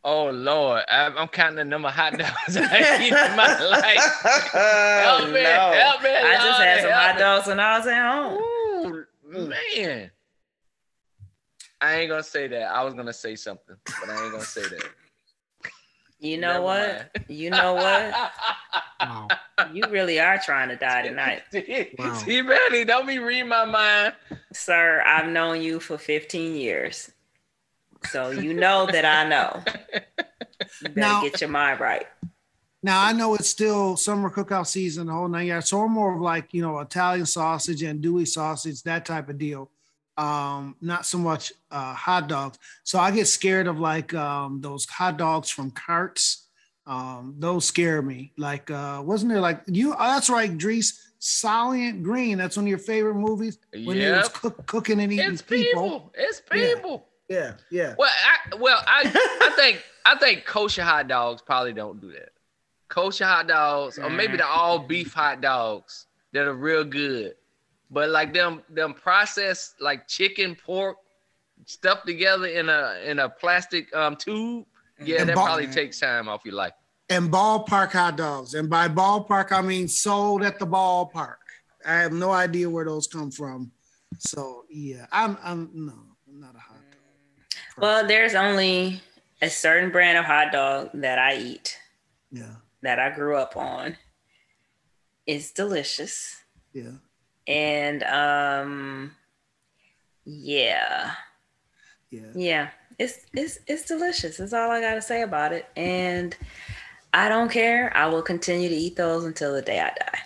Oh 0.03 0.29
Lord, 0.29 0.83
I'm, 0.87 1.17
I'm 1.17 1.27
counting 1.27 1.55
the 1.55 1.65
number 1.65 1.87
of 1.87 1.95
hot 1.95 2.15
dogs 2.15 2.31
I 2.57 3.01
eat 3.01 3.07
in 3.07 3.35
my 3.35 3.59
life. 3.59 4.51
oh, 4.53 5.01
Help 5.03 5.31
me, 5.31 5.41
help 5.41 6.03
me, 6.03 6.09
I 6.11 6.35
just 6.35 6.61
had 6.61 6.81
some 6.81 6.91
hot 6.91 7.17
dogs 7.17 7.47
when 7.47 7.59
I 7.59 7.79
was 7.79 7.87
at 7.87 8.11
home. 8.11 9.05
Ooh, 9.35 9.53
man. 9.75 10.11
I 11.81 11.95
ain't 11.95 12.09
gonna 12.09 12.21
say 12.21 12.47
that. 12.47 12.71
I 12.71 12.83
was 12.83 12.93
gonna 12.93 13.13
say 13.13 13.35
something, 13.35 13.75
but 13.99 14.09
I 14.09 14.23
ain't 14.23 14.31
gonna 14.31 14.43
say 14.43 14.61
that. 14.61 14.83
You 16.25 16.37
know 16.37 16.53
Never 16.53 16.63
what? 16.63 16.87
mind. 16.89 17.05
You 17.29 17.49
know 17.49 17.73
what? 17.73 18.31
Wow. 18.99 19.27
You 19.73 19.83
really 19.89 20.19
are 20.19 20.39
trying 20.39 20.69
to 20.69 20.75
die 20.75 21.01
tonight. 21.07 21.43
Wow. 21.99 22.13
See, 22.15 22.41
Petty, 22.41 22.83
don't 22.85 23.05
be 23.07 23.19
reading 23.19 23.47
my 23.49 23.65
mind. 23.65 24.13
Sir, 24.53 25.03
I've 25.05 25.27
known 25.29 25.61
you 25.61 25.79
for 25.79 25.97
15 25.97 26.55
years. 26.55 27.11
So 28.09 28.29
you 28.31 28.53
know 28.53 28.87
that 28.91 29.05
I 29.05 29.27
know. 29.27 29.63
You 30.81 30.89
better 30.89 30.99
Now- 30.99 31.21
get 31.21 31.41
your 31.41 31.49
mind 31.49 31.79
right. 31.79 32.07
Now 32.83 33.03
I 33.03 33.13
know 33.13 33.33
it's 33.33 33.49
still 33.49 33.97
summer 33.97 34.29
cookout 34.29 34.67
season, 34.67 35.07
the 35.07 35.13
whole 35.13 35.27
nine 35.27 35.47
yards. 35.47 35.69
So 35.69 35.81
I'm 35.81 35.91
more 35.91 36.13
of 36.13 36.21
like 36.21 36.53
you 36.53 36.61
know 36.61 36.77
Italian 36.79 37.25
sausage 37.25 37.81
and 37.81 37.99
Dewey 37.99 38.25
sausage, 38.25 38.83
that 38.83 39.05
type 39.05 39.27
of 39.27 39.39
deal. 39.39 39.71
Um, 40.17 40.75
not 40.81 41.05
so 41.05 41.17
much 41.17 41.51
uh, 41.71 41.93
hot 41.93 42.27
dogs. 42.29 42.57
So 42.83 42.99
I 42.99 43.11
get 43.11 43.27
scared 43.27 43.67
of 43.67 43.79
like 43.79 44.13
um, 44.13 44.61
those 44.61 44.85
hot 44.85 45.17
dogs 45.17 45.49
from 45.49 45.71
carts. 45.71 46.47
Um, 46.87 47.35
those 47.39 47.65
scare 47.65 48.01
me. 48.01 48.31
Like 48.37 48.69
uh, 48.71 49.01
wasn't 49.03 49.31
there 49.31 49.41
like 49.41 49.61
you? 49.67 49.93
oh, 49.93 49.97
that's 49.97 50.29
right, 50.29 50.55
Dris. 50.57 51.01
Soylent 51.19 52.03
Green. 52.03 52.37
That's 52.37 52.55
one 52.55 52.65
of 52.65 52.69
your 52.69 52.77
favorite 52.77 53.15
movies 53.15 53.57
when 53.73 53.97
they 53.97 54.11
was 54.11 54.29
cook, 54.29 54.65
cooking 54.67 54.99
and 55.01 55.11
eating 55.11 55.31
It's 55.33 55.41
people. 55.41 55.81
people. 55.83 56.11
It's 56.13 56.41
Yeah. 56.53 56.75
people. 56.75 57.07
Yeah, 57.27 57.53
yeah. 57.71 57.95
Well, 57.97 58.11
I 58.11 58.55
well, 58.57 58.79
I 58.85 59.01
I 59.41 59.49
think 59.55 59.83
I 60.05 60.15
think 60.19 60.45
kosher 60.45 60.83
hot 60.83 61.07
dogs 61.07 61.41
probably 61.41 61.73
don't 61.73 61.99
do 61.99 62.11
that. 62.11 62.29
Kosher 62.87 63.25
hot 63.25 63.47
dogs, 63.47 63.97
or 63.97 64.11
maybe 64.11 64.37
the 64.37 64.45
all 64.45 64.77
beef 64.77 65.11
hot 65.13 65.41
dogs 65.41 66.05
that 66.33 66.45
are 66.45 66.53
real 66.53 66.83
good, 66.83 67.33
but 67.91 68.09
like 68.09 68.33
them 68.33 68.61
them 68.69 68.93
processed 68.93 69.75
like 69.81 70.07
chicken, 70.07 70.55
pork, 70.55 70.97
stuffed 71.65 72.05
together 72.07 72.47
in 72.47 72.69
a 72.69 72.99
in 73.05 73.19
a 73.19 73.29
plastic 73.29 73.93
um 73.95 74.15
tube. 74.15 74.65
Yeah, 75.03 75.19
And 75.21 75.29
that 75.29 75.35
ball- 75.35 75.45
probably 75.47 75.67
takes 75.67 75.99
time 75.99 76.29
off 76.29 76.41
your 76.45 76.55
life. 76.55 76.73
and 77.09 77.29
ballpark 77.31 77.91
hot 77.91 78.15
dogs. 78.17 78.53
And 78.53 78.69
by 78.69 78.87
ballpark, 78.87 79.51
I 79.51 79.61
mean 79.61 79.87
sold 79.87 80.41
at 80.43 80.57
the 80.59 80.65
ballpark. 80.67 81.35
I 81.85 81.95
have 81.95 82.13
no 82.13 82.31
idea 82.31 82.69
where 82.69 82.85
those 82.85 83.05
come 83.07 83.29
from. 83.29 83.71
So 84.19 84.63
yeah, 84.69 85.05
I'm 85.11 85.37
I'm 85.43 85.69
no, 85.73 85.93
I'm 86.27 86.39
not 86.39 86.55
a 86.55 86.59
hot 86.59 86.77
dog. 86.91 87.61
Well, 87.77 88.07
there's 88.07 88.35
only 88.35 89.01
a 89.41 89.49
certain 89.49 89.91
brand 89.91 90.17
of 90.17 90.23
hot 90.25 90.51
dog 90.53 90.89
that 90.93 91.19
I 91.19 91.35
eat 91.35 91.77
Yeah, 92.31 92.55
that 92.81 92.97
I 92.99 93.09
grew 93.13 93.35
up 93.35 93.57
on. 93.57 93.97
It's 95.27 95.51
delicious. 95.51 96.35
yeah. 96.73 96.91
And 97.47 98.03
um 98.03 99.11
yeah. 100.25 101.11
Yeah. 102.09 102.21
Yeah. 102.35 102.69
It's 102.97 103.25
it's 103.33 103.59
it's 103.67 103.85
delicious. 103.85 104.37
That's 104.37 104.53
all 104.53 104.71
I 104.71 104.81
gotta 104.81 105.01
say 105.01 105.21
about 105.21 105.51
it. 105.53 105.67
And 105.75 106.35
I 107.13 107.29
don't 107.29 107.49
care. 107.51 107.95
I 107.95 108.07
will 108.07 108.21
continue 108.21 108.69
to 108.69 108.75
eat 108.75 108.95
those 108.95 109.25
until 109.25 109.53
the 109.53 109.61
day 109.61 109.79
I 109.79 109.89
die. 109.89 110.19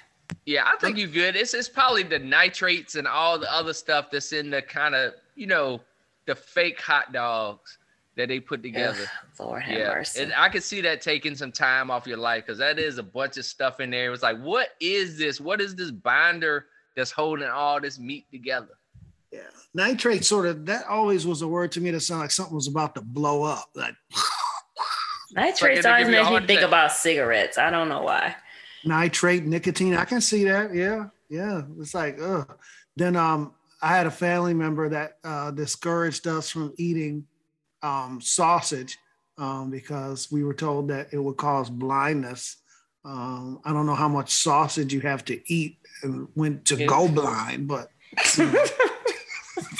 Yeah, 0.45 0.63
I 0.65 0.75
think 0.79 0.97
you're 0.97 1.07
good. 1.07 1.35
It's 1.35 1.53
it's 1.53 1.69
probably 1.69 2.03
the 2.03 2.19
nitrates 2.19 2.95
and 2.95 3.07
all 3.07 3.37
the 3.37 3.51
other 3.53 3.73
stuff 3.73 4.07
that's 4.11 4.31
in 4.33 4.49
the 4.49 4.61
kind 4.61 4.95
of 4.95 5.13
you 5.35 5.47
know 5.47 5.81
the 6.25 6.35
fake 6.35 6.79
hot 6.79 7.11
dogs 7.11 7.77
that 8.15 8.27
they 8.29 8.39
put 8.39 8.61
together. 8.61 8.97
Ugh, 9.01 9.39
Lord 9.39 9.63
have 9.63 9.77
Yeah, 9.77 9.89
mercy. 9.93 10.21
and 10.21 10.33
I 10.35 10.49
could 10.49 10.63
see 10.63 10.81
that 10.81 11.01
taking 11.01 11.35
some 11.35 11.51
time 11.51 11.89
off 11.89 12.05
your 12.05 12.17
life 12.17 12.45
because 12.45 12.57
that 12.59 12.77
is 12.77 12.97
a 12.97 13.03
bunch 13.03 13.37
of 13.37 13.45
stuff 13.45 13.79
in 13.79 13.89
there. 13.91 14.07
It 14.07 14.09
was 14.09 14.23
like, 14.23 14.39
what 14.41 14.69
is 14.79 15.17
this? 15.17 15.39
What 15.39 15.61
is 15.61 15.75
this 15.75 15.91
binder 15.91 16.65
that's 16.99 17.11
holding 17.11 17.47
all 17.47 17.81
this 17.81 17.97
meat 17.97 18.25
together? 18.31 18.77
Yeah. 19.31 19.41
Nitrate 19.73 20.25
sort 20.25 20.45
of 20.45 20.65
that 20.65 20.85
always 20.87 21.25
was 21.25 21.41
a 21.41 21.47
word 21.47 21.71
to 21.73 21.81
me 21.81 21.91
that 21.91 22.01
sounded 22.01 22.23
like 22.23 22.31
something 22.31 22.55
was 22.55 22.67
about 22.67 22.95
to 22.95 23.01
blow 23.01 23.43
up. 23.43 23.69
Like 23.75 23.95
Nitrates 25.33 25.79
it'll 25.79 25.91
always 25.91 26.07
give 26.07 26.13
you 26.13 26.21
a 26.21 26.31
makes 26.31 26.41
me 26.41 26.47
think 26.47 26.61
about 26.61 26.91
cigarettes. 26.91 27.57
I 27.57 27.69
don't 27.69 27.89
know 27.89 28.01
why. 28.01 28.35
nitrate, 28.83 29.45
nicotine. 29.45 29.95
I 29.95 30.05
can 30.05 30.21
see 30.21 30.43
that. 30.45 30.73
Yeah. 30.73 31.07
Yeah. 31.29 31.61
It's 31.79 31.93
like, 31.93 32.19
ugh. 32.21 32.57
Then 32.95 33.15
um 33.15 33.53
I 33.81 33.95
had 33.95 34.07
a 34.07 34.11
family 34.11 34.53
member 34.53 34.89
that 34.89 35.17
uh 35.23 35.51
discouraged 35.51 36.27
us 36.27 36.49
from 36.49 36.73
eating 36.77 37.25
um 37.81 38.19
sausage 38.21 38.97
um 39.37 39.69
because 39.69 40.31
we 40.31 40.43
were 40.43 40.53
told 40.55 40.89
that 40.89 41.13
it 41.13 41.19
would 41.19 41.37
cause 41.37 41.69
blindness. 41.69 42.57
Um, 43.09 43.59
I 43.65 43.73
don't 43.73 43.87
know 43.87 43.95
how 43.95 44.07
much 44.07 44.29
sausage 44.31 44.93
you 44.93 45.01
have 45.01 45.25
to 45.25 45.41
eat 45.51 45.77
and 46.03 46.27
when 46.35 46.61
to 46.65 46.85
go 46.85 47.07
blind, 47.07 47.67
but 47.67 47.89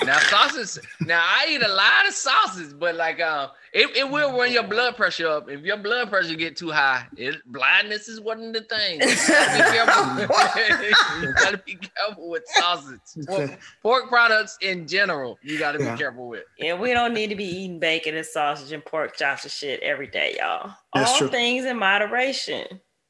Now 0.05 0.17
sausage. 0.19 0.83
now 1.01 1.21
I 1.23 1.45
eat 1.49 1.61
a 1.61 1.67
lot 1.67 2.07
of 2.07 2.13
sausage, 2.13 2.77
but 2.79 2.95
like 2.95 3.21
um, 3.21 3.49
it, 3.73 3.95
it 3.95 4.09
will 4.09 4.35
run 4.37 4.51
your 4.51 4.63
blood 4.63 4.95
pressure 4.95 5.27
up. 5.27 5.49
If 5.49 5.61
your 5.61 5.77
blood 5.77 6.09
pressure 6.09 6.35
get 6.35 6.57
too 6.57 6.71
high, 6.71 7.05
it, 7.17 7.35
blindness 7.45 8.07
is 8.07 8.19
one 8.19 8.41
of 8.43 8.53
the 8.53 8.61
things. 8.61 9.05
You 9.05 9.33
gotta 9.33 9.53
be 9.57 9.71
careful. 9.71 11.21
you 11.21 11.33
gotta 11.33 11.57
be 11.65 11.75
careful 11.75 12.29
with 12.29 12.43
sausage. 12.47 12.99
Pork, 13.27 13.59
pork 13.83 14.09
products 14.09 14.57
in 14.61 14.87
general, 14.87 15.37
you 15.43 15.59
gotta 15.59 15.79
Yeah. 15.83 15.93
be 15.93 15.97
careful 15.99 16.27
with. 16.29 16.43
Yeah, 16.57 16.73
we 16.79 16.93
don't 16.93 17.13
need 17.13 17.27
to 17.27 17.35
be 17.35 17.45
eating 17.45 17.79
bacon 17.79 18.15
and 18.15 18.25
sausage 18.25 18.71
and 18.71 18.83
pork 18.83 19.15
chops 19.17 19.43
and 19.43 19.51
shit 19.51 19.81
every 19.81 20.07
day, 20.07 20.37
y'all. 20.39 20.71
That's 20.93 21.11
All 21.11 21.17
true. 21.19 21.27
things 21.29 21.65
in 21.65 21.77
moderation. 21.77 22.65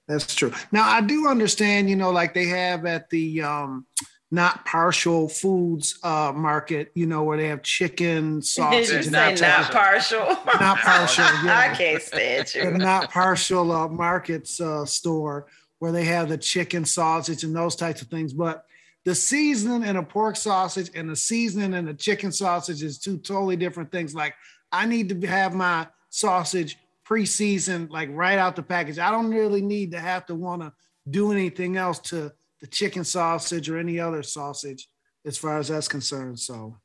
That's 0.10 0.34
true. 0.34 0.52
Now 0.72 0.90
I 0.90 1.02
do 1.02 1.28
understand, 1.28 1.88
you 1.88 1.96
know, 1.96 2.10
like 2.10 2.34
they 2.34 2.48
have 2.48 2.86
at 2.88 3.12
the 3.12 3.44
um 3.44 3.86
not 4.32 4.66
partial 4.66 5.30
foods 5.30 6.00
uh 6.04 6.34
market, 6.36 6.92
you 6.96 7.06
know, 7.06 7.24
where 7.24 7.38
they 7.38 7.48
have 7.48 7.62
chicken, 7.62 8.36
Did 8.40 8.46
sausage, 8.46 8.90
you 8.90 8.96
and 8.96 9.06
say 9.06 9.12
that 9.12 9.40
not 9.40 9.72
partial? 9.72 10.26
not 10.60 10.78
partial. 10.80 11.24
I 11.50 11.76
can't 11.78 12.02
stand 12.02 12.48
the 12.48 12.60
you. 12.60 12.78
not 12.78 13.12
partial 13.12 13.72
uh, 13.72 13.88
markets 13.88 14.60
uh, 14.60 14.84
store 14.84 15.46
where 15.78 15.92
they 15.92 16.06
have 16.06 16.28
the 16.28 16.38
chicken 16.38 16.86
sausage 16.86 17.44
and 17.44 17.56
those 17.56 17.76
types 17.76 18.02
of 18.02 18.08
things. 18.08 18.34
But 18.34 18.66
the 19.06 19.14
seasoning 19.14 19.88
in 19.88 19.96
a 19.96 20.04
pork 20.04 20.36
sausage 20.38 20.90
and 20.96 21.08
the 21.08 21.16
seasoning 21.16 21.74
in 21.74 21.88
a 21.88 21.94
chicken 21.94 22.32
sausage 22.32 22.82
is 22.82 22.98
two 22.98 23.20
totally 23.20 23.56
different 23.58 23.92
things. 23.92 24.16
Like 24.16 24.34
I 24.72 24.88
need 24.88 25.10
to 25.10 25.28
have 25.28 25.54
my 25.54 25.88
sausage 26.10 26.80
pre-seasoned, 27.10 27.90
like 27.90 28.08
right 28.12 28.38
out 28.38 28.56
the 28.56 28.62
package. 28.62 29.00
I 29.00 29.10
don't 29.10 29.32
really 29.32 29.64
need 29.64 29.94
to 29.94 30.00
have 30.00 30.28
to 30.28 30.36
want 30.36 30.62
to 30.62 30.72
do 31.10 31.32
anything 31.32 31.76
else 31.76 31.98
to 31.98 32.32
the 32.62 32.68
chicken 32.68 33.04
sausage 33.04 33.68
or 33.68 33.80
any 33.80 34.00
other 34.00 34.22
sausage 34.22 34.88
as 35.26 35.36
far 35.36 35.58
as 35.58 35.70
that's 35.70 35.88
concerned. 35.88 36.40
So 36.40 36.78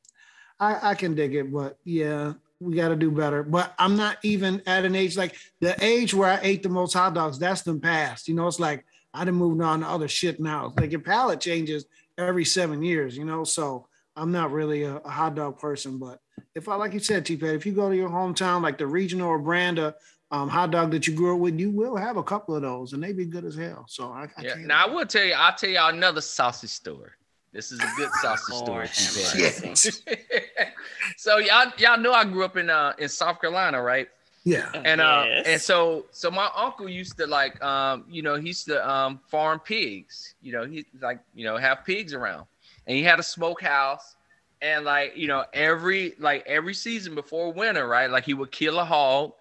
I, 0.58 0.92
I 0.92 0.94
can 0.94 1.14
dig 1.14 1.34
it, 1.34 1.52
but 1.52 1.76
yeah, 1.84 2.32
we 2.58 2.74
got 2.74 2.88
to 2.88 2.96
do 2.96 3.10
better. 3.10 3.42
But 3.42 3.74
I'm 3.78 3.96
not 3.98 4.16
even 4.22 4.62
at 4.66 4.86
an 4.86 4.94
age 4.94 5.14
like 5.14 5.36
the 5.60 5.76
age 5.84 6.14
where 6.14 6.30
I 6.30 6.38
ate 6.40 6.62
the 6.62 6.70
most 6.70 6.94
hot 6.94 7.12
dogs. 7.12 7.38
That's 7.38 7.60
the 7.60 7.74
past. 7.74 8.26
You 8.26 8.34
know, 8.34 8.46
it's 8.46 8.58
like 8.58 8.86
I 9.12 9.26
done 9.26 9.34
moved 9.34 9.60
on 9.60 9.80
to 9.80 9.86
other 9.86 10.08
shit 10.08 10.40
now. 10.40 10.72
Like 10.78 10.90
your 10.90 11.00
palate 11.00 11.40
changes 11.40 11.84
every 12.16 12.46
seven 12.46 12.82
years. 12.82 13.14
You 13.14 13.26
know, 13.26 13.44
so 13.44 13.88
I'm 14.16 14.32
not 14.32 14.52
really 14.52 14.84
a, 14.84 14.96
a 14.96 15.10
hot 15.10 15.34
dog 15.34 15.58
person. 15.58 15.98
But 15.98 16.18
if 16.54 16.66
I, 16.66 16.76
like 16.76 16.94
you 16.94 17.00
said, 17.00 17.26
T 17.26 17.36
Pat, 17.36 17.54
if 17.54 17.66
you 17.66 17.72
go 17.72 17.90
to 17.90 17.96
your 17.96 18.08
hometown, 18.08 18.62
like 18.62 18.78
the 18.78 18.86
regional 18.86 19.28
or 19.28 19.38
brand 19.38 19.78
of 19.78 19.96
um, 20.34 20.48
hot 20.48 20.70
dog 20.72 20.90
that 20.90 21.06
you 21.06 21.14
grew 21.14 21.34
up 21.34 21.40
with, 21.40 21.58
you 21.58 21.70
will 21.70 21.96
have 21.96 22.16
a 22.16 22.22
couple 22.22 22.56
of 22.56 22.62
those, 22.62 22.92
and 22.92 23.02
they 23.02 23.12
be 23.12 23.24
good 23.24 23.44
as 23.44 23.54
hell. 23.54 23.84
So 23.88 24.08
I, 24.10 24.28
I 24.36 24.42
Yeah. 24.42 24.54
can't. 24.54 24.66
Now 24.66 24.84
I 24.86 24.88
will 24.92 25.06
tell 25.06 25.24
you, 25.24 25.34
I'll 25.34 25.54
tell 25.54 25.70
y'all 25.70 25.90
another 25.90 26.20
sausage 26.20 26.70
story. 26.70 27.10
This 27.52 27.70
is 27.70 27.78
a 27.78 27.86
good 27.96 28.12
sausage 28.14 28.54
story. 28.56 28.88
Lord 28.88 28.90
have 28.90 29.14
T-Pat. 29.14 30.72
so 31.16 31.38
y'all 31.38 31.72
y'all 31.78 31.98
know 31.98 32.12
I 32.12 32.24
grew 32.24 32.44
up 32.44 32.56
in 32.56 32.68
uh 32.68 32.94
in 32.98 33.08
South 33.08 33.40
Carolina, 33.40 33.80
right? 33.80 34.08
yeah, 34.44 34.70
And 34.84 35.00
uh 35.00 35.24
Yes. 35.30 35.46
and 35.46 35.60
so 35.60 36.06
so 36.10 36.30
my 36.30 36.50
uncle 36.56 36.88
used 36.88 37.16
to 37.18 37.26
like 37.26 37.62
um 37.62 38.04
you 38.08 38.22
know 38.22 38.34
he 38.34 38.48
used 38.48 38.66
to 38.66 38.90
um 38.90 39.20
farm 39.28 39.60
pigs. 39.60 40.34
You 40.42 40.52
know 40.52 40.64
he 40.66 40.84
like 41.00 41.20
you 41.34 41.44
know 41.44 41.56
have 41.56 41.84
pigs 41.84 42.12
around, 42.12 42.46
and 42.86 42.96
he 42.96 43.02
had 43.04 43.18
a 43.20 43.22
smokehouse. 43.22 44.16
And 44.62 44.84
like 44.84 45.16
you 45.16 45.28
know 45.28 45.44
every 45.52 46.14
like 46.18 46.42
every 46.46 46.74
season 46.74 47.14
before 47.14 47.52
winter, 47.52 47.86
right? 47.86 48.10
Like 48.10 48.24
he 48.24 48.34
would 48.34 48.50
kill 48.50 48.78
a 48.78 48.84
hog, 48.84 49.32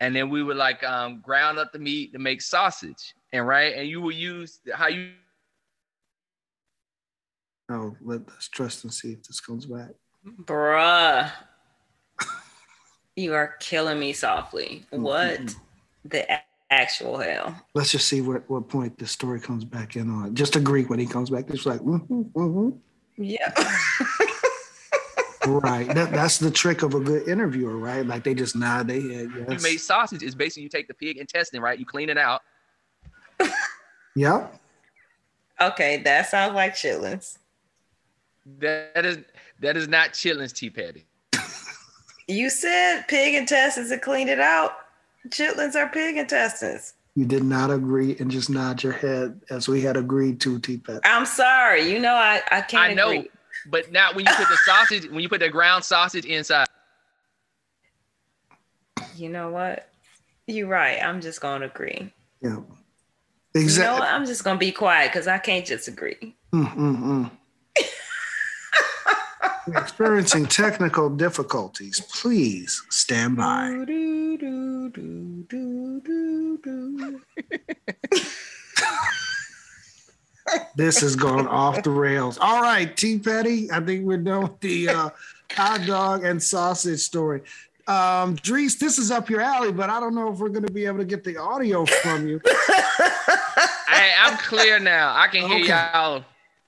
and 0.00 0.14
then 0.14 0.30
we 0.30 0.42
would 0.42 0.56
like 0.56 0.82
um 0.84 1.20
ground 1.20 1.58
up 1.58 1.72
the 1.72 1.78
meat 1.78 2.12
to 2.12 2.18
make 2.18 2.40
sausage. 2.42 3.14
And 3.32 3.46
right, 3.46 3.74
and 3.76 3.88
you 3.88 4.00
would 4.00 4.14
use 4.14 4.60
how 4.72 4.88
you 4.88 5.10
oh, 7.70 7.94
let, 8.00 8.26
let's 8.28 8.48
trust 8.48 8.84
and 8.84 8.92
see 8.92 9.12
if 9.12 9.22
this 9.24 9.40
comes 9.40 9.66
back. 9.66 9.90
Bruh. 10.44 11.30
You 13.16 13.34
are 13.34 13.56
killing 13.60 13.98
me 13.98 14.12
softly. 14.12 14.84
What 14.90 15.40
Mhm. 15.40 15.54
the 16.04 16.40
actual 16.70 17.18
hell? 17.18 17.60
Let's 17.74 17.90
just 17.90 18.06
see 18.06 18.20
what, 18.20 18.48
what 18.48 18.68
point 18.68 18.96
the 18.96 19.06
story 19.06 19.40
comes 19.40 19.64
back 19.64 19.96
in 19.96 20.08
on. 20.08 20.34
Just 20.36 20.54
agree 20.54 20.84
when 20.84 21.00
he 21.00 21.06
comes 21.06 21.28
back. 21.28 21.50
It's 21.50 21.66
like, 21.66 21.80
mm-hmm, 21.80 22.22
mm-hmm. 22.38 22.78
Yeah. 23.16 23.52
right. 25.48 25.86
That, 25.94 26.12
that's 26.12 26.38
the 26.38 26.50
trick 26.50 26.82
of 26.82 26.94
a 26.94 27.00
good 27.00 27.28
interviewer, 27.28 27.76
right? 27.76 28.04
Like 28.06 28.24
they 28.24 28.34
just 28.34 28.54
nod 28.56 28.88
their 28.88 29.00
head. 29.00 29.30
you 29.34 29.46
Yes. 29.48 29.62
make 29.62 29.80
sausage 29.80 30.22
is 30.22 30.34
basically 30.34 30.64
you 30.64 30.68
take 30.68 30.88
the 30.88 30.94
pig 30.94 31.16
intestine, 31.16 31.60
right? 31.60 31.78
You 31.78 31.86
clean 31.86 32.08
it 32.10 32.18
out. 32.18 32.42
Yep. 34.16 34.52
okay, 35.60 35.98
that 36.02 36.28
sounds 36.28 36.54
like 36.54 36.74
chitlins. 36.74 37.38
That 38.60 39.04
is 39.04 39.18
that 39.60 39.76
is 39.76 39.86
not 39.88 40.12
chitlins, 40.12 40.52
T 40.52 40.70
Patty. 40.70 41.04
You 42.26 42.50
said 42.50 43.02
pig 43.08 43.34
intestines 43.34 43.90
and 43.90 44.02
cleaned 44.02 44.28
it 44.30 44.40
out. 44.40 44.72
Chitlins 45.28 45.74
are 45.76 45.88
pig 45.88 46.16
intestines. 46.16 46.94
You 47.14 47.24
did 47.26 47.42
not 47.42 47.70
agree 47.70 48.16
and 48.20 48.30
just 48.30 48.48
nod 48.50 48.82
your 48.82 48.92
head 48.92 49.40
as 49.50 49.68
we 49.68 49.80
had 49.80 49.96
agreed 49.96 50.40
to, 50.42 50.58
T 50.58 50.78
Pat. 50.78 51.00
I'm 51.04 51.26
sorry. 51.26 51.90
You 51.90 51.98
know 52.00 52.14
I, 52.14 52.42
I 52.50 52.60
can't 52.62 52.90
I 52.90 52.94
know, 52.94 53.10
agree. 53.10 53.30
But 53.70 53.92
now 53.92 54.12
when 54.12 54.24
you 54.26 54.32
put 54.34 54.48
the 54.48 54.56
sausage, 54.64 55.08
when 55.10 55.20
you 55.20 55.28
put 55.28 55.40
the 55.40 55.48
ground 55.48 55.84
sausage 55.84 56.24
inside, 56.24 56.66
You 59.16 59.28
know 59.28 59.50
what? 59.50 59.88
You're 60.46 60.68
right. 60.68 61.02
I'm 61.02 61.20
just 61.20 61.40
gonna 61.40 61.66
agree. 61.66 62.12
Yeah. 62.40 62.58
Exactly. 63.54 63.54
You 63.54 63.60
know 63.60 63.64
Exactly. 63.64 64.00
what? 64.00 64.08
I'm 64.08 64.26
just 64.26 64.44
gonna 64.44 64.58
be 64.58 64.72
quiet 64.72 65.12
because 65.12 65.26
I 65.26 65.38
can't 65.38 65.66
just 65.66 65.88
agree. 65.88 66.36
Mm-mm-mm. 66.52 67.30
Experiencing 69.74 70.46
technical 70.46 71.10
difficulties. 71.10 72.00
Please 72.12 72.82
stand 72.88 73.36
by. 73.36 73.68
Do, 73.86 74.38
do, 74.38 74.88
do, 74.90 75.44
do, 75.48 76.00
do, 76.00 76.58
do. 76.62 77.20
This 80.76 81.00
has 81.00 81.16
gone 81.16 81.46
off 81.48 81.82
the 81.82 81.90
rails. 81.90 82.38
All 82.40 82.60
right, 82.62 82.94
T 82.96 83.18
Petty. 83.18 83.70
I 83.72 83.80
think 83.80 84.04
we're 84.06 84.16
done 84.18 84.42
with 84.42 84.60
the 84.60 84.88
uh, 84.88 85.10
hot 85.52 85.84
dog 85.86 86.24
and 86.24 86.42
sausage 86.42 87.00
story. 87.00 87.42
Um, 87.86 88.34
Dris, 88.36 88.76
this 88.76 88.98
is 88.98 89.10
up 89.10 89.30
your 89.30 89.40
alley, 89.40 89.72
but 89.72 89.88
I 89.90 89.98
don't 89.98 90.14
know 90.14 90.30
if 90.32 90.38
we're 90.38 90.50
going 90.50 90.66
to 90.66 90.72
be 90.72 90.84
able 90.84 90.98
to 90.98 91.04
get 91.04 91.24
the 91.24 91.36
audio 91.38 91.84
from 91.86 92.28
you. 92.28 92.40
Hey, 93.88 94.12
I'm 94.20 94.36
clear 94.38 94.78
now. 94.78 95.14
I 95.16 95.26
can 95.28 95.48
hear 95.48 95.60
Okay. 95.64 95.68
y'all. 95.92 96.24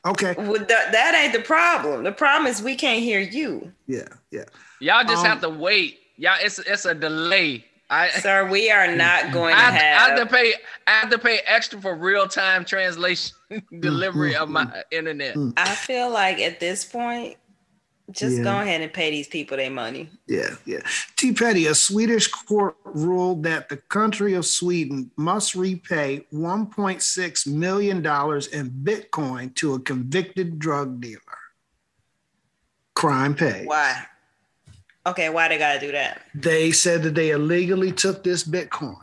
Okay. 0.06 0.34
Well, 0.36 0.54
that, 0.64 0.90
that 0.92 1.14
ain't 1.22 1.32
the 1.32 1.40
problem. 1.40 2.02
The 2.02 2.10
problem 2.12 2.50
is 2.50 2.62
we 2.62 2.74
can't 2.74 3.00
hear 3.02 3.20
you, 3.20 3.70
Yeah. 3.86 4.08
Yeah. 4.30 4.44
Y'all 4.80 5.04
just 5.04 5.18
Um, 5.24 5.26
have 5.30 5.40
to 5.42 5.48
wait. 5.50 6.00
Y'all, 6.16 6.38
it's 6.40 6.58
it's 6.60 6.86
a 6.86 6.94
delay. 6.94 7.64
I 7.90 8.08
sir. 8.10 8.48
We 8.48 8.70
are 8.70 8.94
not 8.96 9.32
going 9.32 9.54
I 9.54 9.58
to 9.58 9.62
have, 9.62 9.74
I 9.74 10.10
have 10.10 10.18
have. 10.18 10.28
to 10.28 10.34
pay. 10.34 10.54
I 10.86 10.90
have 10.92 11.10
to 11.10 11.18
pay 11.18 11.40
extra 11.46 11.80
for 11.80 11.94
real 11.96 12.26
time 12.28 12.64
translation 12.64 13.36
mm, 13.50 13.62
mm, 13.72 13.80
delivery 13.80 14.36
of 14.36 14.48
my 14.48 14.64
mm. 14.64 14.82
internet. 14.90 15.34
mm. 15.34 15.52
I 15.56 15.74
feel 15.74 16.10
like 16.10 16.38
at 16.38 16.60
this 16.60 16.84
point, 16.84 17.36
just 18.12 18.38
Yeah. 18.38 18.44
go 18.44 18.60
ahead 18.60 18.80
and 18.80 18.92
pay 18.92 19.10
these 19.10 19.28
people 19.28 19.56
their 19.56 19.70
money. 19.70 20.08
Yeah, 20.26 20.50
yeah. 20.66 20.80
T. 21.16 21.32
Petty, 21.32 21.66
a 21.66 21.74
Swedish 21.74 22.26
court 22.28 22.76
ruled 22.84 23.42
that 23.44 23.68
the 23.68 23.76
country 23.76 24.34
of 24.34 24.46
Sweden 24.46 25.10
must 25.16 25.54
repay 25.54 26.26
$1.6 26.32 27.46
million 27.46 27.98
in 27.98 28.02
Bitcoin 28.02 29.54
to 29.56 29.74
a 29.74 29.80
convicted 29.80 30.58
drug 30.58 31.00
dealer. 31.00 31.20
Crime 32.94 33.34
paid. 33.34 33.66
Why? 33.66 34.06
Okay, 35.06 35.28
why 35.30 35.48
they 35.48 35.58
gotta 35.58 35.80
do 35.80 35.92
that? 35.92 36.20
They 36.34 36.72
said 36.72 37.02
that 37.04 37.14
they 37.14 37.30
illegally 37.30 37.90
took 37.92 38.22
this 38.22 38.44
Bitcoin 38.44 38.96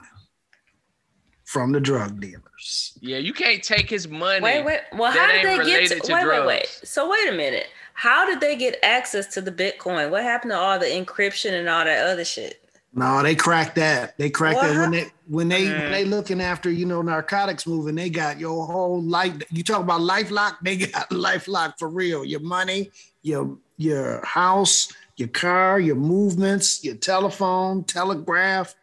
from 1.46 1.72
the 1.72 1.80
drug 1.80 2.20
dealers. 2.20 2.98
Yeah, 3.02 3.18
you 3.18 3.34
can't 3.34 3.64
take 3.64 3.90
his 3.90 4.08
money. 4.08 4.42
Wait, 4.42 4.64
wait. 4.64 4.82
Well, 4.94 5.12
that 5.12 5.20
how 5.20 5.32
did 5.32 5.60
they 5.62 5.66
get 5.66 5.90
to, 5.90 6.00
to 6.08 6.14
wait, 6.14 6.28
wait, 6.28 6.46
wait. 6.46 6.68
So 6.84 7.10
wait 7.10 7.30
a 7.30 7.32
minute. 7.32 7.68
How 7.94 8.26
did 8.28 8.40
they 8.42 8.56
get 8.56 8.78
access 8.84 9.28
to 9.34 9.42
the 9.42 9.52
Bitcoin? 9.52 10.12
What 10.12 10.22
happened 10.24 10.52
to 10.52 10.58
all 10.58 10.78
the 10.78 10.86
encryption 10.86 11.54
and 11.60 11.68
all 11.68 11.84
that 11.84 12.06
other 12.06 12.26
shit? 12.26 12.62
No, 12.94 13.22
they 13.24 13.36
cracked 13.36 13.76
that. 13.76 14.18
They 14.18 14.30
cracked 14.30 14.62
that 14.62 14.78
when 14.80 14.92
they 14.92 15.06
when 15.28 15.50
they 15.50 15.66
when 15.66 15.82
Mm. 15.82 15.92
they 15.92 16.06
looking 16.06 16.42
after 16.42 16.70
you 16.72 16.86
know 16.86 17.02
narcotics 17.02 17.66
moving. 17.68 17.96
They 17.96 18.10
got 18.10 18.40
your 18.40 18.66
whole 18.66 19.02
life. 19.02 19.34
You 19.52 19.64
talk 19.64 19.82
about 19.82 20.02
life 20.02 20.32
lock. 20.32 20.60
They 20.62 20.78
got 20.78 21.12
life 21.12 21.48
lock 21.48 21.78
for 21.80 21.90
real. 21.90 22.24
Your 22.26 22.40
money, 22.40 22.92
your 23.24 23.58
your 23.78 24.24
house, 24.26 24.92
your 25.18 25.30
car, 25.30 25.80
your 25.80 25.96
movements, 25.96 26.84
your 26.84 26.96
telephone, 26.96 27.84
telegraph, 27.84 28.76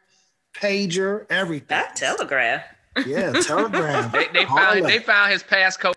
pager, 0.54 1.26
everything. 1.30 1.66
That 1.68 1.96
telegraph. 1.96 2.64
yeah, 3.06 3.32
telegraph. 3.32 4.12
They, 4.12 4.26
they 4.32 4.44
found 4.44 4.84
they 4.84 4.98
found 4.98 5.32
his 5.32 5.42
passcode. 5.42 5.94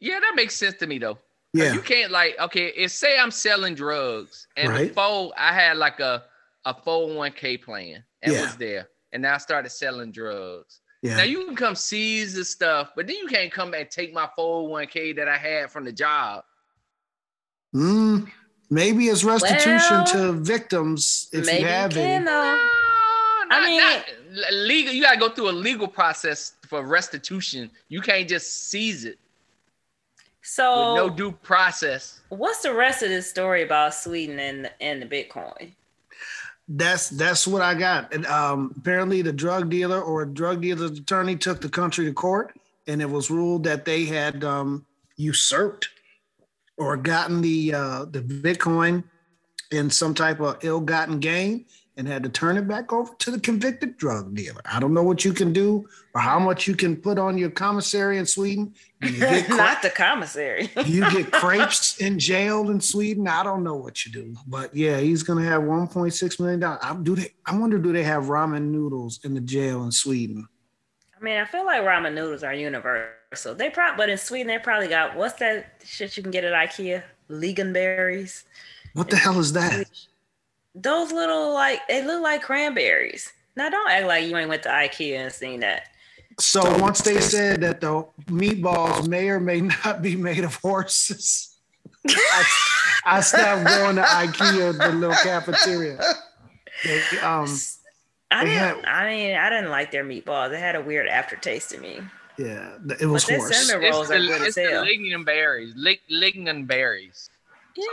Yeah, 0.00 0.20
that 0.20 0.32
makes 0.36 0.54
sense 0.54 0.76
to 0.78 0.86
me 0.86 0.98
though. 0.98 1.18
yeah, 1.52 1.72
You 1.72 1.80
can't 1.80 2.10
like 2.12 2.36
okay, 2.40 2.66
if 2.76 2.90
say 2.92 3.18
I'm 3.18 3.30
selling 3.30 3.74
drugs 3.74 4.46
and 4.56 4.68
Right. 4.68 4.88
before 4.88 5.32
I 5.36 5.52
had 5.52 5.76
like 5.76 6.00
a 6.00 6.24
a 6.64 6.74
401k 6.74 7.62
plan 7.62 8.04
and 8.22 8.32
Yeah. 8.34 8.42
was 8.42 8.56
there, 8.56 8.88
and 9.12 9.22
now 9.22 9.34
I 9.34 9.38
started 9.38 9.70
selling 9.70 10.12
drugs. 10.12 10.80
Yeah. 11.02 11.16
Now 11.18 11.22
you 11.22 11.44
can 11.46 11.54
come 11.56 11.74
seize 11.76 12.34
the 12.34 12.44
stuff, 12.44 12.90
but 12.96 13.06
then 13.06 13.16
you 13.16 13.26
can't 13.28 13.52
come 13.52 13.72
and 13.74 13.88
take 13.90 14.12
my 14.12 14.28
401k 14.38 15.16
that 15.16 15.28
I 15.28 15.36
had 15.36 15.70
from 15.70 15.84
the 15.84 15.92
job. 15.92 16.44
Mm, 17.74 18.28
maybe 18.70 19.08
it's 19.08 19.24
restitution 19.24 19.80
Well, 19.98 20.06
to 20.06 20.32
victims 20.32 21.28
if 21.32 21.46
Maybe 21.46 21.60
you 21.62 21.66
have 21.66 21.90
can 21.92 22.00
any. 22.00 22.24
No, 22.24 22.30
though. 22.32 23.44
not, 23.48 23.62
mean- 23.64 23.80
not 23.80 24.04
legal. 24.52 24.92
You 24.92 25.02
gotta 25.02 25.18
go 25.18 25.30
through 25.30 25.50
a 25.50 25.52
legal 25.52 25.88
process 25.88 26.52
for 26.68 26.82
restitution. 26.84 27.70
You 27.88 28.00
can't 28.00 28.28
just 28.28 28.68
seize 28.68 29.04
it 29.04 29.18
So 30.42 30.94
with 30.94 30.96
no 31.02 31.10
due 31.10 31.32
process. 31.32 32.20
what's 32.28 32.62
the 32.62 32.74
rest 32.74 33.02
of 33.02 33.08
this 33.08 33.28
story 33.28 33.62
about 33.62 33.94
Sweden 33.94 34.38
and 34.38 34.70
and 34.80 35.00
the 35.02 35.06
Bitcoin? 35.06 35.72
That's 36.68 37.08
that's 37.08 37.46
what 37.46 37.62
I 37.62 37.74
got. 37.74 38.12
And 38.12 38.26
um, 38.26 38.74
apparently, 38.76 39.22
the 39.22 39.32
drug 39.32 39.70
dealer 39.70 40.02
or 40.02 40.22
a 40.22 40.26
drug 40.26 40.60
dealer's 40.60 40.98
attorney 40.98 41.34
took 41.36 41.62
the 41.62 41.68
country 41.70 42.04
to 42.04 42.12
court, 42.12 42.54
and 42.86 43.00
it 43.00 43.08
was 43.08 43.30
ruled 43.30 43.64
that 43.64 43.86
they 43.86 44.04
had 44.04 44.44
um, 44.44 44.84
usurped 45.16 45.88
or 46.78 46.96
gotten 46.96 47.40
the 47.40 47.74
uh, 47.74 48.04
the 48.06 48.20
Bitcoin 48.20 49.04
in 49.70 49.90
some 49.90 50.14
type 50.14 50.40
of 50.40 50.58
ill-gotten 50.62 51.20
gain, 51.20 51.66
and 51.98 52.06
had 52.06 52.22
to 52.22 52.28
turn 52.28 52.56
it 52.56 52.68
back 52.68 52.92
over 52.92 53.12
to 53.18 53.30
the 53.32 53.40
convicted 53.40 53.96
drug 53.96 54.32
dealer. 54.32 54.62
I 54.64 54.78
don't 54.78 54.94
know 54.94 55.02
what 55.02 55.24
you 55.24 55.32
can 55.32 55.52
do 55.52 55.86
or 56.14 56.20
how 56.20 56.38
much 56.38 56.68
you 56.68 56.76
can 56.76 56.96
put 56.96 57.18
on 57.18 57.36
your 57.36 57.50
commissary 57.50 58.18
in 58.18 58.24
Sweden. 58.24 58.72
You 59.02 59.10
get 59.18 59.48
Not 59.48 59.82
the 59.82 59.90
commissary. 59.90 60.70
you 60.86 61.00
get 61.10 61.32
crepes 61.32 62.00
in 62.00 62.20
jail 62.20 62.70
in 62.70 62.80
Sweden. 62.80 63.26
I 63.26 63.42
don't 63.42 63.64
know 63.64 63.74
what 63.74 64.06
you 64.06 64.12
do, 64.12 64.36
but 64.46 64.74
yeah, 64.74 64.98
he's 64.98 65.24
gonna 65.24 65.44
have 65.44 65.62
1.6 65.62 66.40
million 66.40 66.60
dollars. 66.60 66.78
I 66.82 66.94
do 66.94 67.16
they? 67.16 67.34
I 67.44 67.58
wonder, 67.58 67.78
do 67.78 67.92
they 67.92 68.04
have 68.04 68.24
ramen 68.24 68.70
noodles 68.70 69.18
in 69.24 69.34
the 69.34 69.40
jail 69.40 69.82
in 69.82 69.90
Sweden? 69.90 70.46
I 71.18 71.24
mean, 71.24 71.38
I 71.38 71.44
feel 71.46 71.66
like 71.66 71.82
ramen 71.82 72.14
noodles 72.14 72.44
are 72.44 72.54
universal. 72.54 73.17
So 73.34 73.52
they 73.54 73.68
probably, 73.70 73.96
but 73.98 74.08
in 74.08 74.16
Sweden, 74.18 74.46
they 74.46 74.58
probably 74.58 74.88
got 74.88 75.16
what's 75.16 75.38
that 75.40 75.80
shit 75.84 76.16
you 76.16 76.22
can 76.22 76.32
get 76.32 76.44
at 76.44 76.52
IKEA? 76.52 77.02
Lingonberries. 77.30 78.44
What 78.94 79.10
the 79.10 79.16
hell 79.16 79.38
is 79.38 79.52
that? 79.52 79.86
Those 80.74 81.12
little 81.12 81.52
like 81.52 81.86
they 81.88 82.04
look 82.04 82.22
like 82.22 82.42
cranberries. 82.42 83.30
Now 83.56 83.68
don't 83.68 83.90
act 83.90 84.06
like 84.06 84.24
you 84.26 84.36
ain't 84.36 84.48
went 84.48 84.62
to 84.62 84.68
IKEA 84.70 85.18
and 85.18 85.32
seen 85.32 85.60
that. 85.60 85.88
So 86.40 86.60
once 86.78 87.02
they 87.02 87.20
said 87.20 87.60
that 87.62 87.80
the 87.80 88.06
meatballs 88.26 89.08
may 89.08 89.28
or 89.28 89.40
may 89.40 89.60
not 89.84 90.00
be 90.02 90.14
made 90.16 90.44
of 90.44 90.54
horses, 90.56 91.56
I, 92.08 92.44
I 93.04 93.20
stopped 93.20 93.64
going 93.64 93.96
to 93.96 94.02
IKEA, 94.02 94.78
the 94.78 94.88
little 94.92 95.16
cafeteria. 95.16 95.98
They, 96.84 97.18
um, 97.18 97.48
I 98.30 98.44
didn't. 98.44 98.58
had- 98.58 98.84
I 98.84 99.08
mean, 99.08 99.36
I 99.36 99.50
didn't 99.50 99.70
like 99.70 99.90
their 99.90 100.04
meatballs. 100.04 100.50
They 100.50 100.60
had 100.60 100.76
a 100.76 100.80
weird 100.80 101.08
aftertaste 101.08 101.70
to 101.70 101.78
me. 101.80 102.00
Yeah, 102.38 102.70
it 103.00 103.06
was 103.06 103.24
But 103.24 103.36
horse. 103.36 103.56
cinnamon- 103.66 103.90
rolls 103.90 104.10
It's 104.10 104.18
are 104.18 104.22
the, 104.22 104.26
good 104.28 104.42
it's 104.42 104.54
the 104.54 104.62
hell. 104.70 104.84
lignin 104.84 105.24
berries. 105.24 105.72
Lig, 105.76 106.00
lignin 106.10 106.66
berries. 106.66 107.28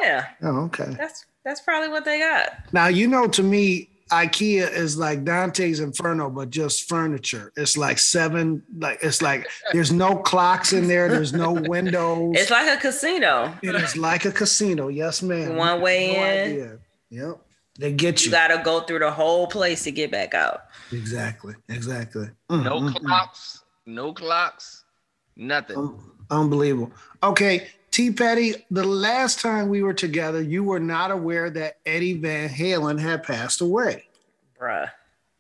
Yeah, 0.02 0.28
Oh, 0.42 0.66
okay. 0.66 0.96
that's 0.98 1.26
that's 1.44 1.62
probably 1.62 1.90
what 1.90 2.06
they 2.06 2.20
got. 2.20 2.50
Now 2.74 2.88
you 2.88 3.08
know, 3.08 3.28
to 3.28 3.44
me, 3.44 3.90
IKEA 4.12 4.72
is 4.72 4.98
like 4.98 5.24
Dante's 5.24 5.80
Inferno, 5.80 6.30
but 6.30 6.50
just 6.52 6.88
furniture. 6.90 7.52
It's 7.56 7.76
like 7.78 7.98
seven, 8.00 8.64
like 8.78 9.00
it's 9.04 9.22
like 9.22 9.48
there's 9.74 9.92
no 9.92 10.16
clocks 10.16 10.74
in 10.74 10.88
there. 10.88 11.08
There's 11.10 11.34
no 11.34 11.52
windows. 11.74 12.34
It's 12.36 12.52
like 12.52 12.68
a 12.76 12.80
casino. 12.80 13.54
it 13.64 13.76
is 13.76 13.96
like 13.98 14.26
a 14.26 14.32
casino. 14.32 14.88
Yes, 14.90 15.22
ma'am. 15.24 15.56
One 15.56 15.82
way 15.82 16.14
No 16.14 16.24
in. 16.24 16.52
idea. 16.52 16.78
Yep. 17.12 17.42
They 17.78 17.92
get 17.92 18.22
you. 18.22 18.28
You 18.28 18.32
got 18.32 18.48
to 18.50 18.62
go 18.64 18.82
through 18.82 19.00
the 19.00 19.12
whole 19.12 19.48
place 19.48 19.84
to 19.84 19.92
get 19.92 20.10
back 20.12 20.34
out. 20.34 20.62
exactly. 20.92 21.54
Exactly. 21.70 22.30
Mm, 22.50 22.64
No 22.64 22.80
mm, 22.80 22.90
mm. 22.94 23.60
Clocks. 23.86 23.94
No 23.94 24.14
clocks. 24.14 24.84
Nothing. 25.36 25.78
Um, 25.78 26.12
Unbelievable. 26.32 26.92
Okay, 27.24 27.68
T. 27.92 28.12
Petty, 28.12 28.56
the 28.72 28.84
last 28.84 29.40
time 29.40 29.70
we 29.70 29.84
were 29.84 29.94
together, 29.94 30.42
you 30.42 30.64
were 30.64 30.80
not 30.80 31.12
aware 31.12 31.50
that 31.52 31.78
Eddie 31.86 32.18
Van 32.18 32.50
Halen 32.50 33.00
had 33.00 33.24
passed 33.24 33.62
away. 33.62 34.06
Bruh. 34.60 34.90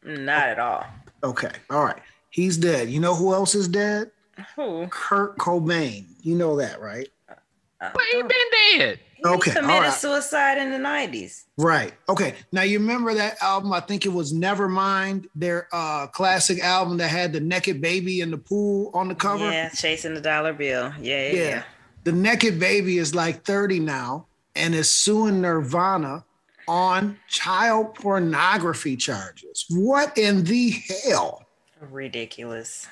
Not 0.03 0.49
at 0.49 0.59
all. 0.59 0.85
Okay. 1.23 1.51
All 1.69 1.83
right. 1.83 2.01
He's 2.29 2.57
dead. 2.57 2.89
You 2.89 2.99
know 2.99 3.15
who 3.15 3.33
else 3.33 3.55
is 3.55 3.67
dead? 3.67 4.11
Who? 4.55 4.87
Kurt 4.87 5.37
Cobain. 5.37 6.05
You 6.21 6.35
know 6.35 6.55
that, 6.57 6.79
right? 6.79 7.07
Uh, 7.29 7.89
But 7.93 8.03
he 8.11 8.21
been 8.21 8.77
dead. 8.77 8.99
He 9.27 9.35
Okay, 9.35 9.51
all 9.51 9.57
committed 9.57 9.83
right. 9.83 9.93
suicide 9.93 10.57
in 10.57 10.71
the 10.71 10.77
90s. 10.77 11.43
Right. 11.57 11.93
Okay. 12.09 12.35
Now 12.51 12.61
you 12.63 12.79
remember 12.79 13.13
that 13.13 13.41
album? 13.41 13.73
I 13.73 13.79
think 13.79 14.05
it 14.05 14.09
was 14.13 14.33
Nevermind, 14.33 15.27
their 15.35 15.67
uh 15.71 16.07
classic 16.07 16.59
album 16.63 16.97
that 16.97 17.09
had 17.09 17.33
the 17.33 17.39
naked 17.39 17.81
baby 17.81 18.21
in 18.21 18.31
the 18.31 18.37
pool 18.37 18.91
on 18.93 19.07
the 19.07 19.15
cover. 19.15 19.49
Yeah, 19.49 19.69
chasing 19.69 20.13
the 20.13 20.21
dollar 20.21 20.53
bill. 20.53 20.93
Yeah, 20.99 21.27
yeah. 21.29 21.33
Yeah. 21.33 21.63
The 22.03 22.11
naked 22.11 22.59
baby 22.59 22.97
is 22.97 23.15
like 23.15 23.43
30 23.43 23.79
now 23.79 24.27
and 24.55 24.75
is 24.75 24.89
suing 24.89 25.41
Nirvana 25.41 26.23
on 26.67 27.17
child 27.27 27.95
pornography 27.95 28.95
charges. 28.95 29.65
What 29.69 30.17
in 30.17 30.43
the 30.43 30.71
hell? 31.05 31.45
Ridiculous. 31.91 32.87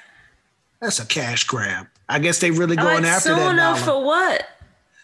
That's 0.81 0.99
a 0.99 1.05
cash 1.05 1.45
grab. 1.45 1.87
I 2.09 2.19
guess 2.19 2.39
they 2.39 2.51
really 2.51 2.75
going 2.75 3.03
right, 3.03 3.05
after 3.05 3.29
that 3.29 3.37
suing 3.37 3.55
them 3.55 3.75
for 3.77 4.03
what? 4.03 4.45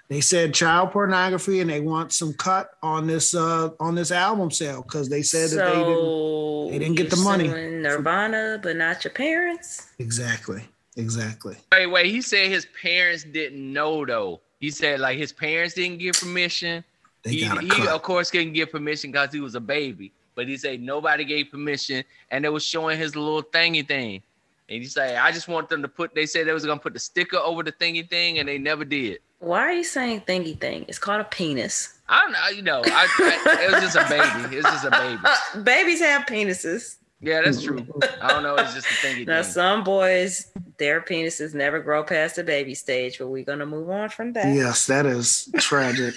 They 0.10 0.22
said 0.22 0.54
child 0.54 0.92
pornography 0.92 1.62
and 1.62 1.70
they 1.70 1.80
want 1.80 2.12
some 2.12 2.34
cut 2.34 2.72
on 2.82 3.08
this 3.08 3.34
uh 3.34 3.70
on 3.80 3.96
this 3.96 4.12
album 4.12 4.52
sale 4.52 4.82
because 4.82 5.08
they 5.08 5.22
said 5.22 5.50
that 5.52 5.74
they 5.74 5.80
didn't 5.80 6.72
they 6.72 6.80
didn't 6.80 6.96
get 6.96 7.10
the 7.10 7.18
money. 7.18 7.48
Nirvana, 7.48 8.60
but 8.62 8.76
not 8.76 9.04
your 9.04 9.14
parents. 9.14 9.88
exactly 10.00 10.68
exactly 10.98 11.56
Wait, 11.72 11.88
wait. 11.88 12.08
He 12.08 12.22
said 12.22 12.50
his 12.50 12.68
parents 12.82 13.24
didn't 13.24 13.74
know 13.74 14.06
though. 14.06 14.42
He 14.60 14.72
said 14.72 15.00
like 15.00 15.18
his 15.18 15.32
parents 15.32 15.76
didn't 15.76 16.00
give 16.00 16.16
permission. 16.16 16.84
they 17.24 17.32
he, 17.32 17.48
got 17.48 17.60
a 17.60 17.62
he 17.62 17.70
cut 17.70 17.88
of 17.88 18.02
course 18.02 18.30
couldn't 18.30 18.54
give 18.54 18.72
permission 18.72 19.12
because 19.12 19.32
he 19.32 19.40
was 19.40 19.56
a 19.56 19.62
baby. 19.62 20.12
But 20.36 20.48
he 20.48 20.58
said 20.58 20.82
nobody 20.82 21.26
gave 21.26 21.52
permission, 21.52 22.04
and 22.32 22.46
they 22.46 22.50
was 22.50 22.64
showing 22.64 22.98
his 22.98 23.16
little 23.16 23.44
thingy 23.44 23.86
thing. 23.86 24.24
And 24.70 24.82
he 24.82 24.86
said, 24.86 25.18
"I 25.18 25.32
just 25.32 25.50
want 25.50 25.68
them 25.68 25.82
to 25.82 25.90
put." 25.90 26.16
They 26.16 26.26
said 26.26 26.48
they 26.48 26.54
was 26.54 26.66
gonna 26.66 26.80
put 26.80 26.94
the 26.94 27.00
sticker 27.00 27.36
over 27.38 27.62
the 27.62 27.74
thingy 27.74 28.08
thing, 28.10 28.40
and 28.40 28.48
they 28.48 28.58
never 28.58 28.86
did. 28.86 29.20
Why 29.40 29.60
are 29.62 29.72
you 29.72 29.84
saying 29.84 30.22
thingy 30.28 30.60
thing? 30.60 30.86
It's 30.88 31.00
called 31.00 31.22
a 31.22 31.26
penis. 31.26 31.98
I 32.08 32.22
don't 32.24 32.32
know. 32.34 32.48
You 32.50 32.62
know, 32.62 32.82
I, 32.86 33.08
I, 33.46 33.64
it 33.66 33.72
was 33.72 33.82
just 33.82 33.96
a 33.96 34.06
baby. 34.10 34.58
It's 34.58 34.70
just 34.70 34.86
a 34.86 34.92
baby. 34.92 35.20
Uh, 35.26 35.62
babies 35.62 36.00
have 36.02 36.26
penises. 36.26 36.98
Yeah, 37.22 37.42
that's 37.42 37.62
true. 37.62 37.86
I 38.22 38.30
don't 38.30 38.44
know. 38.44 38.56
It's 38.56 38.74
just 38.74 38.88
a 38.88 39.08
thingy 39.08 39.16
thing. 39.18 39.26
Now, 39.26 39.44
thing. 39.44 39.52
some 39.52 39.84
boys, 39.84 40.52
their 40.78 41.02
penises 41.02 41.54
never 41.54 41.80
grow 41.80 42.04
past 42.04 42.38
the 42.38 42.44
baby 42.44 42.74
stage, 42.76 43.20
but 43.20 43.28
we're 43.28 43.44
gonna 43.44 43.66
move 43.66 43.90
on 43.90 44.10
from 44.10 44.34
that. 44.34 44.54
yes 44.56 44.88
that 44.88 45.06
is 45.06 45.50
tragic 45.58 46.14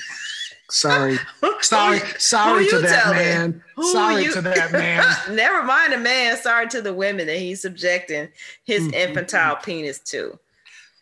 sorry 0.71 1.19
sorry 1.61 1.99
sorry 2.19 2.67
to 2.69 2.79
that 2.79 3.03
telling? 3.03 3.17
man 3.19 3.65
Who 3.77 3.93
sorry 3.93 4.25
you- 4.25 4.33
to 4.33 4.41
that 4.43 4.73
man 4.73 5.05
Never 5.37 5.63
mind 5.65 5.93
the 5.93 5.99
man. 5.99 6.37
Sorry 6.39 6.67
to 6.69 6.81
the 6.81 6.95
women 6.95 7.27
that 7.27 7.37
he's 7.39 7.61
subjecting 7.63 8.29
his 8.65 8.85
Mm, 8.85 8.91
mm, 8.93 8.95
infantile 9.09 9.57
penis 9.57 9.99
to. 9.99 10.39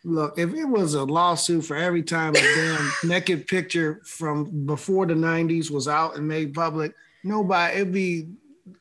Look, 0.03 0.37
if 0.39 0.53
it 0.53 0.65
was 0.65 0.93
a 0.95 1.03
lawsuit 1.03 1.65
for 1.65 1.75
every 1.75 2.01
time 2.03 2.35
a 2.35 2.41
damn 2.41 2.91
naked 3.09 3.47
picture 3.47 4.01
from 4.05 4.65
before 4.65 5.05
the 5.05 5.13
90s 5.13 5.69
was 5.69 5.87
out 5.87 6.15
and 6.15 6.27
made 6.27 6.53
public, 6.53 6.93
nobody, 7.23 7.75
it'd 7.77 7.93
be 7.93 8.27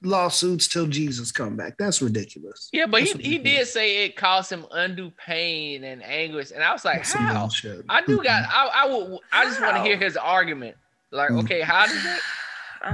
lawsuits 0.02 0.66
till 0.68 0.86
Jesus 0.86 1.30
come 1.32 1.56
back. 1.56 1.76
That's 1.78 2.00
ridiculous. 2.00 2.70
Yeah, 2.72 2.86
but 2.86 3.00
he, 3.00 3.06
That's 3.06 3.16
what 3.16 3.24
he 3.24 3.38
did 3.38 3.66
say 3.66 4.04
it 4.04 4.16
caused 4.16 4.50
him 4.50 4.64
undue 4.70 5.10
pain 5.24 5.84
and 5.84 6.02
anguish, 6.02 6.52
and 6.52 6.62
I 6.62 6.72
was 6.72 6.84
like, 6.84 6.98
That's 6.98 7.12
how? 7.12 7.38
bullshit. 7.40 7.84
I 7.88 8.00
do 8.02 8.22
got. 8.22 8.44
I 8.50 8.70
I 8.84 8.86
would. 8.88 9.18
I 9.32 9.44
just 9.44 9.60
want 9.60 9.76
to 9.76 9.82
hear 9.82 9.96
his 9.98 10.16
argument. 10.16 10.76
Like, 11.12 11.30
Mm. 11.30 11.42
okay, 11.44 11.60
how 11.60 11.86
did 11.86 11.96
it? 11.96 12.20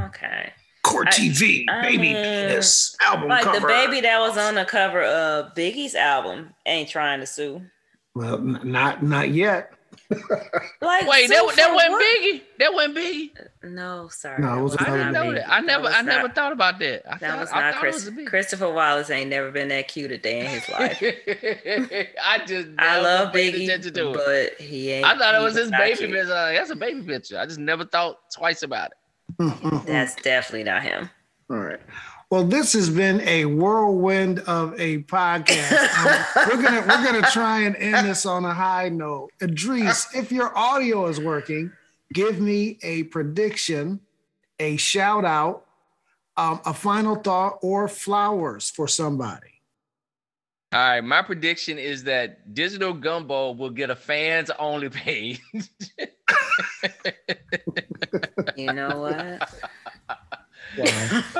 Okay. 0.06 0.52
Court 0.82 1.08
TV, 1.08 1.64
I 1.68 1.82
baby 1.82 1.98
mean, 1.98 2.14
penis, 2.16 2.96
album 3.04 3.28
Like 3.28 3.42
cover. 3.44 3.60
the 3.60 3.66
baby 3.66 4.00
that 4.02 4.20
was 4.20 4.38
on 4.38 4.54
the 4.54 4.64
cover 4.64 5.02
of 5.02 5.52
Biggie's 5.54 5.94
album 5.96 6.54
ain't 6.64 6.88
trying 6.88 7.20
to 7.20 7.26
sue. 7.26 7.60
Well, 8.16 8.34
n- 8.38 8.60
not 8.64 9.02
not 9.02 9.30
yet. 9.30 9.72
Like 10.80 11.06
Wait, 11.08 11.28
that 11.28 11.34
that 11.56 11.68
for 11.68 11.74
wasn't 11.74 11.92
what? 11.92 12.02
Biggie. 12.22 12.42
That 12.58 12.72
wasn't 12.74 12.96
Biggie. 12.96 13.30
No, 13.64 14.08
sorry. 14.08 14.40
No, 14.42 14.58
it 14.58 14.62
was 14.62 14.76
I 14.78 14.84
another 14.84 14.98
didn't 14.98 15.12
know 15.12 15.32
that. 15.34 15.50
I 15.52 15.60
never. 15.60 15.82
was 15.84 15.94
I 15.94 16.02
never 16.02 16.22
not- 16.28 16.34
thought 16.34 16.52
about 16.52 16.78
that. 16.78 17.02
I 17.12 17.18
That 17.18 17.30
thought, 17.30 17.40
was 17.40 17.50
not 17.50 17.74
thought 17.74 17.80
Chris. 17.80 18.06
it 18.06 18.14
was. 18.14 18.28
Christopher 18.28 18.72
Wallace 18.72 19.10
ain't 19.10 19.30
never 19.30 19.50
been 19.50 19.68
that 19.68 19.88
cute 19.88 20.12
a 20.12 20.18
day 20.18 20.40
in 20.40 20.46
his 20.46 20.68
life. 20.70 21.02
I 22.24 22.38
just. 22.46 22.68
I 22.78 23.00
love 23.00 23.32
paid 23.32 23.54
Biggie, 23.54 23.64
attention 23.64 23.94
to 23.94 24.10
it. 24.10 24.54
but 24.56 24.64
he 24.64 24.92
ain't. 24.92 25.06
I 25.06 25.18
thought 25.18 25.34
it 25.34 25.42
was 25.42 25.56
his 25.56 25.70
baby 25.70 25.96
picture. 26.12 26.32
Uh, 26.32 26.52
that's 26.52 26.70
a 26.70 26.76
baby 26.76 27.02
picture. 27.02 27.38
I 27.38 27.46
just 27.46 27.58
never 27.58 27.84
thought 27.84 28.18
twice 28.34 28.62
about 28.62 28.92
it. 28.92 28.96
All 29.40 29.80
That's 29.86 30.14
definitely 30.16 30.64
not 30.64 30.82
him. 30.82 31.10
right. 31.48 31.80
Well, 32.28 32.44
this 32.44 32.72
has 32.72 32.90
been 32.90 33.20
a 33.20 33.44
whirlwind 33.44 34.40
of 34.40 34.78
a 34.80 35.02
podcast. 35.04 35.92
Um, 36.06 36.48
we're 36.48 36.62
gonna 36.62 36.80
we're 36.80 37.04
gonna 37.04 37.26
try 37.30 37.60
and 37.62 37.74
end 37.76 38.06
this 38.06 38.26
on 38.26 38.44
a 38.44 38.52
high 38.52 38.88
note. 38.88 39.30
Idris, 39.42 40.14
if 40.14 40.30
your 40.30 40.56
audio 40.56 41.06
is 41.06 41.18
working, 41.18 41.72
give 42.12 42.40
me 42.40 42.78
a 42.82 43.04
prediction, 43.04 44.00
a 44.60 44.76
shout 44.76 45.24
out, 45.24 45.64
um, 46.36 46.60
a 46.66 46.74
final 46.74 47.16
thought, 47.16 47.58
or 47.62 47.88
flowers 47.88 48.70
for 48.70 48.86
somebody. 48.86 49.62
All 50.72 50.80
right, 50.80 51.00
my 51.00 51.22
prediction 51.22 51.78
is 51.78 52.04
that 52.04 52.52
Digital 52.54 52.92
Gumbo 52.92 53.52
will 53.52 53.70
get 53.70 53.90
a 53.90 53.96
fans 53.96 54.50
only 54.58 54.88
page. 54.90 55.40
You 58.56 58.72
know 58.72 59.00
what? 59.00 59.52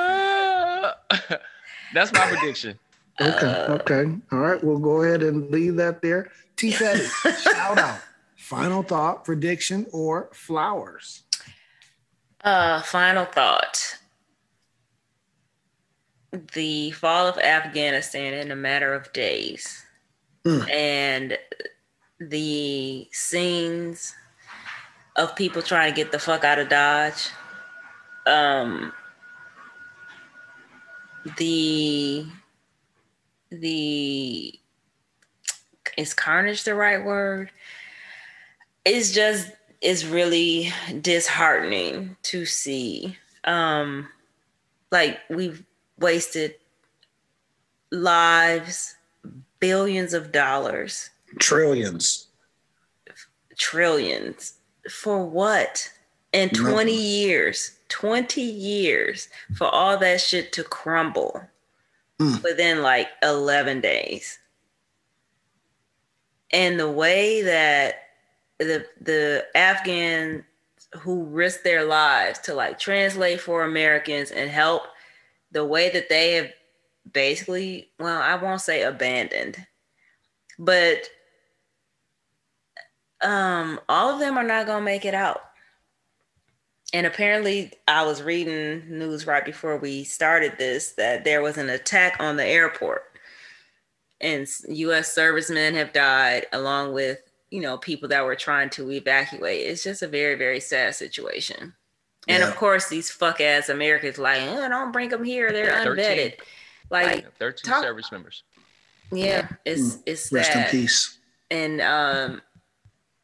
That's 1.93 2.11
my 2.13 2.27
prediction. 2.27 2.77
Okay, 3.19 3.47
Uh, 3.47 3.73
okay. 3.81 4.05
All 4.31 4.39
right, 4.39 4.63
we'll 4.63 4.77
go 4.79 5.01
ahead 5.03 5.23
and 5.23 5.49
leave 5.49 5.75
that 5.77 6.01
there. 6.01 6.31
T 6.55 6.71
Petty, 6.71 7.05
shout 7.41 7.77
out, 7.77 7.99
final 8.35 8.83
thought, 8.83 9.23
prediction, 9.25 9.85
or 9.91 10.29
flowers. 10.33 11.23
Uh, 12.43 12.81
final 12.81 13.25
thought. 13.25 13.97
The 16.53 16.91
fall 16.91 17.27
of 17.27 17.37
Afghanistan 17.37 18.33
in 18.33 18.51
a 18.51 18.55
matter 18.55 18.93
of 18.93 19.11
days. 19.13 19.83
Mm. 20.45 20.69
And 20.69 21.37
the 22.19 23.07
scenes 23.11 24.13
of 25.15 25.35
people 25.35 25.61
trying 25.61 25.91
to 25.91 25.95
get 25.95 26.11
the 26.11 26.19
fuck 26.19 26.43
out 26.43 26.59
of 26.59 26.69
Dodge. 26.69 27.29
Um 28.25 28.91
the 31.37 32.25
the 33.49 34.59
is 35.97 36.13
carnage 36.13 36.63
the 36.63 36.75
right 36.75 37.03
word? 37.03 37.49
It's 38.85 39.11
just 39.11 39.51
it's 39.81 40.05
really 40.05 40.71
disheartening 41.01 42.15
to 42.23 42.45
see. 42.45 43.17
Um 43.43 44.07
like 44.91 45.19
we've 45.29 45.63
wasted 45.99 46.55
lives 47.91 48.95
billions 49.59 50.13
of 50.13 50.31
dollars. 50.31 51.09
Trillions. 51.39 52.27
trillions. 53.57 54.53
For 54.89 55.25
what? 55.25 55.91
In 56.33 56.49
20 56.49 56.93
years 56.93 57.76
20 57.89 58.41
years 58.41 59.29
for 59.55 59.67
all 59.67 59.97
that 59.97 60.21
shit 60.21 60.51
to 60.53 60.63
crumble 60.63 61.41
Mm. 62.19 62.41
within 62.41 62.81
like 62.81 63.09
11 63.21 63.79
days 63.79 64.39
and 66.51 66.79
the 66.79 66.89
way 66.89 67.43
that 67.43 67.95
the 68.57 68.87
the 68.99 69.45
afghans 69.53 70.43
who 70.99 71.25
risked 71.25 71.63
their 71.63 71.83
lives 71.85 72.39
to 72.39 72.55
like 72.55 72.79
translate 72.79 73.39
for 73.39 73.63
americans 73.63 74.31
and 74.31 74.49
help 74.49 74.81
the 75.51 75.63
way 75.63 75.91
that 75.91 76.09
they 76.09 76.31
have 76.33 76.49
basically 77.13 77.91
well 77.99 78.19
i 78.19 78.33
won't 78.33 78.61
say 78.61 78.81
abandoned 78.81 79.63
but 80.57 81.07
um 83.21 83.79
all 83.87 84.09
of 84.11 84.19
them 84.19 84.39
are 84.39 84.43
not 84.43 84.65
going 84.65 84.79
to 84.79 84.85
make 84.85 85.05
it 85.05 85.13
out 85.13 85.41
and 86.93 87.05
apparently 87.05 87.71
i 87.87 88.03
was 88.05 88.21
reading 88.21 88.83
news 88.89 89.27
right 89.27 89.45
before 89.45 89.77
we 89.77 90.03
started 90.03 90.53
this 90.57 90.91
that 90.93 91.23
there 91.23 91.41
was 91.41 91.57
an 91.57 91.69
attack 91.69 92.15
on 92.19 92.37
the 92.37 92.45
airport 92.45 93.03
and 94.21 94.47
us 94.69 95.11
servicemen 95.11 95.75
have 95.75 95.93
died 95.93 96.45
along 96.53 96.93
with 96.93 97.19
you 97.51 97.61
know 97.61 97.77
people 97.77 98.09
that 98.09 98.25
were 98.25 98.35
trying 98.35 98.69
to 98.69 98.91
evacuate 98.91 99.67
it's 99.67 99.83
just 99.83 100.01
a 100.01 100.07
very 100.07 100.35
very 100.35 100.59
sad 100.59 100.95
situation 100.95 101.73
and 102.27 102.41
Yeah. 102.41 102.47
of 102.49 102.55
course 102.55 102.89
these 102.89 103.09
fuck 103.09 103.39
ass 103.41 103.69
americans 103.69 104.17
like 104.17 104.41
oh, 104.43 104.67
don't 104.69 104.91
bring 104.91 105.09
them 105.09 105.23
here 105.23 105.51
they're 105.51 105.83
13. 105.83 106.05
unvetted 106.05 106.33
like 106.89 107.37
13 107.37 107.69
talk- 107.71 107.83
service 107.83 108.11
members. 108.11 108.43
yeah 109.11 109.47
it's 109.65 109.99
it's 110.05 110.31
Rest 110.31 110.55
in 110.55 110.63
peace. 110.65 111.17
and 111.51 111.81
um 111.81 112.41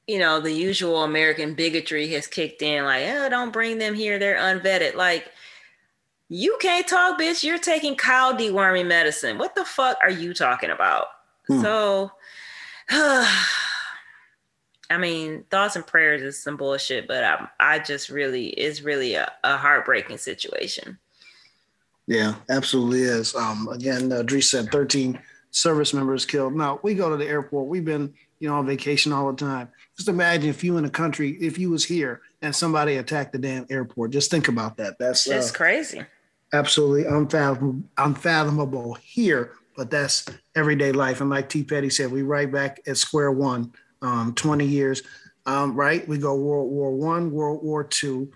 you 0.08 0.20
know 0.20 0.40
the 0.40 0.52
usual 0.52 1.04
american 1.04 1.54
bigotry 1.54 2.08
has 2.10 2.28
kicked 2.28 2.62
in 2.62 2.84
like 2.84 3.04
oh 3.08 3.30
don't 3.30 3.54
bring 3.54 3.78
them 3.78 3.94
here 3.94 4.20
they're 4.20 4.38
unvetted 4.38 4.96
like 4.96 5.32
you 6.30 6.58
can't 6.62 6.88
talk 6.88 7.20
bitch 7.20 7.44
you're 7.44 7.58
taking 7.58 7.96
cow 7.96 8.34
deworming 8.34 8.88
medicine 8.88 9.38
what 9.38 9.56
the 9.56 9.66
fuck 9.66 9.98
are 10.02 10.10
you 10.12 10.34
talking 10.34 10.70
about 10.70 11.06
Hmm. 11.48 11.62
so 11.62 12.12
i 12.90 13.28
mean 14.98 15.44
thoughts 15.50 15.76
and 15.76 15.86
prayers 15.86 16.22
is 16.22 16.42
some 16.42 16.56
bullshit 16.58 17.08
but 17.08 17.24
i, 17.24 17.48
I 17.60 17.80
just 17.80 18.10
really 18.10 18.48
it's 18.48 18.82
really 18.82 19.16
a, 19.16 19.32
a 19.44 19.58
heartbreaking 19.58 20.18
situation 20.18 20.98
Yeah, 22.06 22.36
absolutely 22.50 23.04
is. 23.04 23.34
Um, 23.34 23.70
again, 23.70 24.12
uh, 24.12 24.24
Dris 24.24 24.52
said 24.52 24.70
13 24.72 25.18
service 25.52 25.94
members 25.94 26.26
killed. 26.26 26.54
Now 26.54 26.80
we 26.84 26.96
go 26.96 27.10
to 27.10 27.16
the 27.16 27.26
airport. 27.26 27.68
We've 27.70 27.86
been, 27.86 28.14
you 28.40 28.50
know, 28.50 28.56
on 28.56 28.66
vacation 28.66 29.14
all 29.14 29.32
the 29.32 29.38
time. 29.38 29.70
Just 29.96 30.10
imagine 30.10 30.50
if 30.50 30.64
you 30.64 30.78
in 30.78 30.86
a 30.86 30.90
country, 30.90 31.32
if 31.40 31.58
you 31.58 31.70
was 31.70 31.86
here 31.86 32.22
and 32.42 32.56
somebody 32.56 32.98
attacked 32.98 33.32
the 33.32 33.38
damn 33.38 33.66
airport. 33.70 34.12
Just 34.12 34.32
think 34.32 34.48
about 34.48 34.78
that. 34.78 34.98
That's 35.00 35.30
uh, 35.30 35.36
it's 35.36 35.52
crazy 35.52 36.06
absolutely 36.54 37.06
unfathomable, 37.06 37.84
unfathomable 37.98 38.94
here, 39.02 39.54
but 39.76 39.90
that's 39.90 40.26
everyday 40.56 40.92
life. 40.92 41.20
And 41.20 41.30
like 41.30 41.50
T. 41.50 41.64
Petty 41.64 41.90
said, 41.90 42.12
we 42.12 42.22
right 42.22 42.50
back 42.50 42.80
at 42.88 42.98
square 42.98 43.32
one. 43.32 43.74
Um, 44.02 44.34
20 44.36 44.66
years. 44.66 45.02
um, 45.46 45.76
right? 45.76 46.06
We 46.08 46.18
go 46.18 46.36
World 46.36 46.70
War 46.70 46.92
One, 46.94 47.32
World 47.32 47.64
War 47.64 47.86
Two, 47.86 48.32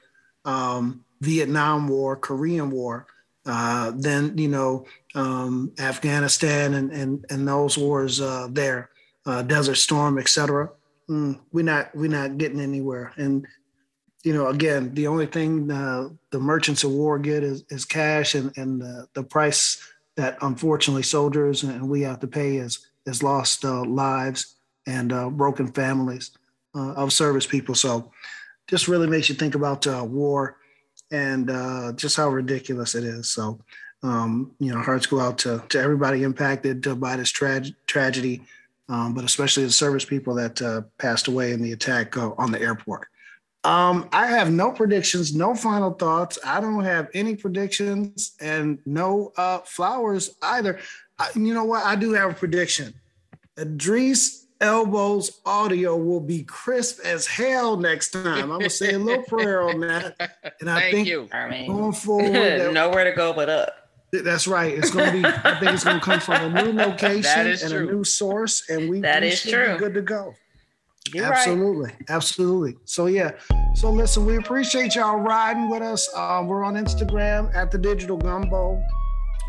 um, 0.45 1.03
Vietnam 1.19 1.89
War, 1.89 2.15
Korean 2.15 2.71
War, 2.71 3.05
uh, 3.45 3.91
then 3.95 4.37
you 4.37 4.47
know 4.47 4.85
um, 5.13 5.73
Afghanistan 5.77 6.73
and 6.73 6.91
and 6.91 7.25
and 7.29 7.45
those 7.45 7.77
wars 7.77 8.21
uh, 8.21 8.47
there, 8.49 8.89
uh, 9.25 9.41
Desert 9.41 9.75
Storm, 9.75 10.17
etc. 10.17 10.69
Mm, 11.09 11.39
we're 11.51 11.63
not 11.63 11.95
we're 11.95 12.09
not 12.09 12.37
getting 12.37 12.59
anywhere. 12.59 13.13
And 13.17 13.47
you 14.23 14.33
know, 14.33 14.47
again, 14.47 14.93
the 14.93 15.07
only 15.07 15.25
thing 15.25 15.71
uh, 15.71 16.09
the 16.31 16.39
merchants 16.39 16.83
of 16.83 16.91
war 16.91 17.17
get 17.17 17.43
is, 17.43 17.63
is 17.69 17.85
cash, 17.85 18.35
and 18.35 18.55
and 18.57 18.81
the 19.13 19.23
price 19.23 19.81
that 20.15 20.37
unfortunately 20.41 21.03
soldiers 21.03 21.63
and 21.63 21.87
we 21.87 22.01
have 22.01 22.19
to 22.19 22.27
pay 22.27 22.57
is 22.57 22.87
is 23.05 23.23
lost 23.23 23.63
uh, 23.63 23.83
lives 23.83 24.55
and 24.85 25.13
uh, 25.13 25.29
broken 25.29 25.67
families 25.67 26.31
of 26.73 27.11
service 27.11 27.47
people. 27.47 27.73
So, 27.73 28.11
just 28.67 28.87
really 28.87 29.07
makes 29.07 29.29
you 29.29 29.35
think 29.35 29.55
about 29.55 29.87
war 30.07 30.57
and 31.11 31.49
uh, 31.49 31.93
just 31.93 32.17
how 32.17 32.29
ridiculous 32.29 32.95
it 32.95 33.03
is. 33.03 33.29
So, 33.29 33.59
um, 34.03 34.51
you 34.59 34.73
know, 34.73 34.81
hearts 34.81 35.05
go 35.05 35.19
out 35.19 35.37
to, 35.39 35.63
to 35.69 35.79
everybody 35.79 36.23
impacted 36.23 36.85
uh, 36.87 36.95
by 36.95 37.15
this 37.15 37.31
tra- 37.31 37.63
tragedy, 37.87 38.43
um, 38.89 39.13
but 39.13 39.23
especially 39.23 39.63
the 39.63 39.71
service 39.71 40.05
people 40.05 40.35
that 40.35 40.61
uh, 40.61 40.81
passed 40.97 41.27
away 41.27 41.51
in 41.51 41.61
the 41.61 41.71
attack 41.71 42.17
uh, 42.17 42.31
on 42.37 42.51
the 42.51 42.61
airport. 42.61 43.07
Um, 43.63 44.07
I 44.13 44.27
have 44.27 44.51
no 44.51 44.71
predictions, 44.71 45.35
no 45.35 45.53
final 45.53 45.91
thoughts. 45.91 46.39
I 46.45 46.61
don't 46.61 46.85
have 46.85 47.09
any 47.13 47.35
predictions 47.35 48.33
and 48.39 48.79
no 48.85 49.33
uh, 49.35 49.59
flowers 49.59 50.35
either. 50.41 50.79
I, 51.19 51.29
you 51.35 51.53
know 51.53 51.65
what? 51.65 51.83
I 51.83 51.95
do 51.95 52.13
have 52.13 52.31
a 52.31 52.33
prediction. 52.33 52.93
Idris 53.59 54.47
Elba's 54.59 55.39
audio 55.45 55.95
will 55.95 56.19
be 56.19 56.43
crisp 56.43 56.99
as 57.05 57.27
hell 57.27 57.77
next 57.77 58.11
time. 58.11 58.51
I'm 58.51 58.59
gonna 58.59 58.69
say 58.69 58.93
a 58.93 58.99
little 58.99 59.23
prayer 59.23 59.61
on 59.61 59.79
that, 59.81 60.15
and 60.61 60.69
I 60.69 60.79
Thank 60.79 60.93
think 60.93 61.07
you. 61.07 61.29
I 61.31 61.49
mean, 61.49 61.67
going 61.67 61.93
forward, 61.93 62.31
nowhere 62.73 63.03
to 63.03 63.11
go 63.11 63.33
but 63.33 63.49
up. 63.49 63.76
That's 64.11 64.47
right. 64.47 64.73
It's 64.73 64.91
gonna 64.91 65.11
be. 65.11 65.25
I 65.25 65.59
think 65.59 65.73
it's 65.73 65.83
gonna 65.83 65.99
come 65.99 66.19
from 66.19 66.55
a 66.55 66.63
new 66.63 66.71
location 66.81 67.47
and 67.47 67.59
true. 67.59 67.87
a 67.89 67.91
new 67.91 68.03
source, 68.03 68.69
and 68.69 68.89
we 68.89 69.01
That 69.01 69.21
we 69.21 69.29
is 69.29 69.39
should 69.39 69.53
true. 69.53 69.73
Be 69.73 69.79
good 69.79 69.93
to 69.95 70.01
go. 70.01 70.33
You're 71.13 71.25
right. 71.29 71.37
absolutely, 71.37 71.91
absolutely. 72.09 72.75
So 72.85 73.05
yeah. 73.07 73.31
So 73.75 73.91
listen, 73.91 74.25
we 74.25 74.37
appreciate 74.37 74.95
y'all 74.95 75.17
riding 75.19 75.69
with 75.69 75.81
us. 75.81 76.09
Uh, 76.15 76.43
we're 76.45 76.63
on 76.63 76.75
Instagram 76.75 77.53
at 77.55 77.71
the 77.71 77.77
Digital 77.77 78.17
Gumbo. 78.17 78.81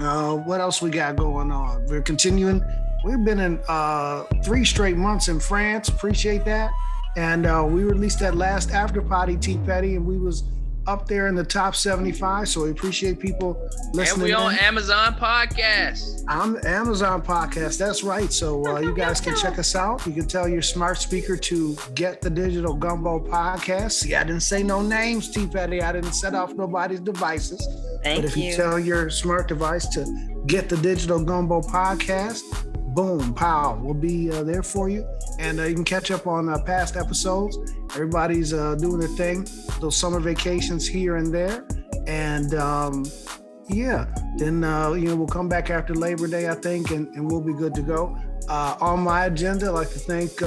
Uh, 0.01 0.37
what 0.37 0.61
else 0.61 0.81
we 0.81 0.91
got 0.91 1.17
going 1.17 1.51
on? 1.51 1.85
We're 1.87 2.03
continuing. 2.03 2.63
We've 3.05 3.25
been 3.25 3.41
in 3.41 3.61
uh, 3.69 4.25
three 4.45 4.65
straight 4.65 4.97
months 4.97 5.29
in 5.29 5.41
France. 5.41 5.89
Appreciate 5.89 6.45
that. 6.45 6.71
And 7.17 7.47
uh, 7.47 7.67
we 7.69 7.83
released 7.83 8.21
that 8.21 8.37
last 8.37 8.71
after 8.71 9.01
party 9.03 9.37
T 9.37 9.59
Petty, 9.67 9.97
and 9.97 10.07
we 10.07 10.19
was 10.19 10.45
up 10.89 11.07
there 11.07 11.29
in 11.29 11.35
the 11.35 11.45
top 11.45 11.77
75. 11.77 12.49
So 12.49 12.65
we 12.65 12.71
appreciate 12.71 13.21
people 13.21 13.61
listening. 13.93 13.93
And 13.93 13.95
listening. 13.95 14.25
we 14.25 14.33
on 14.33 14.53
in. 14.55 14.59
Amazon 14.59 15.15
Podcast. 15.15 16.25
I'm 16.29 16.59
Amazon 16.67 17.23
podcast. 17.23 17.79
That's 17.79 18.03
right. 18.03 18.33
So 18.33 18.67
uh, 18.67 18.81
you 18.81 18.95
guys 18.95 19.21
can 19.21 19.37
check 19.37 19.59
us 19.59 19.75
out. 19.75 20.05
You 20.07 20.13
can 20.13 20.27
tell 20.27 20.49
your 20.49 20.63
smart 20.63 20.99
speaker 20.99 21.37
to 21.37 21.77
get 21.95 22.21
the 22.21 22.31
Digital 22.31 22.75
Gumbo 22.75 23.21
podcast. 23.21 23.93
See, 23.93 24.15
I 24.15 24.25
didn't 24.25 24.41
say 24.41 24.63
no 24.63 24.83
names, 24.83 25.31
T 25.31 25.47
Petty. 25.47 25.83
I 25.83 25.93
didn't 25.93 26.13
set 26.13 26.35
off 26.35 26.55
nobody's 26.55 27.01
devices. 27.01 27.67
Thank 28.03 28.23
but 28.23 28.31
if 28.31 28.37
you. 28.37 28.45
you. 28.45 28.57
tell 28.57 28.79
your 28.79 29.11
smart 29.11 29.49
device 29.49 29.87
to 29.89 30.43
get 30.47 30.69
the 30.69 30.77
Digital 30.79 31.23
Gumbo 31.23 31.61
podcast, 31.61 32.43
boom, 32.99 33.33
pow, 33.33 33.79
we'll 33.81 33.95
be 33.95 34.29
uh, 34.29 34.43
there 34.43 34.65
for 34.65 34.89
you. 34.89 35.09
And 35.39 35.61
uh, 35.61 35.67
you 35.67 35.75
can 35.77 35.85
catch 35.85 36.11
up 36.11 36.27
on 36.27 36.49
uh, 36.49 36.59
past 36.59 36.97
episodes. 36.97 37.57
Everybody's 37.95 38.53
uh, 38.53 38.75
doing 38.75 38.99
their 38.99 39.09
thing, 39.11 39.47
those 39.81 39.97
summer 39.97 40.19
vacations 40.19 40.85
here 40.85 41.15
and 41.15 41.33
there. 41.33 41.65
And 42.09 42.55
um, 42.55 43.05
yeah, 43.69 44.13
then 44.37 44.65
uh, 44.65 44.95
you 44.95 45.07
know 45.07 45.15
we'll 45.15 45.29
come 45.29 45.49
back 45.49 45.71
after 45.71 45.95
Labor 45.95 46.27
Day, 46.27 46.49
I 46.49 46.57
think, 46.57 46.91
and, 46.91 47.07
and 47.15 47.31
we'll 47.31 47.41
be 47.41 47.53
good 47.53 47.73
to 47.75 47.83
go. 47.83 48.19
Uh, 48.49 48.77
on 48.81 48.99
my 48.99 49.27
agenda, 49.27 49.67
I'd 49.67 49.75
like 49.75 49.91
to 49.91 50.01
thank 50.01 50.43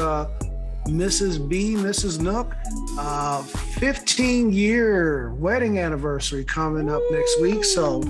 Mrs. 0.87 1.47
B, 1.47 1.75
Mrs. 1.75 2.19
Nook, 2.19 2.55
uh, 2.97 3.43
15 3.43 4.51
year 4.51 5.31
wedding 5.35 5.77
anniversary 5.79 6.43
coming 6.43 6.89
up 6.89 7.01
next 7.11 7.39
week. 7.41 7.63
So 7.63 8.01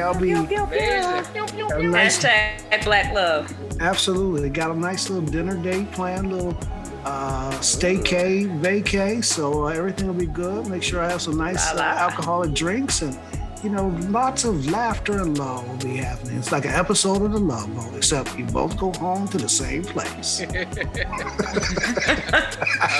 I'll 0.00 0.18
be 0.18 0.32
Amazing. 0.32 1.90
nice, 1.90 2.24
Hashtag 2.24 2.84
Black 2.84 3.12
Love. 3.14 3.52
absolutely 3.80 4.48
got 4.50 4.70
a 4.70 4.74
nice 4.78 5.10
little 5.10 5.28
dinner 5.28 5.56
date 5.62 5.90
planned, 5.92 6.32
little 6.32 6.56
uh, 7.04 7.50
staycay, 7.60 8.48
vacay. 8.60 9.22
So 9.24 9.64
uh, 9.64 9.68
everything 9.68 10.06
will 10.06 10.14
be 10.14 10.26
good. 10.26 10.66
Make 10.66 10.82
sure 10.82 11.02
I 11.02 11.10
have 11.10 11.20
some 11.22 11.36
nice 11.36 11.70
uh, 11.70 11.74
La 11.76 11.82
la. 11.92 11.98
alcoholic 11.98 12.54
drinks 12.54 13.02
and 13.02 13.18
you 13.64 13.70
know 13.70 13.88
lots 14.10 14.44
of 14.44 14.70
laughter 14.70 15.22
and 15.22 15.38
love 15.38 15.66
will 15.66 15.76
be 15.78 15.96
happening. 15.96 16.36
It's 16.36 16.52
like 16.52 16.66
an 16.66 16.72
episode 16.72 17.22
of 17.22 17.32
the 17.32 17.38
Love 17.38 17.74
Boat, 17.74 17.96
except 17.96 18.38
you 18.38 18.44
both 18.44 18.76
go 18.76 18.92
home 18.92 19.26
to 19.28 19.38
the 19.38 19.48
same 19.48 19.82
place. 19.82 20.40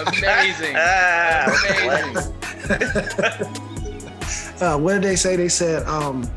Amazing. 0.07 0.75
Ah, 0.77 1.53
Amazing. 1.85 2.33
uh, 4.63 4.79
what 4.79 4.95
did 4.95 5.03
they 5.03 5.17
say? 5.17 5.37
They 5.37 5.51
said 5.51 5.83
um, 5.87 6.29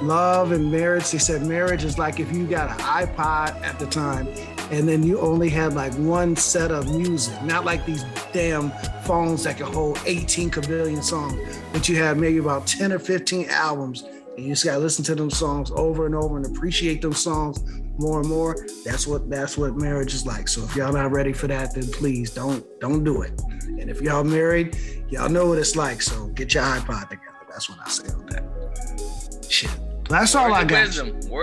love 0.00 0.52
and 0.52 0.72
marriage. 0.72 1.10
They 1.10 1.18
said 1.18 1.42
marriage 1.42 1.84
is 1.84 1.98
like 1.98 2.18
if 2.18 2.32
you 2.32 2.46
got 2.46 2.70
an 2.70 2.78
iPod 2.78 3.60
at 3.62 3.78
the 3.78 3.86
time 3.86 4.26
and 4.70 4.88
then 4.88 5.02
you 5.02 5.20
only 5.20 5.50
had 5.50 5.74
like 5.74 5.92
one 5.94 6.36
set 6.36 6.70
of 6.70 6.86
music, 6.96 7.40
not 7.42 7.66
like 7.66 7.84
these 7.84 8.04
damn 8.32 8.72
phones 9.04 9.44
that 9.44 9.56
can 9.56 9.66
hold 9.66 10.00
18 10.06 10.50
kabillion 10.50 11.02
songs, 11.02 11.58
but 11.72 11.88
you 11.88 11.96
have 11.96 12.16
maybe 12.16 12.38
about 12.38 12.66
10 12.66 12.92
or 12.92 12.98
15 12.98 13.48
albums. 13.50 14.02
And 14.02 14.46
you 14.46 14.52
just 14.52 14.64
gotta 14.64 14.80
listen 14.80 15.04
to 15.04 15.14
them 15.14 15.30
songs 15.30 15.70
over 15.72 16.06
and 16.06 16.14
over 16.14 16.36
and 16.36 16.44
appreciate 16.44 17.00
them 17.00 17.12
songs 17.12 17.62
more 17.98 18.20
and 18.20 18.28
more. 18.28 18.56
That's 18.84 19.06
what 19.06 19.30
that's 19.30 19.56
what 19.56 19.76
marriage 19.76 20.12
is 20.12 20.26
like. 20.26 20.48
So 20.48 20.64
if 20.64 20.74
y'all 20.74 20.92
not 20.92 21.12
ready 21.12 21.32
for 21.32 21.46
that, 21.46 21.74
then 21.74 21.86
please 21.92 22.30
don't 22.30 22.64
don't 22.80 23.04
do 23.04 23.22
it. 23.22 23.40
And 23.64 23.88
if 23.88 24.00
y'all 24.00 24.24
married, 24.24 24.76
y'all 25.08 25.28
know 25.28 25.46
what 25.46 25.58
it's 25.58 25.76
like. 25.76 26.02
So 26.02 26.26
get 26.28 26.54
your 26.54 26.64
iPod 26.64 27.10
together. 27.10 27.30
That's 27.48 27.68
what 27.68 27.78
I 27.84 27.88
say 27.88 28.12
on 28.12 28.26
that. 28.26 29.44
Shit. 29.48 29.70
That's 30.08 30.34
all 30.34 30.52
I 30.52 30.64
got. 30.64 30.90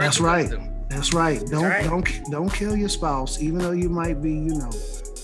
That's 0.01 0.19
right. 0.19 0.43
wisdom. 0.43 0.71
That's 0.89 1.13
right. 1.13 1.41
Don't 1.47 1.63
right. 1.63 1.85
don't 1.85 2.31
don't 2.31 2.53
kill 2.53 2.75
your 2.75 2.89
spouse, 2.89 3.41
even 3.41 3.59
though 3.59 3.71
you 3.71 3.87
might 3.87 4.21
be, 4.21 4.33
you 4.33 4.55
know, 4.55 4.71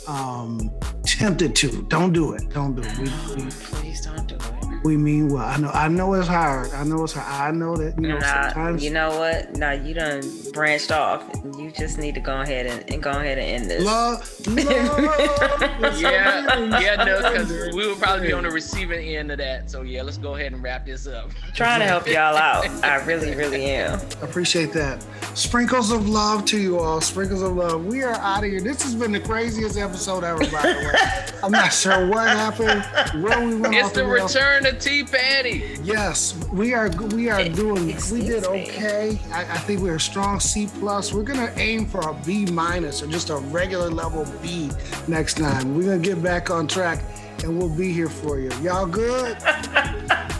um, 0.08 0.72
tempted 1.18 1.56
to. 1.56 1.82
Don't 1.84 2.14
do 2.14 2.34
it. 2.34 2.48
Don't 2.52 2.76
do 2.76 2.84
it. 2.84 2.98
We, 3.00 3.06
we, 3.44 3.50
Please 3.50 4.02
don't 4.02 4.28
do 4.28 4.36
it. 4.36 4.67
We 4.84 4.96
mean 4.98 5.30
well. 5.30 5.44
I 5.44 5.58
know. 5.58 5.70
I 5.70 5.88
know 5.88 6.14
it's 6.14 6.28
hard. 6.28 6.72
I 6.72 6.84
know 6.84 7.04
it's 7.04 7.14
hard. 7.14 7.28
I 7.28 7.56
know 7.56 7.76
that 7.78 7.96
you 8.00 8.08
know 8.08 8.18
Nah, 8.20 8.44
sometimes. 8.44 8.84
you 8.84 8.90
know 8.92 9.10
what? 9.18 9.56
Nah, 9.58 9.72
you 9.72 9.94
done 9.94 10.22
branched 10.54 10.92
off. 10.92 11.24
You 11.58 11.72
just 11.72 11.98
need 11.98 12.16
to 12.16 12.22
go 12.22 12.42
ahead 12.42 12.66
and, 12.68 12.90
and 12.92 13.02
go 13.04 13.12
ahead 13.12 13.38
and 13.38 13.62
end 13.62 13.72
this. 13.72 13.84
love, 13.84 14.20
love. 14.48 15.98
Yeah, 15.98 16.80
yeah, 16.80 17.04
no, 17.04 17.18
because 17.18 17.50
we 17.74 17.88
will 17.88 17.96
probably 17.96 18.28
be 18.28 18.34
on 18.34 18.44
the 18.44 18.52
receiving 18.52 19.08
end 19.16 19.32
of 19.32 19.38
that. 19.40 19.70
So 19.70 19.82
yeah, 19.82 20.02
let's 20.04 20.18
go 20.18 20.36
ahead 20.36 20.54
and 20.54 20.62
wrap 20.62 20.86
this 20.86 21.08
up. 21.08 21.32
trying 21.56 21.80
to 21.80 21.86
help 21.86 22.08
y'all 22.08 22.36
out. 22.38 22.66
I 22.84 23.04
really, 23.06 23.36
really 23.36 23.66
am. 23.66 24.00
Appreciate 24.22 24.74
that. 24.74 25.04
Sprinkles 25.34 25.92
of 25.92 26.08
love 26.10 26.46
to 26.46 26.60
you 26.60 26.80
all. 26.80 27.02
Sprinkles 27.02 27.42
of 27.42 27.56
love. 27.56 27.86
We 27.86 28.04
are 28.04 28.14
out 28.16 28.44
of 28.44 28.50
here. 28.50 28.60
This 28.62 28.82
has 28.84 28.96
been 28.96 29.12
the 29.12 29.20
craziest 29.20 29.78
episode 29.78 30.24
ever, 30.24 30.40
by 30.52 30.62
the 30.62 30.92
way. 30.94 31.40
I'm 31.44 31.52
not 31.52 31.72
sure 31.74 32.08
what 32.08 32.28
happened, 32.28 33.24
where 33.24 33.46
we 33.46 33.56
went 33.56 33.76
It's 33.76 33.88
off 33.88 33.94
the 33.94 34.02
the 34.02 34.08
rails. 34.08 34.36
return 34.36 34.64
of 34.68 34.80
T 34.80 35.04
Patty. 35.04 35.78
Yes, 35.84 36.36
we 36.52 36.74
are. 36.74 36.90
We 37.14 37.30
are 37.30 37.48
doing. 37.50 37.88
We 38.12 38.22
did 38.22 38.44
me. 38.44 38.64
okay. 38.70 39.20
I, 39.32 39.42
I 39.42 39.58
think 39.60 39.82
we're 39.82 39.96
a 39.96 40.00
strong 40.00 40.40
C 40.40 40.68
plus. 40.80 41.14
We're 41.14 41.24
gonna 41.24 41.52
aim 41.58 41.86
for 41.86 42.02
a 42.10 42.14
B 42.26 42.46
minus 42.46 43.02
or 43.02 43.08
just 43.08 43.30
a 43.30 43.38
regular 43.38 43.90
level 43.90 44.26
B 44.42 44.70
next 45.08 45.38
time. 45.38 45.76
We're 45.76 45.84
gonna 45.84 46.00
get 46.00 46.22
back 46.22 46.50
on 46.50 46.68
track, 46.68 47.04
and 47.44 47.58
we'll 47.58 47.70
be 47.76 47.92
here 47.92 48.10
for 48.10 48.40
you. 48.40 48.50
Y'all 48.62 48.86
good? 48.86 49.38
Good. 49.38 49.44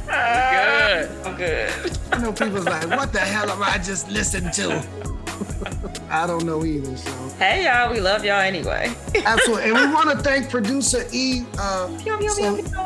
I'm 1.26 1.36
good. 1.36 1.98
I 2.12 2.20
know 2.20 2.32
people's 2.34 2.66
like, 2.66 2.90
what 2.90 3.12
the 3.14 3.20
hell 3.20 3.50
am 3.50 3.62
I 3.62 3.78
just 3.78 4.10
listening 4.10 4.52
to? 4.54 4.86
I 6.10 6.26
don't 6.26 6.46
know 6.46 6.66
either. 6.66 6.96
So 6.98 7.12
Hey 7.38 7.66
y'all, 7.66 7.92
we 7.94 8.00
love 8.00 8.26
y'all 8.26 8.40
anyway. 8.40 8.92
absolutely, 9.26 9.70
and 9.70 9.74
we 9.78 9.94
want 9.94 10.10
to 10.10 10.18
thank 10.18 10.50
producer 10.50 11.06
E. 11.12 11.44
Uh, 11.60 11.88
Pew, 12.02 12.18
pew, 12.18 12.30
so 12.30 12.56
pew, 12.56 12.64
pew. 12.64 12.86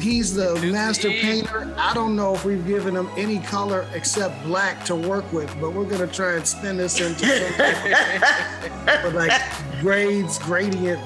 He's 0.00 0.34
the 0.34 0.54
master 0.72 1.08
painter. 1.10 1.72
I 1.76 1.94
don't 1.94 2.16
know 2.16 2.34
if 2.34 2.44
we've 2.44 2.66
given 2.66 2.96
him 2.96 3.08
any 3.16 3.38
color 3.38 3.86
except 3.94 4.42
black 4.44 4.84
to 4.86 4.94
work 4.94 5.30
with, 5.32 5.54
but 5.60 5.72
we're 5.72 5.84
gonna 5.88 6.06
try 6.06 6.34
and 6.34 6.46
spin 6.46 6.76
this 6.76 7.00
into 7.00 7.26
something 7.26 9.04
with 9.04 9.14
like 9.14 9.32
grades, 9.80 10.38
gradient, 10.38 11.00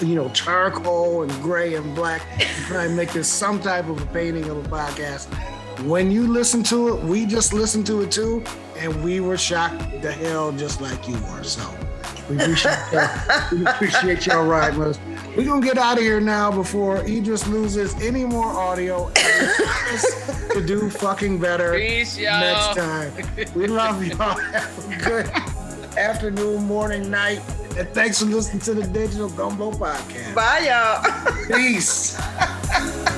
you 0.00 0.14
know, 0.14 0.28
charcoal 0.30 1.22
and 1.22 1.32
gray 1.42 1.74
and 1.74 1.94
black. 1.94 2.22
and 2.40 2.48
Try 2.66 2.84
and 2.84 2.96
make 2.96 3.12
this 3.12 3.28
some 3.28 3.60
type 3.60 3.88
of 3.88 4.00
a 4.00 4.06
painting 4.06 4.48
of 4.48 4.64
a 4.64 4.68
podcast. 4.68 5.26
When 5.84 6.10
you 6.10 6.26
listen 6.26 6.62
to 6.64 6.94
it, 6.94 7.02
we 7.04 7.24
just 7.26 7.52
listened 7.54 7.86
to 7.86 8.02
it 8.02 8.10
too, 8.10 8.44
and 8.76 9.02
we 9.02 9.20
were 9.20 9.38
shocked 9.38 10.02
the 10.02 10.12
hell 10.12 10.52
just 10.52 10.80
like 10.80 11.08
you 11.08 11.14
were. 11.14 11.42
So 11.42 11.62
we 12.28 12.36
appreciate, 12.36 12.76
we 13.52 13.64
appreciate 13.64 14.26
y'all 14.26 14.46
riding 14.46 14.78
with 14.78 14.88
us. 14.88 14.98
We're 15.36 15.46
gonna 15.46 15.64
get 15.64 15.78
out 15.78 15.96
of 15.96 16.02
here 16.02 16.20
now 16.20 16.50
before 16.50 16.98
Idris 17.06 17.46
loses 17.46 17.94
any 18.02 18.24
more 18.24 18.46
audio 18.46 19.10
to 20.52 20.64
do 20.66 20.90
fucking 20.90 21.38
better 21.38 21.74
Peace, 21.78 22.18
y'all. 22.18 22.40
next 22.40 22.76
time. 22.76 23.12
We 23.54 23.66
love 23.68 24.04
y'all. 24.04 24.36
Have 24.38 24.92
a 24.92 25.04
good 25.04 25.26
afternoon, 25.96 26.64
morning, 26.64 27.10
night, 27.10 27.40
and 27.78 27.88
thanks 27.90 28.18
for 28.20 28.26
listening 28.26 28.60
to 28.62 28.74
the 28.74 28.86
Digital 28.88 29.28
Gumbo 29.30 29.70
Podcast. 29.70 30.34
Bye, 30.34 30.68
y'all. 30.68 31.56
Peace. 31.56 32.18